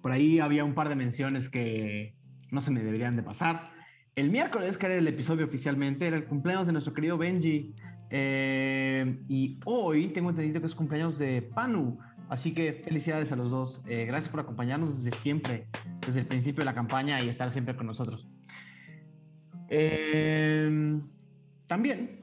por 0.00 0.12
ahí 0.12 0.38
había 0.38 0.64
un 0.64 0.74
par 0.74 0.88
de 0.88 0.94
menciones 0.94 1.48
que 1.48 2.14
no 2.52 2.60
se 2.60 2.70
me 2.70 2.84
deberían 2.84 3.16
de 3.16 3.24
pasar. 3.24 3.72
El 4.14 4.30
miércoles, 4.30 4.78
que 4.78 4.86
era 4.86 4.94
el 4.94 5.08
episodio 5.08 5.44
oficialmente, 5.46 6.06
era 6.06 6.16
el 6.16 6.26
cumpleaños 6.26 6.66
de 6.66 6.72
nuestro 6.72 6.94
querido 6.94 7.18
Benji. 7.18 7.74
Eh, 8.10 9.18
y 9.28 9.58
hoy 9.64 10.08
tengo 10.08 10.30
entendido 10.30 10.60
que 10.60 10.66
es 10.66 10.74
cumpleaños 10.74 11.18
de 11.18 11.42
Panu. 11.42 11.98
Así 12.28 12.52
que 12.52 12.72
felicidades 12.72 13.30
a 13.32 13.36
los 13.36 13.50
dos. 13.50 13.82
Eh, 13.86 14.04
gracias 14.04 14.30
por 14.30 14.40
acompañarnos 14.40 15.04
desde 15.04 15.16
siempre, 15.16 15.68
desde 16.04 16.20
el 16.20 16.26
principio 16.26 16.60
de 16.60 16.66
la 16.66 16.74
campaña 16.74 17.22
y 17.22 17.28
estar 17.28 17.50
siempre 17.50 17.76
con 17.76 17.86
nosotros. 17.86 18.28
Eh, 19.68 21.00
también 21.66 22.20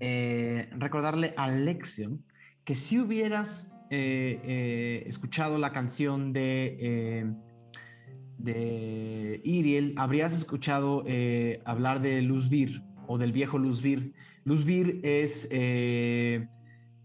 eh, 0.00 0.68
recordarle 0.76 1.32
a 1.36 1.48
Lexion 1.48 2.24
que 2.64 2.76
si 2.76 2.98
hubieras 2.98 3.74
eh, 3.90 4.40
eh, 4.44 5.04
escuchado 5.06 5.58
la 5.58 5.72
canción 5.72 6.32
de, 6.32 7.34
de 8.38 9.40
Iriel, 9.44 9.94
habrías 9.96 10.32
escuchado 10.32 11.04
eh, 11.06 11.60
hablar 11.64 12.00
de 12.00 12.22
Luzbir 12.22 12.82
o 13.06 13.18
del 13.18 13.32
viejo 13.32 13.58
Luzbir. 13.58 14.14
Luzbir 14.44 15.00
es, 15.02 15.48
eh, 15.50 16.48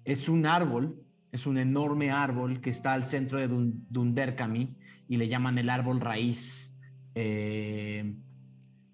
es 0.06 0.28
un 0.30 0.46
árbol, 0.46 1.02
es 1.32 1.46
un 1.46 1.58
enorme 1.58 2.12
árbol 2.12 2.62
que 2.62 2.70
está 2.70 2.94
al 2.94 3.04
centro 3.06 3.40
de 3.40 3.48
Dun- 3.48 3.86
Dunderkami 3.90 4.76
y 5.08 5.18
le 5.18 5.28
llaman 5.28 5.58
el 5.58 5.70
árbol 5.70 6.00
raíz. 6.02 6.80
Eh, 7.16 8.16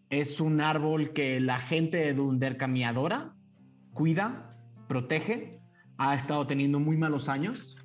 es 0.09 0.39
un 0.41 0.61
árbol 0.61 1.13
que 1.13 1.39
la 1.39 1.59
gente 1.59 1.97
de 1.97 2.13
Dunderkami 2.13 2.83
adora, 2.83 3.33
cuida, 3.93 4.49
protege. 4.87 5.59
Ha 5.97 6.15
estado 6.15 6.45
teniendo 6.47 6.79
muy 6.79 6.97
malos 6.97 7.29
años 7.29 7.75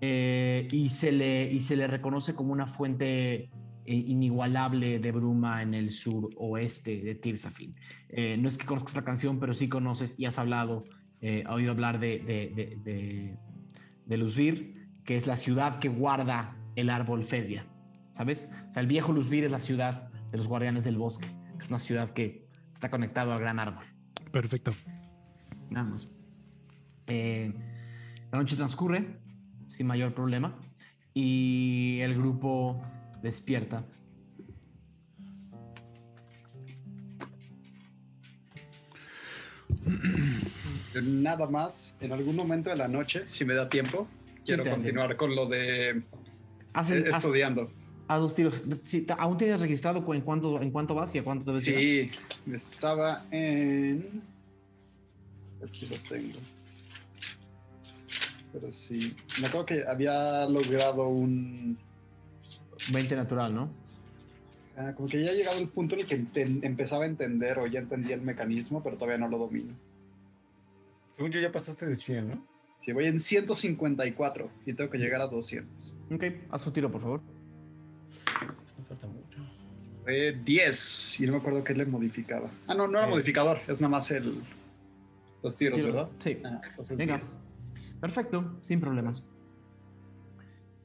eh, 0.00 0.66
y, 0.72 0.88
se 0.90 1.12
le, 1.12 1.50
y 1.52 1.60
se 1.60 1.76
le 1.76 1.86
reconoce 1.86 2.34
como 2.34 2.52
una 2.52 2.66
fuente 2.66 3.50
inigualable 3.86 4.98
de 4.98 5.12
bruma 5.12 5.62
en 5.62 5.74
el 5.74 5.90
suroeste 5.90 7.02
de 7.02 7.14
Tirsafin. 7.14 7.74
Eh, 8.08 8.36
no 8.38 8.48
es 8.48 8.58
que 8.58 8.66
conozcas 8.66 8.94
la 8.96 9.04
canción, 9.04 9.38
pero 9.38 9.54
sí 9.54 9.68
conoces 9.68 10.18
y 10.18 10.26
has 10.26 10.38
hablado, 10.38 10.84
eh, 11.20 11.44
has 11.46 11.54
oído 11.54 11.72
hablar 11.72 11.98
de, 11.98 12.18
de, 12.20 12.52
de, 12.54 12.76
de, 12.82 13.36
de 14.06 14.16
Luzbir, 14.16 14.88
que 15.04 15.16
es 15.16 15.26
la 15.26 15.36
ciudad 15.36 15.78
que 15.78 15.88
guarda 15.88 16.56
el 16.76 16.90
árbol 16.90 17.24
Fedia. 17.24 17.66
¿Sabes? 18.12 18.48
O 18.70 18.72
sea, 18.74 18.82
el 18.82 18.86
viejo 18.86 19.12
Luzbir 19.12 19.44
es 19.44 19.50
la 19.50 19.60
ciudad 19.60 20.10
de 20.30 20.38
los 20.38 20.46
guardianes 20.46 20.84
del 20.84 20.96
bosque. 20.96 21.26
Es 21.60 21.68
una 21.68 21.78
ciudad 21.78 22.10
que 22.10 22.46
está 22.72 22.90
conectado 22.90 23.32
al 23.32 23.40
gran 23.40 23.58
árbol. 23.58 23.84
Perfecto. 24.30 24.74
Nada 25.70 25.88
más. 25.88 26.14
Eh, 27.06 27.52
la 28.30 28.38
noche 28.38 28.56
transcurre 28.56 29.18
sin 29.66 29.86
mayor 29.86 30.14
problema 30.14 30.58
y 31.14 31.98
el 32.00 32.14
grupo 32.14 32.82
despierta. 33.22 33.84
Nada 41.02 41.48
más, 41.48 41.96
en 42.00 42.12
algún 42.12 42.36
momento 42.36 42.70
de 42.70 42.76
la 42.76 42.88
noche, 42.88 43.26
si 43.26 43.44
me 43.44 43.54
da 43.54 43.68
tiempo, 43.68 44.06
quiero 44.44 44.64
continuar 44.64 45.16
con 45.16 45.34
lo 45.34 45.46
de 45.46 45.90
eh, 45.90 47.04
estudiando. 47.10 47.70
A 48.08 48.18
dos 48.18 48.34
tiros. 48.34 48.62
¿Aún 49.16 49.38
tienes 49.38 49.60
registrado 49.60 50.04
en 50.12 50.20
cuánto, 50.20 50.60
en 50.60 50.70
cuánto 50.70 50.94
vas 50.94 51.14
y 51.14 51.18
a 51.18 51.24
cuánto 51.24 51.46
debes 51.46 51.64
llegar? 51.64 51.80
Sí, 51.80 52.10
estaba 52.52 53.24
en. 53.30 54.22
Aquí 55.66 55.86
lo 55.86 55.96
tengo. 56.08 56.38
Pero 58.52 58.70
sí, 58.70 59.16
me 59.40 59.46
acuerdo 59.46 59.66
que 59.66 59.84
había 59.86 60.46
logrado 60.46 61.08
un. 61.08 61.78
20 62.90 63.16
natural, 63.16 63.54
¿no? 63.54 63.70
ah, 64.76 64.92
como 64.96 65.06
que 65.08 65.22
ya 65.22 65.30
he 65.32 65.34
llegado 65.36 65.58
al 65.58 65.68
punto 65.68 65.94
en 65.94 66.00
el 66.00 66.06
que 66.06 66.26
empezaba 66.66 67.04
a 67.04 67.06
entender 67.06 67.58
o 67.58 67.66
ya 67.66 67.80
entendía 67.80 68.14
el 68.14 68.22
mecanismo, 68.22 68.82
pero 68.82 68.96
todavía 68.96 69.18
no 69.18 69.28
lo 69.28 69.38
domino. 69.38 69.74
Según 71.16 71.30
yo 71.30 71.40
ya 71.40 71.52
pasaste 71.52 71.86
de 71.86 71.94
100, 71.96 72.28
¿no? 72.28 72.46
Sí, 72.78 72.90
voy 72.92 73.06
en 73.06 73.20
154 73.20 74.50
y 74.66 74.72
tengo 74.72 74.90
que 74.90 74.98
llegar 74.98 75.20
a 75.20 75.26
200. 75.28 75.92
Ok, 76.12 76.24
haz 76.50 76.66
un 76.66 76.72
tiro, 76.72 76.90
por 76.90 77.00
favor. 77.02 77.20
No 78.78 78.84
falta 78.84 79.06
mucho. 79.06 79.38
Fue 80.02 80.32
10 80.32 81.20
y 81.20 81.26
no 81.26 81.32
me 81.32 81.38
acuerdo 81.38 81.62
qué 81.62 81.74
le 81.74 81.84
modificaba. 81.86 82.50
Ah, 82.66 82.74
no, 82.74 82.88
no 82.88 82.98
era 82.98 83.06
Eh. 83.06 83.10
modificador, 83.10 83.60
es 83.68 83.80
nada 83.80 83.90
más 83.90 84.10
el. 84.10 84.42
Los 85.42 85.56
tiros, 85.56 85.78
Tiro. 85.78 85.92
¿verdad? 85.92 86.08
Sí. 86.20 86.38
Ah, 86.44 86.60
entonces 86.70 86.98
Venga. 86.98 87.14
10. 87.18 87.38
Perfecto, 88.00 88.56
sin 88.62 88.80
problemas. 88.80 89.22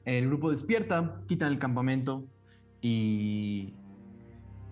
El 0.08 0.26
grupo 0.28 0.50
despierta, 0.50 1.20
quitan 1.26 1.52
el 1.52 1.58
campamento 1.58 2.26
y 2.80 3.74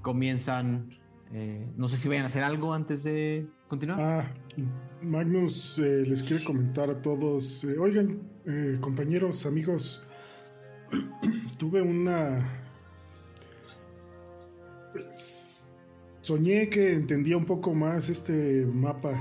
comienzan. 0.01 0.89
eh, 1.31 1.71
no 1.77 1.91
sé 1.91 1.99
si 1.99 2.09
vayan 2.09 2.25
a 2.25 2.29
hacer 2.29 2.43
algo 2.43 2.73
antes 2.73 3.03
de 3.03 3.47
continuar. 3.69 4.01
Ah, 4.01 4.33
Magnus 5.03 5.79
eh, 5.79 6.05
les 6.07 6.23
quiere 6.23 6.43
comentar 6.43 6.89
a 6.89 7.03
todos. 7.03 7.65
eh, 7.65 7.77
oigan, 7.79 8.23
compañeros, 8.81 9.45
amigos, 9.45 10.03
tuve 11.59 11.83
una. 11.83 12.39
Pues, 14.95 15.63
soñé 16.23 16.71
que 16.71 16.95
entendía 16.95 17.37
un 17.37 17.45
poco 17.45 17.75
más 17.75 18.09
este 18.09 18.65
mapa. 18.65 19.21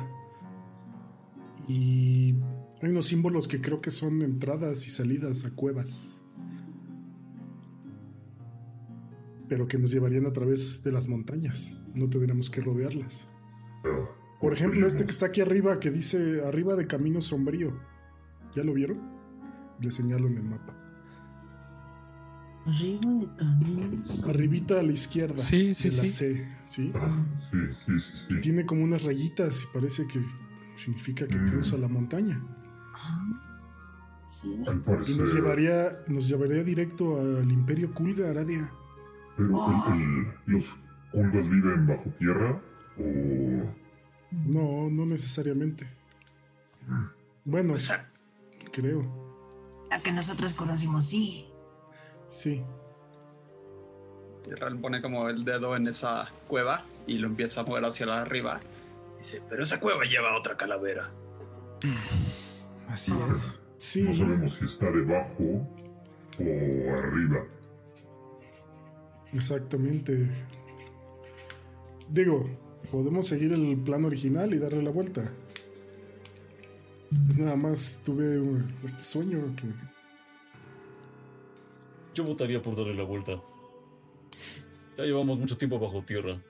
Y 1.67 2.35
hay 2.81 2.89
unos 2.89 3.05
símbolos 3.07 3.47
que 3.47 3.61
creo 3.61 3.81
que 3.81 3.91
son 3.91 4.21
entradas 4.21 4.85
y 4.87 4.89
salidas 4.89 5.45
a 5.45 5.51
cuevas. 5.51 6.21
Pero 9.47 9.67
que 9.67 9.77
nos 9.77 9.91
llevarían 9.91 10.25
a 10.25 10.33
través 10.33 10.83
de 10.83 10.91
las 10.91 11.07
montañas. 11.07 11.79
No 11.93 12.09
tendríamos 12.09 12.49
que 12.49 12.61
rodearlas. 12.61 13.27
Pero, 13.83 14.09
Por 14.41 14.53
ejemplo, 14.53 14.85
este 14.87 15.05
que 15.05 15.11
está 15.11 15.27
aquí 15.27 15.41
arriba, 15.41 15.79
que 15.79 15.91
dice 15.91 16.43
arriba 16.45 16.75
de 16.75 16.87
Camino 16.87 17.21
Sombrío. 17.21 17.79
¿Ya 18.55 18.63
lo 18.63 18.73
vieron? 18.73 18.99
Le 19.81 19.91
señalo 19.91 20.27
en 20.27 20.37
el 20.37 20.43
mapa. 20.43 20.73
Arriba 22.65 23.11
de 23.11 23.27
caminos. 23.37 24.21
Arribita 24.27 24.79
a 24.79 24.83
la 24.83 24.91
izquierda. 24.91 25.37
Sí, 25.37 25.73
sí, 25.75 25.89
de 25.89 25.97
la 25.97 26.03
sí. 26.03 26.09
C, 26.09 26.47
¿sí? 26.65 26.91
Ah, 26.95 27.23
sí, 27.51 27.57
sí, 27.71 27.99
sí, 27.99 28.25
sí. 28.29 28.41
Tiene 28.41 28.65
como 28.65 28.83
unas 28.83 29.03
rayitas 29.03 29.63
y 29.63 29.65
parece 29.73 30.07
que 30.07 30.19
significa 30.75 31.27
que 31.27 31.35
Mm. 31.37 31.49
cruza 31.49 31.77
la 31.77 31.87
montaña. 31.87 32.41
Sí. 34.27 34.63
Al 34.67 34.77
Y 34.77 34.79
parecer. 34.79 35.17
nos 35.17 35.33
llevaría, 35.33 35.99
nos 36.07 36.27
llevaría 36.27 36.63
directo 36.63 37.19
al 37.19 37.49
Imperio 37.51 37.93
Kulga, 37.93 38.29
Aradia. 38.31 38.71
Pero 39.37 39.47
el- 39.93 39.99
el- 40.01 40.27
¿Los 40.45 40.77
Kulgas 41.11 41.47
viven 41.49 41.85
bajo 41.87 42.09
tierra 42.17 42.61
o 42.97 43.03
No, 44.31 44.89
no 44.89 45.05
necesariamente. 45.05 45.87
Bueno, 47.45 47.73
Pues, 47.73 47.91
ah, 47.91 48.07
creo. 48.71 49.05
La 49.89 49.99
que 50.01 50.11
nosotros 50.11 50.53
conocimos, 50.53 51.05
sí. 51.05 51.47
Sí. 52.29 52.63
Y 54.47 54.51
Ral 54.55 54.77
pone 54.79 55.01
como 55.01 55.27
el 55.29 55.45
dedo 55.45 55.75
en 55.75 55.87
esa 55.87 56.29
cueva 56.47 56.83
y 57.07 57.17
lo 57.19 57.27
empieza 57.27 57.61
a 57.61 57.63
mover 57.65 57.85
hacia 57.85 58.05
la 58.07 58.21
arriba. 58.21 58.59
dice, 59.17 59.41
pero 59.49 59.63
esa 59.63 59.79
cueva 59.79 60.03
lleva 60.03 60.31
a 60.31 60.37
otra 60.37 60.57
calavera. 60.57 61.09
Así 62.95 63.11
es. 63.29 63.59
Sí, 63.75 64.03
No 64.03 64.13
sabemos 64.13 64.53
si 64.53 64.63
está 64.63 64.89
debajo 64.89 65.43
o 66.39 66.93
arriba. 66.93 67.45
exactamente. 69.33 70.29
Digo, 72.09 72.49
podemos 72.89 73.27
seguir 73.27 73.51
el 73.51 73.77
plan 73.79 74.05
original 74.05 74.53
y 74.53 74.59
darle 74.59 74.81
la 74.81 74.91
vuelta. 74.91 75.29
Pues 77.25 77.37
nada 77.37 77.57
más 77.57 78.01
tuve 78.05 78.41
este 78.85 79.03
sueño 79.03 79.53
que 79.57 79.65
Yo 82.13 82.23
votaría 82.23 82.61
por 82.61 82.77
darle 82.77 82.93
la 82.95 83.03
vuelta. 83.03 83.41
Ya 84.97 85.03
llevamos 85.03 85.37
mucho 85.37 85.57
tiempo 85.57 85.77
bajo 85.79 86.01
tierra. 86.01 86.41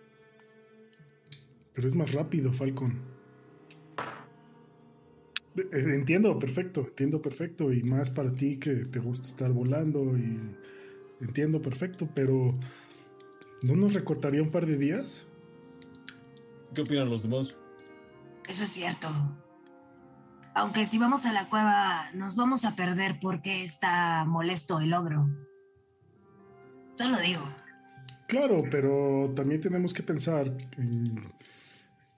Pero 1.73 1.87
es 1.87 1.95
más 1.95 2.11
rápido, 2.11 2.53
Falcon. 2.53 3.14
Eh, 5.57 5.65
Entiendo, 5.73 6.37
perfecto, 6.39 6.81
entiendo 6.81 7.21
perfecto. 7.21 7.71
Y 7.71 7.83
más 7.83 8.09
para 8.09 8.33
ti 8.33 8.57
que 8.57 8.75
te 8.75 8.99
gusta 8.99 9.27
estar 9.27 9.51
volando 9.51 10.17
y 10.17 10.39
entiendo 11.21 11.61
perfecto, 11.61 12.09
pero 12.13 12.57
¿no 13.61 13.75
nos 13.75 13.93
recortaría 13.93 14.41
un 14.41 14.51
par 14.51 14.65
de 14.65 14.77
días? 14.77 15.27
¿Qué 16.73 16.81
opinan 16.81 17.09
los 17.09 17.23
demás? 17.23 17.55
Eso 18.47 18.63
es 18.63 18.69
cierto. 18.69 19.09
Aunque 20.53 20.85
si 20.85 20.97
vamos 20.97 21.25
a 21.25 21.33
la 21.33 21.49
cueva, 21.49 22.11
nos 22.13 22.35
vamos 22.35 22.63
a 22.65 22.75
perder 22.75 23.19
porque 23.19 23.63
está 23.63 24.23
molesto 24.25 24.79
el 24.79 24.93
ogro. 24.93 25.27
Solo 26.97 27.19
digo. 27.19 27.43
Claro, 28.27 28.63
pero 28.71 29.33
también 29.35 29.61
tenemos 29.61 29.93
que 29.93 30.01
pensar 30.01 30.47
en 30.77 31.33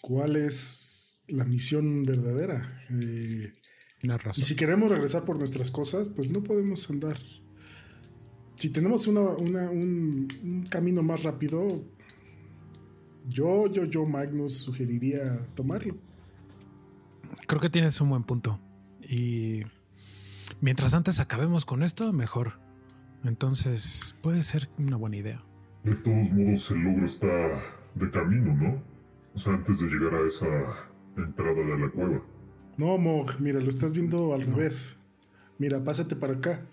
cuál 0.02 0.36
es 0.36 1.07
la 1.28 1.46
misión 1.46 2.04
verdadera. 2.04 2.82
Eh, 2.90 3.24
Tienes 3.24 3.54
y 4.02 4.08
razón. 4.08 4.44
si 4.44 4.56
queremos 4.56 4.90
regresar 4.92 5.26
por 5.26 5.38
nuestras 5.38 5.72
cosas, 5.72 6.10
pues 6.10 6.30
no 6.30 6.44
podemos 6.44 6.90
andar. 6.90 7.18
Si 8.56 8.70
tenemos 8.70 9.08
una- 9.08 9.22
una- 9.36 9.70
un, 9.70 10.28
un 10.44 10.64
camino 10.70 11.04
más 11.04 11.24
rápido, 11.24 11.84
yo, 13.28 13.68
yo, 13.72 13.86
yo, 13.86 14.06
Magnus, 14.06 14.58
sugeriría 14.58 15.46
tomarlo. 15.56 15.98
Creo 17.48 17.62
que 17.62 17.70
tienes 17.70 18.00
un 18.02 18.10
buen 18.10 18.24
punto. 18.24 18.60
Y 19.08 19.62
mientras 20.62 20.94
antes 20.94 21.20
acabemos 21.20 21.66
con 21.66 21.84
esto, 21.84 22.12
mejor. 22.14 22.54
Entonces, 23.24 24.16
puede 24.22 24.44
ser 24.44 24.70
una 24.78 24.96
buena 24.96 25.18
idea. 25.18 25.40
De 25.84 25.96
todos 25.96 26.32
modos, 26.32 26.72
el 26.72 26.80
logro 26.80 27.06
está 27.06 27.28
de 27.96 28.12
camino, 28.12 28.54
¿no? 28.56 28.82
O 29.34 29.38
sea, 29.38 29.54
antes 29.54 29.80
de 29.80 29.88
llegar 29.88 30.16
a 30.16 30.26
esa 30.26 30.48
entrada 31.24 31.54
de 31.54 31.78
la 31.78 31.90
cueva. 31.90 32.22
No, 32.78 32.98
Mog, 32.98 33.40
mira, 33.40 33.60
lo 33.60 33.70
estás 33.70 33.94
viendo 33.94 34.34
al 34.34 34.42
revés. 34.42 35.00
Mira, 35.58 35.84
pásate 35.84 36.16
para 36.16 36.34
acá. 36.34 36.66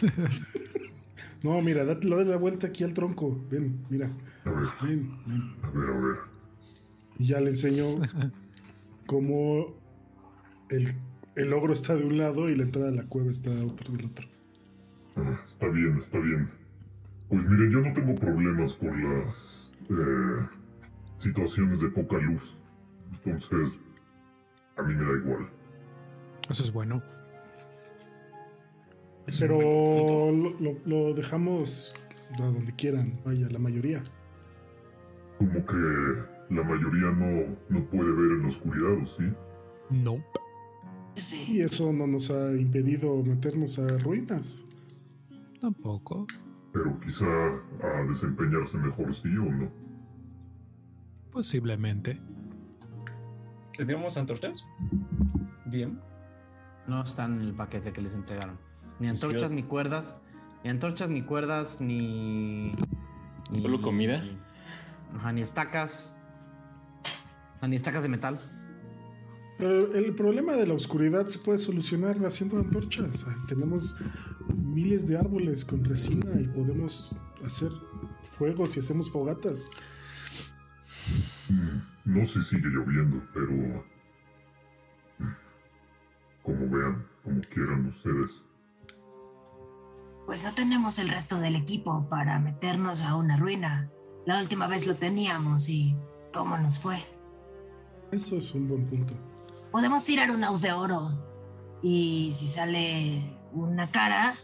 no, 1.42 1.60
mira, 1.62 1.84
date, 1.84 2.08
dale 2.08 2.24
la 2.24 2.36
vuelta 2.36 2.68
aquí 2.68 2.84
al 2.84 2.94
tronco. 2.94 3.44
Ven, 3.50 3.84
mira. 3.90 4.08
A 4.44 4.50
ver, 4.50 4.68
Ven, 4.82 5.18
ven. 5.26 5.56
a 5.62 5.70
ver, 5.70 5.90
a 5.90 6.00
ver. 6.00 6.16
Y 7.18 7.26
ya 7.26 7.40
le 7.40 7.50
enseño 7.50 7.84
cómo 9.06 9.74
el, 10.70 10.94
el 11.36 11.52
ogro 11.52 11.72
está 11.72 11.96
de 11.96 12.04
un 12.04 12.16
lado 12.16 12.48
y 12.48 12.56
la 12.56 12.62
entrada 12.62 12.90
de 12.90 12.96
la 12.96 13.04
cueva 13.04 13.30
está 13.30 13.50
de 13.50 13.64
otro, 13.64 13.92
del 13.92 14.06
otro. 14.06 14.26
Ah, 15.16 15.40
está 15.44 15.68
bien, 15.68 15.96
está 15.96 16.18
bien. 16.18 16.48
Pues 17.28 17.42
miren, 17.48 17.70
yo 17.70 17.80
no 17.80 17.92
tengo 17.92 18.14
problemas 18.14 18.74
por 18.74 18.96
las 18.96 19.74
eh, 19.90 20.46
situaciones 21.18 21.82
de 21.82 21.88
poca 21.90 22.16
luz. 22.18 22.58
Entonces, 23.12 23.78
a 24.76 24.82
mí 24.82 24.94
me 24.94 25.04
da 25.04 25.18
igual. 25.18 25.50
Eso 26.48 26.62
es 26.64 26.72
bueno. 26.72 27.02
Es 29.26 29.40
Pero 29.40 29.58
lo, 30.32 30.50
lo- 30.58 30.78
lo 30.86 31.14
dejamos 31.14 31.94
a 32.38 32.42
donde 32.42 32.74
quieran, 32.74 33.20
vaya, 33.24 33.48
la 33.50 33.58
mayoría. 33.58 34.02
Como 35.38 35.64
que 35.66 35.76
la 36.50 36.62
mayoría 36.62 37.10
no, 37.10 37.56
no 37.68 37.84
puede 37.90 38.10
ver 38.12 38.32
en 38.32 38.40
la 38.42 38.46
oscuridad, 38.48 39.02
¿o 39.02 39.04
sí? 39.04 39.24
No. 39.90 40.16
Y 41.14 41.20
Sí. 41.20 41.60
eso 41.60 41.92
no 41.92 42.06
nos 42.06 42.30
ha 42.30 42.52
impedido 42.52 43.22
meternos 43.22 43.78
a 43.78 43.98
ruinas. 43.98 44.64
Tampoco. 45.60 46.26
Pero 46.72 46.98
quizá 47.00 47.26
a 47.82 48.02
desempeñarse 48.06 48.78
mejor, 48.78 49.12
sí 49.12 49.28
o 49.36 49.44
no. 49.44 49.68
Posiblemente. 51.32 52.20
¿Tendríamos 53.76 54.16
antorchas? 54.16 54.64
Bien. 55.66 56.00
No 56.86 57.02
están 57.04 57.40
en 57.40 57.48
el 57.48 57.54
paquete 57.54 57.92
que 57.92 58.00
les 58.00 58.14
entregaron. 58.14 58.58
Ni 58.98 59.08
antorchas, 59.08 59.50
ni 59.50 59.62
cuerdas. 59.62 60.16
Ni 60.64 60.70
antorchas, 60.70 61.08
ni 61.10 61.22
cuerdas, 61.22 61.80
ni. 61.80 62.72
ni- 63.50 63.62
Solo 63.62 63.80
comida. 63.80 64.24
Ajá, 65.14 65.32
ni 65.32 65.42
estacas. 65.42 66.16
O 67.56 67.58
sea, 67.60 67.68
ni 67.68 67.76
estacas 67.76 68.02
de 68.02 68.08
metal. 68.08 68.40
Pero 69.58 69.94
el 69.94 70.14
problema 70.14 70.52
de 70.54 70.66
la 70.66 70.74
oscuridad 70.74 71.26
se 71.26 71.38
puede 71.40 71.58
solucionar 71.58 72.16
haciendo 72.24 72.58
antorchas. 72.58 73.26
Ah, 73.28 73.36
Tenemos 73.48 73.96
miles 74.56 75.08
de 75.08 75.18
árboles 75.18 75.64
con 75.64 75.84
resina 75.84 76.40
y 76.40 76.46
podemos 76.48 77.16
hacer 77.44 77.70
fuegos 78.22 78.76
y 78.76 78.80
hacemos 78.80 79.10
fogatas. 79.10 79.68
No 82.08 82.24
sé 82.24 82.40
si 82.40 82.56
sigue 82.56 82.70
lloviendo, 82.70 83.22
pero... 83.34 83.84
Como 86.42 86.66
vean, 86.70 87.06
como 87.22 87.42
quieran 87.42 87.84
ustedes. 87.84 88.46
Pues 90.24 90.42
no 90.42 90.50
tenemos 90.52 90.98
el 90.98 91.10
resto 91.10 91.38
del 91.38 91.54
equipo 91.54 92.08
para 92.08 92.38
meternos 92.38 93.02
a 93.02 93.14
una 93.14 93.36
ruina. 93.36 93.90
La 94.24 94.40
última 94.40 94.66
vez 94.68 94.86
lo 94.86 94.94
teníamos 94.94 95.68
y 95.68 95.94
¿cómo 96.32 96.56
nos 96.56 96.78
fue? 96.78 96.96
Eso 98.10 98.38
es 98.38 98.54
un 98.54 98.68
buen 98.68 98.86
punto. 98.86 99.12
Podemos 99.70 100.02
tirar 100.02 100.30
un 100.30 100.40
house 100.40 100.62
de 100.62 100.72
oro 100.72 101.10
y 101.82 102.30
si 102.32 102.48
sale 102.48 103.38
una 103.52 103.90
cara, 103.90 104.34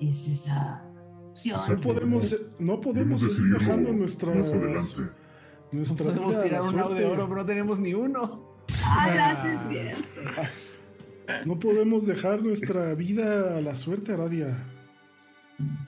es 0.00 0.26
esa 0.26 0.84
opción. 1.30 1.80
Podemos, 1.80 2.36
no 2.58 2.80
podemos 2.80 3.20
seguir 3.20 3.58
dejando 3.58 3.92
nuestra, 3.92 4.34
Más 4.34 4.48
adelante. 4.48 5.25
Nuestra 5.72 6.06
Podemos 6.06 6.42
tirar 6.42 6.62
un 6.62 6.76
lado 6.76 6.94
de 6.94 7.02
suerte. 7.02 7.04
oro, 7.04 7.28
pero 7.28 7.40
no 7.42 7.46
tenemos 7.46 7.78
ni 7.78 7.94
uno. 7.94 8.56
¡Ah, 8.84 9.44
es 9.46 9.60
cierto! 9.68 10.20
No 11.44 11.58
podemos 11.58 12.06
dejar 12.06 12.42
nuestra 12.42 12.94
vida 12.94 13.56
a 13.56 13.60
la 13.60 13.74
suerte, 13.74 14.12
Aradia. 14.12 14.64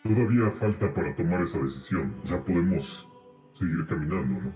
Todavía 0.02 0.50
falta 0.50 0.92
para 0.92 1.14
tomar 1.14 1.42
esa 1.42 1.60
decisión. 1.60 2.14
O 2.22 2.26
sea, 2.26 2.42
podemos 2.42 3.08
seguir 3.52 3.86
caminando, 3.86 4.40
¿no? 4.40 4.54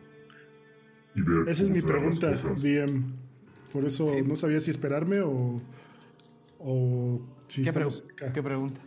Y 1.15 1.23
ver 1.23 1.49
Esa 1.49 1.65
es 1.65 1.71
mi 1.71 1.83
pregunta. 1.83 2.33
DM. 2.33 3.05
Por 3.73 3.85
eso 3.85 4.13
no 4.27 4.35
sabía 4.37 4.61
si 4.61 4.71
esperarme 4.71 5.21
o, 5.21 5.61
o 6.59 7.21
si 7.47 7.63
¿Qué, 7.63 7.69
estamos 7.69 8.05
pregu- 8.05 8.13
acá. 8.13 8.33
¿Qué 8.33 8.43
pregunta? 8.43 8.81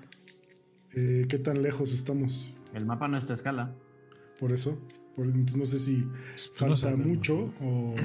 Eh, 0.93 1.25
¿Qué 1.29 1.37
tan 1.39 1.61
lejos 1.61 1.93
estamos? 1.93 2.53
El 2.73 2.85
mapa 2.85 3.07
no 3.07 3.17
está 3.17 3.33
a 3.33 3.35
escala. 3.35 3.73
Por 4.39 4.51
eso. 4.51 4.77
Por, 5.15 5.25
entonces 5.27 5.55
no 5.57 5.65
sé 5.65 5.79
si 5.79 5.97
no 5.99 6.13
falta 6.55 6.75
sabemos. 6.77 7.07
mucho 7.07 7.53
o 7.61 7.95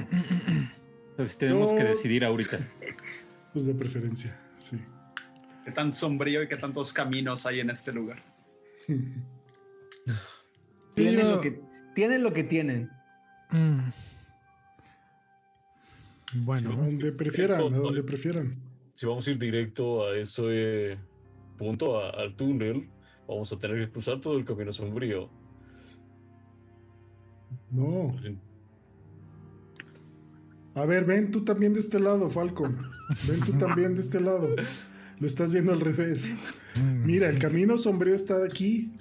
Entonces 1.11 1.37
tenemos 1.37 1.73
que 1.73 1.83
decidir 1.83 2.23
ahorita. 2.23 2.59
pues 3.53 3.65
de 3.65 3.73
preferencia. 3.75 4.39
Sí. 4.59 4.77
Qué 5.65 5.71
tan 5.71 5.91
sombrío 5.93 6.41
y 6.43 6.47
qué 6.47 6.57
tantos 6.57 6.93
caminos 6.93 7.45
hay 7.45 7.59
en 7.59 7.69
este 7.69 7.91
lugar. 7.91 8.23
Tienen, 10.95 11.31
lo 11.31 11.41
que, 11.41 11.61
tienen 11.95 12.23
lo 12.23 12.33
que 12.33 12.43
tienen. 12.43 12.89
Mm. 13.51 13.89
Bueno, 16.33 16.71
donde 16.75 17.11
prefieran, 17.11 17.59
a 17.59 17.63
donde 17.63 17.79
pues. 18.01 18.03
prefieran. 18.03 18.55
Si 18.93 19.05
vamos 19.05 19.27
a 19.27 19.31
ir 19.31 19.37
directo 19.37 20.07
a 20.07 20.17
ese 20.17 20.97
punto, 21.57 21.99
a- 21.99 22.11
al 22.11 22.35
túnel, 22.35 22.89
vamos 23.27 23.51
a 23.51 23.59
tener 23.59 23.79
que 23.85 23.91
cruzar 23.91 24.19
todo 24.19 24.37
el 24.37 24.45
camino 24.45 24.71
sombrío. 24.71 25.29
No. 27.71 28.15
A 30.75 30.85
ver, 30.85 31.05
ven 31.05 31.31
tú 31.31 31.43
también 31.43 31.73
de 31.73 31.79
este 31.79 31.99
lado, 31.99 32.29
Falcon. 32.29 32.77
Ven 33.27 33.39
tú 33.41 33.53
también 33.53 33.95
de 33.95 34.01
este 34.01 34.19
lado. 34.19 34.55
Lo 35.19 35.27
estás 35.27 35.51
viendo 35.51 35.71
al 35.71 35.79
revés. 35.79 36.33
Mira, 37.03 37.29
el 37.29 37.39
camino 37.39 37.77
sombrío 37.77 38.15
está 38.15 38.43
aquí 38.43 38.91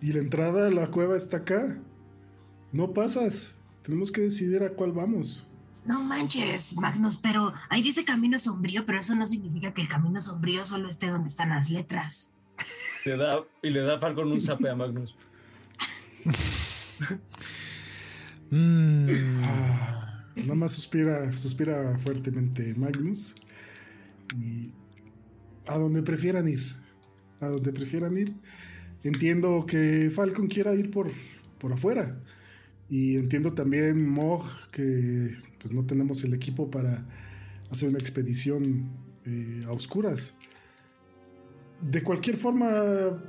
y 0.00 0.12
la 0.12 0.18
entrada 0.18 0.68
a 0.68 0.70
la 0.70 0.90
cueva 0.90 1.16
está 1.16 1.38
acá. 1.38 1.78
No 2.72 2.92
pasas. 2.92 3.58
Tenemos 3.82 4.10
que 4.10 4.22
decidir 4.22 4.62
a 4.62 4.70
cuál 4.70 4.92
vamos. 4.92 5.46
No 5.84 6.02
manches, 6.02 6.74
Magnus, 6.76 7.18
pero 7.18 7.52
ahí 7.68 7.82
dice 7.82 8.04
camino 8.04 8.38
sombrío, 8.38 8.86
pero 8.86 9.00
eso 9.00 9.14
no 9.14 9.26
significa 9.26 9.74
que 9.74 9.82
el 9.82 9.88
camino 9.88 10.18
sombrío 10.20 10.64
solo 10.64 10.88
esté 10.88 11.08
donde 11.08 11.28
están 11.28 11.50
las 11.50 11.68
letras. 11.68 12.32
Le 13.04 13.18
da, 13.18 13.44
y 13.62 13.68
le 13.68 13.80
da 13.80 14.00
Falcon 14.00 14.32
un 14.32 14.40
zape 14.40 14.70
a 14.70 14.74
Magnus. 14.74 15.14
Mm, 18.54 19.42
Ah, 19.42 20.26
nada 20.36 20.54
más 20.54 20.72
suspira, 20.72 21.36
suspira 21.36 21.98
fuertemente 21.98 22.72
Magnus. 22.76 23.34
Y 24.40 24.70
a 25.66 25.76
donde 25.76 26.02
prefieran 26.02 26.46
ir. 26.46 26.60
A 27.40 27.48
donde 27.48 27.72
prefieran 27.72 28.16
ir. 28.16 28.32
Entiendo 29.02 29.66
que 29.66 30.08
Falcon 30.10 30.46
quiera 30.46 30.72
ir 30.74 30.90
por, 30.92 31.10
por 31.58 31.72
afuera. 31.72 32.20
Y 32.88 33.16
entiendo 33.16 33.54
también, 33.54 34.08
Mog, 34.08 34.44
que 34.70 35.34
pues 35.58 35.72
no 35.72 35.84
tenemos 35.84 36.22
el 36.22 36.32
equipo 36.32 36.70
para 36.70 37.04
hacer 37.70 37.88
una 37.88 37.98
expedición 37.98 38.88
eh, 39.24 39.64
a 39.66 39.72
oscuras. 39.72 40.36
De 41.80 42.02
cualquier 42.04 42.36
forma, 42.36 43.20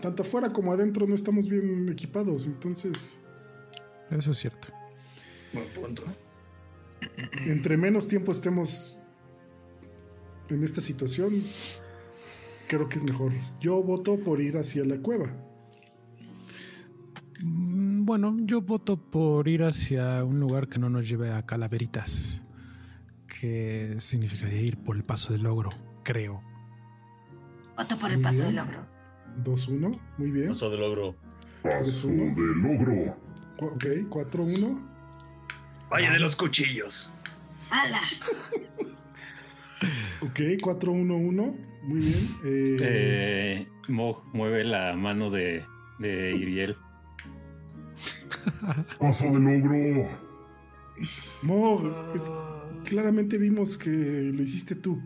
tanto 0.00 0.22
afuera 0.22 0.52
como 0.54 0.72
adentro 0.72 1.06
no 1.06 1.14
estamos 1.14 1.48
bien 1.48 1.88
equipados. 1.90 2.46
Entonces, 2.46 3.20
eso 4.10 4.30
es 4.32 4.38
cierto. 4.38 4.68
Buen 5.52 5.68
punto. 5.74 6.02
entre 7.46 7.76
menos 7.76 8.08
tiempo 8.08 8.32
estemos 8.32 9.00
en 10.48 10.62
esta 10.64 10.80
situación, 10.80 11.42
creo 12.68 12.88
que 12.88 12.98
es 12.98 13.04
mejor. 13.04 13.32
Yo 13.60 13.82
voto 13.82 14.18
por 14.18 14.40
ir 14.40 14.56
hacia 14.58 14.84
la 14.84 14.98
cueva. 14.98 15.26
Mm, 17.42 18.04
Bueno, 18.04 18.36
yo 18.40 18.60
voto 18.62 18.96
por 18.96 19.46
ir 19.48 19.62
hacia 19.62 20.24
un 20.24 20.40
lugar 20.40 20.68
que 20.68 20.78
no 20.78 20.90
nos 20.90 21.08
lleve 21.08 21.32
a 21.32 21.46
calaveritas, 21.46 22.42
que 23.28 23.94
significaría 23.98 24.60
ir 24.60 24.76
por 24.78 24.96
el 24.96 25.04
paso 25.04 25.32
del 25.32 25.42
logro, 25.42 25.70
creo. 26.02 26.42
Voto 27.76 27.96
por 27.98 28.10
el 28.10 28.20
paso 28.20 28.44
del 28.44 28.56
logro. 28.56 28.84
2-1, 29.44 29.96
muy 30.18 30.30
bien. 30.32 30.48
Paso 30.48 30.70
de 30.70 30.76
logro. 30.78 31.14
Paso 31.62 32.08
uno. 32.08 32.34
de 32.34 32.54
logro. 32.56 33.16
Ok, 33.60 33.84
4-1. 34.08 34.80
Valle 35.90 36.10
de 36.10 36.18
los 36.20 36.36
cuchillos. 36.36 37.12
¡Hala! 37.70 38.00
Ok, 40.22 40.38
4-1-1. 40.60 41.56
Muy 41.82 42.00
bien. 42.00 42.28
Eh, 42.44 42.76
Eh, 42.82 43.68
Mog 43.88 44.26
mueve 44.34 44.64
la 44.64 44.94
mano 44.94 45.30
de, 45.30 45.64
de 45.98 46.36
Iriel. 46.36 46.76
Paso 48.98 49.24
de 49.32 49.40
logro. 49.40 50.06
Mog, 51.42 52.12
es- 52.14 52.30
claramente 52.84 53.38
vimos 53.38 53.78
que 53.78 53.88
lo 53.90 54.42
hiciste 54.42 54.74
tú. 54.74 55.00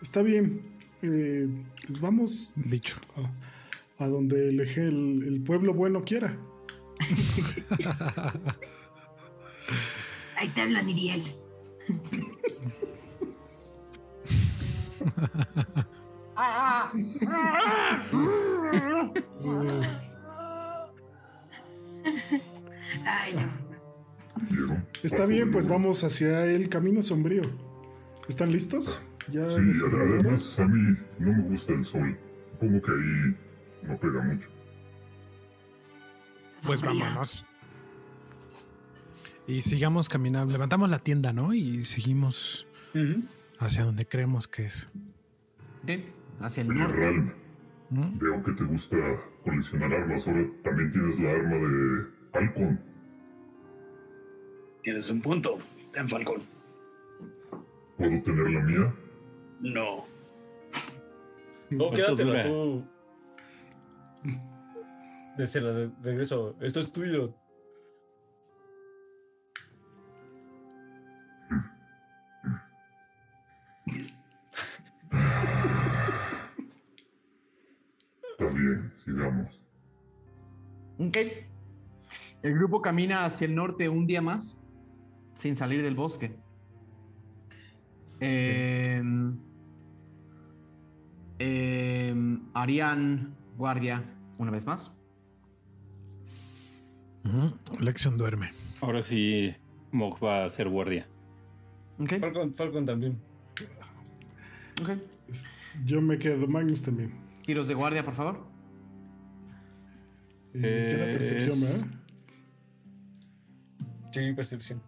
Está 0.00 0.22
bien. 0.22 0.62
Eh, 1.02 1.48
pues 1.84 2.00
vamos 2.00 2.52
Dicho. 2.54 2.96
a, 3.98 4.04
a 4.04 4.08
donde 4.08 4.50
el, 4.50 4.60
eje- 4.60 4.86
el, 4.86 5.24
el 5.26 5.40
pueblo 5.40 5.74
bueno 5.74 6.04
quiera. 6.04 6.38
Ahí 10.36 10.48
te 10.50 10.60
hablan, 10.60 10.88
Iriel. 10.88 11.22
Ay. 23.04 23.34
Está 25.02 25.26
bien, 25.26 25.50
pues 25.50 25.66
vamos 25.66 26.04
hacia 26.04 26.44
el 26.46 26.68
camino 26.68 27.02
sombrío. 27.02 27.42
¿Están 28.28 28.52
listos? 28.52 29.02
Ya 29.30 29.46
Sí, 29.46 29.56
además 29.92 30.58
a 30.60 30.66
mí 30.66 30.96
no 31.18 31.32
me 31.32 31.42
gusta 31.48 31.72
el 31.72 31.84
sol. 31.84 32.16
Supongo 32.52 32.82
que 32.82 32.90
ahí 32.90 33.36
no 33.82 33.98
pega 33.98 34.22
mucho. 34.22 34.48
Pues 36.64 36.80
vámonos. 36.80 37.44
Y 39.46 39.62
sigamos 39.62 40.08
caminando. 40.08 40.52
Levantamos 40.52 40.90
la 40.90 40.98
tienda, 40.98 41.32
¿no? 41.32 41.52
Y 41.54 41.84
seguimos 41.84 42.66
hacia 43.58 43.84
donde 43.84 44.06
creemos 44.06 44.48
que 44.48 44.64
es. 44.64 44.90
Ok, 45.82 45.90
Hacia 46.40 46.62
el 46.62 46.68
norte. 46.68 47.32
¿Mm? 47.88 48.18
veo 48.18 48.42
que 48.42 48.52
te 48.52 48.64
gusta 48.64 48.96
coleccionar 49.44 49.92
armas. 49.92 50.26
Ahora 50.26 50.44
también 50.64 50.90
tienes 50.90 51.20
la 51.20 51.30
arma 51.30 51.54
de 51.54 52.06
Halcón. 52.32 52.80
Tienes 54.82 55.10
un 55.10 55.20
punto. 55.22 55.58
Ten 55.92 56.08
Falcón. 56.08 56.42
¿Puedo 57.96 58.22
tener 58.22 58.50
la 58.50 58.60
mía? 58.60 58.94
No. 59.60 60.04
No, 61.70 61.78
¿Cuánto 61.78 61.96
quédatela 61.96 62.42
tú. 62.42 62.84
Desde 65.36 65.60
la 65.60 65.72
de 65.72 65.90
regreso. 66.02 66.56
Esto 66.60 66.80
es 66.80 66.92
tuyo. 66.92 67.34
Está 78.22 78.46
bien, 78.46 78.90
sigamos. 78.94 79.66
Ok. 80.98 81.16
El 82.42 82.54
grupo 82.54 82.80
camina 82.80 83.24
hacia 83.24 83.46
el 83.46 83.54
norte 83.54 83.88
un 83.88 84.06
día 84.06 84.22
más, 84.22 84.62
sin 85.34 85.56
salir 85.56 85.82
del 85.82 85.94
bosque. 85.94 86.36
Em, 88.20 89.38
em, 91.38 92.48
harían 92.54 93.36
guardia 93.56 94.02
una 94.38 94.50
vez 94.50 94.64
más. 94.64 94.96
Ujú. 97.26 97.82
Lexion 97.84 98.16
duerme. 98.16 98.50
Ahora 98.80 99.02
sí, 99.02 99.54
Mog 99.92 100.22
va 100.22 100.44
a 100.44 100.48
ser 100.48 100.68
guardia. 100.68 101.06
Falcon, 101.98 102.54
Falcon 102.54 102.84
también. 102.84 103.18
ok. 104.82 104.90
Yo 105.84 106.00
me 106.00 106.18
quedo, 106.18 106.46
Magnus 106.46 106.82
también. 106.82 107.12
Tiros 107.44 107.68
de 107.68 107.74
guardia, 107.74 108.04
por 108.04 108.14
favor. 108.14 108.46
Eh, 110.54 110.60
que 110.60 110.94
era 110.94 111.04
percepción, 111.06 111.50
Es- 111.50 111.82
¿verdad? 111.84 111.98
Sí, 114.12 114.32
percepción. 114.34 114.82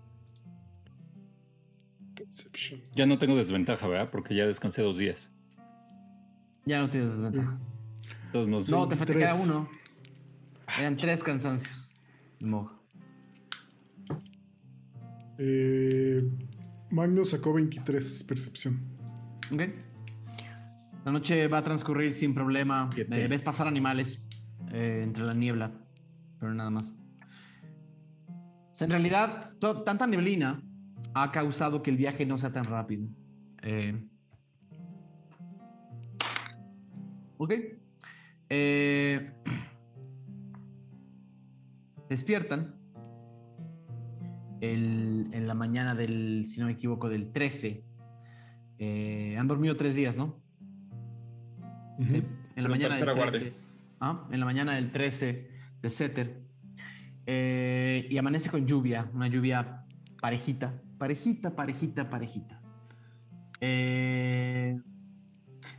Perception. 2.14 2.80
Ya 2.94 3.06
no 3.06 3.18
tengo 3.18 3.36
desventaja, 3.36 3.86
¿verdad? 3.86 4.10
Porque 4.10 4.34
ya 4.34 4.46
descansé 4.46 4.82
dos 4.82 4.96
días. 4.98 5.30
Ya 6.64 6.80
no 6.80 6.88
tienes 6.90 7.12
desventaja. 7.12 7.52
De 7.52 8.32
todos 8.32 8.48
modos, 8.48 8.68
No, 8.70 8.88
te 8.88 8.96
falta 8.96 9.12
queda 9.12 9.32
23. 9.32 9.50
uno. 9.50 9.68
Eran 10.78 10.96
tres 10.96 11.22
cansancios. 11.22 11.77
Mog. 12.40 12.70
Eh, 15.38 16.22
Magnus 16.90 17.30
sacó 17.30 17.52
23 17.52 18.24
percepción. 18.24 18.80
Ok. 19.52 19.62
La 21.04 21.12
noche 21.12 21.46
va 21.48 21.58
a 21.58 21.64
transcurrir 21.64 22.12
sin 22.12 22.34
problema. 22.34 22.90
Eh, 22.96 23.26
ves 23.28 23.42
pasar 23.42 23.66
animales 23.66 24.26
eh, 24.72 25.00
entre 25.02 25.24
la 25.24 25.34
niebla, 25.34 25.72
pero 26.38 26.52
nada 26.52 26.70
más. 26.70 26.92
O 28.30 28.76
sea, 28.76 28.84
en 28.84 28.90
realidad, 28.90 29.52
tanta 29.84 30.06
neblina 30.06 30.62
ha 31.14 31.32
causado 31.32 31.82
que 31.82 31.90
el 31.90 31.96
viaje 31.96 32.26
no 32.26 32.38
sea 32.38 32.52
tan 32.52 32.64
rápido. 32.64 33.08
Eh, 33.62 34.00
ok. 37.38 37.54
Eh, 38.50 39.32
despiertan 42.08 42.74
el- 44.60 45.28
en 45.32 45.46
la 45.46 45.54
mañana 45.54 45.94
del, 45.94 46.44
si 46.46 46.60
no 46.60 46.66
me 46.66 46.72
equivoco, 46.72 47.08
del 47.08 47.30
13. 47.32 47.84
Eh, 48.78 49.36
han 49.38 49.46
dormido 49.48 49.76
tres 49.76 49.94
días, 49.94 50.16
¿no? 50.16 50.40
Sí, 52.08 52.22
En 52.56 52.62
la 52.62 52.62
La 52.62 52.68
mañana 52.68 52.94
del 52.96 53.04
tercera 53.04 53.14
13. 53.14 53.38
guardia. 53.38 53.52
Ah, 54.00 54.26
en 54.30 54.40
la 54.40 54.46
mañana 54.46 54.74
del 54.74 54.90
13 54.92 55.50
de 55.82 55.90
Setter. 55.90 56.40
Eh, 57.26 58.06
y 58.10 58.18
amanece 58.18 58.50
con 58.50 58.66
lluvia, 58.66 59.10
una 59.14 59.28
lluvia 59.28 59.84
parejita, 60.20 60.80
parejita, 60.98 61.54
parejita, 61.54 62.08
parejita. 62.08 62.60
Eh, 63.60 64.78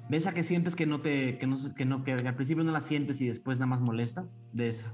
¿Ves 0.10 0.27
a 0.27 0.34
que 0.34 0.43
sientes 0.43 0.76
que 0.76 0.85
no 0.85 1.01
te, 1.01 1.38
que 1.38 1.47
no, 1.47 1.56
se- 1.56 1.73
que 1.73 1.85
no, 1.85 2.03
que 2.03 2.14
al 2.14 2.35
principio 2.35 2.64
no 2.64 2.72
la 2.72 2.81
sientes 2.81 3.22
y 3.22 3.27
después 3.27 3.57
nada 3.57 3.68
más 3.68 3.81
molesta? 3.81 4.27
De 4.53 4.68
esa. 4.68 4.93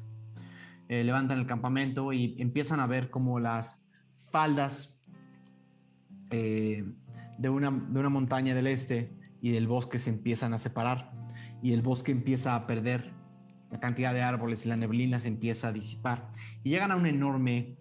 Eh, 0.88 1.03
levantan 1.03 1.40
el 1.40 1.48
campamento 1.48 2.14
y 2.14 2.36
empiezan 2.40 2.80
a 2.80 2.88
ver 2.88 3.10
como 3.10 3.40
las 3.40 3.88
faldas 4.30 5.02
eh, 6.30 6.84
de, 7.38 7.49
una, 7.49 7.72
de 7.72 7.99
una 7.99 8.10
montaña 8.10 8.53
del 8.53 8.68
este 8.68 9.18
y 9.41 9.52
del 9.52 9.68
bosque 9.68 9.98
se 9.98 10.10
empiezan 10.10 10.53
a 10.53 10.57
separar 10.57 11.12
y 11.62 11.74
el 11.74 11.82
bosque 11.82 12.12
empieza 12.12 12.56
a 12.56 12.68
perder 12.68 13.14
la 13.72 13.80
cantidad 13.80 14.14
de 14.14 14.22
árboles 14.22 14.66
y 14.66 14.70
la 14.70 14.78
neblina 14.78 15.20
se 15.20 15.28
empieza 15.28 15.70
a 15.70 15.72
disipar. 15.74 16.30
Y 16.64 16.70
llegan 16.70 16.91
a 16.91 16.95
un 16.95 17.07
enorme 17.07 17.78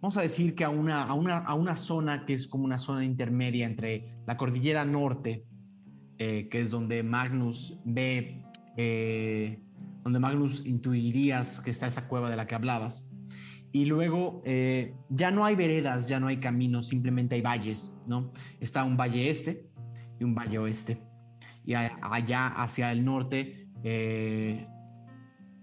vamos 0.00 0.16
a 0.18 0.22
decir 0.22 0.54
que 0.54 0.64
a 0.64 0.68
una, 0.68 1.02
a, 1.02 1.14
una, 1.14 1.38
a 1.38 1.54
una 1.54 1.76
zona 1.76 2.24
que 2.26 2.34
es 2.34 2.46
como 2.46 2.64
una 2.64 2.78
zona 2.78 3.04
intermedia 3.04 3.66
entre 3.66 4.14
la 4.26 4.36
cordillera 4.36 4.84
norte, 4.84 5.44
eh, 6.18 6.48
que 6.48 6.60
es 6.60 6.70
donde 6.70 7.02
Magnus 7.02 7.76
ve, 7.84 8.44
eh, 8.76 9.62
donde 10.06 10.20
Magnus 10.20 10.64
intuirías 10.64 11.60
que 11.62 11.72
está 11.72 11.88
esa 11.88 12.06
cueva 12.06 12.30
de 12.30 12.36
la 12.36 12.46
que 12.46 12.54
hablabas. 12.54 13.10
Y 13.72 13.86
luego 13.86 14.40
eh, 14.44 14.94
ya 15.08 15.32
no 15.32 15.44
hay 15.44 15.56
veredas, 15.56 16.08
ya 16.08 16.20
no 16.20 16.28
hay 16.28 16.36
caminos, 16.36 16.86
simplemente 16.86 17.34
hay 17.34 17.40
valles, 17.42 17.98
¿no? 18.06 18.32
Está 18.60 18.84
un 18.84 18.96
valle 18.96 19.28
este 19.28 19.68
y 20.20 20.22
un 20.22 20.32
valle 20.32 20.58
oeste. 20.58 21.02
Y 21.64 21.74
allá 21.74 22.46
hacia 22.46 22.92
el 22.92 23.04
norte, 23.04 23.68
eh, 23.82 24.68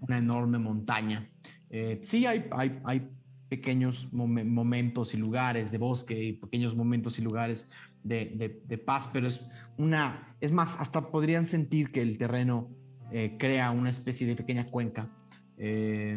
una 0.00 0.18
enorme 0.18 0.58
montaña. 0.58 1.26
Eh, 1.70 2.00
sí, 2.02 2.26
hay, 2.26 2.44
hay, 2.50 2.78
hay 2.84 3.08
pequeños 3.48 4.12
momen- 4.12 4.50
momentos 4.50 5.14
y 5.14 5.16
lugares 5.16 5.72
de 5.72 5.78
bosque 5.78 6.22
y 6.22 6.32
pequeños 6.34 6.76
momentos 6.76 7.18
y 7.18 7.22
lugares 7.22 7.70
de, 8.02 8.26
de- 8.36 8.60
de 8.66 8.76
paz, 8.76 9.08
pero 9.10 9.26
es 9.26 9.48
una, 9.78 10.36
es 10.42 10.52
más, 10.52 10.78
hasta 10.78 11.10
podrían 11.10 11.46
sentir 11.46 11.92
que 11.92 12.02
el 12.02 12.18
terreno 12.18 12.68
eh, 13.12 13.36
crea 13.38 13.70
una 13.70 13.90
especie 13.90 14.26
de 14.26 14.34
pequeña 14.36 14.66
cuenca. 14.66 15.08
Eh, 15.56 16.16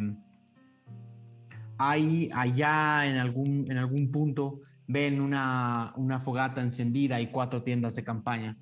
hay 1.78 2.28
allá 2.34 3.06
en 3.06 3.16
algún, 3.16 3.70
en 3.70 3.78
algún 3.78 4.10
punto 4.10 4.60
ven 4.86 5.20
una, 5.20 5.92
una 5.96 6.20
fogata 6.20 6.60
encendida 6.60 7.20
y 7.20 7.30
cuatro 7.30 7.62
tiendas 7.62 7.94
de 7.94 8.04
campaña. 8.04 8.56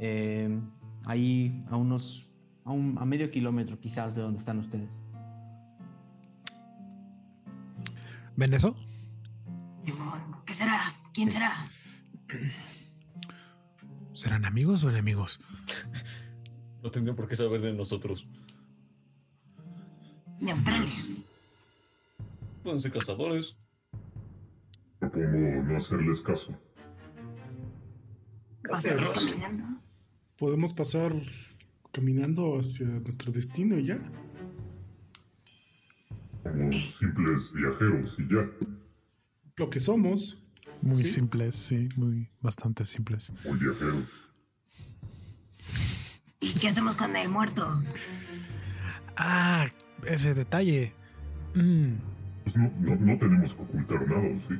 Eh, 0.00 0.58
ahí 1.04 1.64
a 1.70 1.76
unos, 1.76 2.30
a, 2.64 2.70
un- 2.70 2.96
a 2.98 3.04
medio 3.04 3.30
kilómetro 3.30 3.78
quizás 3.78 4.14
de 4.14 4.22
donde 4.22 4.38
están 4.38 4.58
ustedes. 4.58 5.02
¿Ven 8.36 8.54
eso? 8.54 8.74
¿qué 10.46 10.54
será? 10.54 10.78
¿Quién 11.12 11.30
será? 11.30 11.52
¿Serán 14.12 14.44
amigos 14.44 14.84
o 14.84 14.90
enemigos? 14.90 15.40
No 16.82 16.90
tendrían 16.90 17.16
por 17.16 17.28
qué 17.28 17.36
saber 17.36 17.60
de 17.60 17.72
nosotros. 17.72 18.26
Neutrales. 20.40 21.24
Pueden 22.62 22.80
ser 22.80 22.92
cazadores. 22.92 23.56
Propongo 24.98 25.62
no 25.64 25.76
hacerles 25.76 26.20
caso. 26.20 26.58
Pasamos 28.68 29.10
caminando. 29.10 29.64
Podemos 30.36 30.72
pasar 30.72 31.12
caminando 31.92 32.58
hacia 32.58 32.86
nuestro 32.86 33.32
destino 33.32 33.78
y 33.78 33.86
ya. 33.86 33.98
Como 36.42 36.72
simples 36.72 37.52
viajeros 37.52 38.18
y 38.18 38.28
ya. 38.28 38.50
Lo 39.56 39.70
que 39.70 39.80
somos. 39.80 40.38
Muy 40.80 41.04
Sí. 41.04 41.10
simples, 41.12 41.54
sí, 41.54 41.88
muy 41.96 42.28
bastante 42.40 42.84
simples. 42.84 43.32
Muy 43.44 43.56
viajeros. 43.58 44.04
¿Y 46.54 46.58
qué 46.58 46.68
hacemos 46.68 46.94
con 46.94 47.14
el 47.16 47.28
muerto? 47.28 47.82
Ah, 49.16 49.66
ese 50.06 50.34
detalle. 50.34 50.92
Mm, 51.54 51.92
Pues 52.44 52.56
no, 52.56 52.70
no, 52.80 52.96
no 52.96 53.18
tenemos 53.18 53.54
que 53.54 53.62
ocultar 53.62 54.08
nada, 54.08 54.38
¿sí? 54.38 54.54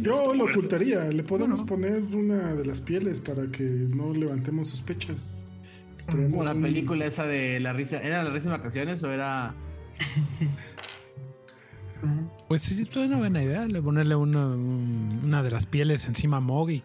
Yo 0.00 0.12
lo 0.34 0.34
muerto. 0.44 0.58
ocultaría. 0.58 1.04
Le 1.04 1.22
podemos 1.22 1.62
poner 1.62 2.02
una 2.14 2.54
de 2.54 2.64
las 2.64 2.80
pieles 2.80 3.20
para 3.20 3.46
que 3.46 3.62
no 3.64 4.12
levantemos 4.14 4.68
sospechas. 4.68 5.44
Como 6.10 6.42
la 6.42 6.52
un- 6.52 6.62
película 6.62 7.06
esa 7.06 7.26
de 7.26 7.60
la 7.60 7.72
risa, 7.72 8.00
¿era 8.02 8.22
la 8.22 8.30
risa 8.30 8.46
en 8.46 8.52
vacaciones 8.52 9.02
o 9.04 9.10
era 9.12 9.54
Pues 12.48 12.60
sí, 12.62 12.82
es 12.82 12.96
una 12.96 13.16
buena 13.18 13.42
idea. 13.42 13.66
Le 13.66 13.80
ponerle 13.80 14.14
una, 14.16 14.46
un- 14.48 15.20
una 15.24 15.42
de 15.42 15.50
las 15.50 15.64
pieles 15.66 16.06
encima 16.06 16.36
a 16.38 16.40
Mog 16.40 16.70
y 16.70 16.82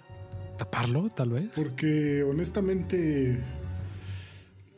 taparlo, 0.58 1.10
tal 1.10 1.32
vez. 1.32 1.50
Porque 1.56 2.24
honestamente, 2.24 3.42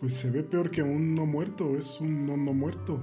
pues 0.01 0.15
se 0.15 0.29
ve 0.31 0.43
peor 0.43 0.69
que 0.71 0.83
un 0.83 1.15
no 1.15 1.25
muerto. 1.25 1.77
Es 1.77 2.01
un 2.01 2.25
no 2.25 2.35
no 2.35 2.53
muerto. 2.53 3.01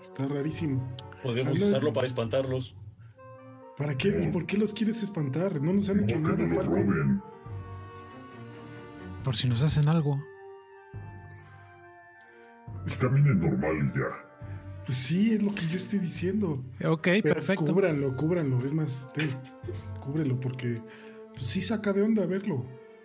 Está 0.00 0.28
rarísimo. 0.28 0.86
Podríamos 1.22 1.54
Habla- 1.56 1.66
usarlo 1.66 1.92
para 1.92 2.06
espantarlos. 2.06 2.76
¿Para 3.76 3.96
qué? 3.96 4.08
¿Y 4.24 4.26
por 4.28 4.46
qué 4.46 4.56
los 4.56 4.72
quieres 4.72 5.02
espantar? 5.02 5.60
No 5.60 5.72
nos 5.72 5.88
han 5.88 6.04
hecho 6.04 6.18
nada, 6.20 6.36
no 6.36 6.54
Falcon. 6.54 7.22
Por 9.24 9.34
si 9.36 9.48
nos 9.48 9.62
hacen 9.62 9.88
algo. 9.88 10.20
Caminen 13.00 13.38
normal 13.40 13.92
y 13.94 13.98
ya. 13.98 14.06
Pues 14.86 14.96
sí, 14.98 15.34
es 15.34 15.42
lo 15.42 15.50
que 15.50 15.66
yo 15.66 15.76
estoy 15.76 15.98
diciendo. 15.98 16.64
Ok, 16.84 17.08
Pero 17.22 17.34
perfecto. 17.34 17.66
Cúbranlo, 17.66 18.16
cúbranlo. 18.16 18.58
Es 18.64 18.72
más, 18.72 19.10
ten, 19.12 19.28
cúbrelo 20.00 20.40
porque 20.40 20.80
pues 21.34 21.46
sí 21.46 21.60
saca 21.62 21.92
de 21.92 22.02
onda 22.02 22.24
verlo. 22.26 22.64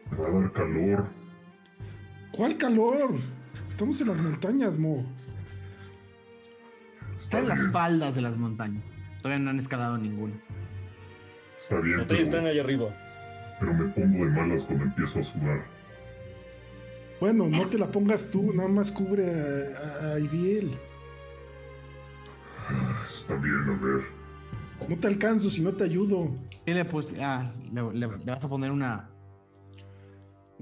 Me 0.09 0.17
va 0.17 0.27
a 0.29 0.31
dar 0.31 0.51
calor. 0.53 1.09
¿Cuál 2.35 2.57
calor? 2.57 3.11
Estamos 3.69 3.99
en 4.01 4.07
las 4.09 4.21
montañas, 4.21 4.77
Mo. 4.77 5.05
está 7.15 7.37
Está 7.37 7.39
en 7.39 7.47
las 7.47 7.71
faldas 7.71 8.15
de 8.15 8.21
las 8.21 8.37
montañas? 8.37 8.83
Todavía 9.21 9.39
no 9.43 9.51
han 9.51 9.59
escalado 9.59 9.97
ninguna. 9.97 10.33
Está 11.55 11.79
bien, 11.79 11.99
detalles 11.99 12.23
están 12.23 12.41
pero, 12.41 12.51
allá 12.51 12.61
arriba. 12.63 12.89
pero 13.59 13.73
me 13.73 13.85
pongo 13.89 14.25
de 14.25 14.31
malas 14.31 14.63
cuando 14.63 14.85
empiezo 14.85 15.19
a 15.19 15.23
sudar. 15.23 15.63
Bueno, 17.21 17.47
no 17.47 17.67
te 17.67 17.77
la 17.77 17.87
pongas 17.89 18.29
tú, 18.29 18.51
nada 18.53 18.67
más 18.67 18.91
cubre 18.91 19.25
a, 19.75 19.79
a, 19.79 20.13
a 20.15 20.19
Ibiel. 20.19 20.71
Está 23.05 23.35
bien, 23.35 23.63
a 23.69 23.77
ver. 23.85 24.01
No 24.89 24.97
te 24.97 25.07
alcanzo 25.07 25.49
si 25.49 25.61
no 25.61 25.71
te 25.73 25.85
ayudo. 25.85 26.31
¿Qué 26.65 26.73
le, 26.73 26.83
pus- 26.83 27.13
ah, 27.21 27.53
le, 27.71 27.81
le- 27.93 28.07
le 28.17 28.25
vas 28.31 28.43
a 28.43 28.49
poner 28.49 28.71
una, 28.71 29.09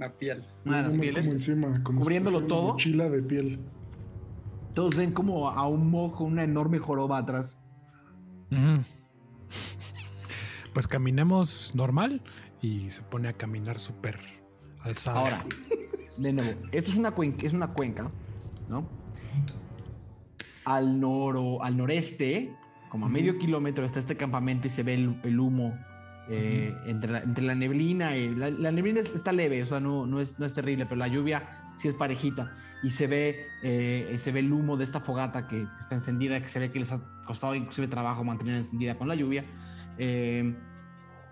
Una 0.01 0.09
piel. 0.13 0.43
una 0.65 0.77
de 0.77 0.83
las 0.83 0.93
Nada 0.93 0.97
más 0.97 1.01
pieles? 1.01 1.21
como 1.21 1.31
encima, 1.31 1.83
como 1.83 1.99
si 1.99 2.03
¿Cubriéndolo 2.05 2.37
una 2.39 2.47
todo? 2.47 2.67
mochila 2.73 3.07
de 3.07 3.21
piel. 3.21 3.59
Todos 4.73 4.95
ven 4.95 5.11
como 5.11 5.47
a 5.47 5.67
un 5.67 5.91
mo 5.91 6.11
con 6.11 6.31
una 6.31 6.43
enorme 6.43 6.79
joroba 6.79 7.19
atrás. 7.19 7.63
Pues 10.73 10.87
caminemos 10.87 11.75
normal 11.75 12.21
y 12.63 12.89
se 12.89 13.03
pone 13.03 13.27
a 13.27 13.33
caminar 13.33 13.77
súper 13.77 14.19
alzado. 14.81 15.19
Ahora, 15.19 15.43
de 16.17 16.33
nuevo, 16.33 16.51
esto 16.71 16.89
es 16.91 16.97
una 16.97 17.11
cuenca, 17.11 17.45
es 17.45 17.53
una 17.53 17.67
cuenca, 17.67 18.09
¿no? 18.69 18.87
Al 20.65 20.99
noro, 20.99 21.63
al 21.63 21.77
noreste, 21.77 22.55
como 22.89 23.05
a 23.05 23.09
medio 23.09 23.37
kilómetro, 23.37 23.85
está 23.85 23.99
este 23.99 24.17
campamento 24.17 24.67
y 24.67 24.71
se 24.71 24.81
ve 24.81 24.95
el, 24.95 25.19
el 25.23 25.39
humo 25.39 25.77
eh, 26.31 26.75
entre, 26.85 27.11
la, 27.11 27.19
entre 27.19 27.43
la 27.43 27.55
neblina. 27.55 28.15
Y 28.15 28.33
la, 28.35 28.49
la 28.49 28.71
neblina 28.71 28.99
es- 29.01 29.13
está 29.13 29.31
leve, 29.31 29.61
o 29.63 29.65
sea, 29.67 29.79
no, 29.79 30.05
no, 30.05 30.19
es, 30.21 30.39
no 30.39 30.45
es 30.45 30.53
terrible, 30.53 30.85
pero 30.85 30.97
la 30.97 31.07
lluvia 31.07 31.43
sí 31.77 31.87
es 31.87 31.93
parejita. 31.93 32.53
Y 32.83 32.89
se 32.91 33.07
ve, 33.07 33.45
eh, 33.63 34.15
se 34.17 34.31
ve 34.31 34.39
el 34.39 34.51
humo 34.51 34.77
de 34.77 34.83
esta 34.85 35.01
fogata 35.01 35.47
que 35.47 35.65
está 35.79 35.95
encendida, 35.95 36.41
que 36.41 36.47
se 36.47 36.59
ve 36.59 36.71
que 36.71 36.79
les 36.79 36.91
ha 36.91 37.01
costado 37.25 37.53
inclusive 37.55 37.87
trabajo 37.87 38.23
mantener 38.23 38.55
encendida 38.55 38.95
con 38.95 39.07
la 39.07 39.15
lluvia. 39.15 39.43
Eh, 39.97 40.55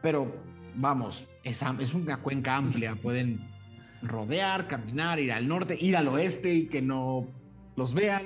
pero 0.02 0.36
vamos, 0.76 1.26
es, 1.44 1.64
es 1.80 1.94
una 1.94 2.18
cuenca 2.18 2.56
amplia, 2.58 2.96
pueden 3.02 3.40
rodear, 4.02 4.68
caminar, 4.68 5.20
ir 5.20 5.32
al 5.32 5.48
norte, 5.48 5.78
ir 5.80 5.96
al 5.98 6.08
oeste 6.08 6.54
y 6.54 6.68
que 6.68 6.82
no 6.82 7.28
los 7.76 7.94
vean. 7.94 8.24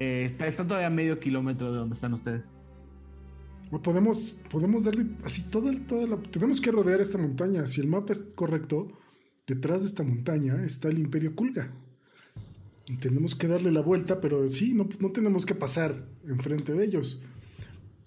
Eh, 0.00 0.28
está, 0.30 0.46
está 0.46 0.64
todavía 0.64 0.86
a 0.86 0.90
medio 0.90 1.18
kilómetro 1.18 1.72
de 1.72 1.78
donde 1.78 1.94
están 1.94 2.14
ustedes. 2.14 2.50
Podemos, 3.70 4.40
podemos 4.50 4.84
darle 4.84 5.06
así 5.24 5.42
toda, 5.42 5.72
toda 5.86 6.06
la... 6.06 6.16
Tenemos 6.16 6.60
que 6.60 6.70
rodear 6.70 7.00
esta 7.00 7.18
montaña. 7.18 7.66
Si 7.66 7.80
el 7.80 7.86
mapa 7.86 8.14
es 8.14 8.20
correcto, 8.34 8.88
detrás 9.46 9.82
de 9.82 9.88
esta 9.88 10.02
montaña 10.02 10.64
está 10.64 10.88
el 10.88 10.98
Imperio 10.98 11.34
Kulga. 11.34 11.70
Y 12.86 12.96
tenemos 12.96 13.34
que 13.34 13.46
darle 13.46 13.70
la 13.70 13.82
vuelta, 13.82 14.20
pero 14.20 14.48
sí, 14.48 14.72
no, 14.72 14.88
no 15.00 15.12
tenemos 15.12 15.44
que 15.44 15.54
pasar 15.54 16.06
enfrente 16.26 16.72
de 16.72 16.84
ellos. 16.84 17.20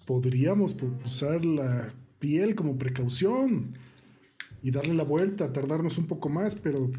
Podríamos 0.04 0.76
usar 1.04 1.44
la 1.44 1.94
piel 2.18 2.56
como 2.56 2.76
precaución 2.76 3.74
y 4.62 4.72
darle 4.72 4.94
la 4.94 5.04
vuelta, 5.04 5.52
tardarnos 5.52 5.98
un 5.98 6.06
poco 6.06 6.28
más, 6.28 6.56
pero 6.56 6.90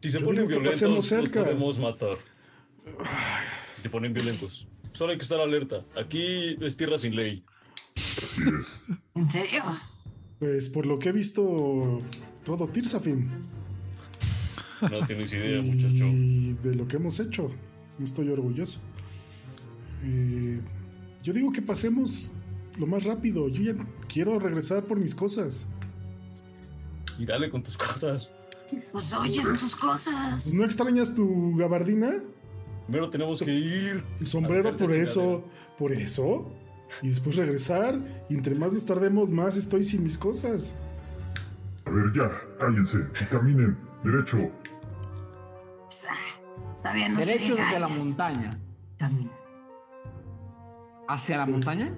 Si 0.00 0.10
se 0.10 0.20
ponen 0.20 0.46
violentos, 0.46 0.82
los 0.82 1.30
podemos 1.30 1.78
matar. 1.78 2.18
Si 3.74 3.82
se 3.82 3.90
ponen 3.90 4.12
violentos. 4.12 4.68
Solo 4.92 5.12
hay 5.12 5.18
que 5.18 5.24
estar 5.24 5.40
alerta. 5.40 5.82
Aquí 5.96 6.56
es 6.60 6.76
tierra 6.76 6.98
sin 6.98 7.16
ley. 7.16 7.44
Así 7.96 8.42
es. 8.58 8.84
¿En 9.14 9.30
serio? 9.30 9.62
pues 10.42 10.68
por 10.70 10.86
lo 10.86 10.98
que 10.98 11.10
he 11.10 11.12
visto, 11.12 12.00
todo 12.44 12.66
Tirsafin. 12.66 13.30
No 14.80 15.06
tienes 15.06 15.32
idea, 15.34 15.62
muchacho. 15.62 16.04
Y 16.04 16.54
de 16.54 16.74
lo 16.74 16.88
que 16.88 16.96
hemos 16.96 17.20
hecho, 17.20 17.48
estoy 18.02 18.28
orgulloso. 18.28 18.80
Eh, 20.02 20.60
yo 21.22 21.32
digo 21.32 21.52
que 21.52 21.62
pasemos 21.62 22.32
lo 22.76 22.88
más 22.88 23.04
rápido. 23.04 23.48
Yo 23.48 23.62
ya 23.62 23.86
quiero 24.08 24.40
regresar 24.40 24.84
por 24.84 24.98
mis 24.98 25.14
cosas. 25.14 25.68
Y 27.20 27.24
dale 27.24 27.48
con 27.48 27.62
tus 27.62 27.76
cosas. 27.76 28.28
Pues 28.90 29.12
oyes 29.12 29.48
tus 29.56 29.76
cosas. 29.76 30.54
¿No 30.54 30.64
extrañas 30.64 31.14
tu 31.14 31.54
gabardina? 31.54 32.20
Primero 32.86 33.10
tenemos 33.10 33.42
que 33.42 33.52
ir. 33.52 34.04
¿Tu 34.18 34.26
sombrero 34.26 34.72
por 34.72 34.92
eso? 34.92 35.20
chingadera. 35.20 35.76
¿Por 35.78 35.92
eso? 35.92 36.52
y 37.00 37.08
después 37.08 37.36
regresar. 37.36 37.98
Y 38.28 38.34
entre 38.34 38.54
más 38.54 38.72
nos 38.72 38.84
tardemos, 38.84 39.30
más 39.30 39.56
estoy 39.56 39.84
sin 39.84 40.02
mis 40.02 40.18
cosas. 40.18 40.74
A 41.86 41.90
ver, 41.90 42.12
ya, 42.12 42.30
cállense 42.58 42.98
y 43.20 43.24
caminen. 43.26 43.78
Derecho. 44.04 44.38
Está 45.88 46.92
bien, 46.92 47.12
no 47.12 47.20
te 47.20 47.26
Derecho 47.26 47.56
hacia 47.58 47.80
la 47.80 47.88
montaña. 47.88 48.58
Camina. 48.98 49.30
¿Hacia 51.08 51.38
la 51.38 51.46
montaña? 51.46 51.94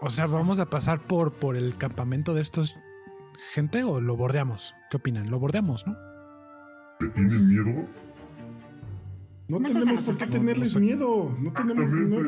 O 0.00 0.10
sea, 0.10 0.26
¿vamos 0.26 0.60
a 0.60 0.66
pasar 0.66 1.00
por, 1.06 1.32
por 1.32 1.56
el 1.56 1.76
campamento 1.76 2.34
de 2.34 2.42
estos 2.42 2.76
gente 3.52 3.84
o 3.84 4.00
lo 4.00 4.16
bordeamos? 4.16 4.74
¿Qué 4.90 4.96
opinan? 4.96 5.30
Lo 5.30 5.38
bordeamos, 5.38 5.86
¿no? 5.86 5.96
¿Le 7.00 7.08
tienen 7.10 7.48
miedo? 7.48 7.88
No 9.58 9.68
tenemos 9.68 10.04
por 10.04 10.16
qué 10.18 10.26
tenerles 10.26 10.76
miedo. 10.76 11.36
No 11.40 11.52
tenemos. 11.52 11.92
No, 11.92 12.18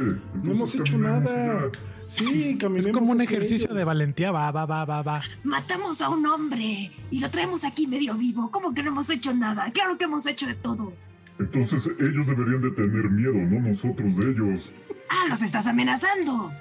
no 0.42 0.52
hemos 0.52 0.74
hecho 0.74 0.98
nada. 0.98 1.70
Sí, 2.06 2.56
caminemos. 2.59 2.86
Es 2.86 2.92
como 2.92 3.12
un 3.12 3.20
ejercicio 3.20 3.66
ellos. 3.68 3.78
de 3.78 3.84
valentía. 3.84 4.30
Va, 4.30 4.51
va, 4.51 4.66
va, 4.66 4.84
va, 4.84 5.02
va. 5.02 5.22
Matamos 5.42 6.02
a 6.02 6.10
un 6.10 6.26
hombre 6.26 6.92
y 7.10 7.20
lo 7.20 7.30
traemos 7.30 7.64
aquí 7.64 7.86
medio 7.86 8.14
vivo. 8.14 8.51
¿Cómo 8.51 8.74
que 8.74 8.82
no 8.82 8.90
hemos 8.90 9.09
hecho 9.10 9.32
nada? 9.34 9.70
Claro 9.72 9.96
que 9.96 10.05
hemos 10.05 10.26
hecho 10.26 10.46
de 10.46 10.55
todo. 10.55 10.92
Entonces 11.38 11.90
ellos 11.98 12.26
deberían 12.26 12.60
de 12.62 12.70
tener 12.72 13.10
miedo, 13.10 13.32
no 13.34 13.60
nosotros 13.66 14.16
de 14.18 14.30
ellos. 14.30 14.72
Ah, 15.09 15.24
los 15.28 15.42
estás 15.42 15.66
amenazando. 15.66 16.52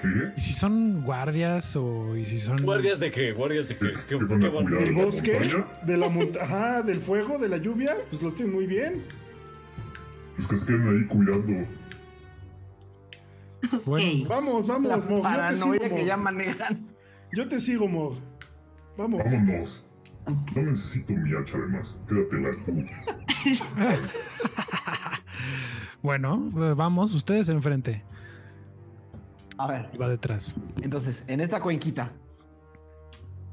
¿Qué? 0.00 0.32
¿Y 0.36 0.40
si 0.42 0.52
son 0.52 1.02
guardias 1.02 1.74
o 1.74 2.14
y 2.16 2.26
si 2.26 2.38
son. 2.38 2.58
¿Guardias 2.58 3.00
de 3.00 3.10
qué? 3.10 3.32
¿Guardias 3.32 3.68
de 3.68 3.78
qué? 3.78 3.94
¿Qué, 4.08 4.18
¿Que 4.18 4.24
van 4.24 4.40
qué 4.40 4.46
a 4.46 4.50
van- 4.50 4.64
cuidar 4.66 4.84
Del 4.84 4.94
la 4.94 5.04
bosque, 5.06 5.32
montaña? 5.40 5.66
de 5.86 5.96
la 5.96 6.08
monta 6.10 6.44
ajá, 6.44 6.82
del 6.82 7.00
fuego, 7.00 7.38
de 7.38 7.48
la 7.48 7.56
lluvia, 7.56 7.96
pues 8.10 8.22
los 8.22 8.34
tienen 8.34 8.54
muy 8.54 8.66
bien. 8.66 9.02
Pues 10.36 10.48
que 10.48 10.56
se 10.56 10.66
queden 10.66 10.88
ahí 10.88 11.06
cuidando. 11.06 11.66
Bueno, 13.84 14.22
Ok. 14.22 14.28
Vamos, 14.28 14.66
vamos, 14.66 14.88
La 14.88 14.96
Mog. 14.96 15.08
Yo 15.08 15.16
te 15.16 15.22
paranoia 15.22 15.56
sigo, 15.56 15.72
que 15.78 15.88
Mog. 15.88 16.06
ya 16.06 16.16
manejan. 16.16 16.86
Yo 17.32 17.48
te 17.48 17.60
sigo, 17.60 17.88
Mog. 17.88 18.14
Vamos. 18.96 19.22
Vámonos. 19.24 19.86
No 20.54 20.62
necesito 20.62 21.12
mi 21.14 21.32
hacha 21.34 21.56
además. 21.56 22.00
Quédatela 22.08 22.50
bueno, 26.02 26.50
eh, 26.56 26.74
vamos, 26.76 27.14
ustedes 27.14 27.48
enfrente. 27.48 28.02
A 29.58 29.68
ver, 29.68 29.88
Y 29.92 29.96
va 29.96 30.08
detrás. 30.08 30.56
entonces, 30.82 31.24
en 31.28 31.40
esta 31.40 31.60
cuenquita, 31.60 32.12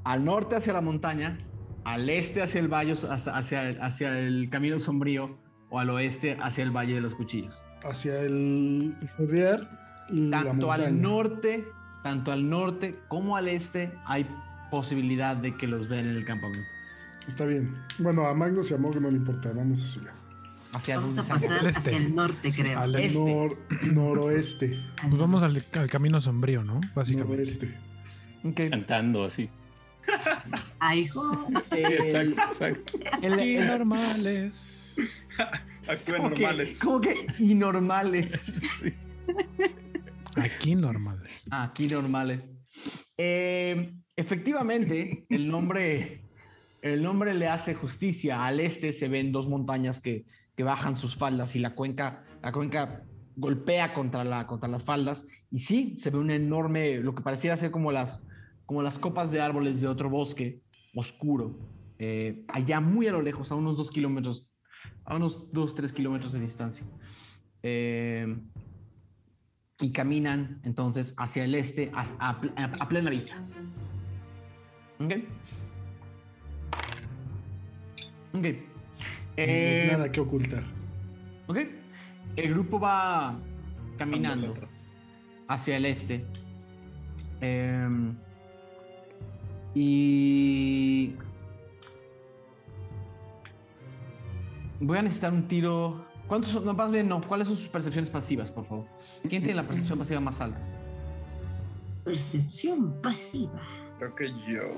al 0.03 0.25
norte 0.25 0.55
hacia 0.55 0.73
la 0.73 0.81
montaña, 0.81 1.37
al 1.85 2.09
este 2.09 2.41
hacia 2.41 2.59
el 2.59 2.67
valle, 2.67 2.93
hacia, 2.93 3.35
hacia 3.37 3.69
el, 3.69 3.81
hacia 3.81 4.19
el 4.19 4.49
camino 4.49 4.79
sombrío, 4.79 5.37
o 5.73 5.79
al 5.79 5.89
oeste 5.89 6.37
hacia 6.39 6.63
el 6.63 6.69
valle 6.69 6.93
de 6.93 7.01
los 7.01 7.15
cuchillos. 7.15 7.59
Hacia 7.83 8.19
el 8.19 8.95
rodear 9.17 10.05
la 10.09 10.43
Tanto 10.43 10.71
al 10.71 11.01
norte, 11.01 11.67
tanto 12.03 12.31
al 12.31 12.47
norte 12.47 12.99
como 13.07 13.35
al 13.37 13.47
este, 13.47 13.91
hay 14.05 14.27
posibilidad 14.69 15.35
de 15.35 15.57
que 15.57 15.65
los 15.65 15.87
vean 15.87 16.05
en 16.07 16.15
el 16.17 16.25
campamento. 16.25 16.67
Está 17.27 17.45
bien. 17.45 17.75
Bueno, 17.97 18.27
a 18.27 18.33
Magnus 18.35 18.69
y 18.69 18.75
a 18.75 18.77
Mog 18.77 19.01
no 19.01 19.09
le 19.09 19.17
importa. 19.17 19.51
Vamos 19.51 19.83
hacia 19.83 20.01
allá. 20.03 20.13
Hacia 20.73 20.99
Vamos 20.99 21.17
a 21.17 21.23
pasar 21.23 21.65
este. 21.65 21.79
hacia 21.79 21.97
el 21.97 22.13
norte, 22.15 22.51
creo. 22.51 22.79
Al 22.79 22.95
Este. 22.95 23.17
Nor- 23.17 23.57
noroeste. 23.93 24.79
Pues 25.01 25.17
vamos 25.17 25.41
al, 25.41 25.63
al 25.73 25.89
camino 25.89 26.21
sombrío, 26.21 26.63
¿no? 26.63 26.81
Básicamente. 26.93 27.31
Noroeste. 28.43 28.69
Cantando 28.69 29.23
así. 29.25 29.49
Ay, 30.79 30.99
hijo. 31.01 31.47
Eh, 31.71 31.77
Sí, 31.87 31.93
exacto, 31.93 32.41
exacto. 32.41 32.93
el- 33.21 33.67
normales. 33.67 34.97
Actúen 35.87 36.17
¿Cómo 36.17 36.35
que, 36.35 36.41
normales. 36.41 36.79
¿Cómo 36.79 37.01
que 37.01 37.25
inormales? 37.39 38.31
Sí. 38.83 38.93
Aquí 40.35 40.75
normales. 40.75 41.45
Aquí 41.51 41.87
normales. 41.87 42.49
Eh, 43.17 43.93
efectivamente, 44.15 45.25
el 45.29 45.47
nombre, 45.47 46.21
el 46.81 47.03
nombre 47.03 47.33
le 47.33 47.47
hace 47.47 47.73
justicia. 47.73 48.45
Al 48.45 48.59
este 48.59 48.93
se 48.93 49.07
ven 49.07 49.31
dos 49.31 49.47
montañas 49.47 50.01
que, 50.01 50.25
que 50.55 50.63
bajan 50.63 50.97
sus 50.97 51.15
faldas 51.15 51.55
y 51.55 51.59
la 51.59 51.75
cuenca, 51.75 52.25
la 52.41 52.51
cuenca 52.51 53.03
golpea 53.35 53.93
contra, 53.93 54.23
la, 54.23 54.47
contra 54.47 54.69
las 54.69 54.83
faldas. 54.83 55.25
Y 55.51 55.59
sí, 55.59 55.95
se 55.97 56.09
ve 56.09 56.17
un 56.17 56.31
enorme, 56.31 56.97
lo 56.97 57.15
que 57.15 57.23
pareciera 57.23 57.55
ser 57.57 57.71
como 57.71 57.91
las, 57.91 58.23
como 58.65 58.81
las 58.81 58.99
copas 58.99 59.31
de 59.31 59.41
árboles 59.41 59.81
de 59.81 59.87
otro 59.87 60.09
bosque 60.09 60.61
oscuro. 60.95 61.57
eh, 61.99 62.43
allá 62.49 62.79
muy 62.81 63.07
a 63.07 63.11
lo 63.11 63.21
lejos, 63.21 63.51
a 63.51 63.55
unos 63.55 63.77
dos 63.77 63.89
kilómetros, 63.91 64.52
a 65.13 65.17
unos 65.17 65.51
dos, 65.51 65.75
tres 65.75 65.91
kilómetros 65.93 66.31
de 66.33 66.39
distancia. 66.39 66.85
Eh, 67.61 68.37
y 69.79 69.91
caminan 69.91 70.59
entonces 70.63 71.13
hacia 71.17 71.43
el 71.43 71.55
este 71.55 71.91
a, 71.93 72.03
a 72.29 72.39
pl- 72.41 72.53
a- 72.55 72.71
a 72.83 72.87
plena 72.89 73.09
vista. 73.09 73.35
¿Ok? 74.99 75.13
Ok. 78.33 78.43
No 78.43 78.49
Eh, 79.37 79.71
es 79.85 79.91
nada 79.91 80.11
que 80.11 80.19
ocultar. 80.19 80.63
ok. 81.47 81.57
El 82.35 82.49
grupo 82.53 82.79
va 82.79 83.37
caminando 83.97 84.55
hacia 85.47 85.77
el 85.77 85.85
este. 85.85 86.23
Em, 87.41 88.15
y 89.75 91.13
voy 94.79 94.97
a 94.97 95.01
necesitar 95.01 95.31
un 95.33 95.47
tiro. 95.47 96.05
¿Cuántos 96.27 96.51
son? 96.51 96.65
No, 96.65 96.73
más 96.73 96.89
bien 96.91 97.07
no. 97.07 97.21
¿Cuáles 97.21 97.47
son 97.47 97.57
sus 97.57 97.67
percepciones 97.67 98.09
pasivas, 98.09 98.49
por 98.51 98.65
favor? 98.65 98.85
¿Quién 99.21 99.43
tiene 99.43 99.55
la 99.55 99.63
percepción 99.67 99.99
pasiva 99.99 100.19
más 100.19 100.39
alta? 100.41 100.59
Percepción 102.03 103.01
pasiva. 103.01 103.61
Creo 103.97 104.15
que 104.15 104.29
yo. 104.29 104.71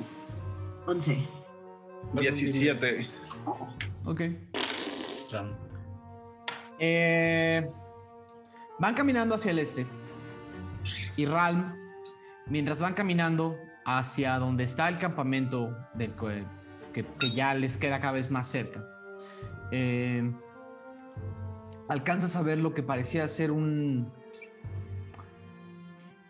11. 0.87 1.17
17. 2.13 3.07
Ok. 4.05 4.21
Ram. 5.31 5.51
Eh, 6.79 7.67
van 8.79 8.93
caminando 8.93 9.35
hacia 9.35 9.51
el 9.51 9.59
este. 9.59 9.87
Y 11.17 11.25
Ralm, 11.25 11.73
mientras 12.47 12.79
van 12.79 12.93
caminando 12.93 13.55
hacia 13.85 14.37
donde 14.37 14.65
está 14.65 14.87
el 14.89 14.99
campamento 14.99 15.75
del 15.95 16.11
que, 16.13 16.43
que- 16.93 17.05
que 17.19 17.31
ya 17.31 17.53
les 17.55 17.77
queda 17.77 17.99
cada 18.01 18.13
vez 18.13 18.29
más 18.29 18.47
cerca, 18.47 18.83
eh, 19.71 20.31
alcanzas 21.87 22.35
a 22.35 22.41
ver 22.41 22.59
lo 22.59 22.73
que 22.73 22.83
parecía 22.83 23.27
ser 23.27 23.51
un 23.51 24.11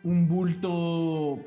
un 0.04 0.28
bulto 0.28 1.40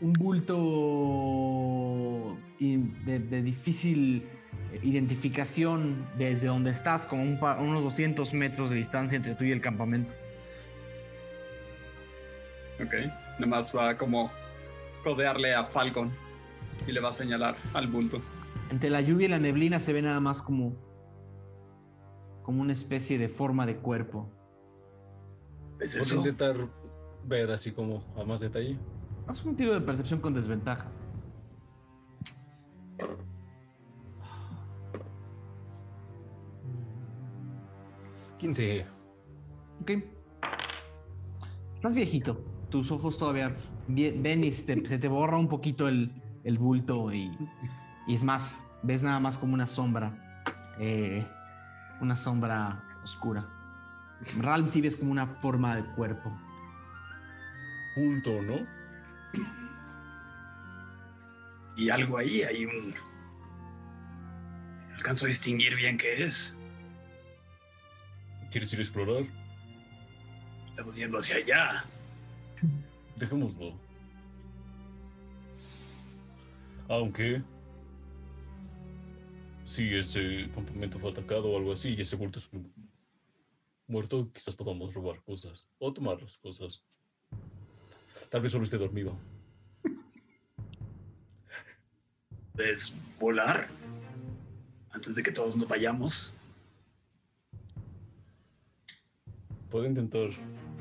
un 0.00 0.12
bulto 0.12 1.58
de, 2.58 3.42
difícil 3.42 4.28
identificación 4.82 6.06
desde 6.16 6.46
donde 6.46 6.70
estás, 6.70 7.06
como 7.06 7.22
un 7.22 7.38
unos 7.42 7.82
200 7.82 8.32
metros 8.34 8.70
de 8.70 8.76
distancia 8.76 9.16
entre 9.16 9.34
tú 9.34 9.44
y 9.44 9.52
el 9.52 9.60
campamento. 9.60 10.12
Ok. 12.82 12.94
Nomás 13.38 13.74
va 13.76 13.96
como 13.96 14.30
codearle 15.02 15.54
a 15.54 15.64
Falcon 15.64 16.10
y 16.86 16.92
le 16.92 17.00
va 17.00 17.10
a 17.10 17.12
señalar 17.12 17.56
al 17.74 17.88
bulto. 17.88 18.22
Entre 18.70 18.88
la 18.88 19.00
lluvia 19.00 19.26
y 19.26 19.30
la 19.30 19.38
neblina 19.38 19.80
se 19.80 19.92
ve 19.92 20.00
nada 20.02 20.20
más 20.20 20.42
como 20.42 20.74
como 22.42 22.62
una 22.62 22.72
especie 22.72 23.18
de 23.18 23.28
forma 23.28 23.66
de 23.66 23.76
cuerpo. 23.76 24.28
¿Es 25.78 26.12
intentar 26.12 26.56
ver 27.24 27.50
así 27.50 27.70
como 27.70 28.02
a 28.16 28.24
más 28.24 28.40
detalle? 28.40 28.78
Haz 29.26 29.44
un 29.44 29.54
tiro 29.54 29.72
de 29.74 29.80
percepción 29.80 30.20
con 30.20 30.34
desventaja. 30.34 30.90
Mm. 32.98 33.30
15. 38.38 38.86
Ok. 39.82 39.90
Estás 41.74 41.94
viejito. 41.94 42.42
Tus 42.70 42.90
ojos 42.90 43.18
todavía 43.18 43.54
ven 43.86 44.44
y 44.44 44.52
se 44.52 44.62
te, 44.64 44.88
se 44.88 44.98
te 44.98 45.08
borra 45.08 45.36
un 45.36 45.48
poquito 45.48 45.88
el, 45.88 46.10
el 46.44 46.58
bulto 46.58 47.12
y, 47.12 47.30
y 48.10 48.16
es 48.16 48.24
más, 48.24 48.52
ves 48.82 49.04
nada 49.04 49.20
más 49.20 49.38
como 49.38 49.54
una 49.54 49.68
sombra. 49.68 50.12
eh, 50.80 51.24
una 52.00 52.16
sombra 52.16 52.82
oscura. 53.04 53.46
Ralm 54.38 54.68
sí 54.68 54.80
ves 54.80 54.96
como 54.96 55.12
una 55.12 55.26
forma 55.26 55.76
de 55.76 55.84
cuerpo. 55.94 56.36
Punto, 57.94 58.42
¿no? 58.42 58.66
Y 61.76 61.88
algo 61.88 62.18
ahí, 62.18 62.42
hay 62.42 62.64
un... 62.64 62.94
No 64.88 64.94
alcanzo 64.96 65.26
a 65.26 65.28
distinguir 65.28 65.76
bien 65.76 65.96
qué 65.96 66.24
es. 66.24 66.58
¿Quieres 68.50 68.72
ir 68.72 68.80
a 68.80 68.82
explorar? 68.82 69.24
Estamos 70.70 70.96
yendo 70.96 71.18
hacia 71.18 71.36
allá. 71.36 71.84
Dejémoslo. 73.16 73.72
Aunque... 76.88 77.40
Si 79.70 79.94
ese 79.94 80.50
campamento 80.52 80.98
fue 80.98 81.12
atacado 81.12 81.48
o 81.48 81.56
algo 81.56 81.72
así 81.72 81.94
y 81.94 82.00
ese 82.00 82.18
culto 82.18 82.40
es 82.40 82.50
muerto, 83.86 84.28
quizás 84.32 84.56
podamos 84.56 84.92
robar 84.92 85.22
cosas 85.22 85.64
o 85.78 85.92
tomar 85.92 86.20
las 86.20 86.36
cosas. 86.38 86.82
Tal 88.30 88.40
vez 88.40 88.50
solo 88.50 88.64
esté 88.64 88.78
dormido. 88.78 89.16
¿Puedes 92.52 92.96
volar? 93.20 93.70
Antes 94.90 95.14
de 95.14 95.22
que 95.22 95.30
todos 95.30 95.56
nos 95.56 95.68
vayamos. 95.68 96.34
Puedo 99.70 99.86
intentar 99.86 100.30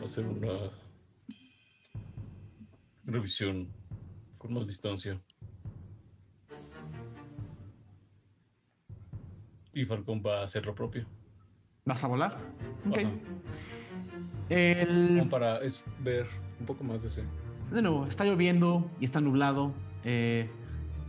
hacer 0.03 0.25
una 0.25 0.71
revisión 3.05 3.71
con 4.39 4.51
más 4.51 4.65
distancia. 4.65 5.21
Y 9.73 9.85
Falcon 9.85 10.21
va 10.25 10.41
a 10.41 10.43
hacer 10.43 10.65
lo 10.65 10.73
propio. 10.75 11.05
¿Vas 11.85 12.03
a 12.03 12.07
volar? 12.07 12.37
Ok. 12.89 12.97
Ajá. 12.97 13.09
El... 14.49 15.17
Como 15.19 15.29
para 15.29 15.59
es 15.59 15.83
ver 15.99 16.27
un 16.59 16.65
poco 16.65 16.83
más 16.83 17.01
de 17.03 17.07
ese. 17.09 17.23
De 17.71 17.81
nuevo, 17.81 18.05
está 18.07 18.25
lloviendo 18.25 18.89
y 18.99 19.05
está 19.05 19.21
nublado. 19.21 19.73
eh, 20.03 20.49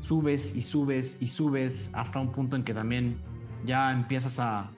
subes 0.02 0.56
y 0.56 0.62
subes 0.62 1.18
y 1.20 1.26
subes 1.26 1.90
hasta 1.92 2.18
un 2.20 2.32
punto 2.32 2.56
en 2.56 2.64
que 2.64 2.72
también 2.72 3.18
ya 3.66 3.92
empiezas 3.92 4.38
a, 4.40 4.60
a, 4.60 4.70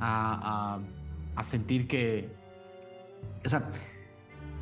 a- 0.00 0.80
a 1.36 1.44
sentir 1.44 1.88
que... 1.88 2.28
O 3.44 3.48
sea, 3.48 3.68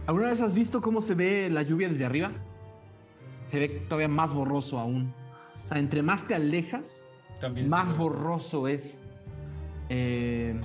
¿alguna 0.06 0.28
vez 0.28 0.40
has 0.40 0.54
visto 0.54 0.80
cómo 0.80 1.00
se 1.02 1.14
ve 1.14 1.48
la 1.50 1.62
lluvia 1.62 1.88
desde 1.90 2.04
arriba? 2.06 2.32
Se 3.46 3.58
ve 3.58 3.68
todavía 3.68 4.08
más 4.08 4.32
borroso 4.34 4.78
aún. 4.78 5.12
O 5.64 5.68
sea, 5.68 5.78
entre 5.78 6.02
más 6.02 6.26
te 6.26 6.34
alejas, 6.34 7.06
También 7.42 7.68
más 7.68 7.94
borroso 7.96 8.68
es. 8.68 9.04
Eh, 9.90 10.58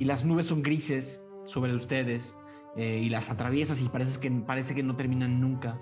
y 0.00 0.04
las 0.06 0.24
nubes 0.24 0.46
son 0.46 0.62
grises 0.62 1.22
sobre 1.44 1.72
ustedes. 1.74 2.34
eh, 2.76 2.98
y 3.04 3.08
las 3.08 3.30
atraviesas 3.30 3.80
y 3.80 3.88
parece 3.88 4.18
que, 4.18 4.28
parece 4.30 4.74
que 4.74 4.82
no 4.82 4.96
terminan 4.96 5.40
nunca. 5.40 5.78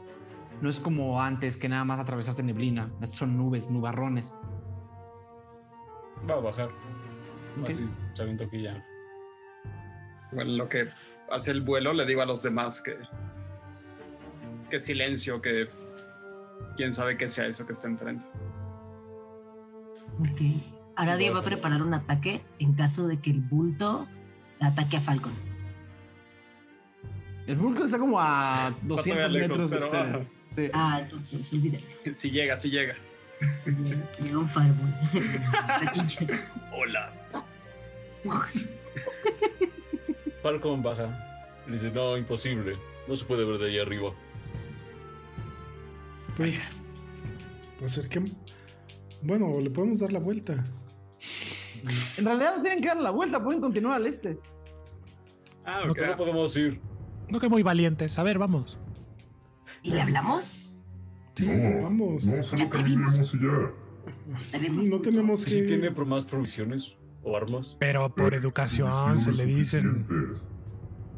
No 0.61 0.69
es 0.69 0.79
como 0.79 1.23
antes 1.23 1.57
que 1.57 1.69
nada 1.69 1.85
más 1.85 1.99
atravesaste 1.99 2.43
neblina. 2.43 2.93
Estas 3.01 3.17
son 3.19 3.37
nubes, 3.39 3.71
nubarrones. 3.71 4.35
Va 6.29 6.35
a 6.35 6.41
bajar. 6.41 6.69
Ok. 7.61 7.71
Así 7.71 7.87
sabiendo 8.15 8.49
que 8.51 8.63
ya. 8.63 8.85
Bueno, 10.33 10.53
lo 10.53 10.69
que 10.69 10.87
hace 11.31 11.51
el 11.51 11.63
vuelo 11.63 11.93
le 11.95 12.05
digo 12.05 12.21
a 12.21 12.27
los 12.27 12.43
demás 12.43 12.83
que. 12.83 12.97
Que 14.69 14.79
silencio, 14.79 15.41
que. 15.41 15.69
Quién 16.77 16.93
sabe 16.93 17.17
qué 17.17 17.29
sea 17.29 17.47
eso 17.47 17.67
que 17.67 17.73
está 17.73 17.89
enfrente. 17.89 18.27
Ok. 20.19 20.41
Aradia 20.97 21.33
va 21.33 21.41
a 21.41 21.45
preparar 21.45 21.83
un 21.83 21.95
ataque 21.95 22.43
en 22.59 22.75
caso 22.75 23.07
de 23.07 23.19
que 23.19 23.31
el 23.31 23.41
bulto 23.41 24.07
ataque 24.61 24.97
a 24.99 25.01
Falcon. 25.01 25.33
El 27.47 27.57
Vulcan 27.57 27.85
está 27.87 27.99
como 27.99 28.21
a 28.21 28.73
200 28.83 29.05
todavía 29.05 29.29
lejos, 29.29 29.49
metros 29.49 29.71
de 29.71 29.77
pero, 29.77 29.87
ustedes. 29.87 30.15
ajá. 30.15 30.25
Sí. 30.51 30.71
Ah, 30.73 30.99
entonces 31.01 31.53
olvídalo. 31.53 31.85
Si 32.15 32.31
llega, 32.31 32.57
si 32.57 32.71
llega. 32.71 32.95
Llega 34.23 34.39
un 34.39 34.49
fireball. 34.49 34.95
Hola. 36.73 37.13
Falcon 40.43 40.83
baja. 40.83 41.65
Y 41.67 41.73
dice, 41.73 41.91
no, 41.91 42.17
imposible. 42.17 42.77
No 43.09 43.17
se 43.17 43.25
puede 43.25 43.45
ver 43.45 43.59
de 43.59 43.67
ahí 43.69 43.79
arriba. 43.79 44.13
Pues. 46.37 46.79
Acerquemos. 47.85 48.31
Bueno, 49.23 49.61
le 49.61 49.71
podemos 49.71 50.01
dar 50.01 50.13
la 50.13 50.19
vuelta. 50.19 50.65
En 52.17 52.25
realidad 52.25 52.57
no 52.57 52.63
tienen 52.63 52.81
que 52.81 52.89
dar 52.89 52.99
la 52.99 53.11
vuelta, 53.11 53.43
pueden 53.43 53.61
continuar 53.61 53.97
al 53.97 54.07
este. 54.07 54.39
Ah, 55.65 55.83
ok. 55.89 55.99
no 56.07 56.17
podemos 56.17 56.57
ir. 56.57 56.81
No 57.29 57.41
que 57.41 57.49
muy 57.49 57.63
valientes. 57.63 58.19
A 58.19 58.23
ver, 58.23 58.39
vamos. 58.39 58.79
¿Y 59.83 59.93
le 59.93 60.01
hablamos? 60.01 60.67
Sí. 61.35 61.47
No, 61.47 61.83
Vamos. 61.83 62.25
no, 62.27 62.43
solo 62.43 62.69
caminemos 62.69 63.35
y 63.35 63.39
ya. 63.39 63.73
Sí, 64.39 64.89
no 64.91 65.01
tenemos 65.01 65.45
que. 65.45 65.51
Si 65.51 65.67
tiene 65.67 65.91
más 65.91 66.25
provisiones 66.25 66.95
o 67.23 67.37
armas. 67.37 67.77
Pero 67.79 68.15
por 68.15 68.35
educación 68.35 69.17
se 69.17 69.33
le 69.33 69.47
dicen 69.47 70.05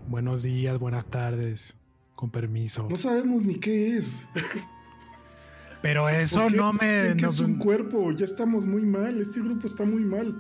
buenos 0.06 0.43
días, 0.43 0.78
buenas 0.78 1.06
tardes, 1.06 1.76
con 2.14 2.31
permiso. 2.31 2.86
No 2.89 2.97
sabemos 2.97 3.44
ni 3.44 3.56
qué 3.56 3.97
es. 3.97 4.28
Pero 5.85 6.09
eso 6.09 6.40
¿Por 6.44 6.51
qué 6.51 6.56
no 6.56 6.73
me... 6.73 7.15
no- 7.15 7.28
es 7.28 7.40
un 7.40 7.56
cuerpo. 7.56 8.11
Ya 8.12 8.24
estamos 8.24 8.65
muy 8.66 8.86
mal. 8.86 9.20
Este 9.20 9.40
grupo 9.40 9.66
está 9.66 9.85
muy 9.85 10.02
mal. 10.02 10.35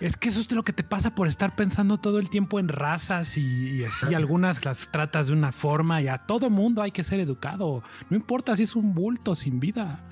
Es 0.00 0.16
que 0.16 0.28
eso 0.28 0.40
es 0.40 0.50
lo 0.50 0.64
que 0.64 0.72
te 0.72 0.82
pasa 0.82 1.14
por 1.14 1.28
estar 1.28 1.54
pensando 1.54 1.98
todo 1.98 2.18
el 2.18 2.28
tiempo 2.30 2.58
en 2.58 2.66
razas 2.66 3.36
y, 3.36 3.42
y 3.76 3.84
así. 3.84 4.12
Algunas 4.12 4.64
las 4.64 4.90
tratas 4.90 5.28
de 5.28 5.34
una 5.34 5.52
forma 5.52 6.02
y 6.02 6.08
a 6.08 6.18
todo 6.18 6.50
mundo 6.50 6.82
hay 6.82 6.90
que 6.90 7.04
ser 7.04 7.20
educado. 7.20 7.84
No 8.10 8.16
importa 8.16 8.56
si 8.56 8.64
es 8.64 8.74
un 8.74 8.92
bulto 8.92 9.36
sin 9.36 9.60
vida. 9.60 10.04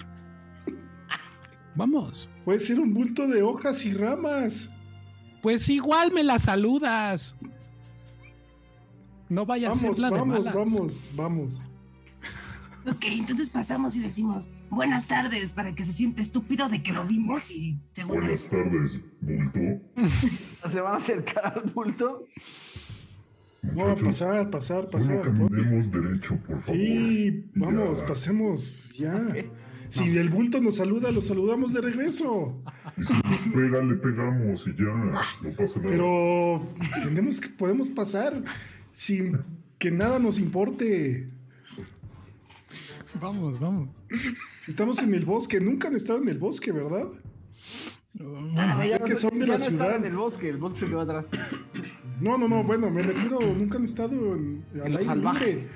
Vamos. 1.74 2.30
Puede 2.44 2.60
ser 2.60 2.78
un 2.78 2.94
bulto 2.94 3.26
de 3.26 3.42
hojas 3.42 3.84
y 3.84 3.92
ramas. 3.92 4.70
Pues 5.42 5.68
igual 5.68 6.12
me 6.12 6.22
la 6.22 6.38
saludas. 6.38 7.34
No 9.28 9.44
vaya 9.44 9.66
a 9.66 9.70
Vamos, 9.70 9.80
ser 9.96 9.98
la 9.98 10.10
de 10.10 10.18
vamos, 10.20 10.38
malas. 10.38 10.54
vamos, 10.54 11.10
vamos. 11.14 11.70
Ok, 12.88 13.04
entonces 13.10 13.50
pasamos 13.50 13.96
y 13.96 14.00
decimos 14.00 14.52
buenas 14.70 15.06
tardes 15.06 15.52
para 15.52 15.74
que 15.74 15.84
se 15.84 15.92
siente 15.92 16.22
estúpido 16.22 16.68
de 16.68 16.82
que 16.82 16.92
lo 16.92 17.06
vimos 17.06 17.50
y 17.50 17.78
él 17.96 18.06
Buenas 18.06 18.48
tardes, 18.48 19.00
bulto. 19.20 19.60
Se 20.70 20.80
van 20.80 20.94
a 20.94 20.96
acercar 20.96 21.58
al 21.58 21.70
bulto. 21.70 22.26
No, 23.62 23.72
Muchachos, 23.72 24.02
pasar, 24.04 24.50
pasar, 24.50 24.76
solo 24.76 24.90
pasar. 24.90 25.22
caminemos 25.22 25.90
derecho, 25.90 26.36
por 26.46 26.58
favor. 26.58 26.80
Sí, 26.80 27.46
vamos, 27.54 27.98
Ya. 28.00 28.06
pasemos, 28.06 28.92
ya. 28.94 29.34
Si 29.88 30.16
el 30.16 30.28
bulto 30.28 30.60
nos 30.60 30.76
saluda, 30.76 31.10
lo 31.12 31.20
saludamos 31.20 31.72
de 31.72 31.80
regreso. 31.80 32.62
Y 32.96 33.02
si 33.02 33.14
nos 33.14 33.54
pega, 33.54 33.82
le 33.82 33.94
pegamos 33.96 34.66
y 34.68 34.74
ya. 34.76 34.84
No 35.42 35.50
pasa 35.56 35.78
nada. 35.80 35.90
Pero 35.90 36.68
tenemos 37.02 37.40
que, 37.40 37.48
podemos 37.50 37.88
pasar 37.88 38.42
sin 38.92 39.38
que 39.78 39.90
nada 39.90 40.18
nos 40.18 40.38
importe. 40.38 41.28
Vamos, 43.20 43.58
vamos. 43.60 43.88
Estamos 44.66 45.02
en 45.02 45.14
el 45.14 45.24
bosque, 45.24 45.60
nunca 45.60 45.88
han 45.88 45.96
estado 45.96 46.20
en 46.20 46.28
el 46.28 46.38
bosque, 46.38 46.72
¿verdad? 46.72 47.08
Ya 48.88 48.98
que 48.98 49.14
son 49.14 49.38
de 49.38 49.46
la 49.46 49.58
no 49.58 49.64
ciudad. 49.64 49.96
en 49.96 50.04
el 50.04 50.16
bosque, 50.16 50.48
el 50.48 50.56
bosque 50.56 50.80
se 50.80 50.86
quedó 50.86 51.00
atrás. 51.00 51.26
No, 52.20 52.38
no, 52.38 52.48
no, 52.48 52.62
bueno, 52.64 52.90
me 52.90 53.02
refiero, 53.02 53.38
nunca 53.40 53.76
han 53.78 53.84
estado 53.84 54.34
en, 54.34 54.64
al 54.82 54.96
aire 54.96 55.16
libre. 55.16 55.68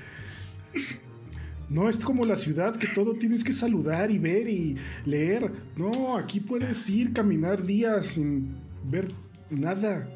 No 1.69 1.89
es 1.89 2.01
como 2.01 2.25
la 2.25 2.37
ciudad 2.37 2.77
que 2.77 2.89
todo 2.89 3.15
tienes 3.15 3.45
que 3.45 3.53
saludar 3.53 4.11
y 4.11 4.19
ver 4.19 4.49
y 4.49 4.77
leer. 5.05 5.53
No, 5.77 6.17
aquí 6.17 6.41
puedes 6.41 6.89
ir, 6.89 7.13
caminar 7.13 7.63
días 7.63 8.07
sin 8.07 8.57
ver 8.85 9.13
nada. 9.51 10.09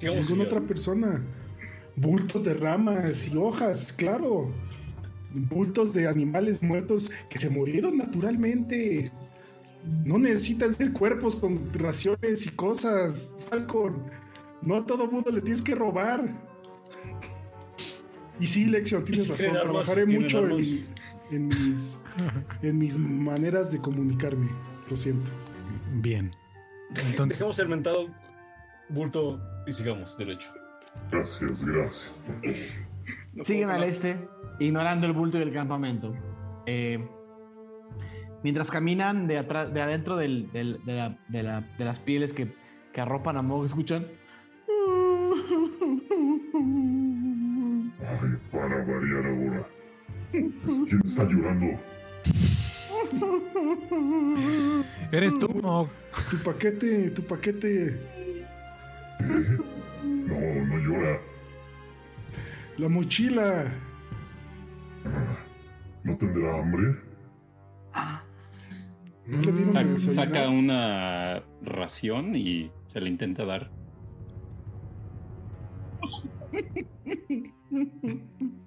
Que- 0.00 0.08
otra 0.08 0.60
persona. 0.60 1.22
Bultos 1.96 2.42
de 2.42 2.54
ramas 2.54 3.28
y 3.32 3.36
hojas, 3.36 3.92
claro. 3.92 4.52
Bultos 5.34 5.92
de 5.92 6.06
animales 6.06 6.62
muertos 6.62 7.10
que 7.28 7.38
se 7.38 7.50
murieron 7.50 7.98
naturalmente. 7.98 9.10
No 10.04 10.18
necesitan 10.18 10.72
ser 10.72 10.92
cuerpos 10.92 11.36
con 11.36 11.72
raciones 11.74 12.46
y 12.46 12.50
cosas, 12.50 13.34
Falcon. 13.50 14.02
No 14.62 14.76
a 14.76 14.86
todo 14.86 15.10
mundo 15.10 15.30
le 15.30 15.40
tienes 15.40 15.60
que 15.60 15.74
robar. 15.74 16.24
Y 18.40 18.46
sí, 18.46 18.64
Lexion, 18.64 19.04
tienes 19.04 19.28
razón. 19.28 19.52
Trabajaré 19.52 20.06
mucho 20.06 20.48
en, 20.48 20.86
en 21.30 21.48
mis, 21.48 21.98
en 22.62 22.78
mis 22.78 22.96
maneras 22.96 23.70
de 23.72 23.78
comunicarme. 23.78 24.48
Lo 24.90 24.96
siento. 24.96 25.30
Bien. 25.94 26.30
Entonces, 27.10 27.38
Dejemos 27.38 27.58
el 27.58 27.68
mentado 27.68 28.08
bulto 28.88 29.40
y 29.66 29.72
sigamos 29.72 30.16
derecho. 30.16 30.48
Gracias, 31.10 31.64
gracias. 31.64 32.12
No 33.32 33.44
Siguen 33.44 33.70
al 33.70 33.82
este, 33.84 34.16
ignorando 34.58 35.06
el 35.06 35.12
bulto 35.12 35.38
y 35.38 35.42
el 35.42 35.52
campamento. 35.52 36.14
Eh, 36.66 37.06
mientras 38.42 38.70
caminan 38.70 39.26
de, 39.26 39.38
atrás, 39.38 39.72
de 39.72 39.80
adentro 39.82 40.16
del- 40.16 40.50
del- 40.52 40.80
de, 40.84 40.92
la- 40.94 41.18
de 41.28 41.42
la- 41.42 41.60
de 41.60 41.84
las 41.84 41.98
pieles 41.98 42.32
que, 42.32 42.54
que 42.92 43.00
arropan 43.00 43.36
a 43.36 43.42
Mog, 43.42 43.64
escuchan. 43.66 44.06
Ay, 48.06 48.38
para 48.52 48.76
variar 48.84 49.26
ahora. 49.26 49.66
Pues, 50.32 50.84
¿Quién 50.88 51.00
está 51.04 51.24
llorando? 51.24 51.66
eres 55.12 55.38
tú, 55.38 55.48
Mog. 55.62 55.88
Tu 56.30 56.36
paquete, 56.38 57.10
tu 57.10 57.22
paquete. 57.22 58.00
No, 60.02 60.64
no 60.66 60.78
llora. 60.78 61.20
La 62.78 62.88
mochila. 62.88 63.72
¿No 66.02 66.16
tendrá 66.18 66.58
hambre? 66.60 66.96
Desayunar. 69.26 69.98
saca 69.98 70.48
una 70.48 71.42
ración 71.62 72.34
y 72.34 72.70
se 72.86 73.00
le 73.00 73.08
intenta 73.08 73.44
dar. 73.44 73.70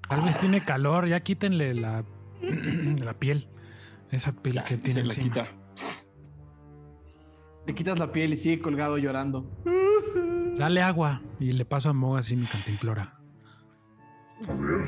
Tal 0.10 0.22
vez 0.22 0.40
tiene 0.40 0.62
calor, 0.62 1.08
ya 1.08 1.20
quítenle 1.22 1.74
la, 1.74 2.04
la 3.04 3.14
piel. 3.14 3.48
Esa 4.12 4.32
piel 4.32 4.64
que 4.64 4.78
tiene 4.78 4.94
Se 4.94 5.00
la 5.00 5.06
encima. 5.06 5.26
quita. 5.26 5.48
Le 7.66 7.76
quitas 7.76 8.00
la 8.00 8.12
piel 8.12 8.34
y 8.34 8.38
sigue 8.38 8.62
colgado 8.62 8.98
llorando. 8.98 9.46
Dale 10.58 10.82
agua 10.82 11.22
y 11.40 11.52
le 11.52 11.66
paso 11.66 11.90
a 11.90 11.94
Moga 11.94 12.20
así 12.20 12.36
mi 12.36 12.46
cantimplora. 12.46 13.20
A 14.48 14.54
ver. 14.54 14.86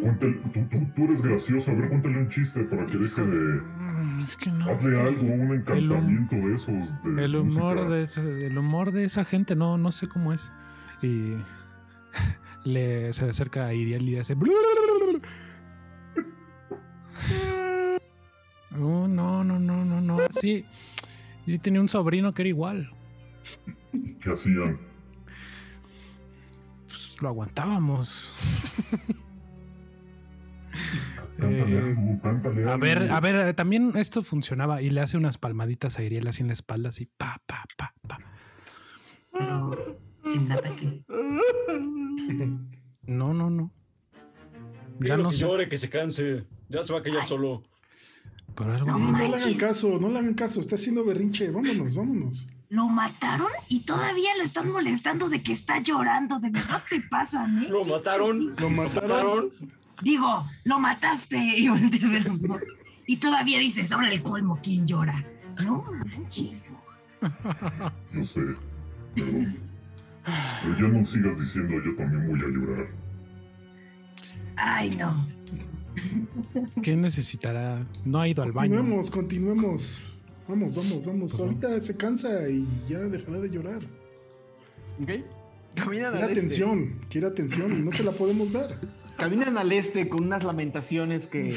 Cuéntale, 0.00 0.32
tú, 0.52 0.60
tú- 0.70 0.86
tú 0.96 1.04
eres 1.04 1.22
gracioso. 1.22 1.70
A 1.70 1.74
ver, 1.74 1.88
cuéntale 1.88 2.18
un 2.18 2.28
chiste 2.28 2.62
para 2.64 2.86
que 2.86 2.96
deje 2.98 3.22
de. 3.22 3.60
Mm, 3.60 4.20
Es 4.20 4.36
que 4.36 4.50
no. 4.50 4.70
Hazle 4.70 5.00
algo, 5.00 5.22
un 5.22 5.52
encantamiento 5.52 6.36
de 6.36 6.54
esos. 6.54 7.02
De 7.02 7.24
El 7.24 7.36
humor 7.36 7.74
música. 7.76 7.90
de, 7.90 8.02
ese- 8.02 8.46
el 8.46 8.58
humor 8.58 8.92
de 8.92 9.04
esa 9.04 9.24
gente 9.24 9.54
no, 9.56 9.76
no 9.78 9.92
sé 9.92 10.08
cómo 10.08 10.32
es. 10.32 10.52
Y 11.02 11.34
le 12.64 13.12
se 13.12 13.28
acerca 13.28 13.66
a 13.66 13.74
Iriel 13.74 14.08
y 14.08 14.16
hace. 14.18 14.34
Oh, 18.78 19.08
no, 19.08 19.44
no, 19.44 19.58
no, 19.58 19.84
no, 19.84 20.00
no. 20.00 20.18
Sí. 20.30 20.64
Yo 21.46 21.60
tenía 21.60 21.80
un 21.80 21.88
sobrino 21.88 22.32
que 22.32 22.42
era 22.42 22.48
igual. 22.50 22.90
¿Qué 24.20 24.30
hacían? 24.30 24.78
Pues 26.86 27.16
lo 27.20 27.28
aguantábamos. 27.28 28.32
Eh, 31.42 32.66
A 32.68 32.76
ver, 32.76 33.10
a 33.10 33.20
ver, 33.20 33.36
eh, 33.36 33.54
también 33.54 33.92
esto 33.96 34.22
funcionaba 34.22 34.82
y 34.82 34.90
le 34.90 35.00
hace 35.00 35.16
unas 35.16 35.38
palmaditas 35.38 35.98
a 35.98 36.02
Iriel 36.02 36.26
así 36.28 36.42
en 36.42 36.48
la 36.48 36.52
espalda, 36.54 36.88
así 36.90 37.06
pa, 37.16 37.40
pa, 37.46 37.64
pa, 37.76 37.94
pa. 38.06 38.18
Pero 39.32 39.98
sin 40.22 40.50
ataque. 40.52 41.02
No, 43.06 43.32
no, 43.34 43.50
no. 43.50 43.70
Ya 44.12 45.16
Dígalo 45.16 45.22
no 45.24 45.30
que 45.30 45.36
sé. 45.36 45.44
llore, 45.44 45.68
que 45.68 45.78
se 45.78 45.88
canse. 45.88 46.46
Ya 46.68 46.82
se 46.82 46.92
va 46.92 46.98
a 47.00 47.02
callar 47.02 47.24
solo. 47.24 47.62
Pero 48.54 48.72
algo 48.74 48.86
No 48.98 48.98
le 49.18 49.24
hagan 49.26 49.54
caso, 49.54 49.98
no 50.00 50.08
le 50.10 50.18
hagan 50.18 50.34
caso. 50.34 50.60
Está 50.60 50.74
haciendo 50.74 51.04
berrinche. 51.04 51.50
Vámonos, 51.50 51.94
vámonos. 51.94 52.48
Lo 52.68 52.86
mataron 52.88 53.48
y 53.68 53.80
todavía 53.80 54.30
lo 54.36 54.44
están 54.44 54.70
molestando 54.70 55.28
de 55.28 55.42
que 55.42 55.52
está 55.52 55.78
llorando. 55.80 56.38
De 56.38 56.50
verdad 56.50 56.82
se 56.86 57.00
pasan, 57.00 57.62
¿eh? 57.64 57.68
¿Lo 57.68 57.84
mataron? 57.84 58.54
Lo 58.58 58.70
mataron. 58.70 59.50
Digo, 60.02 60.46
lo 60.64 60.78
mataste. 60.78 61.38
Y, 63.06 63.14
y 63.14 63.16
todavía 63.16 63.58
dices, 63.58 63.90
ahora 63.92 64.12
el 64.12 64.22
colmo, 64.22 64.58
¿quién 64.62 64.86
llora? 64.86 65.24
No 65.64 65.84
manches. 66.16 66.62
Yo 68.14 68.24
sé. 68.24 68.40
Perdón. 69.14 69.56
Pero 70.62 70.76
ya 70.76 70.88
no 70.98 71.04
sigas 71.04 71.40
diciendo 71.40 71.74
yo 71.84 71.94
también 71.96 72.28
voy 72.28 72.38
a 72.38 72.48
llorar. 72.48 72.88
Ay, 74.56 74.90
no. 74.96 75.26
¿Qué 76.82 76.94
necesitará? 76.96 77.84
No 78.04 78.20
ha 78.20 78.28
ido 78.28 78.42
al 78.42 78.52
baño. 78.52 78.76
Continuemos, 78.76 79.10
continuemos. 79.10 80.12
Vamos, 80.46 80.74
vamos, 80.74 81.04
vamos. 81.04 81.40
Ahorita 81.40 81.80
se 81.80 81.96
cansa 81.96 82.48
y 82.48 82.66
ya 82.88 82.98
dejará 82.98 83.40
de 83.40 83.50
llorar. 83.50 83.82
¿Ok? 85.02 85.10
Caminan 85.74 86.12
Quiere 86.12 86.26
este. 86.26 86.32
atención, 86.32 87.00
quiere 87.08 87.26
atención 87.28 87.72
y 87.78 87.82
no 87.82 87.92
se 87.92 88.02
la 88.02 88.10
podemos 88.12 88.52
dar. 88.52 88.76
Caminan 89.20 89.58
al 89.58 89.70
este 89.72 90.08
con 90.08 90.24
unas 90.24 90.42
lamentaciones 90.42 91.26
que, 91.26 91.56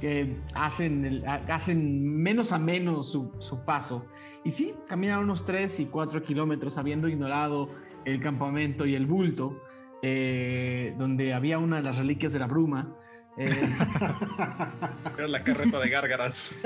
que 0.00 0.36
hacen, 0.54 1.04
el- 1.04 1.26
ha- 1.26 1.42
hacen 1.54 2.16
menos 2.22 2.52
a 2.52 2.58
menos 2.58 3.10
su, 3.10 3.32
su 3.40 3.64
paso. 3.64 4.06
Y 4.44 4.52
sí, 4.52 4.74
caminan 4.88 5.18
unos 5.20 5.44
3 5.44 5.80
y 5.80 5.86
4 5.86 6.22
kilómetros 6.22 6.78
habiendo 6.78 7.08
ignorado 7.08 7.68
el 8.04 8.20
campamento 8.22 8.86
y 8.86 8.94
el 8.94 9.06
bulto, 9.06 9.60
eh, 10.02 10.94
donde 10.98 11.34
había 11.34 11.58
una 11.58 11.76
de 11.76 11.82
las 11.82 11.96
reliquias 11.98 12.32
de 12.32 12.38
la 12.38 12.46
bruma. 12.46 12.96
Eh, 13.36 13.48
Era 15.18 15.28
la 15.28 15.42
carreta 15.42 15.78
de 15.78 15.88
gárgaras. 15.90 16.54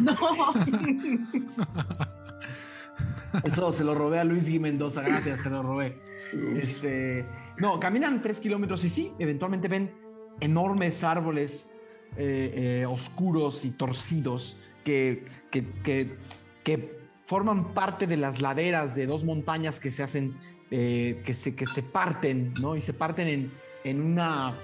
No. 0.00 0.14
eso 3.44 3.72
se 3.72 3.84
lo 3.84 3.94
robé 3.94 4.18
a 4.18 4.24
Luis 4.24 4.48
Gui 4.48 4.58
Mendoza, 4.58 5.02
gracias, 5.02 5.42
te 5.42 5.50
lo 5.50 5.62
robé. 5.62 6.00
Este, 6.56 7.24
no, 7.60 7.78
caminan 7.78 8.22
3 8.22 8.40
kilómetros 8.40 8.84
y 8.84 8.90
sí, 8.90 9.12
eventualmente 9.18 9.68
ven 9.68 9.92
enormes 10.40 11.04
árboles 11.04 11.70
eh, 12.16 12.80
eh, 12.82 12.86
oscuros 12.86 13.64
y 13.64 13.70
torcidos 13.70 14.56
que, 14.84 15.24
que, 15.50 15.64
que- 15.84 16.30
forman 17.26 17.74
parte 17.74 18.08
de 18.08 18.16
las 18.16 18.40
laderas 18.40 18.96
de 18.96 19.06
dos 19.06 19.22
montañas 19.22 19.78
que 19.78 19.92
se 19.92 20.02
hacen, 20.02 20.34
eh, 20.72 21.22
que, 21.24 21.32
se, 21.34 21.54
que 21.54 21.64
se 21.64 21.80
parten, 21.84 22.52
¿no? 22.60 22.74
Y 22.74 22.80
se 22.80 22.92
parten 22.92 23.28
en, 23.28 23.52
en 23.84 24.00
una... 24.02 24.56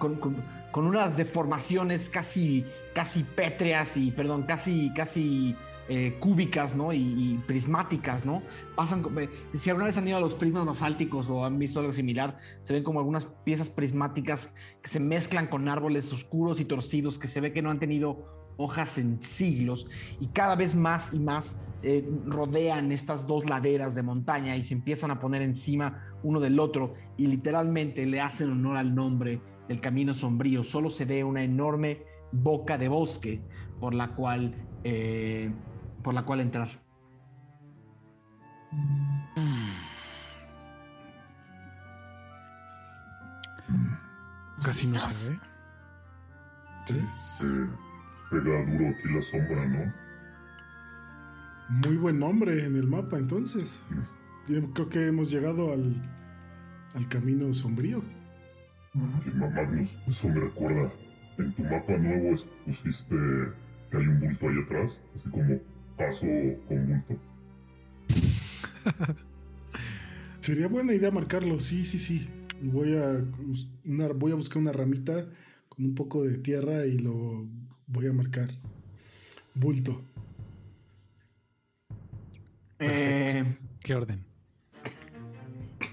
con, 0.00 0.16
con- 0.16 0.42
con 0.72 0.84
unas 0.84 1.16
deformaciones 1.16 2.10
casi, 2.10 2.64
casi 2.94 3.22
pétreas 3.22 3.96
y, 3.96 4.10
perdón, 4.10 4.42
casi, 4.42 4.92
casi 4.94 5.56
eh, 5.88 6.18
cúbicas, 6.20 6.76
¿no? 6.76 6.92
Y, 6.92 7.40
prismáticas, 7.46 8.26
¿no? 8.26 8.42
Pasan, 8.76 9.04
eh, 9.18 9.28
si 9.54 9.70
alguna 9.70 9.86
vez 9.86 9.96
han 9.96 10.06
ido 10.06 10.18
a 10.18 10.20
los 10.20 10.34
prismas 10.34 10.66
basálticos 10.66 11.30
o 11.30 11.44
han 11.44 11.58
visto 11.58 11.80
algo 11.80 11.92
similar, 11.92 12.36
se 12.60 12.74
ven 12.74 12.82
como 12.82 12.98
algunas 12.98 13.26
piezas 13.44 13.70
prismáticas 13.70 14.54
que 14.82 14.88
se 14.88 15.00
mezclan 15.00 15.46
con 15.46 15.68
árboles 15.68 16.12
oscuros 16.12 16.60
y 16.60 16.66
torcidos 16.66 17.18
que 17.18 17.26
se 17.26 17.40
ve 17.40 17.52
que 17.52 17.62
no 17.62 17.70
han 17.70 17.78
tenido 17.78 18.38
hojas 18.58 18.98
en 18.98 19.22
siglos 19.22 19.86
y 20.20 20.26
cada 20.26 20.56
vez 20.56 20.74
más 20.74 21.14
y 21.14 21.20
más 21.20 21.64
eh, 21.82 22.06
rodean 22.26 22.92
estas 22.92 23.26
dos 23.26 23.48
laderas 23.48 23.94
de 23.94 24.02
montaña 24.02 24.56
y 24.56 24.62
se 24.62 24.74
empiezan 24.74 25.12
a 25.12 25.20
poner 25.20 25.42
encima 25.42 26.04
uno 26.22 26.40
del 26.40 26.58
otro 26.58 26.94
y 27.16 27.28
literalmente 27.28 28.04
le 28.04 28.20
hacen 28.20 28.50
honor 28.50 28.76
al 28.76 28.94
nombre 28.94 29.40
del 29.68 29.80
camino 29.80 30.12
sombrío. 30.12 30.64
Solo 30.64 30.90
se 30.90 31.04
ve 31.04 31.22
una 31.22 31.42
enorme 31.42 32.02
boca 32.32 32.76
de 32.76 32.88
bosque 32.88 33.40
por 33.80 33.94
la 33.94 34.14
cual, 34.16 34.54
por 36.02 36.14
la 36.14 36.24
cual 36.24 36.40
entrar. 36.40 36.68
Casi 44.64 44.88
no 44.88 44.98
se 44.98 45.30
ve. 45.32 45.38
Pues, 46.86 47.44
Eh, 47.44 47.66
pega 48.30 48.64
duro 48.64 48.88
aquí 48.88 49.08
la 49.14 49.22
sombra, 49.22 49.66
¿no? 49.66 50.08
muy 51.84 51.96
buen 51.98 52.18
nombre 52.18 52.64
en 52.64 52.76
el 52.76 52.86
mapa, 52.86 53.18
entonces. 53.18 53.84
Yo 54.48 54.72
creo 54.72 54.88
que 54.88 55.06
hemos 55.08 55.30
llegado 55.30 55.70
al, 55.74 55.94
al 56.94 57.06
camino 57.08 57.52
sombrío. 57.52 58.02
Magnus, 58.94 60.00
eso 60.06 60.28
me 60.30 60.40
recuerda. 60.40 60.90
En 61.36 61.52
tu 61.52 61.62
mapa 61.64 61.92
nuevo 61.98 62.30
pusiste 62.64 63.14
que 63.90 63.96
hay 63.98 64.06
un 64.06 64.18
bulto 64.18 64.48
ahí 64.48 64.58
atrás, 64.64 65.02
así 65.14 65.28
como 65.30 65.60
paso 65.98 66.26
con 66.68 66.86
bulto. 66.86 67.20
Sería 70.40 70.68
buena 70.68 70.94
idea 70.94 71.10
marcarlo, 71.10 71.60
sí, 71.60 71.84
sí, 71.84 71.98
sí. 71.98 72.28
Voy 72.62 72.96
a, 72.96 73.22
una- 73.84 74.08
voy 74.08 74.32
a 74.32 74.36
buscar 74.36 74.58
una 74.62 74.72
ramita 74.72 75.26
con 75.68 75.84
un 75.84 75.94
poco 75.94 76.22
de 76.24 76.38
tierra 76.38 76.86
y 76.86 76.98
lo 76.98 77.46
voy 77.86 78.06
a 78.06 78.12
marcar. 78.12 78.48
Bulto. 79.54 80.02
Eh, 82.78 83.56
¿Qué 83.80 83.94
orden? 83.94 84.24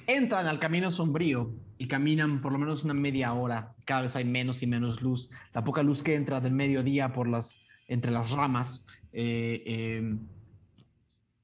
entran 0.08 0.46
al 0.46 0.60
camino 0.60 0.92
sombrío 0.92 1.52
y 1.80 1.88
caminan 1.88 2.40
por 2.42 2.52
lo 2.52 2.60
menos 2.60 2.84
una 2.84 2.94
media 2.94 3.34
hora. 3.34 3.74
Cada 3.86 4.04
vez 4.04 4.16
hay 4.16 4.24
menos 4.24 4.62
y 4.62 4.68
menos 4.68 5.02
luz. 5.02 5.32
La 5.54 5.64
poca 5.64 5.82
luz 5.84 6.04
que 6.04 6.14
entra 6.14 6.40
del 6.40 6.54
mediodía 6.54 7.12
por 7.12 7.28
las, 7.28 7.60
entre 7.88 8.12
las 8.12 8.30
ramas 8.32 8.86
eh, 9.18 9.64
eh, 9.66 10.18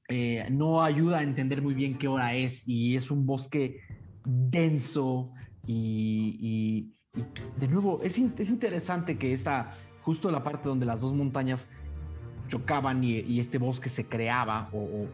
eh, 0.08 0.46
no 0.50 0.82
ayuda 0.82 1.20
a 1.20 1.22
entender 1.22 1.62
muy 1.62 1.72
bien 1.72 1.96
qué 1.96 2.06
hora 2.06 2.34
es 2.34 2.68
y 2.68 2.96
es 2.96 3.10
un 3.10 3.24
bosque 3.24 3.80
denso 4.26 5.32
y, 5.66 6.92
de 7.58 7.68
nuevo 7.68 8.00
es, 8.02 8.18
es 8.18 8.50
interesante 8.50 9.16
que 9.16 9.32
esta 9.32 9.70
justo 10.02 10.30
la 10.30 10.44
parte 10.44 10.68
donde 10.68 10.84
las 10.84 11.00
dos 11.00 11.14
montañas 11.14 11.70
chocaban 12.48 13.02
y, 13.02 13.40
este 13.40 13.56
bosque 13.56 13.88
se 13.88 14.04
creaba 14.04 14.68
o, 14.74 15.06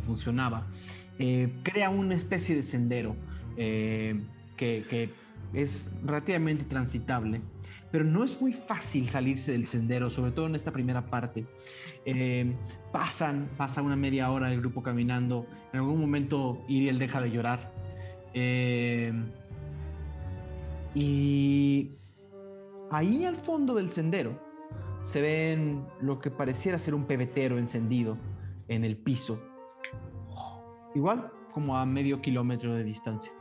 funcionaba 0.00 0.66
eh, 1.20 1.52
crea 1.62 1.88
una 1.90 2.16
especie 2.16 2.56
de 2.56 2.64
sendero 2.64 3.14
que 3.56 5.12
es 5.54 5.90
relativamente 6.02 6.64
transitable, 6.64 7.40
pero 7.90 8.04
no 8.04 8.24
es 8.24 8.40
muy 8.40 8.52
fácil 8.52 9.08
salirse 9.08 9.52
del 9.52 9.66
sendero, 9.66 10.10
sobre 10.10 10.32
todo 10.32 10.46
en 10.46 10.54
esta 10.54 10.70
primera 10.70 11.06
parte. 11.06 11.46
Eh, 12.04 12.54
pasan, 12.90 13.48
pasa 13.56 13.82
una 13.82 13.96
media 13.96 14.30
hora 14.30 14.50
el 14.52 14.60
grupo 14.60 14.82
caminando, 14.82 15.46
en 15.72 15.80
algún 15.80 16.00
momento 16.00 16.64
Iriel 16.68 16.98
deja 16.98 17.20
de 17.20 17.30
llorar. 17.30 17.72
Eh, 18.34 19.12
y 20.94 21.90
ahí 22.90 23.24
al 23.24 23.36
fondo 23.36 23.74
del 23.74 23.90
sendero 23.90 24.38
se 25.02 25.20
ven 25.20 25.84
lo 26.00 26.18
que 26.18 26.30
pareciera 26.30 26.78
ser 26.78 26.94
un 26.94 27.06
pebetero 27.06 27.58
encendido 27.58 28.16
en 28.68 28.84
el 28.84 28.96
piso. 28.96 29.42
Igual, 30.94 31.30
como 31.52 31.76
a 31.76 31.86
medio 31.86 32.20
kilómetro 32.20 32.74
de 32.74 32.84
distancia. 32.84 33.32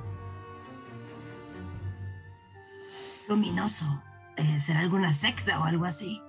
Luminoso. 3.32 4.04
Eh, 4.36 4.60
¿Será 4.60 4.82
alguna 4.82 5.14
secta 5.14 5.58
o 5.62 5.64
algo 5.64 5.86
así? 5.86 6.22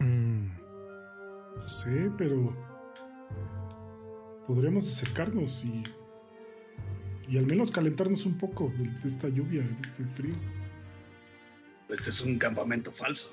Mm, 0.00 0.48
No 1.56 1.66
sé, 1.66 2.10
pero 2.18 2.54
podríamos 4.46 4.86
acercarnos 4.86 5.64
y, 5.64 5.82
y 7.26 7.38
al 7.38 7.46
menos 7.46 7.70
calentarnos 7.70 8.26
un 8.26 8.36
poco 8.36 8.68
de, 8.76 8.84
de 8.86 9.08
esta 9.08 9.28
lluvia, 9.28 9.62
de 9.62 9.88
este 9.88 10.04
frío. 10.04 10.34
Pues 11.86 12.06
es 12.06 12.20
un 12.20 12.36
campamento 12.38 12.92
falso. 12.92 13.32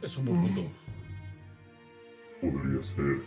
Es 0.00 0.16
un 0.16 0.24
buen 0.24 0.40
punto. 0.40 0.72
Podría 2.40 2.80
ser. 2.80 3.20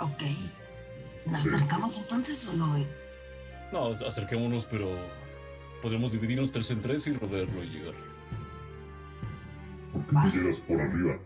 Ok. 0.00 0.22
¿Nos 1.26 1.46
acercamos 1.46 1.98
entonces 1.98 2.46
o 2.48 2.52
lo.? 2.54 2.66
No, 3.72 3.86
acerquémonos, 4.06 4.66
pero 4.66 4.88
podemos 5.80 6.12
dividirnos 6.12 6.52
tres 6.52 6.70
en 6.70 6.80
tres 6.80 7.06
y 7.06 7.12
rodearlo 7.14 7.62
y 7.64 7.68
llegar. 7.68 7.94
¿Por 9.92 10.06
qué 10.06 10.12
no 10.12 10.32
llegas 10.32 10.60
por 10.60 10.80
arriba? 10.80 11.18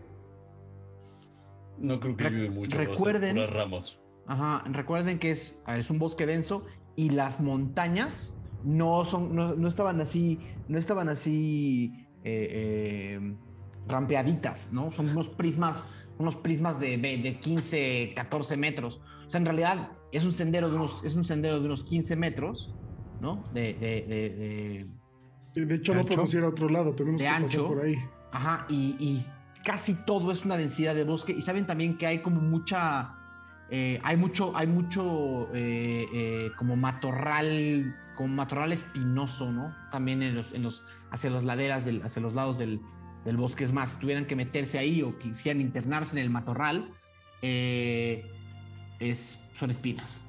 No 1.77 1.99
creo 1.99 2.17
que 2.17 2.23
Re- 2.23 2.29
ayude 2.29 2.49
mucho. 2.49 2.77
recuerden- 2.77 3.35
puras 3.35 3.49
ramas. 3.51 3.99
Ajá, 4.25 4.63
recuerden 4.69 5.19
que 5.19 5.31
es, 5.31 5.63
es 5.67 5.89
un 5.89 5.99
bosque 5.99 6.25
denso 6.25 6.65
y 6.95 7.09
las 7.11 7.39
montañas 7.39 8.33
no 8.63 9.05
son, 9.05 9.35
no, 9.35 9.55
no 9.55 9.67
estaban 9.67 10.01
así, 10.01 10.39
no 10.67 10.77
estaban 10.77 11.07
así 11.07 11.93
eh, 12.23 13.17
eh, 13.19 13.35
rampeaditas, 13.87 14.73
¿no? 14.73 14.91
Son 14.91 15.07
unos 15.09 15.29
prismas, 15.29 16.06
unos 16.19 16.35
prismas 16.35 16.79
de, 16.79 16.97
de 16.97 17.17
de 17.17 17.39
15, 17.39 18.13
14 18.15 18.57
metros. 18.57 19.01
O 19.27 19.29
sea, 19.29 19.39
en 19.39 19.45
realidad 19.45 19.91
es 20.11 20.23
un 20.23 20.33
sendero 20.33 20.69
de 20.69 20.75
unos, 20.75 21.03
es 21.03 21.13
un 21.15 21.25
sendero 21.25 21.59
de 21.59 21.65
unos 21.65 21.83
15 21.83 22.15
metros, 22.15 22.73
¿no? 23.21 23.43
De, 23.53 23.73
de, 23.73 24.05
de- 24.07 24.87
de- 25.55 25.65
De 25.65 25.75
hecho, 25.75 25.93
no 25.95 26.03
podemos 26.03 26.33
ir 26.33 26.43
a 26.43 26.47
otro 26.49 26.69
lado, 26.69 26.93
tenemos 26.95 27.21
De 27.21 27.27
que 27.27 27.29
ancho. 27.33 27.63
pasar 27.63 27.77
por 27.77 27.85
ahí. 27.85 27.95
Ajá, 28.31 28.65
y, 28.69 28.95
y 28.99 29.25
casi 29.65 29.95
todo 30.05 30.31
es 30.31 30.45
una 30.45 30.57
densidad 30.57 30.93
de 30.95 31.03
bosque. 31.03 31.33
Y 31.33 31.41
saben 31.41 31.65
también 31.65 31.97
que 31.97 32.05
hay 32.07 32.19
como 32.19 32.41
mucha. 32.41 33.13
eh, 33.69 33.99
hay 34.03 34.17
mucho, 34.17 34.55
hay 34.55 34.67
mucho 34.67 35.49
eh, 35.53 36.05
eh, 36.13 36.51
como 36.57 36.75
matorral, 36.75 37.95
como 38.15 38.33
matorral 38.35 38.71
espinoso, 38.71 39.51
¿no? 39.51 39.75
También 39.91 40.21
en 40.23 40.35
los, 40.35 40.53
en 40.53 40.63
los, 40.63 40.83
hacia 41.11 41.29
las 41.31 41.43
laderas, 41.43 41.85
del, 41.85 42.01
hacia 42.03 42.21
los 42.21 42.33
lados 42.33 42.57
del, 42.57 42.79
del 43.25 43.37
bosque. 43.37 43.63
Es 43.63 43.73
más, 43.73 43.93
si 43.93 43.99
tuvieran 43.99 44.25
que 44.25 44.35
meterse 44.35 44.77
ahí 44.77 45.01
o 45.01 45.17
quisieran 45.17 45.61
internarse 45.61 46.17
en 46.17 46.23
el 46.23 46.29
matorral, 46.29 46.91
eh, 47.41 48.25
es, 48.99 49.39
son 49.55 49.71
espinas. 49.71 50.21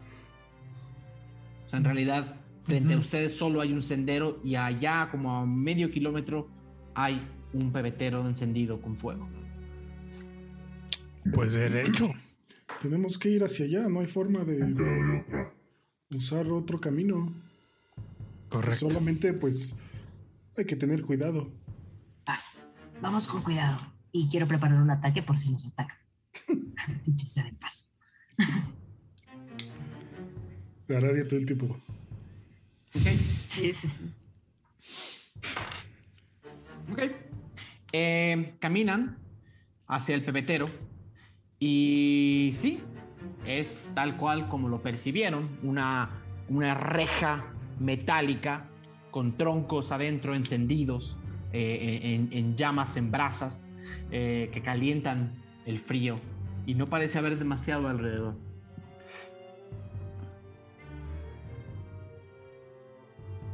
O 1.66 1.70
sea, 1.70 1.78
en 1.78 1.84
realidad, 1.84 2.36
frente 2.64 2.94
a 2.94 2.98
ustedes 2.98 3.36
solo 3.36 3.60
hay 3.60 3.72
un 3.72 3.82
sendero 3.82 4.40
y 4.44 4.54
allá, 4.54 5.08
como 5.10 5.36
a 5.36 5.46
medio 5.46 5.90
kilómetro, 5.90 6.48
hay 6.94 7.20
un 7.52 7.72
pebetero 7.72 8.26
encendido 8.28 8.80
con 8.80 8.96
fuego. 8.96 9.28
pues 11.32 11.52
derecho. 11.52 12.10
Tenemos 12.80 13.18
que 13.18 13.30
ir 13.30 13.42
hacia 13.42 13.66
allá, 13.66 13.88
no 13.88 14.00
hay 14.00 14.06
forma 14.06 14.44
de 14.44 15.24
usar 16.10 16.48
otro 16.48 16.78
camino. 16.78 17.34
Correcto. 18.48 18.88
Solamente, 18.88 19.32
pues, 19.32 19.78
hay 20.56 20.64
que 20.64 20.76
tener 20.76 21.02
cuidado. 21.02 21.50
Va, 22.98 23.02
vamos 23.02 23.28
con 23.28 23.42
cuidado. 23.42 23.78
Y 24.10 24.28
quiero 24.28 24.48
preparar 24.48 24.80
un 24.80 24.90
ataque 24.90 25.22
por 25.22 25.38
si 25.38 25.50
nos 25.50 25.66
atacan. 25.66 25.98
Dicho 27.04 27.26
sea 27.26 27.44
de 27.44 27.52
paso. 27.52 27.86
Aradia 30.88 31.24
todo 31.24 31.38
el 31.38 31.46
tiempo. 31.46 31.66
¿Ok? 32.94 33.06
Sí, 33.48 33.72
sí, 33.72 33.88
sí. 33.88 34.14
Ok. 36.90 37.02
Eh, 37.92 38.56
caminan 38.58 39.18
hacia 39.86 40.14
el 40.14 40.24
pebetero 40.24 40.68
y 41.58 42.50
sí, 42.54 42.80
es 43.46 43.90
tal 43.94 44.16
cual 44.16 44.48
como 44.48 44.68
lo 44.68 44.82
percibieron, 44.82 45.58
una, 45.62 46.22
una 46.48 46.74
reja 46.74 47.52
metálica 47.78 48.68
con 49.10 49.36
troncos 49.36 49.92
adentro 49.92 50.34
encendidos, 50.34 51.16
eh, 51.52 52.00
en, 52.02 52.28
en 52.32 52.56
llamas, 52.56 52.96
en 52.96 53.10
brasas, 53.10 53.64
eh, 54.10 54.50
que 54.52 54.62
calientan 54.62 55.32
el 55.66 55.78
frío 55.78 56.16
y 56.66 56.74
no 56.74 56.88
parece 56.88 57.18
haber 57.18 57.38
demasiado 57.38 57.88
alrededor. 57.88 58.34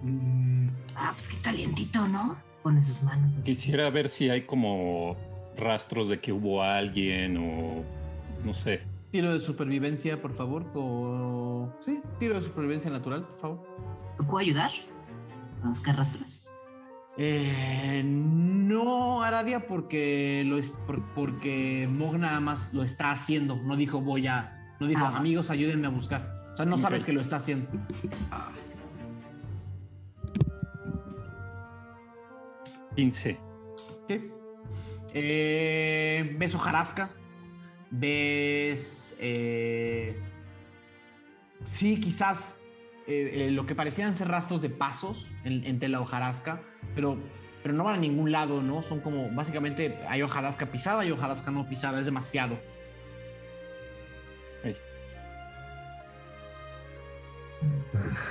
Mm, 0.03 0.69
Ah, 0.97 1.11
pues 1.13 1.29
qué 1.29 1.37
calientito, 1.39 2.07
¿no? 2.09 2.37
Pone 2.63 2.83
sus 2.83 3.03
manos. 3.03 3.33
así. 3.35 3.43
Quisiera 3.43 3.91
ver 3.91 4.09
si 4.09 4.31
hay 4.31 4.43
como 4.43 5.17
rastros 5.57 6.09
de 6.09 6.21
que 6.21 6.33
hubo 6.33 6.63
alguien 6.63 7.37
o 7.37 7.85
no 8.45 8.53
sé. 8.53 8.83
Tiro 9.11 9.33
de 9.33 9.41
supervivencia, 9.41 10.21
por 10.21 10.35
favor. 10.35 10.65
O... 10.75 11.69
Sí, 11.85 12.01
tiro 12.19 12.37
de 12.37 12.43
supervivencia 12.43 12.91
natural, 12.91 13.27
por 13.27 13.41
favor. 13.41 13.67
¿Lo 14.19 14.27
puedo 14.27 14.39
ayudar? 14.39 14.71
A 15.63 15.69
buscar 15.69 15.97
rastros. 15.97 16.49
Eh, 17.17 18.03
no, 18.05 19.23
Aradia, 19.23 19.67
porque 19.67 20.43
lo 20.47 20.59
es 20.59 20.71
por- 20.87 21.03
porque 21.15 21.89
Mog 21.91 22.19
nada 22.19 22.41
más 22.41 22.73
lo 22.73 22.83
está 22.83 23.13
haciendo. 23.13 23.57
No 23.57 23.77
dijo 23.77 24.01
voy 24.01 24.27
a. 24.27 24.75
No 24.81 24.87
dijo 24.89 25.05
Ah. 25.05 25.17
amigos, 25.17 25.51
ayúdenme 25.51 25.87
a 25.87 25.91
buscar. 25.91 26.43
O 26.53 26.57
sea, 26.57 26.67
no 26.67 26.77
sabes 26.77 27.05
que 27.05 27.13
lo 27.13 27.21
está 27.21 27.37
haciendo. 27.37 27.69
15. 32.97 33.39
Ok. 34.05 34.13
Eh, 35.15 36.37
ves 36.39 36.55
hojarasca. 36.55 37.11
Ves. 37.91 39.17
eh, 39.21 40.19
sí, 41.65 42.01
quizás 42.01 42.59
eh, 43.07 43.47
eh, 43.47 43.51
lo 43.51 43.67
que 43.67 43.75
parecían 43.75 44.15
ser 44.15 44.29
rastros 44.29 44.63
de 44.63 44.71
pasos 44.71 45.29
en- 45.45 45.65
entre 45.65 45.89
la 45.89 46.01
hojarasca, 46.01 46.63
pero, 46.95 47.17
pero 47.63 47.75
no 47.75 47.85
van 47.85 47.95
a 47.95 47.99
ningún 47.99 48.33
lado, 48.33 48.63
¿no? 48.63 48.83
Son 48.83 49.01
como. 49.01 49.31
Básicamente 49.31 49.99
hay 50.09 50.23
hojarasca 50.23 50.67
pisada 50.67 51.05
y 51.05 51.11
hojarasca 51.11 51.51
no 51.51 51.69
pisada. 51.69 51.99
Es 52.01 52.07
demasiado. 52.07 52.59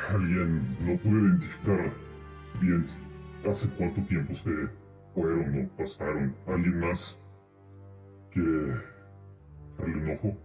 Alguien 0.10 0.78
no 0.86 0.98
pude 0.98 1.22
identificar 1.22 1.92
bien 2.62 2.86
hace 3.50 3.70
cuánto 3.78 4.02
tiempo 4.04 4.34
se 4.34 4.52
fueron 5.14 5.66
o 5.66 5.78
pasaron. 5.78 6.36
¿Alguien 6.48 6.80
más 6.80 7.20
quiere 8.32 8.74
darle 9.78 9.98
un 9.98 10.10
ojo? 10.12 10.38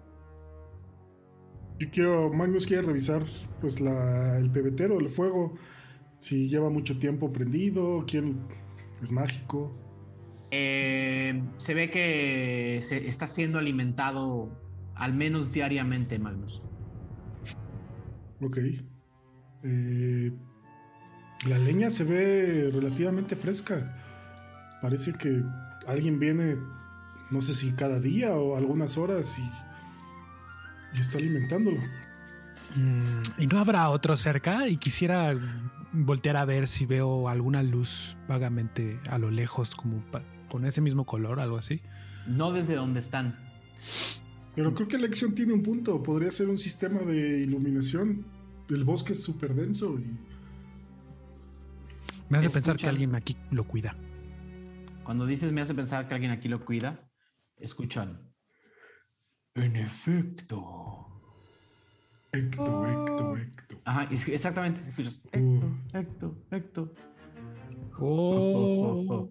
Yo 1.79 1.89
quiero, 1.91 2.33
Magnus 2.33 2.67
quiere 2.67 2.83
revisar 2.83 3.23
pues 3.61 3.81
la, 3.81 4.37
el 4.39 4.51
pebetero, 4.51 4.99
el 4.99 5.09
fuego, 5.09 5.55
si 6.19 6.49
lleva 6.49 6.71
mucho 6.71 6.99
tiempo 6.99 7.33
prendido, 7.33 8.05
quién 8.07 8.41
es 9.03 9.13
mágico. 9.13 9.73
Eh, 10.51 11.43
se 11.59 11.75
ve 11.75 11.91
que 11.91 12.81
se 12.83 13.09
está 13.09 13.27
siendo 13.27 13.59
alimentado 13.59 14.51
al 14.95 15.15
menos 15.15 15.53
diariamente, 15.53 16.19
Magnus. 16.19 16.63
Ok. 18.41 18.59
Eh, 19.65 20.33
la 21.47 21.59
leña 21.59 21.91
se 21.91 22.05
ve 22.05 22.71
relativamente 22.73 23.37
fresca. 23.37 23.97
Parece 24.83 25.13
que 25.13 25.43
alguien 25.87 26.19
viene, 26.19 26.57
no 27.31 27.41
sé 27.41 27.55
si 27.55 27.73
cada 27.73 28.01
día 28.01 28.33
o 28.33 28.57
algunas 28.57 28.99
horas 28.99 29.39
y, 29.39 30.97
y 30.97 31.01
está 31.01 31.19
alimentándolo. 31.19 31.81
Mm, 32.75 33.43
¿Y 33.43 33.47
no 33.47 33.59
habrá 33.59 33.91
otro 33.91 34.17
cerca? 34.17 34.69
Y 34.69 34.77
quisiera 34.77 35.35
voltear 35.93 36.37
a 36.37 36.45
ver 36.45 36.67
si 36.67 36.87
veo 36.87 37.29
alguna 37.29 37.63
luz 37.63 38.17
vagamente 38.29 39.01
a 39.09 39.19
lo 39.19 39.31
lejos, 39.31 39.75
como 39.75 40.03
con 40.49 40.65
ese 40.65 40.81
mismo 40.81 41.05
color, 41.05 41.41
algo 41.41 41.57
así. 41.57 41.81
No 42.27 42.53
desde 42.53 42.75
donde 42.75 43.01
están. 43.01 43.39
Pero 44.55 44.75
creo 44.75 44.89
que 44.89 44.99
la 44.99 45.07
acción 45.07 45.35
tiene 45.35 45.53
un 45.53 45.63
punto. 45.63 46.03
Podría 46.03 46.31
ser 46.31 46.49
un 46.49 46.59
sistema 46.59 47.01
de 47.01 47.41
iluminación. 47.41 48.27
El 48.69 48.85
bosque 48.85 49.13
es 49.13 49.23
súper 49.23 49.55
denso 49.55 49.99
y 49.99 50.19
Me 52.29 52.39
hace 52.39 52.51
pensar 52.51 52.77
que 52.77 52.89
alguien 52.89 53.15
aquí 53.15 53.37
lo 53.51 53.67
cuida. 53.67 53.97
Cuando 55.05 55.27
dices 55.27 55.53
me 55.53 55.63
hace 55.63 55.75
pensar 55.75 56.09
que 56.09 56.15
alguien 56.15 56.33
aquí 56.33 56.49
lo 56.49 56.65
cuida, 56.65 57.09
escuchan. 57.57 58.31
En 59.55 59.77
efecto. 59.77 61.08
Ecto, 62.33 62.87
ecto, 62.87 63.37
ecto. 63.37 63.77
Ajá, 63.85 64.09
exactamente. 64.11 64.81
Escuchas. 64.89 65.23
Uh. 65.35 65.61
Ecto, 65.95 66.37
ecto, 66.51 66.93
ecto. 66.93 66.95
Oh. 68.01 69.29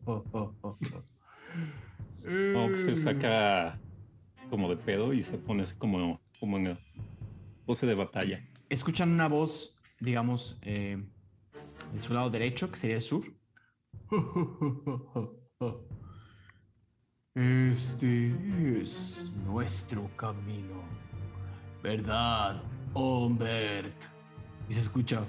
Ox 2.55 2.79
se 2.81 2.93
saca 2.93 3.79
como 4.49 4.69
de 4.69 4.77
pedo 4.77 5.13
y 5.13 5.21
se 5.21 5.37
pone 5.37 5.61
así 5.61 5.75
como, 5.77 6.19
como 6.39 6.57
en 6.57 6.77
pose 7.65 7.85
de 7.85 7.95
batalla. 7.95 8.45
Escuchan 8.69 9.11
una 9.11 9.27
voz, 9.27 9.77
digamos, 9.99 10.57
eh, 10.61 11.01
de 11.93 11.99
su 11.99 12.13
lado 12.13 12.29
derecho, 12.29 12.69
que 12.71 12.77
sería 12.77 12.97
el 12.97 13.01
sur. 13.01 13.23
Este 17.35 18.81
es 18.81 19.31
nuestro 19.45 20.09
camino, 20.17 20.83
¿verdad, 21.83 22.61
Humbert? 22.97 23.93
Y 24.69 24.73
se 24.73 24.79
escucha. 24.79 25.21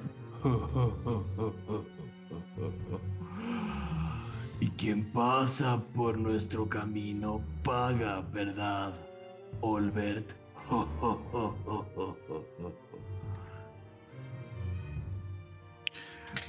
Y 4.61 4.69
quien 4.71 5.13
pasa 5.13 5.83
por 5.95 6.19
nuestro 6.19 6.69
camino 6.69 7.43
paga, 7.63 8.23
¿verdad, 8.33 8.95
Olbert? 9.61 10.27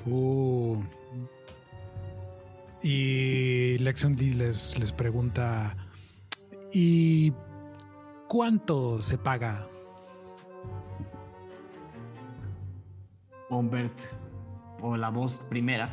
Uh. 0.05 0.77
Y 2.81 3.77
Lexion 3.79 4.13
D 4.13 4.35
les, 4.35 4.79
les 4.79 4.91
pregunta: 4.91 5.75
¿Y 6.71 7.33
cuánto 8.27 9.01
se 9.01 9.17
paga? 9.17 9.67
Humbert, 13.49 13.99
o 14.81 14.95
la 14.95 15.09
voz 15.09 15.39
primera, 15.49 15.89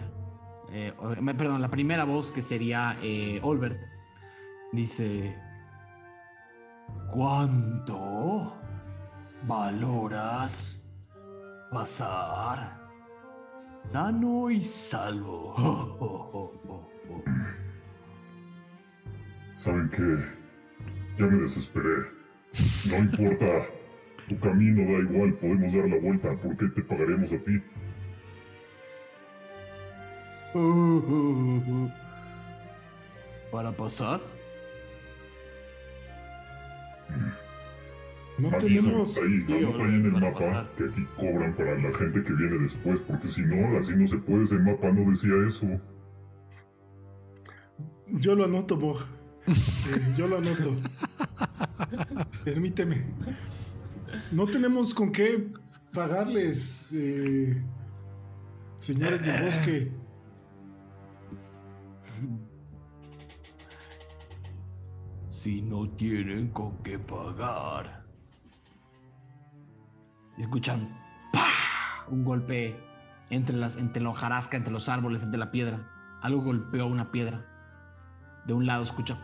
eh, 0.70 0.92
perdón, 1.36 1.62
la 1.62 1.70
primera 1.70 2.04
voz 2.04 2.32
que 2.32 2.42
sería 2.42 2.98
eh, 3.02 3.40
Olbert, 3.42 3.80
dice: 4.72 5.36
¿Cuánto 7.12 8.52
valoras 9.46 10.84
pasar 11.70 12.78
sano 13.84 14.50
y 14.50 14.64
salvo? 14.64 15.54
¿Saben 19.54 19.88
qué? 19.88 20.18
Ya 21.18 21.26
me 21.26 21.38
desesperé. 21.38 22.04
No 22.90 22.98
importa. 22.98 23.46
Tu 24.28 24.38
camino 24.40 24.82
da 24.92 24.98
igual, 24.98 25.34
podemos 25.34 25.72
dar 25.72 25.88
la 25.88 25.98
vuelta. 26.00 26.36
¿Por 26.40 26.56
qué 26.56 26.66
te 26.68 26.82
pagaremos 26.82 27.32
a 27.32 27.38
ti? 27.38 27.62
¿Para 33.50 33.72
pasar? 33.72 34.20
No 38.38 38.48
Aquí, 38.48 38.66
tenemos. 38.66 39.16
Ahí, 39.16 39.44
Sí, 39.46 39.52
anota 39.54 39.84
ahí 39.84 39.94
en 39.94 40.04
el 40.06 40.12
mapa 40.12 40.32
pasar. 40.32 40.70
que 40.76 40.84
aquí 40.84 41.06
cobran 41.16 41.54
para 41.56 41.78
la 41.78 41.92
gente 41.96 42.22
que 42.22 42.32
viene 42.34 42.58
después, 42.58 43.00
porque 43.02 43.28
si 43.28 43.42
no, 43.42 43.78
así 43.78 43.96
no 43.96 44.06
se 44.06 44.18
puede. 44.18 44.42
Ese 44.42 44.58
mapa 44.58 44.90
no 44.92 45.08
decía 45.10 45.32
eso. 45.46 45.66
Yo 48.08 48.34
lo 48.34 48.44
anoto, 48.44 48.76
Bog. 48.76 48.98
Eh, 49.46 49.52
yo 50.16 50.26
lo 50.28 50.38
anoto. 50.38 50.74
Permíteme. 52.44 53.04
No 54.32 54.44
tenemos 54.44 54.92
con 54.92 55.12
qué 55.12 55.52
pagarles, 55.92 56.92
eh, 56.92 57.62
señores 58.76 59.24
del 59.24 59.44
bosque. 59.44 59.92
Si 65.28 65.62
no 65.62 65.88
tienen 65.90 66.48
con 66.48 66.82
qué 66.82 66.98
pagar. 66.98 68.04
Escuchan 70.38 70.88
un 72.08 72.24
golpe 72.24 72.76
entre 73.30 73.56
las 73.56 73.76
entre 73.76 74.02
la 74.02 74.10
hojarasca, 74.10 74.56
entre 74.56 74.72
los 74.72 74.88
árboles, 74.88 75.22
entre 75.22 75.38
la 75.38 75.52
piedra. 75.52 75.88
Algo 76.20 76.42
golpeó 76.42 76.86
una 76.86 77.12
piedra. 77.12 77.46
De 78.44 78.52
un 78.52 78.66
lado 78.66 78.82
escucha 78.82 79.18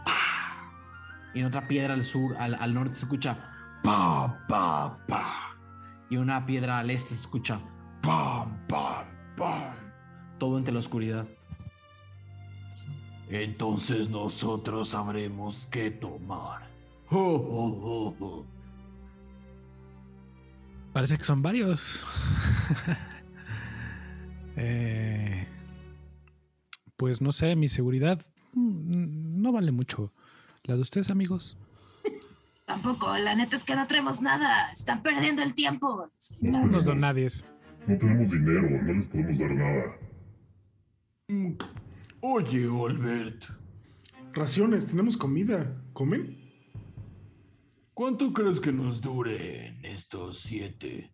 y 1.35 1.41
en 1.41 1.47
otra 1.47 1.67
piedra 1.67 1.95
al 1.95 2.05
sur, 2.05 2.37
al, 2.39 2.55
al 2.55 2.75
norte 2.75 2.95
se 2.95 3.05
escucha 3.05 3.52
pa 3.83 4.45
pa 4.49 4.99
pa 5.09 5.57
y 6.09 6.17
una 6.17 6.45
piedra 6.47 6.79
al 6.79 6.91
este 6.91 7.11
se 7.11 7.17
escucha 7.17 7.61
pam 8.03 8.67
pam 8.69 9.07
pam. 9.37 9.75
Todo 10.39 10.59
entre 10.59 10.73
la 10.73 10.81
oscuridad. 10.81 11.27
Entonces 13.29 14.09
nosotros 14.11 14.89
sabremos 14.91 15.69
qué 15.71 15.91
tomar. 15.91 16.69
Parece 20.93 21.17
que 21.17 21.25
son 21.25 21.43
varios. 21.43 22.05
Eh, 24.55 25.49
pues 26.99 27.23
no 27.23 27.33
sé, 27.33 27.57
mi 27.57 27.69
seguridad 27.69 28.21
mm, 28.53 29.41
no 29.41 29.51
vale 29.51 29.73
mucho. 29.73 30.13
¿La 30.65 30.75
de 30.75 30.83
ustedes, 30.83 31.11
amigos? 31.11 31.57
Tampoco, 32.73 33.19
la 33.19 33.35
neta 33.35 33.55
es 33.55 33.65
que 33.65 33.77
no 33.77 33.87
traemos 33.87 34.23
nada. 34.23 34.71
Están 34.73 35.03
perdiendo 35.03 35.43
el 35.43 35.55
tiempo. 35.55 36.11
No 36.41 36.61
Unos 36.63 36.85
tenemos, 36.85 36.85
donadies. 36.87 37.45
no 37.87 37.99
tenemos 37.99 38.31
dinero, 38.31 38.63
no 38.83 38.95
les 38.95 39.07
podemos 39.09 39.39
dar 39.39 39.51
nada. 39.55 39.99
Mm. 41.29 41.53
Oye, 42.23 42.67
Olbert, 42.69 43.45
Raciones, 44.33 44.87
tenemos 44.87 45.19
comida. 45.19 45.71
¿Comen? 45.93 46.41
¿cuánto 47.93 48.33
crees 48.33 48.59
que 48.59 48.73
nos 48.73 49.03
duren 49.03 49.85
estos 49.85 50.41
siete? 50.41 51.13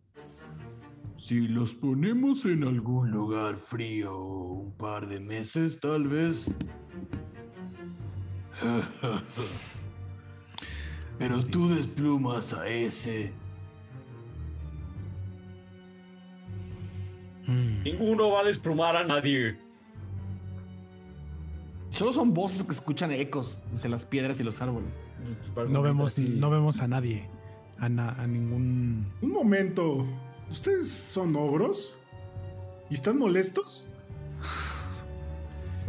Si 1.19 1.49
los 1.49 1.75
ponemos 1.75 2.45
en 2.47 2.63
algún 2.63 3.11
lugar 3.11 3.57
frío 3.57 4.17
un 4.17 4.77
par 4.77 5.09
de 5.09 5.19
meses, 5.19 5.81
tal 5.81 6.07
vez. 6.07 6.49
Pero 11.19 11.45
tú 11.45 11.69
desplumas 11.69 12.53
a 12.55 12.69
ese. 12.69 13.33
Mm. 17.47 17.83
Ninguno 17.83 18.31
va 18.31 18.41
a 18.41 18.45
desplumar 18.45 18.97
a 18.97 19.05
nadie. 19.05 19.59
Solo 21.91 22.13
son 22.13 22.35
voces 22.35 22.63
que 22.63 22.73
escuchan 22.73 23.11
ecos 23.13 23.61
entre 23.73 23.89
las 23.89 24.05
piedras 24.05 24.39
y 24.39 24.45
los 24.45 24.61
árboles. 24.61 24.91
No 25.69 25.83
vemos, 25.83 26.13
Sí. 26.13 26.37
no 26.39 26.51
vemos 26.51 26.81
a 26.81 26.89
nadie. 26.89 27.29
A, 27.79 27.89
na- 27.89 28.11
a 28.13 28.27
ningún. 28.27 29.07
Un 29.23 29.31
momento. 29.31 30.07
¿Ustedes 30.51 30.91
son 30.91 31.35
ogros? 31.37 31.99
¿Y 32.91 32.95
están 32.95 33.19
molestos? 33.19 33.87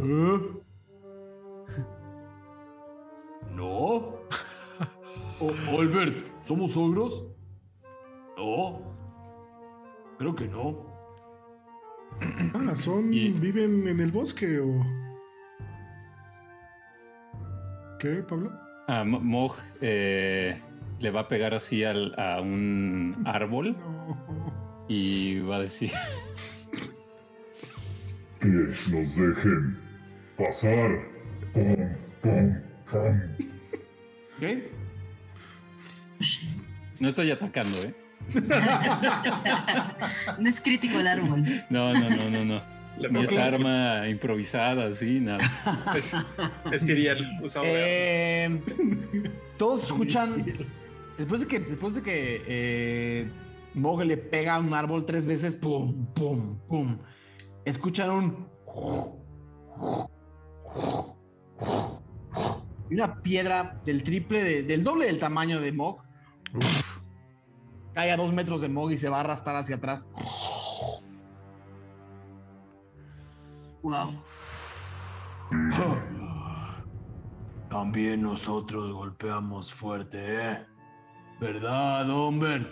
¿No? 3.54 4.19
O- 5.40 5.78
Albert, 5.80 6.24
¿somos 6.44 6.76
ogros? 6.76 7.24
No. 8.36 8.80
Creo 10.18 10.34
que 10.36 10.46
no. 10.48 10.86
Ah, 12.54 12.76
son. 12.76 13.12
Y- 13.14 13.30
¿Viven 13.30 13.86
en 13.88 14.00
el 14.00 14.12
bosque 14.12 14.60
o.? 14.60 14.84
¿Qué, 17.98 18.22
Pablo? 18.22 18.50
A 18.88 19.04
Mo- 19.04 19.20
Moj 19.20 19.58
eh, 19.80 20.60
le 20.98 21.10
va 21.10 21.20
a 21.20 21.28
pegar 21.28 21.54
así 21.54 21.84
al- 21.84 22.14
a 22.18 22.40
un 22.40 23.22
árbol 23.24 23.76
No. 23.78 24.84
y 24.88 25.40
va 25.40 25.56
a 25.56 25.60
decir, 25.60 25.90
Que 28.40 28.48
nos 28.48 29.16
dejen 29.16 29.78
pasar. 30.36 30.90
Pum, 31.52 31.76
pum, 32.22 32.54
pum. 32.90 33.20
¿Qué? 34.38 34.70
No 36.98 37.08
estoy 37.08 37.30
atacando, 37.30 37.78
¿eh? 37.82 37.94
No 40.38 40.48
es 40.48 40.60
crítico 40.60 41.00
el 41.00 41.06
árbol. 41.06 41.44
No, 41.70 41.92
no, 41.92 42.10
no, 42.10 42.30
no, 42.30 42.44
no. 42.44 42.62
Ni 43.10 43.22
es 43.24 43.36
arma 43.36 44.06
improvisada, 44.08 44.88
así, 44.88 45.20
nada. 45.20 45.40
Es, 46.72 46.84
usado 47.42 47.64
Eh, 47.66 48.60
todos 49.56 49.84
escuchan. 49.84 50.44
Después 51.16 51.40
de 51.40 51.46
que, 51.46 51.60
después 51.60 51.94
de 51.94 52.02
que 52.02 52.42
eh, 52.46 53.30
Mog 53.74 54.02
le 54.04 54.16
pega 54.18 54.56
a 54.56 54.60
un 54.60 54.74
árbol 54.74 55.06
tres 55.06 55.24
veces, 55.24 55.56
pum, 55.56 56.06
pum, 56.14 56.58
pum. 56.68 56.98
Escuchan 57.64 58.10
un. 58.10 58.46
Y 62.90 62.94
una 62.94 63.22
piedra 63.22 63.80
del 63.86 64.02
triple, 64.02 64.42
de- 64.44 64.62
del 64.62 64.82
doble 64.82 65.06
del 65.06 65.18
tamaño 65.18 65.60
de 65.60 65.72
Mog. 65.72 66.02
Cae 67.94 68.12
a 68.12 68.16
dos 68.16 68.32
metros 68.32 68.60
de 68.60 68.68
Mog 68.68 68.92
y 68.92 68.98
se 68.98 69.08
va 69.08 69.18
a 69.18 69.20
arrastrar 69.20 69.56
hacia 69.56 69.76
atrás. 69.76 70.08
Wow. 73.82 74.22
También 77.68 78.22
nosotros 78.22 78.92
golpeamos 78.92 79.72
fuerte, 79.72 80.18
¿eh? 80.52 80.66
¿Verdad, 81.40 82.08
Humbert? 82.10 82.68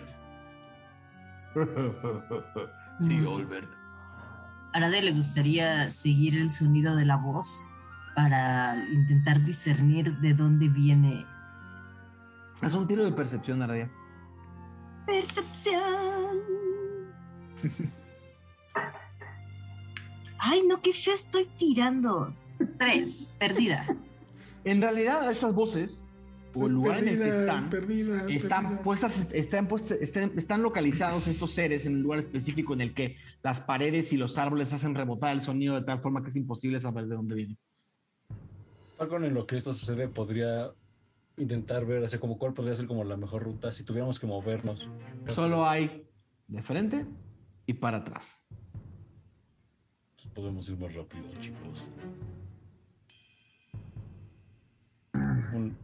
sí, 2.99 3.13
Mm. 3.17 3.27
Olbert. 3.27 3.69
A 4.73 4.79
nadie 4.79 5.01
le 5.01 5.13
gustaría 5.13 5.89
seguir 5.89 6.37
el 6.37 6.51
sonido 6.51 6.95
de 6.95 7.05
la 7.05 7.15
voz 7.15 7.65
para 8.15 8.75
intentar 8.91 9.39
discernir 9.43 10.17
de 10.19 10.33
dónde 10.33 10.67
viene. 10.67 11.25
Haz 12.61 12.73
un 12.73 12.87
tiro 12.87 13.03
de 13.05 13.11
percepción, 13.11 13.61
Aradia. 13.61 13.89
Percepción. 15.05 16.39
Ay, 20.37 20.61
no, 20.67 20.81
qué 20.81 20.93
feo 20.93 21.13
estoy 21.13 21.45
tirando. 21.57 22.33
Tres, 22.77 23.29
perdida. 23.39 23.85
En 24.65 24.81
realidad, 24.81 25.29
estas 25.31 25.53
voces, 25.53 26.01
o 26.53 26.67
el 26.67 26.73
lugar 26.73 26.99
en 26.99 27.09
el 27.09 27.17
que 27.19 27.29
están, 27.29 27.69
perdidas, 27.69 28.23
están 28.29 28.63
perdidas. 28.63 28.83
puestas, 28.83 29.27
están, 29.31 29.67
puestas- 29.67 29.97
están, 30.01 30.31
están 30.37 30.61
localizados 30.61 31.27
estos 31.27 31.51
seres 31.51 31.85
en 31.85 31.95
un 31.95 32.03
lugar 32.03 32.19
específico 32.19 32.73
en 32.73 32.81
el 32.81 32.93
que 32.93 33.15
las 33.41 33.61
paredes 33.61 34.11
y 34.11 34.17
los 34.17 34.37
árboles 34.37 34.73
hacen 34.73 34.95
rebotar 34.95 35.33
el 35.33 35.41
sonido 35.41 35.75
de 35.75 35.85
tal 35.85 35.99
forma 36.01 36.21
que 36.21 36.29
es 36.29 36.35
imposible 36.35 36.79
saber 36.79 37.05
de 37.07 37.15
dónde 37.15 37.35
viene. 37.35 37.57
Falcon, 38.97 39.23
en 39.23 39.33
lo 39.33 39.47
que 39.47 39.55
esto 39.55 39.73
sucede, 39.73 40.09
podría 40.09 40.71
intentar 41.39 41.85
ver, 41.85 42.03
así 42.03 42.17
como 42.17 42.37
cuál 42.37 42.53
podría 42.53 42.75
ser 42.75 42.87
como 42.87 43.03
la 43.03 43.17
mejor 43.17 43.43
ruta 43.43 43.71
si 43.71 43.83
tuviéramos 43.83 44.19
que 44.19 44.27
movernos. 44.27 44.89
Solo 45.27 45.67
hay 45.67 46.07
de 46.47 46.61
frente 46.61 47.05
y 47.65 47.73
para 47.73 47.97
atrás. 47.97 48.41
Pues 50.15 50.27
podemos 50.33 50.69
ir 50.69 50.77
más 50.77 50.93
rápido, 50.93 51.23
chicos. 51.39 51.83
Un- 55.53 55.75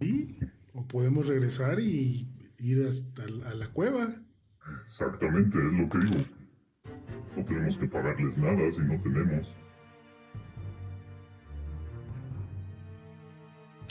Sí, 0.00 0.38
o 0.74 0.86
podemos 0.86 1.26
regresar 1.26 1.80
y 1.80 2.28
ir 2.58 2.86
hasta 2.86 3.24
a 3.24 3.54
la 3.54 3.66
cueva. 3.72 4.14
Exactamente, 4.84 5.58
es 5.58 5.72
lo 5.72 5.88
que 5.88 5.98
digo. 5.98 6.24
No 7.36 7.44
tenemos 7.44 7.76
que 7.78 7.88
pagarles 7.88 8.38
nada 8.38 8.70
si 8.70 8.82
no 8.82 9.00
tenemos. 9.02 9.56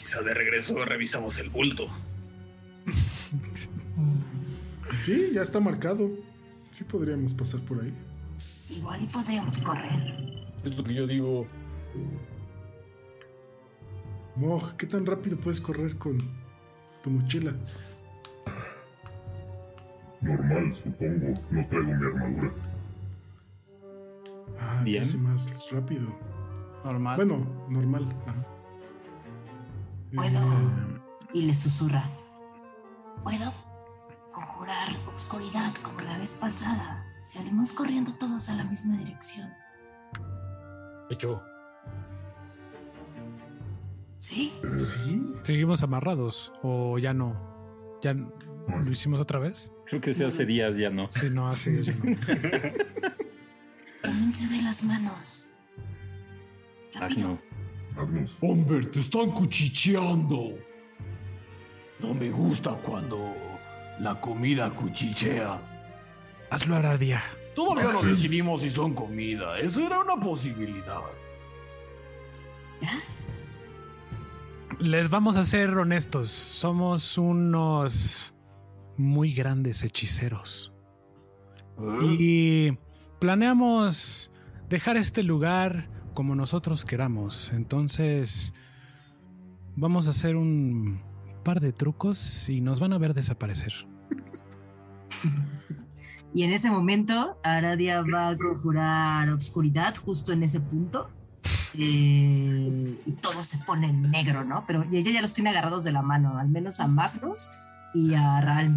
Quizá 0.08 0.22
de 0.22 0.34
regreso 0.34 0.86
revisamos 0.86 1.38
el 1.40 1.50
bulto. 1.50 1.88
Sí, 5.02 5.32
ya 5.34 5.42
está 5.42 5.60
marcado. 5.60 6.10
Sí 6.72 6.86
podríamos 6.86 7.34
pasar 7.34 7.60
por 7.62 7.82
ahí. 7.82 7.94
Igual 8.70 9.04
y 9.04 9.08
podríamos 9.08 9.60
correr. 9.60 10.48
Es 10.64 10.78
lo 10.78 10.84
que 10.84 10.94
yo 10.94 11.06
digo. 11.06 11.46
Moj, 14.38 14.74
¿qué 14.78 14.88
tan 14.88 15.06
rápido 15.06 15.38
puedes 15.38 15.60
correr 15.60 15.98
con 15.98 16.18
tu 17.04 17.10
mochila? 17.10 17.54
Normal, 20.22 20.74
supongo. 20.74 21.40
No 21.52 21.68
traigo 21.68 21.94
mi 21.94 22.06
armadura. 22.06 22.52
Ah, 24.60 24.82
Bien. 24.84 25.04
hace 25.04 25.18
más 25.18 25.68
rápido. 25.70 26.08
Normal. 26.86 27.18
Bueno, 27.18 27.68
normal. 27.70 28.08
ajá. 28.26 28.57
Puedo. 30.18 30.42
Y 31.32 31.44
le 31.44 31.54
susurra. 31.54 32.10
¿Puedo 33.24 33.54
conjurar 34.34 34.90
oscuridad 35.14 35.76
como 35.84 36.02
la 36.02 36.18
vez 36.18 36.34
pasada? 36.34 37.06
Salimos 37.24 37.72
corriendo 37.72 38.14
todos 38.14 38.50
a 38.50 38.56
la 38.56 38.64
misma 38.64 38.98
dirección. 38.98 39.48
Hecho. 41.12 41.44
¿Sí? 44.18 44.52
sí, 44.80 45.34
¿Seguimos 45.44 45.84
amarrados 45.84 46.52
o 46.64 46.98
ya 46.98 47.14
no? 47.14 48.00
¿Ya 48.02 48.14
lo 48.14 48.92
hicimos 48.92 49.20
otra 49.20 49.38
vez? 49.38 49.72
Creo 49.86 50.02
que 50.02 50.10
ese 50.12 50.26
hace 50.26 50.48
días 50.48 50.78
ya 50.78 50.90
no. 50.90 51.12
Sí, 51.12 51.30
no, 51.30 51.48
hace 51.48 51.84
ya 51.84 51.94
no. 51.94 52.04
De 54.04 54.62
las 54.64 54.84
manos. 54.84 55.48
Rápido. 56.94 57.28
Agno. 57.28 57.47
Magnus, 57.98 58.38
Humbert, 58.42 58.92
te 58.92 59.00
están 59.00 59.32
cuchicheando. 59.32 60.58
No 62.00 62.14
me 62.14 62.30
gusta 62.30 62.72
cuando 62.72 63.36
la 64.00 64.22
comida 64.22 64.70
cuchichea. 64.70 65.60
Hazlo, 66.52 66.76
Aradia. 66.76 67.24
Todavía 67.56 67.92
no 67.92 68.04
decidimos 68.04 68.62
si 68.62 68.70
son 68.70 68.94
comida. 68.94 69.58
Eso 69.58 69.82
era 69.86 70.00
una 70.00 70.16
posibilidad. 70.16 71.02
Les 74.80 75.10
vamos 75.10 75.38
a 75.38 75.44
ser 75.44 75.76
honestos. 75.76 76.30
Somos 76.30 77.18
unos 77.18 78.36
muy 78.96 79.34
grandes 79.34 79.84
hechiceros. 79.84 80.72
¿Eh? 81.80 82.16
Y 82.20 82.78
planeamos 83.20 84.32
dejar 84.70 84.98
este 84.98 85.24
lugar 85.24 85.97
como 86.18 86.34
nosotros 86.34 86.84
queramos. 86.84 87.52
Entonces, 87.54 88.56
vamos 89.76 90.08
a 90.08 90.10
hacer 90.10 90.36
un 90.36 91.00
par 91.44 91.60
de 91.60 91.72
trucos 91.72 92.50
y 92.50 92.60
nos 92.60 92.80
van 92.80 92.92
a 92.94 92.98
ver 92.98 93.14
desaparecer. 93.14 93.72
Y 96.34 96.44
en 96.44 96.52
ese 96.52 96.70
momento, 96.70 97.40
Aradia 97.42 98.02
va 98.02 98.30
a 98.30 98.38
conjurar 98.38 99.30
obscuridad 99.30 99.96
justo 99.96 100.34
en 100.34 100.44
ese 100.44 100.60
punto. 100.60 101.10
Eh, 101.74 103.02
y 103.06 103.12
todo 103.14 103.44
se 103.44 103.58
pone 103.60 103.92
negro, 103.94 104.44
¿no? 104.44 104.66
Pero 104.68 104.84
ella 104.92 105.12
ya 105.12 105.22
los 105.22 105.34
tiene 105.34 105.52
agarrados 105.52 105.84
de 105.84 105.94
la 105.94 106.04
mano, 106.04 106.38
al 106.38 106.50
menos 106.50 106.80
a 106.80 106.88
Magnus 106.88 107.50
y 107.94 108.14
a 108.14 108.42
Ralm. 108.42 108.76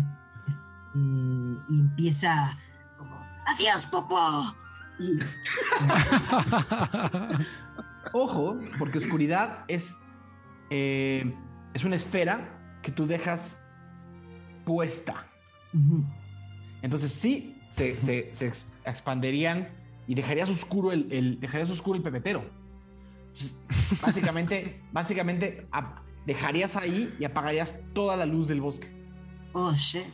Eh, 0.95 1.59
y 1.71 1.81
empieza 1.81 2.57
como, 2.97 3.17
adiós, 3.47 3.85
Popo. 3.87 4.55
Y 5.01 5.19
Ojo, 8.13 8.59
porque 8.79 8.99
oscuridad 8.99 9.65
es, 9.69 9.95
eh, 10.71 11.33
es 11.75 11.85
una 11.85 11.97
esfera 11.97 12.79
que 12.83 12.91
tú 12.93 13.07
dejas 13.07 13.63
puesta. 14.65 15.27
Entonces 16.83 17.13
sí, 17.13 17.57
se, 17.73 17.97
se- 18.01 18.33
se 18.35 18.47
ex- 18.49 18.67
expanderían 18.85 19.69
y 20.07 20.15
dejarías 20.15 20.49
oscuro 20.51 20.93
el, 20.93 21.11
el- 21.13 21.41
dejarías 21.41 21.71
oscuro 21.71 21.97
el 21.97 22.03
pepetero. 22.03 22.45
Entonces, 23.29 23.59
básicamente, 24.03 24.83
básicamente 24.93 25.67
dejarías 26.27 26.77
ahí 26.77 27.15
y 27.19 27.25
apagarías 27.25 27.75
toda 27.95 28.17
la 28.17 28.27
luz 28.27 28.49
del 28.49 28.61
bosque. 28.61 28.91
oh, 29.53 29.73
shit. 29.75 30.05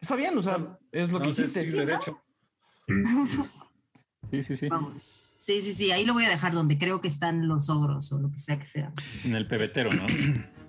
Está 0.00 0.16
bien, 0.16 0.36
o 0.36 0.42
sea, 0.42 0.78
es 0.92 1.10
lo 1.12 1.18
que 1.18 1.24
No 1.26 1.30
hiciste. 1.30 1.62
si 1.66 1.76
derecho. 1.76 2.20
Sí, 4.28 4.42
sí, 4.42 4.56
sí. 4.56 4.68
Vamos. 4.68 5.24
Sí, 5.34 5.62
sí, 5.62 5.72
sí, 5.72 5.90
ahí 5.92 6.04
lo 6.04 6.12
voy 6.12 6.24
a 6.24 6.28
dejar 6.28 6.52
donde 6.52 6.76
creo 6.78 7.00
que 7.00 7.08
están 7.08 7.48
los 7.48 7.70
ogros 7.70 8.12
o 8.12 8.20
lo 8.20 8.30
que 8.30 8.38
sea 8.38 8.58
que 8.58 8.66
sea. 8.66 8.92
En 9.24 9.34
el 9.34 9.46
pebetero, 9.46 9.92
¿no? 9.92 10.04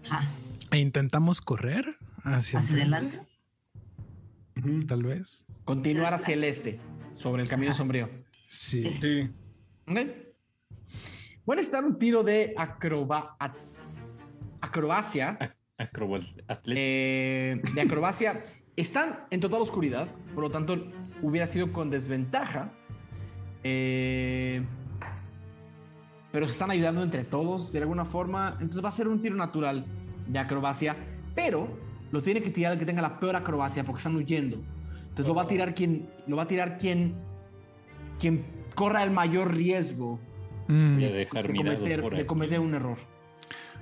Ajá. 0.10 0.30
E 0.72 0.78
intentamos 0.80 1.42
correr 1.42 1.98
hacia, 2.24 2.60
Hacia 2.60 2.76
adelante. 2.76 3.20
Tal 4.88 5.04
vez. 5.04 5.46
Continuar 5.66 6.14
hacia 6.14 6.34
el 6.34 6.44
este, 6.44 6.80
sobre 7.16 7.44
el 7.44 7.50
camino 7.50 7.74
sombrío. 7.74 8.10
Sí. 8.48 8.80
Sí. 8.80 8.98
Sí. 9.02 9.30
¿Ok? 9.88 10.00
Voy 11.46 11.54
a 11.54 11.58
necesitar 11.58 11.84
un 11.84 11.98
tiro 12.00 12.24
de 12.24 12.54
acroba- 12.58 13.36
at- 13.40 13.56
acrobacia. 14.62 15.38
Eh, 16.66 17.62
de 17.74 17.82
acrobacia. 17.82 18.44
Están 18.76 19.26
en 19.32 19.40
total 19.42 19.62
oscuridad, 19.62 20.08
por 20.34 20.44
lo 20.44 20.52
tanto 20.52 20.88
hubiera 21.22 21.48
sido 21.48 21.74
con 21.74 21.90
desventaja. 21.90 22.72
Eh, 23.64 24.64
pero 26.32 26.48
se 26.48 26.54
están 26.54 26.72
ayudando 26.72 27.04
entre 27.04 27.24
todos 27.24 27.72
de 27.72 27.80
alguna 27.80 28.06
forma. 28.06 28.58
Entonces 28.60 28.84
va 28.84 28.90
a 28.90 28.94
ser 28.94 29.08
un 29.08 29.22
tiro 29.22 29.36
natural 29.36 29.86
de 30.28 30.40
acrobacia, 30.40 30.96
pero 31.36 31.68
lo 32.12 32.22
tiene 32.22 32.42
que 32.42 32.50
tirar 32.52 32.74
el 32.74 32.80
que 32.80 32.86
tenga 32.86 33.02
la 33.02 33.20
peor 33.20 33.36
acrobacia 33.36 33.84
porque 33.84 33.98
están 34.00 34.16
huyendo. 34.16 34.58
Entonces 35.10 35.28
lo 35.28 35.36
va 35.36 35.44
a 35.44 35.48
tirar 35.48 35.74
quien, 35.76 36.10
lo 36.28 36.38
va 36.38 36.44
a 36.44 36.48
tirar 36.48 36.78
quien, 36.78 37.16
quien 38.20 38.46
corra 38.76 39.04
el 39.04 39.12
mayor 39.12 39.54
riesgo 39.54 40.20
Mm, 40.68 40.98
de 41.00 41.28
cometer, 41.28 42.50
de 42.50 42.60
un 42.60 42.74
error. 42.76 42.98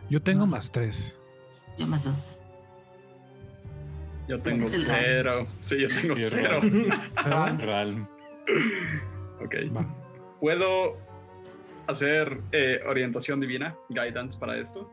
yo 0.09 0.21
tengo 0.23 0.47
más 0.47 0.71
tres. 0.71 1.15
Yo 1.77 1.85
más 1.85 2.03
dos. 2.05 2.35
Yo 4.27 4.39
tengo 4.39 4.65
cero. 4.67 5.45
Sí, 5.59 5.81
yo 5.81 5.87
tengo 5.87 6.15
Sí, 6.15 6.23
cero. 6.25 6.61
Ok. 9.43 9.55
Va. 9.75 9.85
¿Puedo 10.39 10.97
hacer 11.87 12.41
eh, 12.51 12.79
orientación 12.87 13.39
divina, 13.39 13.75
guidance 13.89 14.37
para 14.37 14.57
esto? 14.57 14.89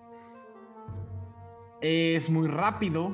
Es 1.81 2.29
muy 2.31 2.49
rápido. 2.49 3.13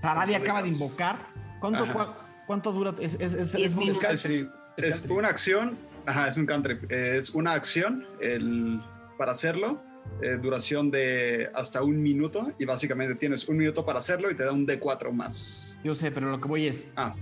¿Cuánto 0.00 0.36
acaba 0.36 0.62
de 0.62 0.68
invocar. 0.70 1.26
¿Cuánto, 1.60 1.84
cua- 1.86 2.14
cuánto 2.46 2.72
dura? 2.72 2.94
Es, 3.00 3.14
es, 3.14 3.32
es- 3.34 3.54
es-. 3.54 4.58
Es, 4.76 5.06
una 5.08 5.28
acción. 5.28 5.76
Ajá, 6.06 6.28
es 6.28 6.36
un 6.36 6.46
cantrip. 6.46 6.90
Es 6.90 7.30
una 7.30 7.52
acción 7.52 8.06
el, 8.20 8.80
para 9.18 9.32
hacerlo. 9.32 9.80
eh, 10.20 10.36
duración 10.40 10.90
de 10.90 11.48
hasta 11.54 11.82
un 11.82 12.02
minuto 12.02 12.52
y 12.58 12.64
básicamente 12.64 13.14
tienes 13.14 13.48
un 13.48 13.56
minuto 13.56 13.84
para 13.86 14.00
hacerlo 14.00 14.30
y 14.30 14.34
te 14.34 14.44
da 14.44 14.50
un 14.52 14.66
D4 14.66 15.12
más. 15.12 15.78
Yo 15.84 15.94
sé, 15.94 16.10
pero 16.10 16.30
lo 16.30 16.40
que 16.40 16.48
voy 16.48 16.66
es. 16.66 16.84
Ah. 16.96 17.14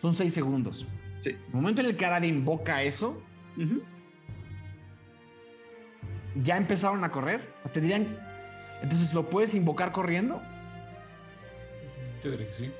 Son 0.00 0.14
seis 0.14 0.32
segundos. 0.32 0.86
Sí. 1.20 1.30
El 1.30 1.52
momento 1.52 1.80
en 1.80 1.88
el 1.88 1.96
que 1.96 2.06
Arad 2.06 2.22
invoca 2.22 2.82
eso, 2.82 3.22
ya 6.42 6.56
empezaron 6.56 7.02
a 7.04 7.10
correr. 7.10 7.40
Te 7.72 7.80
dirían. 7.80 8.06
Entonces, 8.82 9.12
¿lo 9.12 9.28
puedes 9.28 9.54
invocar 9.54 9.92
corriendo? 9.92 10.40
Yo 12.22 12.30
diría 12.30 12.46
que 12.46 12.52
sí. 12.52 12.70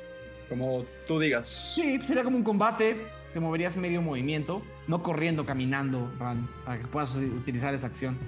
Como 0.48 0.84
tú 1.06 1.18
digas. 1.18 1.74
Sí, 1.74 2.00
sería 2.02 2.24
como 2.24 2.36
un 2.36 2.44
combate. 2.44 3.06
Te 3.32 3.40
moverías 3.40 3.76
medio 3.76 4.00
movimiento. 4.00 4.62
No 4.86 5.02
corriendo, 5.02 5.44
caminando, 5.44 6.10
Ran, 6.18 6.48
para 6.64 6.78
que 6.80 6.86
puedas 6.86 7.16
utilizar 7.16 7.74
esa 7.74 7.88
acción. 7.88 8.18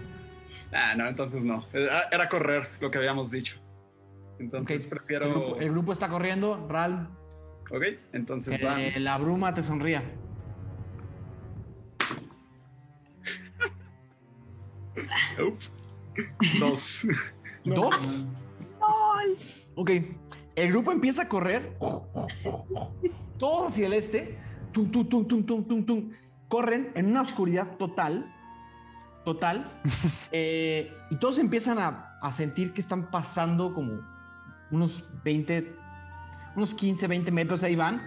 Ah, 0.72 0.94
no, 0.96 1.06
entonces 1.08 1.44
no. 1.44 1.66
Era, 1.72 2.28
correr 2.28 2.68
lo 2.80 2.90
que 2.90 2.98
habíamos 2.98 3.30
dicho. 3.30 3.56
Entonces 4.38 4.84
Ok, 4.84 4.90
prefiero. 4.90 5.26
El 5.26 5.32
grupo, 5.32 5.56
el 5.60 5.70
grupo 5.70 5.92
está 5.92 6.08
corriendo. 6.08 6.66
Ral, 6.68 7.08
Ok, 7.70 7.84
entonces 8.12 8.58
eh, 8.60 8.64
van. 8.64 9.04
la 9.04 9.16
bruma 9.18 9.54
te 9.54 9.62
sonría. 9.62 10.02
Dos. 16.58 17.06
¿Dos? 17.64 18.26
Ok. 19.74 19.90
El 20.56 20.70
grupo 20.70 20.92
empieza 20.92 21.22
a 21.22 21.28
correr. 21.28 21.76
Todos 23.38 23.72
hacia 23.72 23.86
el 23.86 23.92
este. 23.92 24.38
Tum, 24.72 24.90
tum, 24.90 25.08
tum, 25.08 25.26
tum, 25.26 25.46
tum, 25.46 25.64
tum, 25.64 25.86
tum. 25.86 26.10
Corren 26.48 26.90
en 26.94 27.06
una 27.06 27.22
oscuridad 27.22 27.76
total. 27.76 28.34
Total. 29.24 29.80
Eh, 30.32 30.92
y 31.10 31.16
todos 31.16 31.38
empiezan 31.38 31.78
a, 31.78 32.18
a 32.22 32.30
sentir 32.30 32.72
que 32.72 32.80
están 32.80 33.10
pasando 33.10 33.74
como 33.74 34.00
unos 34.70 35.04
20, 35.24 35.74
unos 36.56 36.74
15, 36.74 37.06
20 37.06 37.30
metros. 37.30 37.62
Ahí 37.62 37.76
van. 37.76 38.02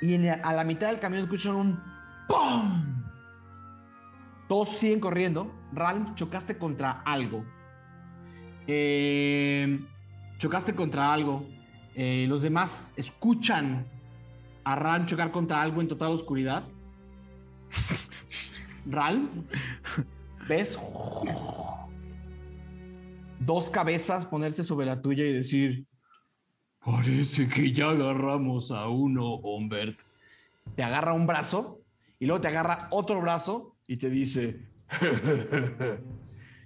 Y 0.00 0.14
en 0.14 0.26
la- 0.26 0.34
a 0.34 0.52
la 0.52 0.64
mitad 0.64 0.88
del 0.88 0.98
camino 1.00 1.22
escuchan 1.22 1.54
un 1.54 1.80
¡Pum! 2.28 3.02
Todos 4.48 4.70
siguen 4.78 5.00
corriendo. 5.00 5.52
Ral, 5.72 6.14
chocaste 6.14 6.56
contra 6.58 7.02
algo. 7.04 7.44
Eh, 8.66 9.80
chocaste 10.38 10.74
contra 10.74 11.12
algo. 11.12 11.46
Eh, 11.94 12.26
los 12.28 12.42
demás 12.42 12.90
escuchan 12.96 13.86
a 14.64 14.76
Ral 14.76 15.06
chocar 15.06 15.32
contra 15.32 15.60
algo 15.60 15.80
en 15.80 15.88
total 15.88 16.12
oscuridad. 16.12 16.64
Ral, 18.86 19.28
ves 20.48 20.78
dos 23.38 23.70
cabezas 23.70 24.26
ponerse 24.26 24.64
sobre 24.64 24.86
la 24.86 25.00
tuya 25.02 25.24
y 25.24 25.32
decir: 25.32 25.86
Parece 26.84 27.46
que 27.48 27.72
ya 27.72 27.90
agarramos 27.90 28.70
a 28.70 28.88
uno, 28.88 29.34
Humbert. 29.34 29.98
Te 30.76 30.82
agarra 30.82 31.12
un 31.12 31.26
brazo 31.26 31.80
y 32.18 32.26
luego 32.26 32.40
te 32.40 32.48
agarra 32.48 32.88
otro 32.90 33.20
brazo 33.20 33.76
y 33.86 33.96
te 33.96 34.08
dice: 34.08 34.66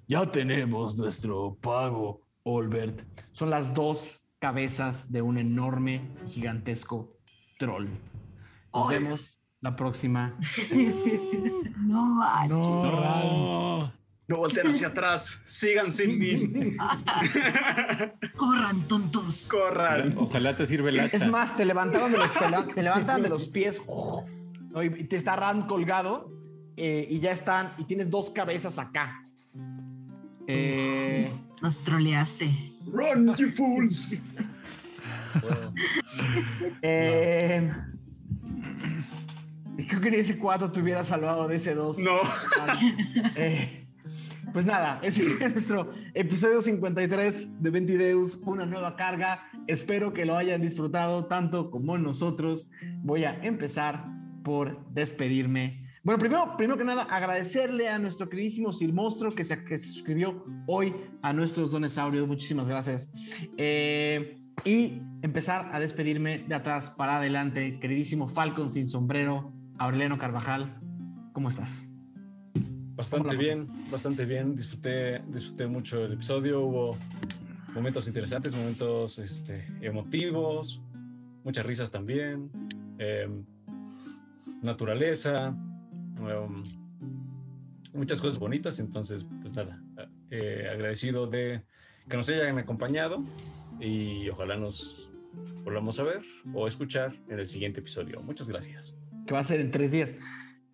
Ya 0.07 0.31
tenemos 0.31 0.97
nuestro 0.97 1.57
pago, 1.61 2.21
Olbert. 2.45 3.03
Son 3.33 3.51
las 3.51 3.75
dos 3.75 4.29
cabezas 4.39 5.11
de 5.11 5.23
un 5.23 5.39
enorme, 5.39 6.03
gigantesco 6.27 7.17
troll. 7.59 7.89
Nos 8.73 8.89
vemos 8.89 9.41
la 9.61 9.75
próxima. 9.75 10.37
no 11.79 12.05
manches. 12.07 12.69
No, 12.69 12.83
No 12.85 14.04
volteen 14.29 14.67
hacia 14.69 14.89
atrás. 14.89 15.43
Sigan 15.45 15.93
sin 15.93 16.19
mí. 16.19 16.77
Corran, 18.37 18.89
tontos. 18.89 19.49
Corran. 19.51 20.15
Ojalá 20.17 20.57
te 20.57 20.67
sirva 20.67 20.89
el 20.89 21.01
hacha. 21.01 21.17
Es 21.17 21.27
más, 21.27 21.57
te 21.57 21.65
levantaron 21.65 22.13
de 22.13 22.19
los, 22.19 22.31
te 22.75 22.83
levantan 22.83 23.23
de 23.23 23.29
los 23.29 23.49
pies 23.49 23.81
¿no? 24.71 24.83
y 24.83 25.05
te 25.05 25.17
está 25.17 25.37
Ran 25.37 25.67
colgado 25.67 26.33
eh, 26.77 27.07
y 27.09 27.21
ya 27.21 27.31
están, 27.31 27.73
y 27.79 27.85
tienes 27.85 28.11
dos 28.11 28.31
cabezas 28.31 28.79
acá. 28.79 29.21
Eh, 30.47 31.31
Nos 31.63 31.79
troleaste. 31.79 32.73
Run, 32.87 33.35
you 33.37 33.51
fools. 33.51 34.23
eh, 36.83 37.73
creo 39.89 40.01
que 40.01 40.09
en 40.09 40.15
ese 40.15 40.39
4 40.39 40.71
te 40.73 40.81
hubiera 40.81 41.05
salvado 41.05 41.49
de 41.49 41.57
ese 41.57 41.75
2. 41.75 41.99
No. 41.99 42.17
Eh, 43.37 43.84
pues 44.55 44.65
nada, 44.67 45.01
fue 45.39 45.49
nuestro 45.51 45.91
episodio 46.15 46.63
53 46.63 47.61
de 47.61 47.71
Ventideus, 47.71 48.39
una 48.45 48.65
nueva 48.65 48.95
carga. 48.95 49.51
Espero 49.67 50.13
que 50.13 50.25
lo 50.25 50.37
hayan 50.37 50.63
disfrutado 50.63 51.27
tanto 51.27 51.73
como 51.73 51.99
nosotros. 51.99 52.71
Voy 53.03 53.25
a 53.25 53.35
empezar 53.43 54.07
por 54.45 54.79
despedirme. 54.91 55.85
Bueno, 56.05 56.21
primero, 56.21 56.57
primero 56.57 56.79
que 56.79 56.85
nada, 56.85 57.03
agradecerle 57.03 57.89
a 57.89 57.99
nuestro 57.99 58.29
queridísimo 58.29 58.73
Sir 58.73 58.93
Monstro 58.93 59.33
que 59.33 59.43
se, 59.43 59.65
que 59.65 59.77
se 59.77 59.89
suscribió 59.89 60.45
hoy 60.69 60.95
a 61.23 61.33
nuestros 61.33 61.73
donesaurios. 61.73 62.29
Muchísimas 62.29 62.69
gracias. 62.69 63.13
Eh, 63.57 64.39
y 64.65 65.01
empezar 65.23 65.71
a 65.73 65.81
despedirme 65.81 66.45
de 66.47 66.55
atrás 66.55 66.91
para 66.91 67.17
adelante, 67.17 67.81
queridísimo 67.81 68.29
Falcon 68.29 68.71
sin 68.71 68.87
sombrero, 68.87 69.53
Aureliano 69.79 70.17
Carvajal. 70.17 70.79
¿Cómo 71.33 71.49
estás? 71.49 71.83
Bastante 72.97 73.29
¿Cómo 73.29 73.33
la 73.33 73.39
bien, 73.39 73.67
bastante 73.91 74.25
bien. 74.25 74.55
Disfruté, 74.55 75.21
disfruté 75.29 75.67
mucho 75.67 76.05
el 76.05 76.13
episodio. 76.13 76.61
Hubo 76.61 76.97
momentos 77.75 78.07
interesantes, 78.07 78.55
momentos 78.55 79.19
este, 79.19 79.67
emotivos, 79.81 80.81
muchas 81.43 81.67
risas 81.67 81.91
también, 81.91 82.51
em, 82.99 83.45
naturaleza, 84.63 85.57
em, 86.19 86.63
muchas 87.93 88.21
cosas 88.21 88.39
bonitas. 88.39 88.79
Entonces, 88.79 89.27
pues 89.41 89.55
nada, 89.55 89.83
eh, 90.31 90.69
agradecido 90.73 91.27
de 91.27 91.63
que 92.09 92.17
nos 92.17 92.29
hayan 92.29 92.59
acompañado 92.59 93.25
y 93.81 94.29
ojalá 94.29 94.57
nos 94.57 95.11
volvamos 95.65 95.99
a 95.99 96.05
ver 96.05 96.23
o 96.53 96.69
escuchar 96.69 97.17
en 97.29 97.41
el 97.41 97.47
siguiente 97.47 97.81
episodio. 97.81 98.21
Muchas 98.23 98.49
gracias. 98.49 98.95
que 99.27 99.33
va 99.33 99.41
a 99.41 99.45
ser 99.45 99.61
en 99.61 99.71
tres 99.71 99.91
días. 99.91 100.11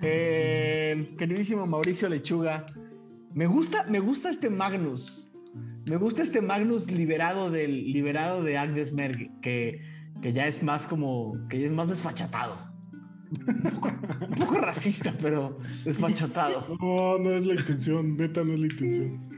Eh, 0.02 1.14
queridísimo 1.18 1.66
Mauricio 1.66 2.08
Lechuga, 2.08 2.66
me 3.34 3.46
gusta, 3.46 3.84
me 3.84 4.00
gusta 4.00 4.30
este 4.30 4.50
Magnus. 4.50 5.30
Me 5.86 5.96
gusta 5.96 6.22
este 6.22 6.40
Magnus 6.40 6.90
liberado 6.90 7.50
del 7.50 7.92
liberado 7.92 8.42
de 8.42 8.56
Agnes 8.56 8.92
Merg, 8.92 9.40
que, 9.40 9.82
que 10.22 10.32
ya 10.32 10.46
es 10.46 10.62
más 10.62 10.86
como 10.86 11.36
que 11.48 11.60
ya 11.60 11.66
es 11.66 11.72
más 11.72 11.88
desfachatado. 11.88 12.70
Un 13.30 14.34
poco, 14.36 14.58
racista, 14.58 15.14
pero 15.20 15.58
desfachatado. 15.84 16.76
No, 16.80 17.18
no 17.18 17.30
es 17.30 17.46
la 17.46 17.54
intención, 17.54 18.16
neta, 18.16 18.42
no 18.42 18.54
es 18.54 18.60
la 18.60 18.66
intención. 18.66 19.30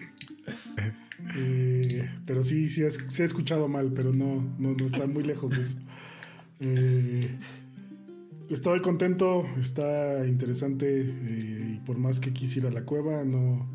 Eh, 1.36 2.10
pero 2.26 2.42
sí, 2.42 2.68
sí, 2.68 2.82
se 2.90 3.22
ha 3.22 3.26
escuchado 3.26 3.68
mal, 3.68 3.92
pero 3.94 4.12
no, 4.12 4.42
no, 4.58 4.74
no 4.74 4.86
está 4.86 5.06
muy 5.06 5.22
lejos 5.22 5.52
de 5.52 5.60
eso. 5.60 5.78
Eh, 6.60 7.38
estoy 8.50 8.80
contento, 8.80 9.46
está 9.60 10.26
interesante 10.26 11.00
eh, 11.02 11.74
y 11.74 11.80
por 11.86 11.98
más 11.98 12.20
que 12.20 12.32
quisiera 12.32 12.68
a 12.68 12.72
la 12.72 12.84
cueva, 12.84 13.24
no, 13.24 13.66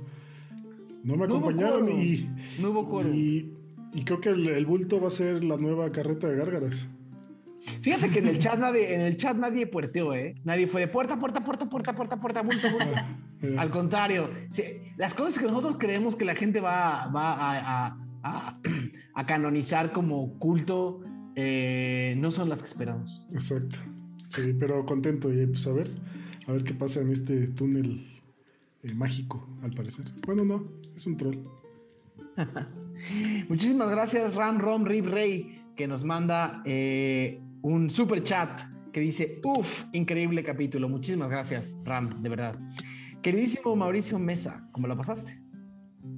no 1.03 1.15
me 1.15 1.25
acompañaron 1.25 1.89
y, 1.89 2.29
No 2.59 2.71
hubo 2.71 2.87
quórum. 2.89 3.11
y, 3.13 3.51
y 3.93 4.03
creo 4.03 4.19
que 4.21 4.29
el, 4.29 4.47
el 4.47 4.65
bulto 4.65 4.99
va 5.01 5.07
a 5.07 5.11
ser 5.11 5.43
la 5.43 5.57
nueva 5.57 5.91
carreta 5.91 6.27
de 6.27 6.35
gárgaras. 6.35 6.89
Fíjate 7.81 8.09
que 8.09 8.19
en 8.19 8.27
el 8.27 8.39
chat 8.43 8.57
nadie, 8.59 8.93
en 8.93 9.01
el 9.01 9.17
chat 9.17 9.35
nadie 9.37 9.67
puerteó, 9.67 10.13
¿eh? 10.13 10.35
Nadie 10.45 10.67
fue 10.67 10.81
de 10.81 10.87
puerta, 10.87 11.19
puerta, 11.19 11.43
puerta, 11.43 11.69
puerta, 11.69 11.93
puerta, 11.93 12.17
puerta, 12.19 12.43
puerta, 12.43 12.71
puerta. 12.71 13.17
Eh, 13.41 13.55
Al 13.57 13.69
contrario, 13.69 14.29
sí, 14.51 14.63
las 14.97 15.13
cosas 15.13 15.37
que 15.39 15.45
nosotros 15.47 15.75
creemos 15.77 16.15
que 16.15 16.25
la 16.25 16.35
gente 16.35 16.59
va, 16.61 17.07
va 17.07 17.33
a, 17.33 17.87
a- 17.87 17.97
a- 18.23 18.59
a 19.13 19.25
canonizar 19.25 19.91
como 19.91 20.37
culto 20.39 21.01
eh, 21.35 22.15
no 22.17 22.31
son 22.31 22.49
las 22.49 22.59
que 22.59 22.65
esperamos. 22.67 23.23
Exacto. 23.33 23.77
Sí, 24.29 24.53
pero 24.59 24.85
contento 24.85 25.31
y 25.31 25.45
pues 25.47 25.65
a 25.67 25.73
ver, 25.73 25.87
a 26.47 26.51
ver 26.51 26.63
qué 26.63 26.73
pasa 26.73 27.01
en 27.01 27.11
este 27.11 27.47
túnel 27.47 28.05
eh, 28.83 28.93
mágico, 28.93 29.47
al 29.63 29.71
parecer. 29.71 30.05
Bueno, 30.25 30.43
no, 30.43 30.65
es 30.95 31.07
un 31.07 31.17
troll. 31.17 31.37
Muchísimas 33.49 33.89
gracias, 33.89 34.35
Ram 34.35 34.59
Rom 34.59 34.85
Rib 34.85 35.05
Rey, 35.05 35.61
que 35.75 35.87
nos 35.87 36.03
manda 36.03 36.61
eh, 36.65 37.41
un 37.61 37.89
super 37.89 38.23
chat 38.23 38.61
que 38.91 38.99
dice: 38.99 39.39
Uf, 39.43 39.85
increíble 39.93 40.43
capítulo. 40.43 40.89
Muchísimas 40.89 41.29
gracias, 41.29 41.77
Ram, 41.83 42.21
de 42.21 42.29
verdad. 42.29 42.59
Queridísimo 43.21 43.75
Mauricio 43.75 44.19
Mesa, 44.19 44.67
¿cómo 44.71 44.87
la 44.87 44.95
pasaste? 44.95 45.41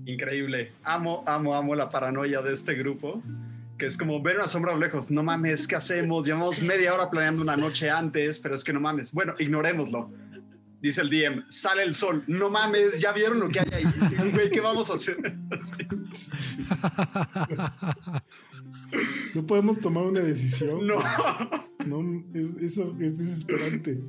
Increíble. 0.06 0.72
Amo, 0.84 1.24
amo, 1.26 1.56
amo 1.56 1.76
la 1.76 1.90
paranoia 1.90 2.42
de 2.42 2.54
este 2.54 2.74
grupo. 2.76 3.22
Que 3.80 3.86
es 3.86 3.98
como 3.98 4.22
ver 4.22 4.36
una 4.36 4.48
sombra 4.48 4.74
a 4.74 4.76
lo 4.76 4.82
lejos. 4.82 5.10
No 5.10 5.24
mames, 5.24 5.66
¿qué 5.66 5.76
hacemos? 5.78 6.26
Llevamos 6.26 6.62
media 6.62 6.94
hora 6.94 7.10
planeando 7.10 7.42
una 7.42 7.56
noche 7.56 7.90
antes, 7.90 8.38
pero 8.38 8.54
es 8.54 8.64
que 8.64 8.74
no 8.74 8.82
mames. 8.82 9.14
Bueno, 9.14 9.34
ignorémoslo. 9.40 10.12
dice 10.82 11.02
el 11.02 11.10
DM, 11.10 11.46
sale 11.50 11.84
el 11.84 11.96
sol. 11.96 12.24
No 12.28 12.50
mames, 12.50 13.00
ya 13.00 13.14
vieron 13.14 13.40
lo 13.40 13.48
que 13.48 13.62
hay 13.62 13.70
ahí. 13.72 13.86
Güey, 14.34 14.52
¿qué 14.52 14.60
vamos 14.60 14.92
a 14.92 14.96
hacer? 14.96 15.18
No 19.36 19.46
podemos 19.46 19.80
tomar 19.80 20.04
una 20.06 20.22
decisión. 20.22 20.88
No. 20.88 20.96
No, 21.86 22.24
es, 22.34 22.58
eso 22.58 22.96
es 23.00 23.20
desesperante. 23.20 24.02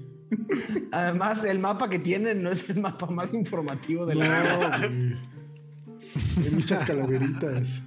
Además, 0.90 1.44
el 1.44 1.58
mapa 1.58 1.90
que 1.90 1.98
tienen 1.98 2.42
no 2.42 2.50
es 2.50 2.68
el 2.70 2.80
mapa 2.80 3.06
más 3.06 3.32
informativo 3.34 4.06
de 4.06 4.14
No, 4.14 4.20
la 4.22 4.78
güey. 4.78 5.16
Hay 6.44 6.50
muchas 6.52 6.82
calaveritas. 6.84 7.82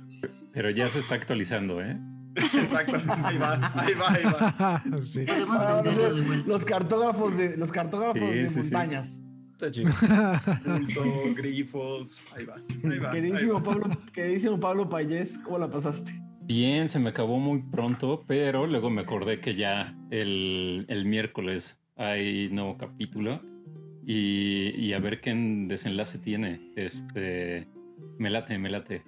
Pero 0.53 0.69
ya 0.69 0.87
se 0.87 0.99
está 0.99 1.15
actualizando, 1.15 1.81
¿eh? 1.81 1.97
Exacto. 2.35 2.95
Ahí 3.25 3.37
va, 3.37 3.53
ahí 3.75 3.93
va, 3.93 4.11
ahí 4.13 4.23
va. 4.93 5.01
Sí. 5.01 5.25
Ah, 5.27 5.81
los, 5.83 6.45
los 6.47 6.65
cartógrafos 6.65 7.37
de 7.37 7.57
los 7.57 7.71
cartógrafos 7.71 8.21
Sí, 8.31 8.37
de 8.37 8.49
sí, 8.49 8.59
montañas. 8.59 9.21
Está 9.53 9.71
chido. 9.71 9.91
Punto, 10.65 11.03
grifos. 11.35 12.21
Ahí 12.35 12.45
va, 12.45 12.55
ahí 12.55 12.99
va. 12.99 13.11
ahí 13.11 13.21
Queridísimo 13.21 13.53
va. 13.55 13.63
Pablo, 13.63 13.89
queridísimo 14.13 14.59
Pablo 14.59 14.89
Payés, 14.89 15.37
¿cómo 15.39 15.57
la 15.57 15.69
pasaste? 15.69 16.19
Bien, 16.41 16.89
se 16.89 16.99
me 16.99 17.09
acabó 17.09 17.39
muy 17.39 17.61
pronto, 17.61 18.23
pero 18.27 18.67
luego 18.67 18.89
me 18.89 19.01
acordé 19.01 19.39
que 19.39 19.55
ya 19.55 19.95
el, 20.11 20.85
el 20.89 21.05
miércoles 21.05 21.81
hay 21.95 22.49
nuevo 22.49 22.77
capítulo 22.77 23.41
y, 24.05 24.71
y 24.77 24.93
a 24.93 24.99
ver 24.99 25.21
qué 25.21 25.33
desenlace 25.67 26.19
tiene. 26.19 26.71
Este, 26.75 27.67
me 28.17 28.29
late, 28.29 28.57
me 28.57 28.69
late. 28.69 29.03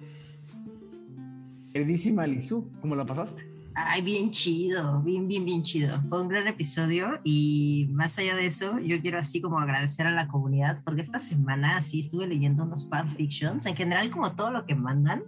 Queridísima 1.80 2.26
Lizu, 2.26 2.70
¿cómo 2.80 2.96
la 2.96 3.04
pasaste? 3.04 3.46
Ay, 3.74 4.00
bien 4.00 4.30
chido, 4.30 5.02
bien, 5.02 5.28
bien, 5.28 5.44
bien 5.44 5.62
chido. 5.62 6.00
Fue 6.08 6.22
un 6.22 6.28
gran 6.28 6.46
episodio 6.46 7.20
y 7.22 7.86
más 7.92 8.16
allá 8.16 8.34
de 8.34 8.46
eso, 8.46 8.78
yo 8.80 8.98
quiero 9.02 9.18
así 9.18 9.42
como 9.42 9.58
agradecer 9.60 10.06
a 10.06 10.10
la 10.10 10.26
comunidad 10.26 10.80
porque 10.86 11.02
esta 11.02 11.18
semana 11.18 11.82
sí 11.82 12.00
estuve 12.00 12.26
leyendo 12.28 12.62
unos 12.64 12.88
fanfictions, 12.88 13.66
en 13.66 13.76
general 13.76 14.08
como 14.10 14.32
todo 14.34 14.50
lo 14.50 14.64
que 14.64 14.74
mandan. 14.74 15.24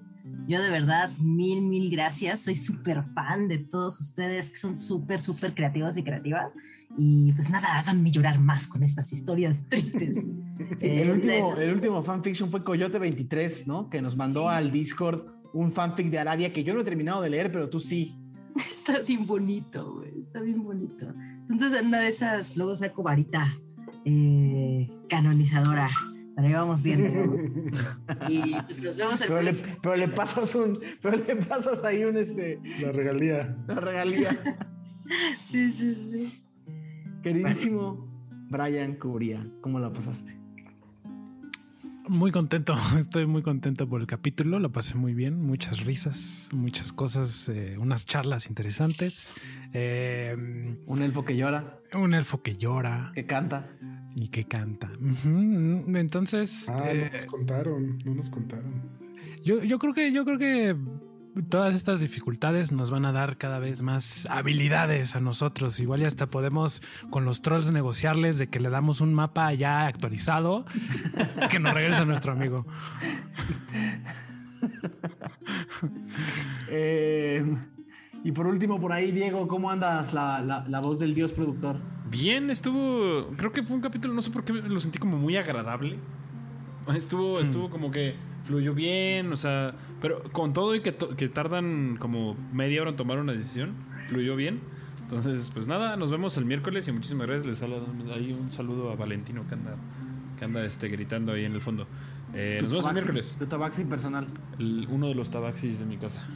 Yo 0.49 0.63
de 0.63 0.71
verdad, 0.71 1.11
mil, 1.19 1.61
mil 1.61 1.91
gracias. 1.91 2.41
Soy 2.41 2.55
súper 2.55 3.05
fan 3.15 3.49
de 3.49 3.59
todos 3.59 4.01
ustedes 4.01 4.51
que 4.51 4.57
son 4.57 4.79
súper, 4.79 5.21
súper 5.21 5.55
creativos 5.55 5.99
y 5.99 6.03
creativas. 6.03 6.55
Y 6.97 7.33
pues 7.35 7.51
nada, 7.51 7.79
háganme 7.79 8.11
llorar 8.11 8.41
más 8.41 8.67
con 8.67 8.83
estas 8.83 9.13
historias 9.13 9.65
tristes. 9.69 10.33
Eh, 10.81 11.03
el, 11.03 11.11
último, 11.11 11.33
esas- 11.35 11.61
el 11.61 11.75
último 11.75 12.03
fanfiction 12.03 12.51
fue 12.51 12.65
Coyote23, 12.65 13.67
¿no? 13.67 13.91
Que 13.91 14.01
nos 14.01 14.17
mandó 14.17 14.41
Sí. 14.45 14.47
al 14.49 14.73
Discord 14.73 15.21
un 15.53 15.73
fanfic 15.73 16.11
de 16.11 16.19
Arabia 16.19 16.53
que 16.53 16.65
yo 16.65 16.75
no 16.75 16.81
he 16.81 16.85
terminado 16.85 17.23
de 17.23 17.31
leer, 17.31 17.51
pero 17.53 17.69
tú 17.69 17.81
sí. 17.81 18.17
Está 18.57 19.01
bien 19.01 19.27
bonito, 19.27 19.95
güey. 19.95 20.23
Está 20.23 20.41
bien 20.41 20.63
bonito. 20.63 21.13
Entonces, 21.49 21.81
en 21.81 21.89
una 21.89 22.01
de 22.01 22.09
esas, 22.09 22.57
luego 22.57 22.77
saco 22.77 23.03
varita 23.03 23.47
eh, 24.05 24.91
canonizadora. 25.09 25.89
Pero 26.35 26.47
ahí 26.47 26.55
vamos 26.55 26.83
viendo. 26.85 27.09
¿no? 27.09 27.37
Y 28.29 28.55
pues 28.63 28.81
nos 28.81 28.97
vemos 28.97 29.21
el 29.23 29.29
Pero 29.29 29.43
le, 29.43 29.53
pero 29.83 29.97
le 29.97 30.09
pasas 30.09 30.55
un, 30.55 30.79
pero 31.03 31.17
le 31.17 31.37
pasas 31.37 31.83
ahí 31.83 32.05
un 32.05 32.17
este, 32.17 32.61
La 32.81 32.93
regalía. 32.93 33.57
una 33.65 33.81
regalía. 33.81 34.31
Sí, 35.43 35.73
sí, 35.73 35.95
sí. 35.95 36.45
Queridísimo 37.23 38.07
Brian 38.51 38.97
Cubría, 38.97 39.51
¿cómo 39.63 39.79
la 39.81 39.91
pasaste? 39.91 40.38
Muy 42.09 42.31
contento, 42.33 42.75
estoy 42.99 43.27
muy 43.27 43.43
contento 43.43 43.89
por 43.89 44.01
el 44.01 44.07
capítulo, 44.07 44.59
lo 44.59 44.73
pasé 44.73 44.95
muy 44.95 45.13
bien, 45.15 45.41
muchas 45.43 45.81
risas, 45.85 46.49
muchas 46.53 46.93
cosas, 46.93 47.49
eh, 47.51 47.77
unas 47.79 48.07
charlas 48.07 48.49
interesantes, 48.49 49.35
eh, 49.75 50.35
Un 50.87 51.03
elfo 51.03 51.25
que 51.25 51.37
llora, 51.37 51.79
un 51.95 52.15
elfo 52.15 52.43
que 52.43 52.57
llora 52.57 53.13
que 53.15 53.27
canta. 53.27 53.69
y 54.15 54.29
que 54.29 54.45
canta. 54.45 54.91
Ujú, 55.01 55.97
Entonces, 55.97 56.69
Ah, 56.71 56.91
eh, 56.91 57.11
no 57.13 57.17
nos 57.19 57.27
contaron, 57.27 57.99
no 58.05 58.15
nos 58.15 58.31
contaron. 58.31 58.83
yo, 59.45 59.63
yo 59.63 59.79
creo 59.79 59.93
que 59.93 60.11
yo 60.13 60.25
creo 60.25 60.39
que 60.39 60.77
todas 61.43 61.75
estas 61.75 62.01
dificultades 62.01 62.73
nos 62.73 62.91
van 62.91 63.05
a 63.05 63.13
dar 63.13 63.37
cada 63.39 63.59
vez 63.59 63.83
más 63.83 64.27
habilidades 64.31 65.17
a 65.17 65.21
nosotros. 65.21 65.79
Igual 65.81 66.03
y 66.03 66.05
hasta 66.05 66.27
podemos 66.27 66.83
con 67.11 67.25
los 67.25 67.43
trolls 67.43 67.73
negociarles 67.73 68.39
de 68.39 68.49
que 68.49 68.61
le 68.61 68.71
damos 68.71 69.01
un 69.01 69.15
mapa 69.15 69.53
ya 69.55 69.87
actualizado 69.87 70.65
que 71.51 71.59
nos 71.61 71.75
regrese 71.75 72.03
a 72.03 72.05
nuestro 72.05 72.33
amigo. 72.33 72.67
Eh, 76.71 77.45
y 78.25 78.33
por 78.33 78.47
último, 78.47 78.81
por 78.81 78.93
ahí, 78.93 79.13
Diego, 79.13 79.47
¿cómo 79.49 79.71
andas 79.71 80.13
la, 80.13 80.41
la- 80.41 80.67
la 80.69 80.81
voz 80.81 80.99
del 80.99 81.15
dios 81.15 81.33
productor? 81.33 81.77
Bien, 82.11 82.51
estuvo. 82.51 83.29
Creo 83.37 83.53
que 83.53 83.63
fue 83.63 83.77
un 83.77 83.83
capítulo, 83.83 84.13
no 84.15 84.23
sé 84.23 84.31
por 84.31 84.45
qué 84.45 84.53
lo 84.53 84.81
sentí 84.81 84.99
como 84.99 85.17
muy 85.17 85.37
agradable. 85.37 85.99
Estuvo, 86.95 87.39
estuvo 87.41 87.71
como 87.71 87.91
que 87.91 88.17
fluyó 88.43 88.75
bien, 88.75 89.33
o 89.33 89.37
sea, 89.37 89.75
pero 90.01 90.23
con 90.33 90.53
todo 90.53 90.75
y 90.75 90.81
que, 90.81 90.93
tardan 90.93 91.97
como 91.99 92.35
media 92.53 92.81
hora 92.83 92.91
en 92.91 92.97
tomar 92.97 93.19
una 93.19 93.33
decisión, 93.33 93.75
fluyó 94.07 94.37
bien. 94.37 94.61
Entonces, 95.03 95.51
pues 95.53 95.67
nada, 95.67 95.97
nos 95.97 96.11
vemos 96.11 96.37
el 96.37 96.45
miércoles 96.45 96.87
y 96.89 96.93
muchísimas 96.93 97.27
gracias. 97.27 97.47
Les 97.47 97.63
hablo 97.63 97.87
ahí 98.15 98.37
un 98.39 98.53
saludo 98.53 98.91
a 98.91 98.97
Valentino 98.97 99.47
que 99.49 99.55
anda, 99.55 99.77
que 100.39 100.45
anda 100.45 100.65
este, 100.65 100.89
gritando 100.89 101.33
ahí 101.33 101.45
en 101.45 101.53
el 101.53 101.61
fondo. 101.61 101.87
Eh, 102.35 102.59
nos 102.61 102.71
vemos 102.73 102.87
el 102.87 102.93
miércoles. 102.95 103.37
Tu 103.39 103.47
tabaxi 103.47 103.85
personal. 103.85 104.27
El- 104.59 104.87
uno 104.91 105.09
de 105.09 105.15
los 105.15 105.31
tabaxis 105.31 105.79
de 105.79 105.87
mi 105.87 105.97
casa. 105.97 106.27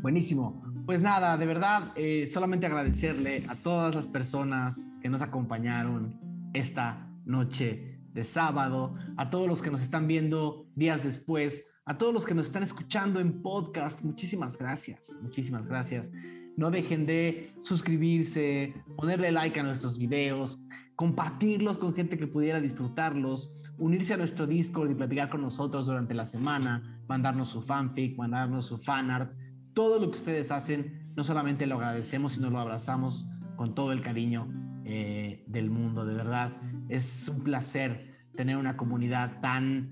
Buenísimo. 0.00 0.62
Pues 0.86 1.02
nada, 1.02 1.36
de 1.36 1.46
verdad, 1.46 1.92
eh, 1.96 2.28
solamente 2.32 2.66
agradecerle 2.66 3.44
a 3.48 3.56
todas 3.56 3.94
las 3.94 4.06
personas 4.06 4.94
que 5.02 5.08
nos 5.08 5.20
acompañaron 5.20 6.18
esta 6.54 7.08
noche 7.26 7.87
de 8.18 8.24
sábado, 8.24 8.94
a 9.16 9.30
todos 9.30 9.46
los 9.46 9.62
que 9.62 9.70
nos 9.70 9.80
están 9.80 10.06
viendo 10.08 10.66
días 10.74 11.04
después, 11.04 11.72
a 11.84 11.96
todos 11.96 12.12
los 12.12 12.26
que 12.26 12.34
nos 12.34 12.46
están 12.46 12.64
escuchando 12.64 13.20
en 13.20 13.40
podcast. 13.42 14.02
Muchísimas 14.02 14.58
gracias, 14.58 15.16
muchísimas 15.22 15.66
gracias. 15.66 16.10
No 16.56 16.70
dejen 16.70 17.06
de 17.06 17.54
suscribirse, 17.60 18.74
ponerle 18.96 19.30
like 19.30 19.60
a 19.60 19.62
nuestros 19.62 19.96
videos, 19.96 20.66
compartirlos 20.96 21.78
con 21.78 21.94
gente 21.94 22.18
que 22.18 22.26
pudiera 22.26 22.60
disfrutarlos, 22.60 23.52
unirse 23.78 24.14
a 24.14 24.16
nuestro 24.16 24.48
Discord 24.48 24.90
y 24.90 24.94
platicar 24.94 25.30
con 25.30 25.42
nosotros 25.42 25.86
durante 25.86 26.14
la 26.14 26.26
semana, 26.26 27.00
mandarnos 27.06 27.50
su 27.50 27.62
fanfic, 27.62 28.18
mandarnos 28.18 28.66
su 28.66 28.78
fanart 28.78 29.32
todo 29.78 30.00
lo 30.00 30.10
que 30.10 30.16
ustedes 30.16 30.50
hacen, 30.50 31.12
no 31.14 31.22
solamente 31.22 31.64
lo 31.68 31.76
agradecemos, 31.76 32.32
sino 32.32 32.50
lo 32.50 32.58
abrazamos 32.58 33.28
con 33.54 33.76
todo 33.76 33.92
el 33.92 34.02
cariño 34.02 34.48
eh, 34.84 35.44
del 35.46 35.70
mundo, 35.70 36.04
de 36.04 36.14
verdad. 36.14 36.50
Es 36.88 37.28
un 37.28 37.44
placer 37.44 38.07
tener 38.38 38.56
una 38.56 38.76
comunidad 38.76 39.40
tan, 39.40 39.90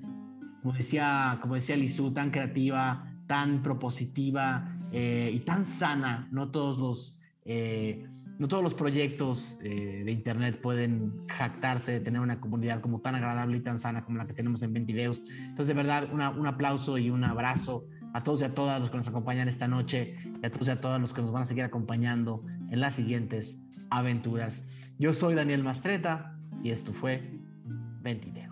como 0.62 0.72
decía, 0.72 1.36
como 1.42 1.56
decía 1.56 1.76
Lizu, 1.76 2.12
tan 2.12 2.30
creativa, 2.30 3.12
tan 3.26 3.60
propositiva 3.60 4.72
eh, 4.92 5.32
y 5.34 5.40
tan 5.40 5.66
sana. 5.66 6.28
No 6.30 6.52
todos 6.52 6.78
los, 6.78 7.20
eh, 7.44 8.06
no 8.38 8.46
todos 8.46 8.62
los 8.62 8.74
proyectos 8.74 9.58
eh, 9.64 10.02
de 10.04 10.12
Internet 10.12 10.60
pueden 10.62 11.26
jactarse 11.26 11.90
de 11.90 12.00
tener 12.00 12.20
una 12.20 12.38
comunidad 12.40 12.80
como 12.80 13.00
tan 13.00 13.16
agradable 13.16 13.56
y 13.56 13.60
tan 13.62 13.80
sana 13.80 14.04
como 14.04 14.18
la 14.18 14.28
que 14.28 14.32
tenemos 14.32 14.62
en 14.62 14.72
Ventideos. 14.72 15.24
Entonces, 15.40 15.66
de 15.66 15.74
verdad, 15.74 16.08
una- 16.12 16.30
un 16.30 16.46
aplauso 16.46 16.98
y 16.98 17.10
un 17.10 17.24
abrazo 17.24 17.84
a 18.14 18.22
todos 18.22 18.42
y 18.42 18.44
a 18.44 18.54
todas 18.54 18.78
los 18.80 18.90
que 18.90 18.96
nos 18.96 19.08
acompañan 19.08 19.48
esta 19.48 19.66
noche 19.66 20.14
y 20.40 20.46
a 20.46 20.52
todos 20.52 20.68
y 20.68 20.70
a 20.70 20.80
todas 20.80 21.00
los 21.00 21.12
que 21.12 21.20
nos 21.20 21.32
van 21.32 21.42
a 21.42 21.46
seguir 21.46 21.64
acompañando 21.64 22.44
en 22.70 22.78
las 22.78 22.94
siguientes 22.94 23.60
aventuras. 23.90 24.68
Yo 25.00 25.12
soy 25.14 25.34
Daniel 25.34 25.64
Mastreta 25.64 26.38
y 26.62 26.70
esto 26.70 26.92
fue 26.92 27.40
Ventideos. 28.06 28.45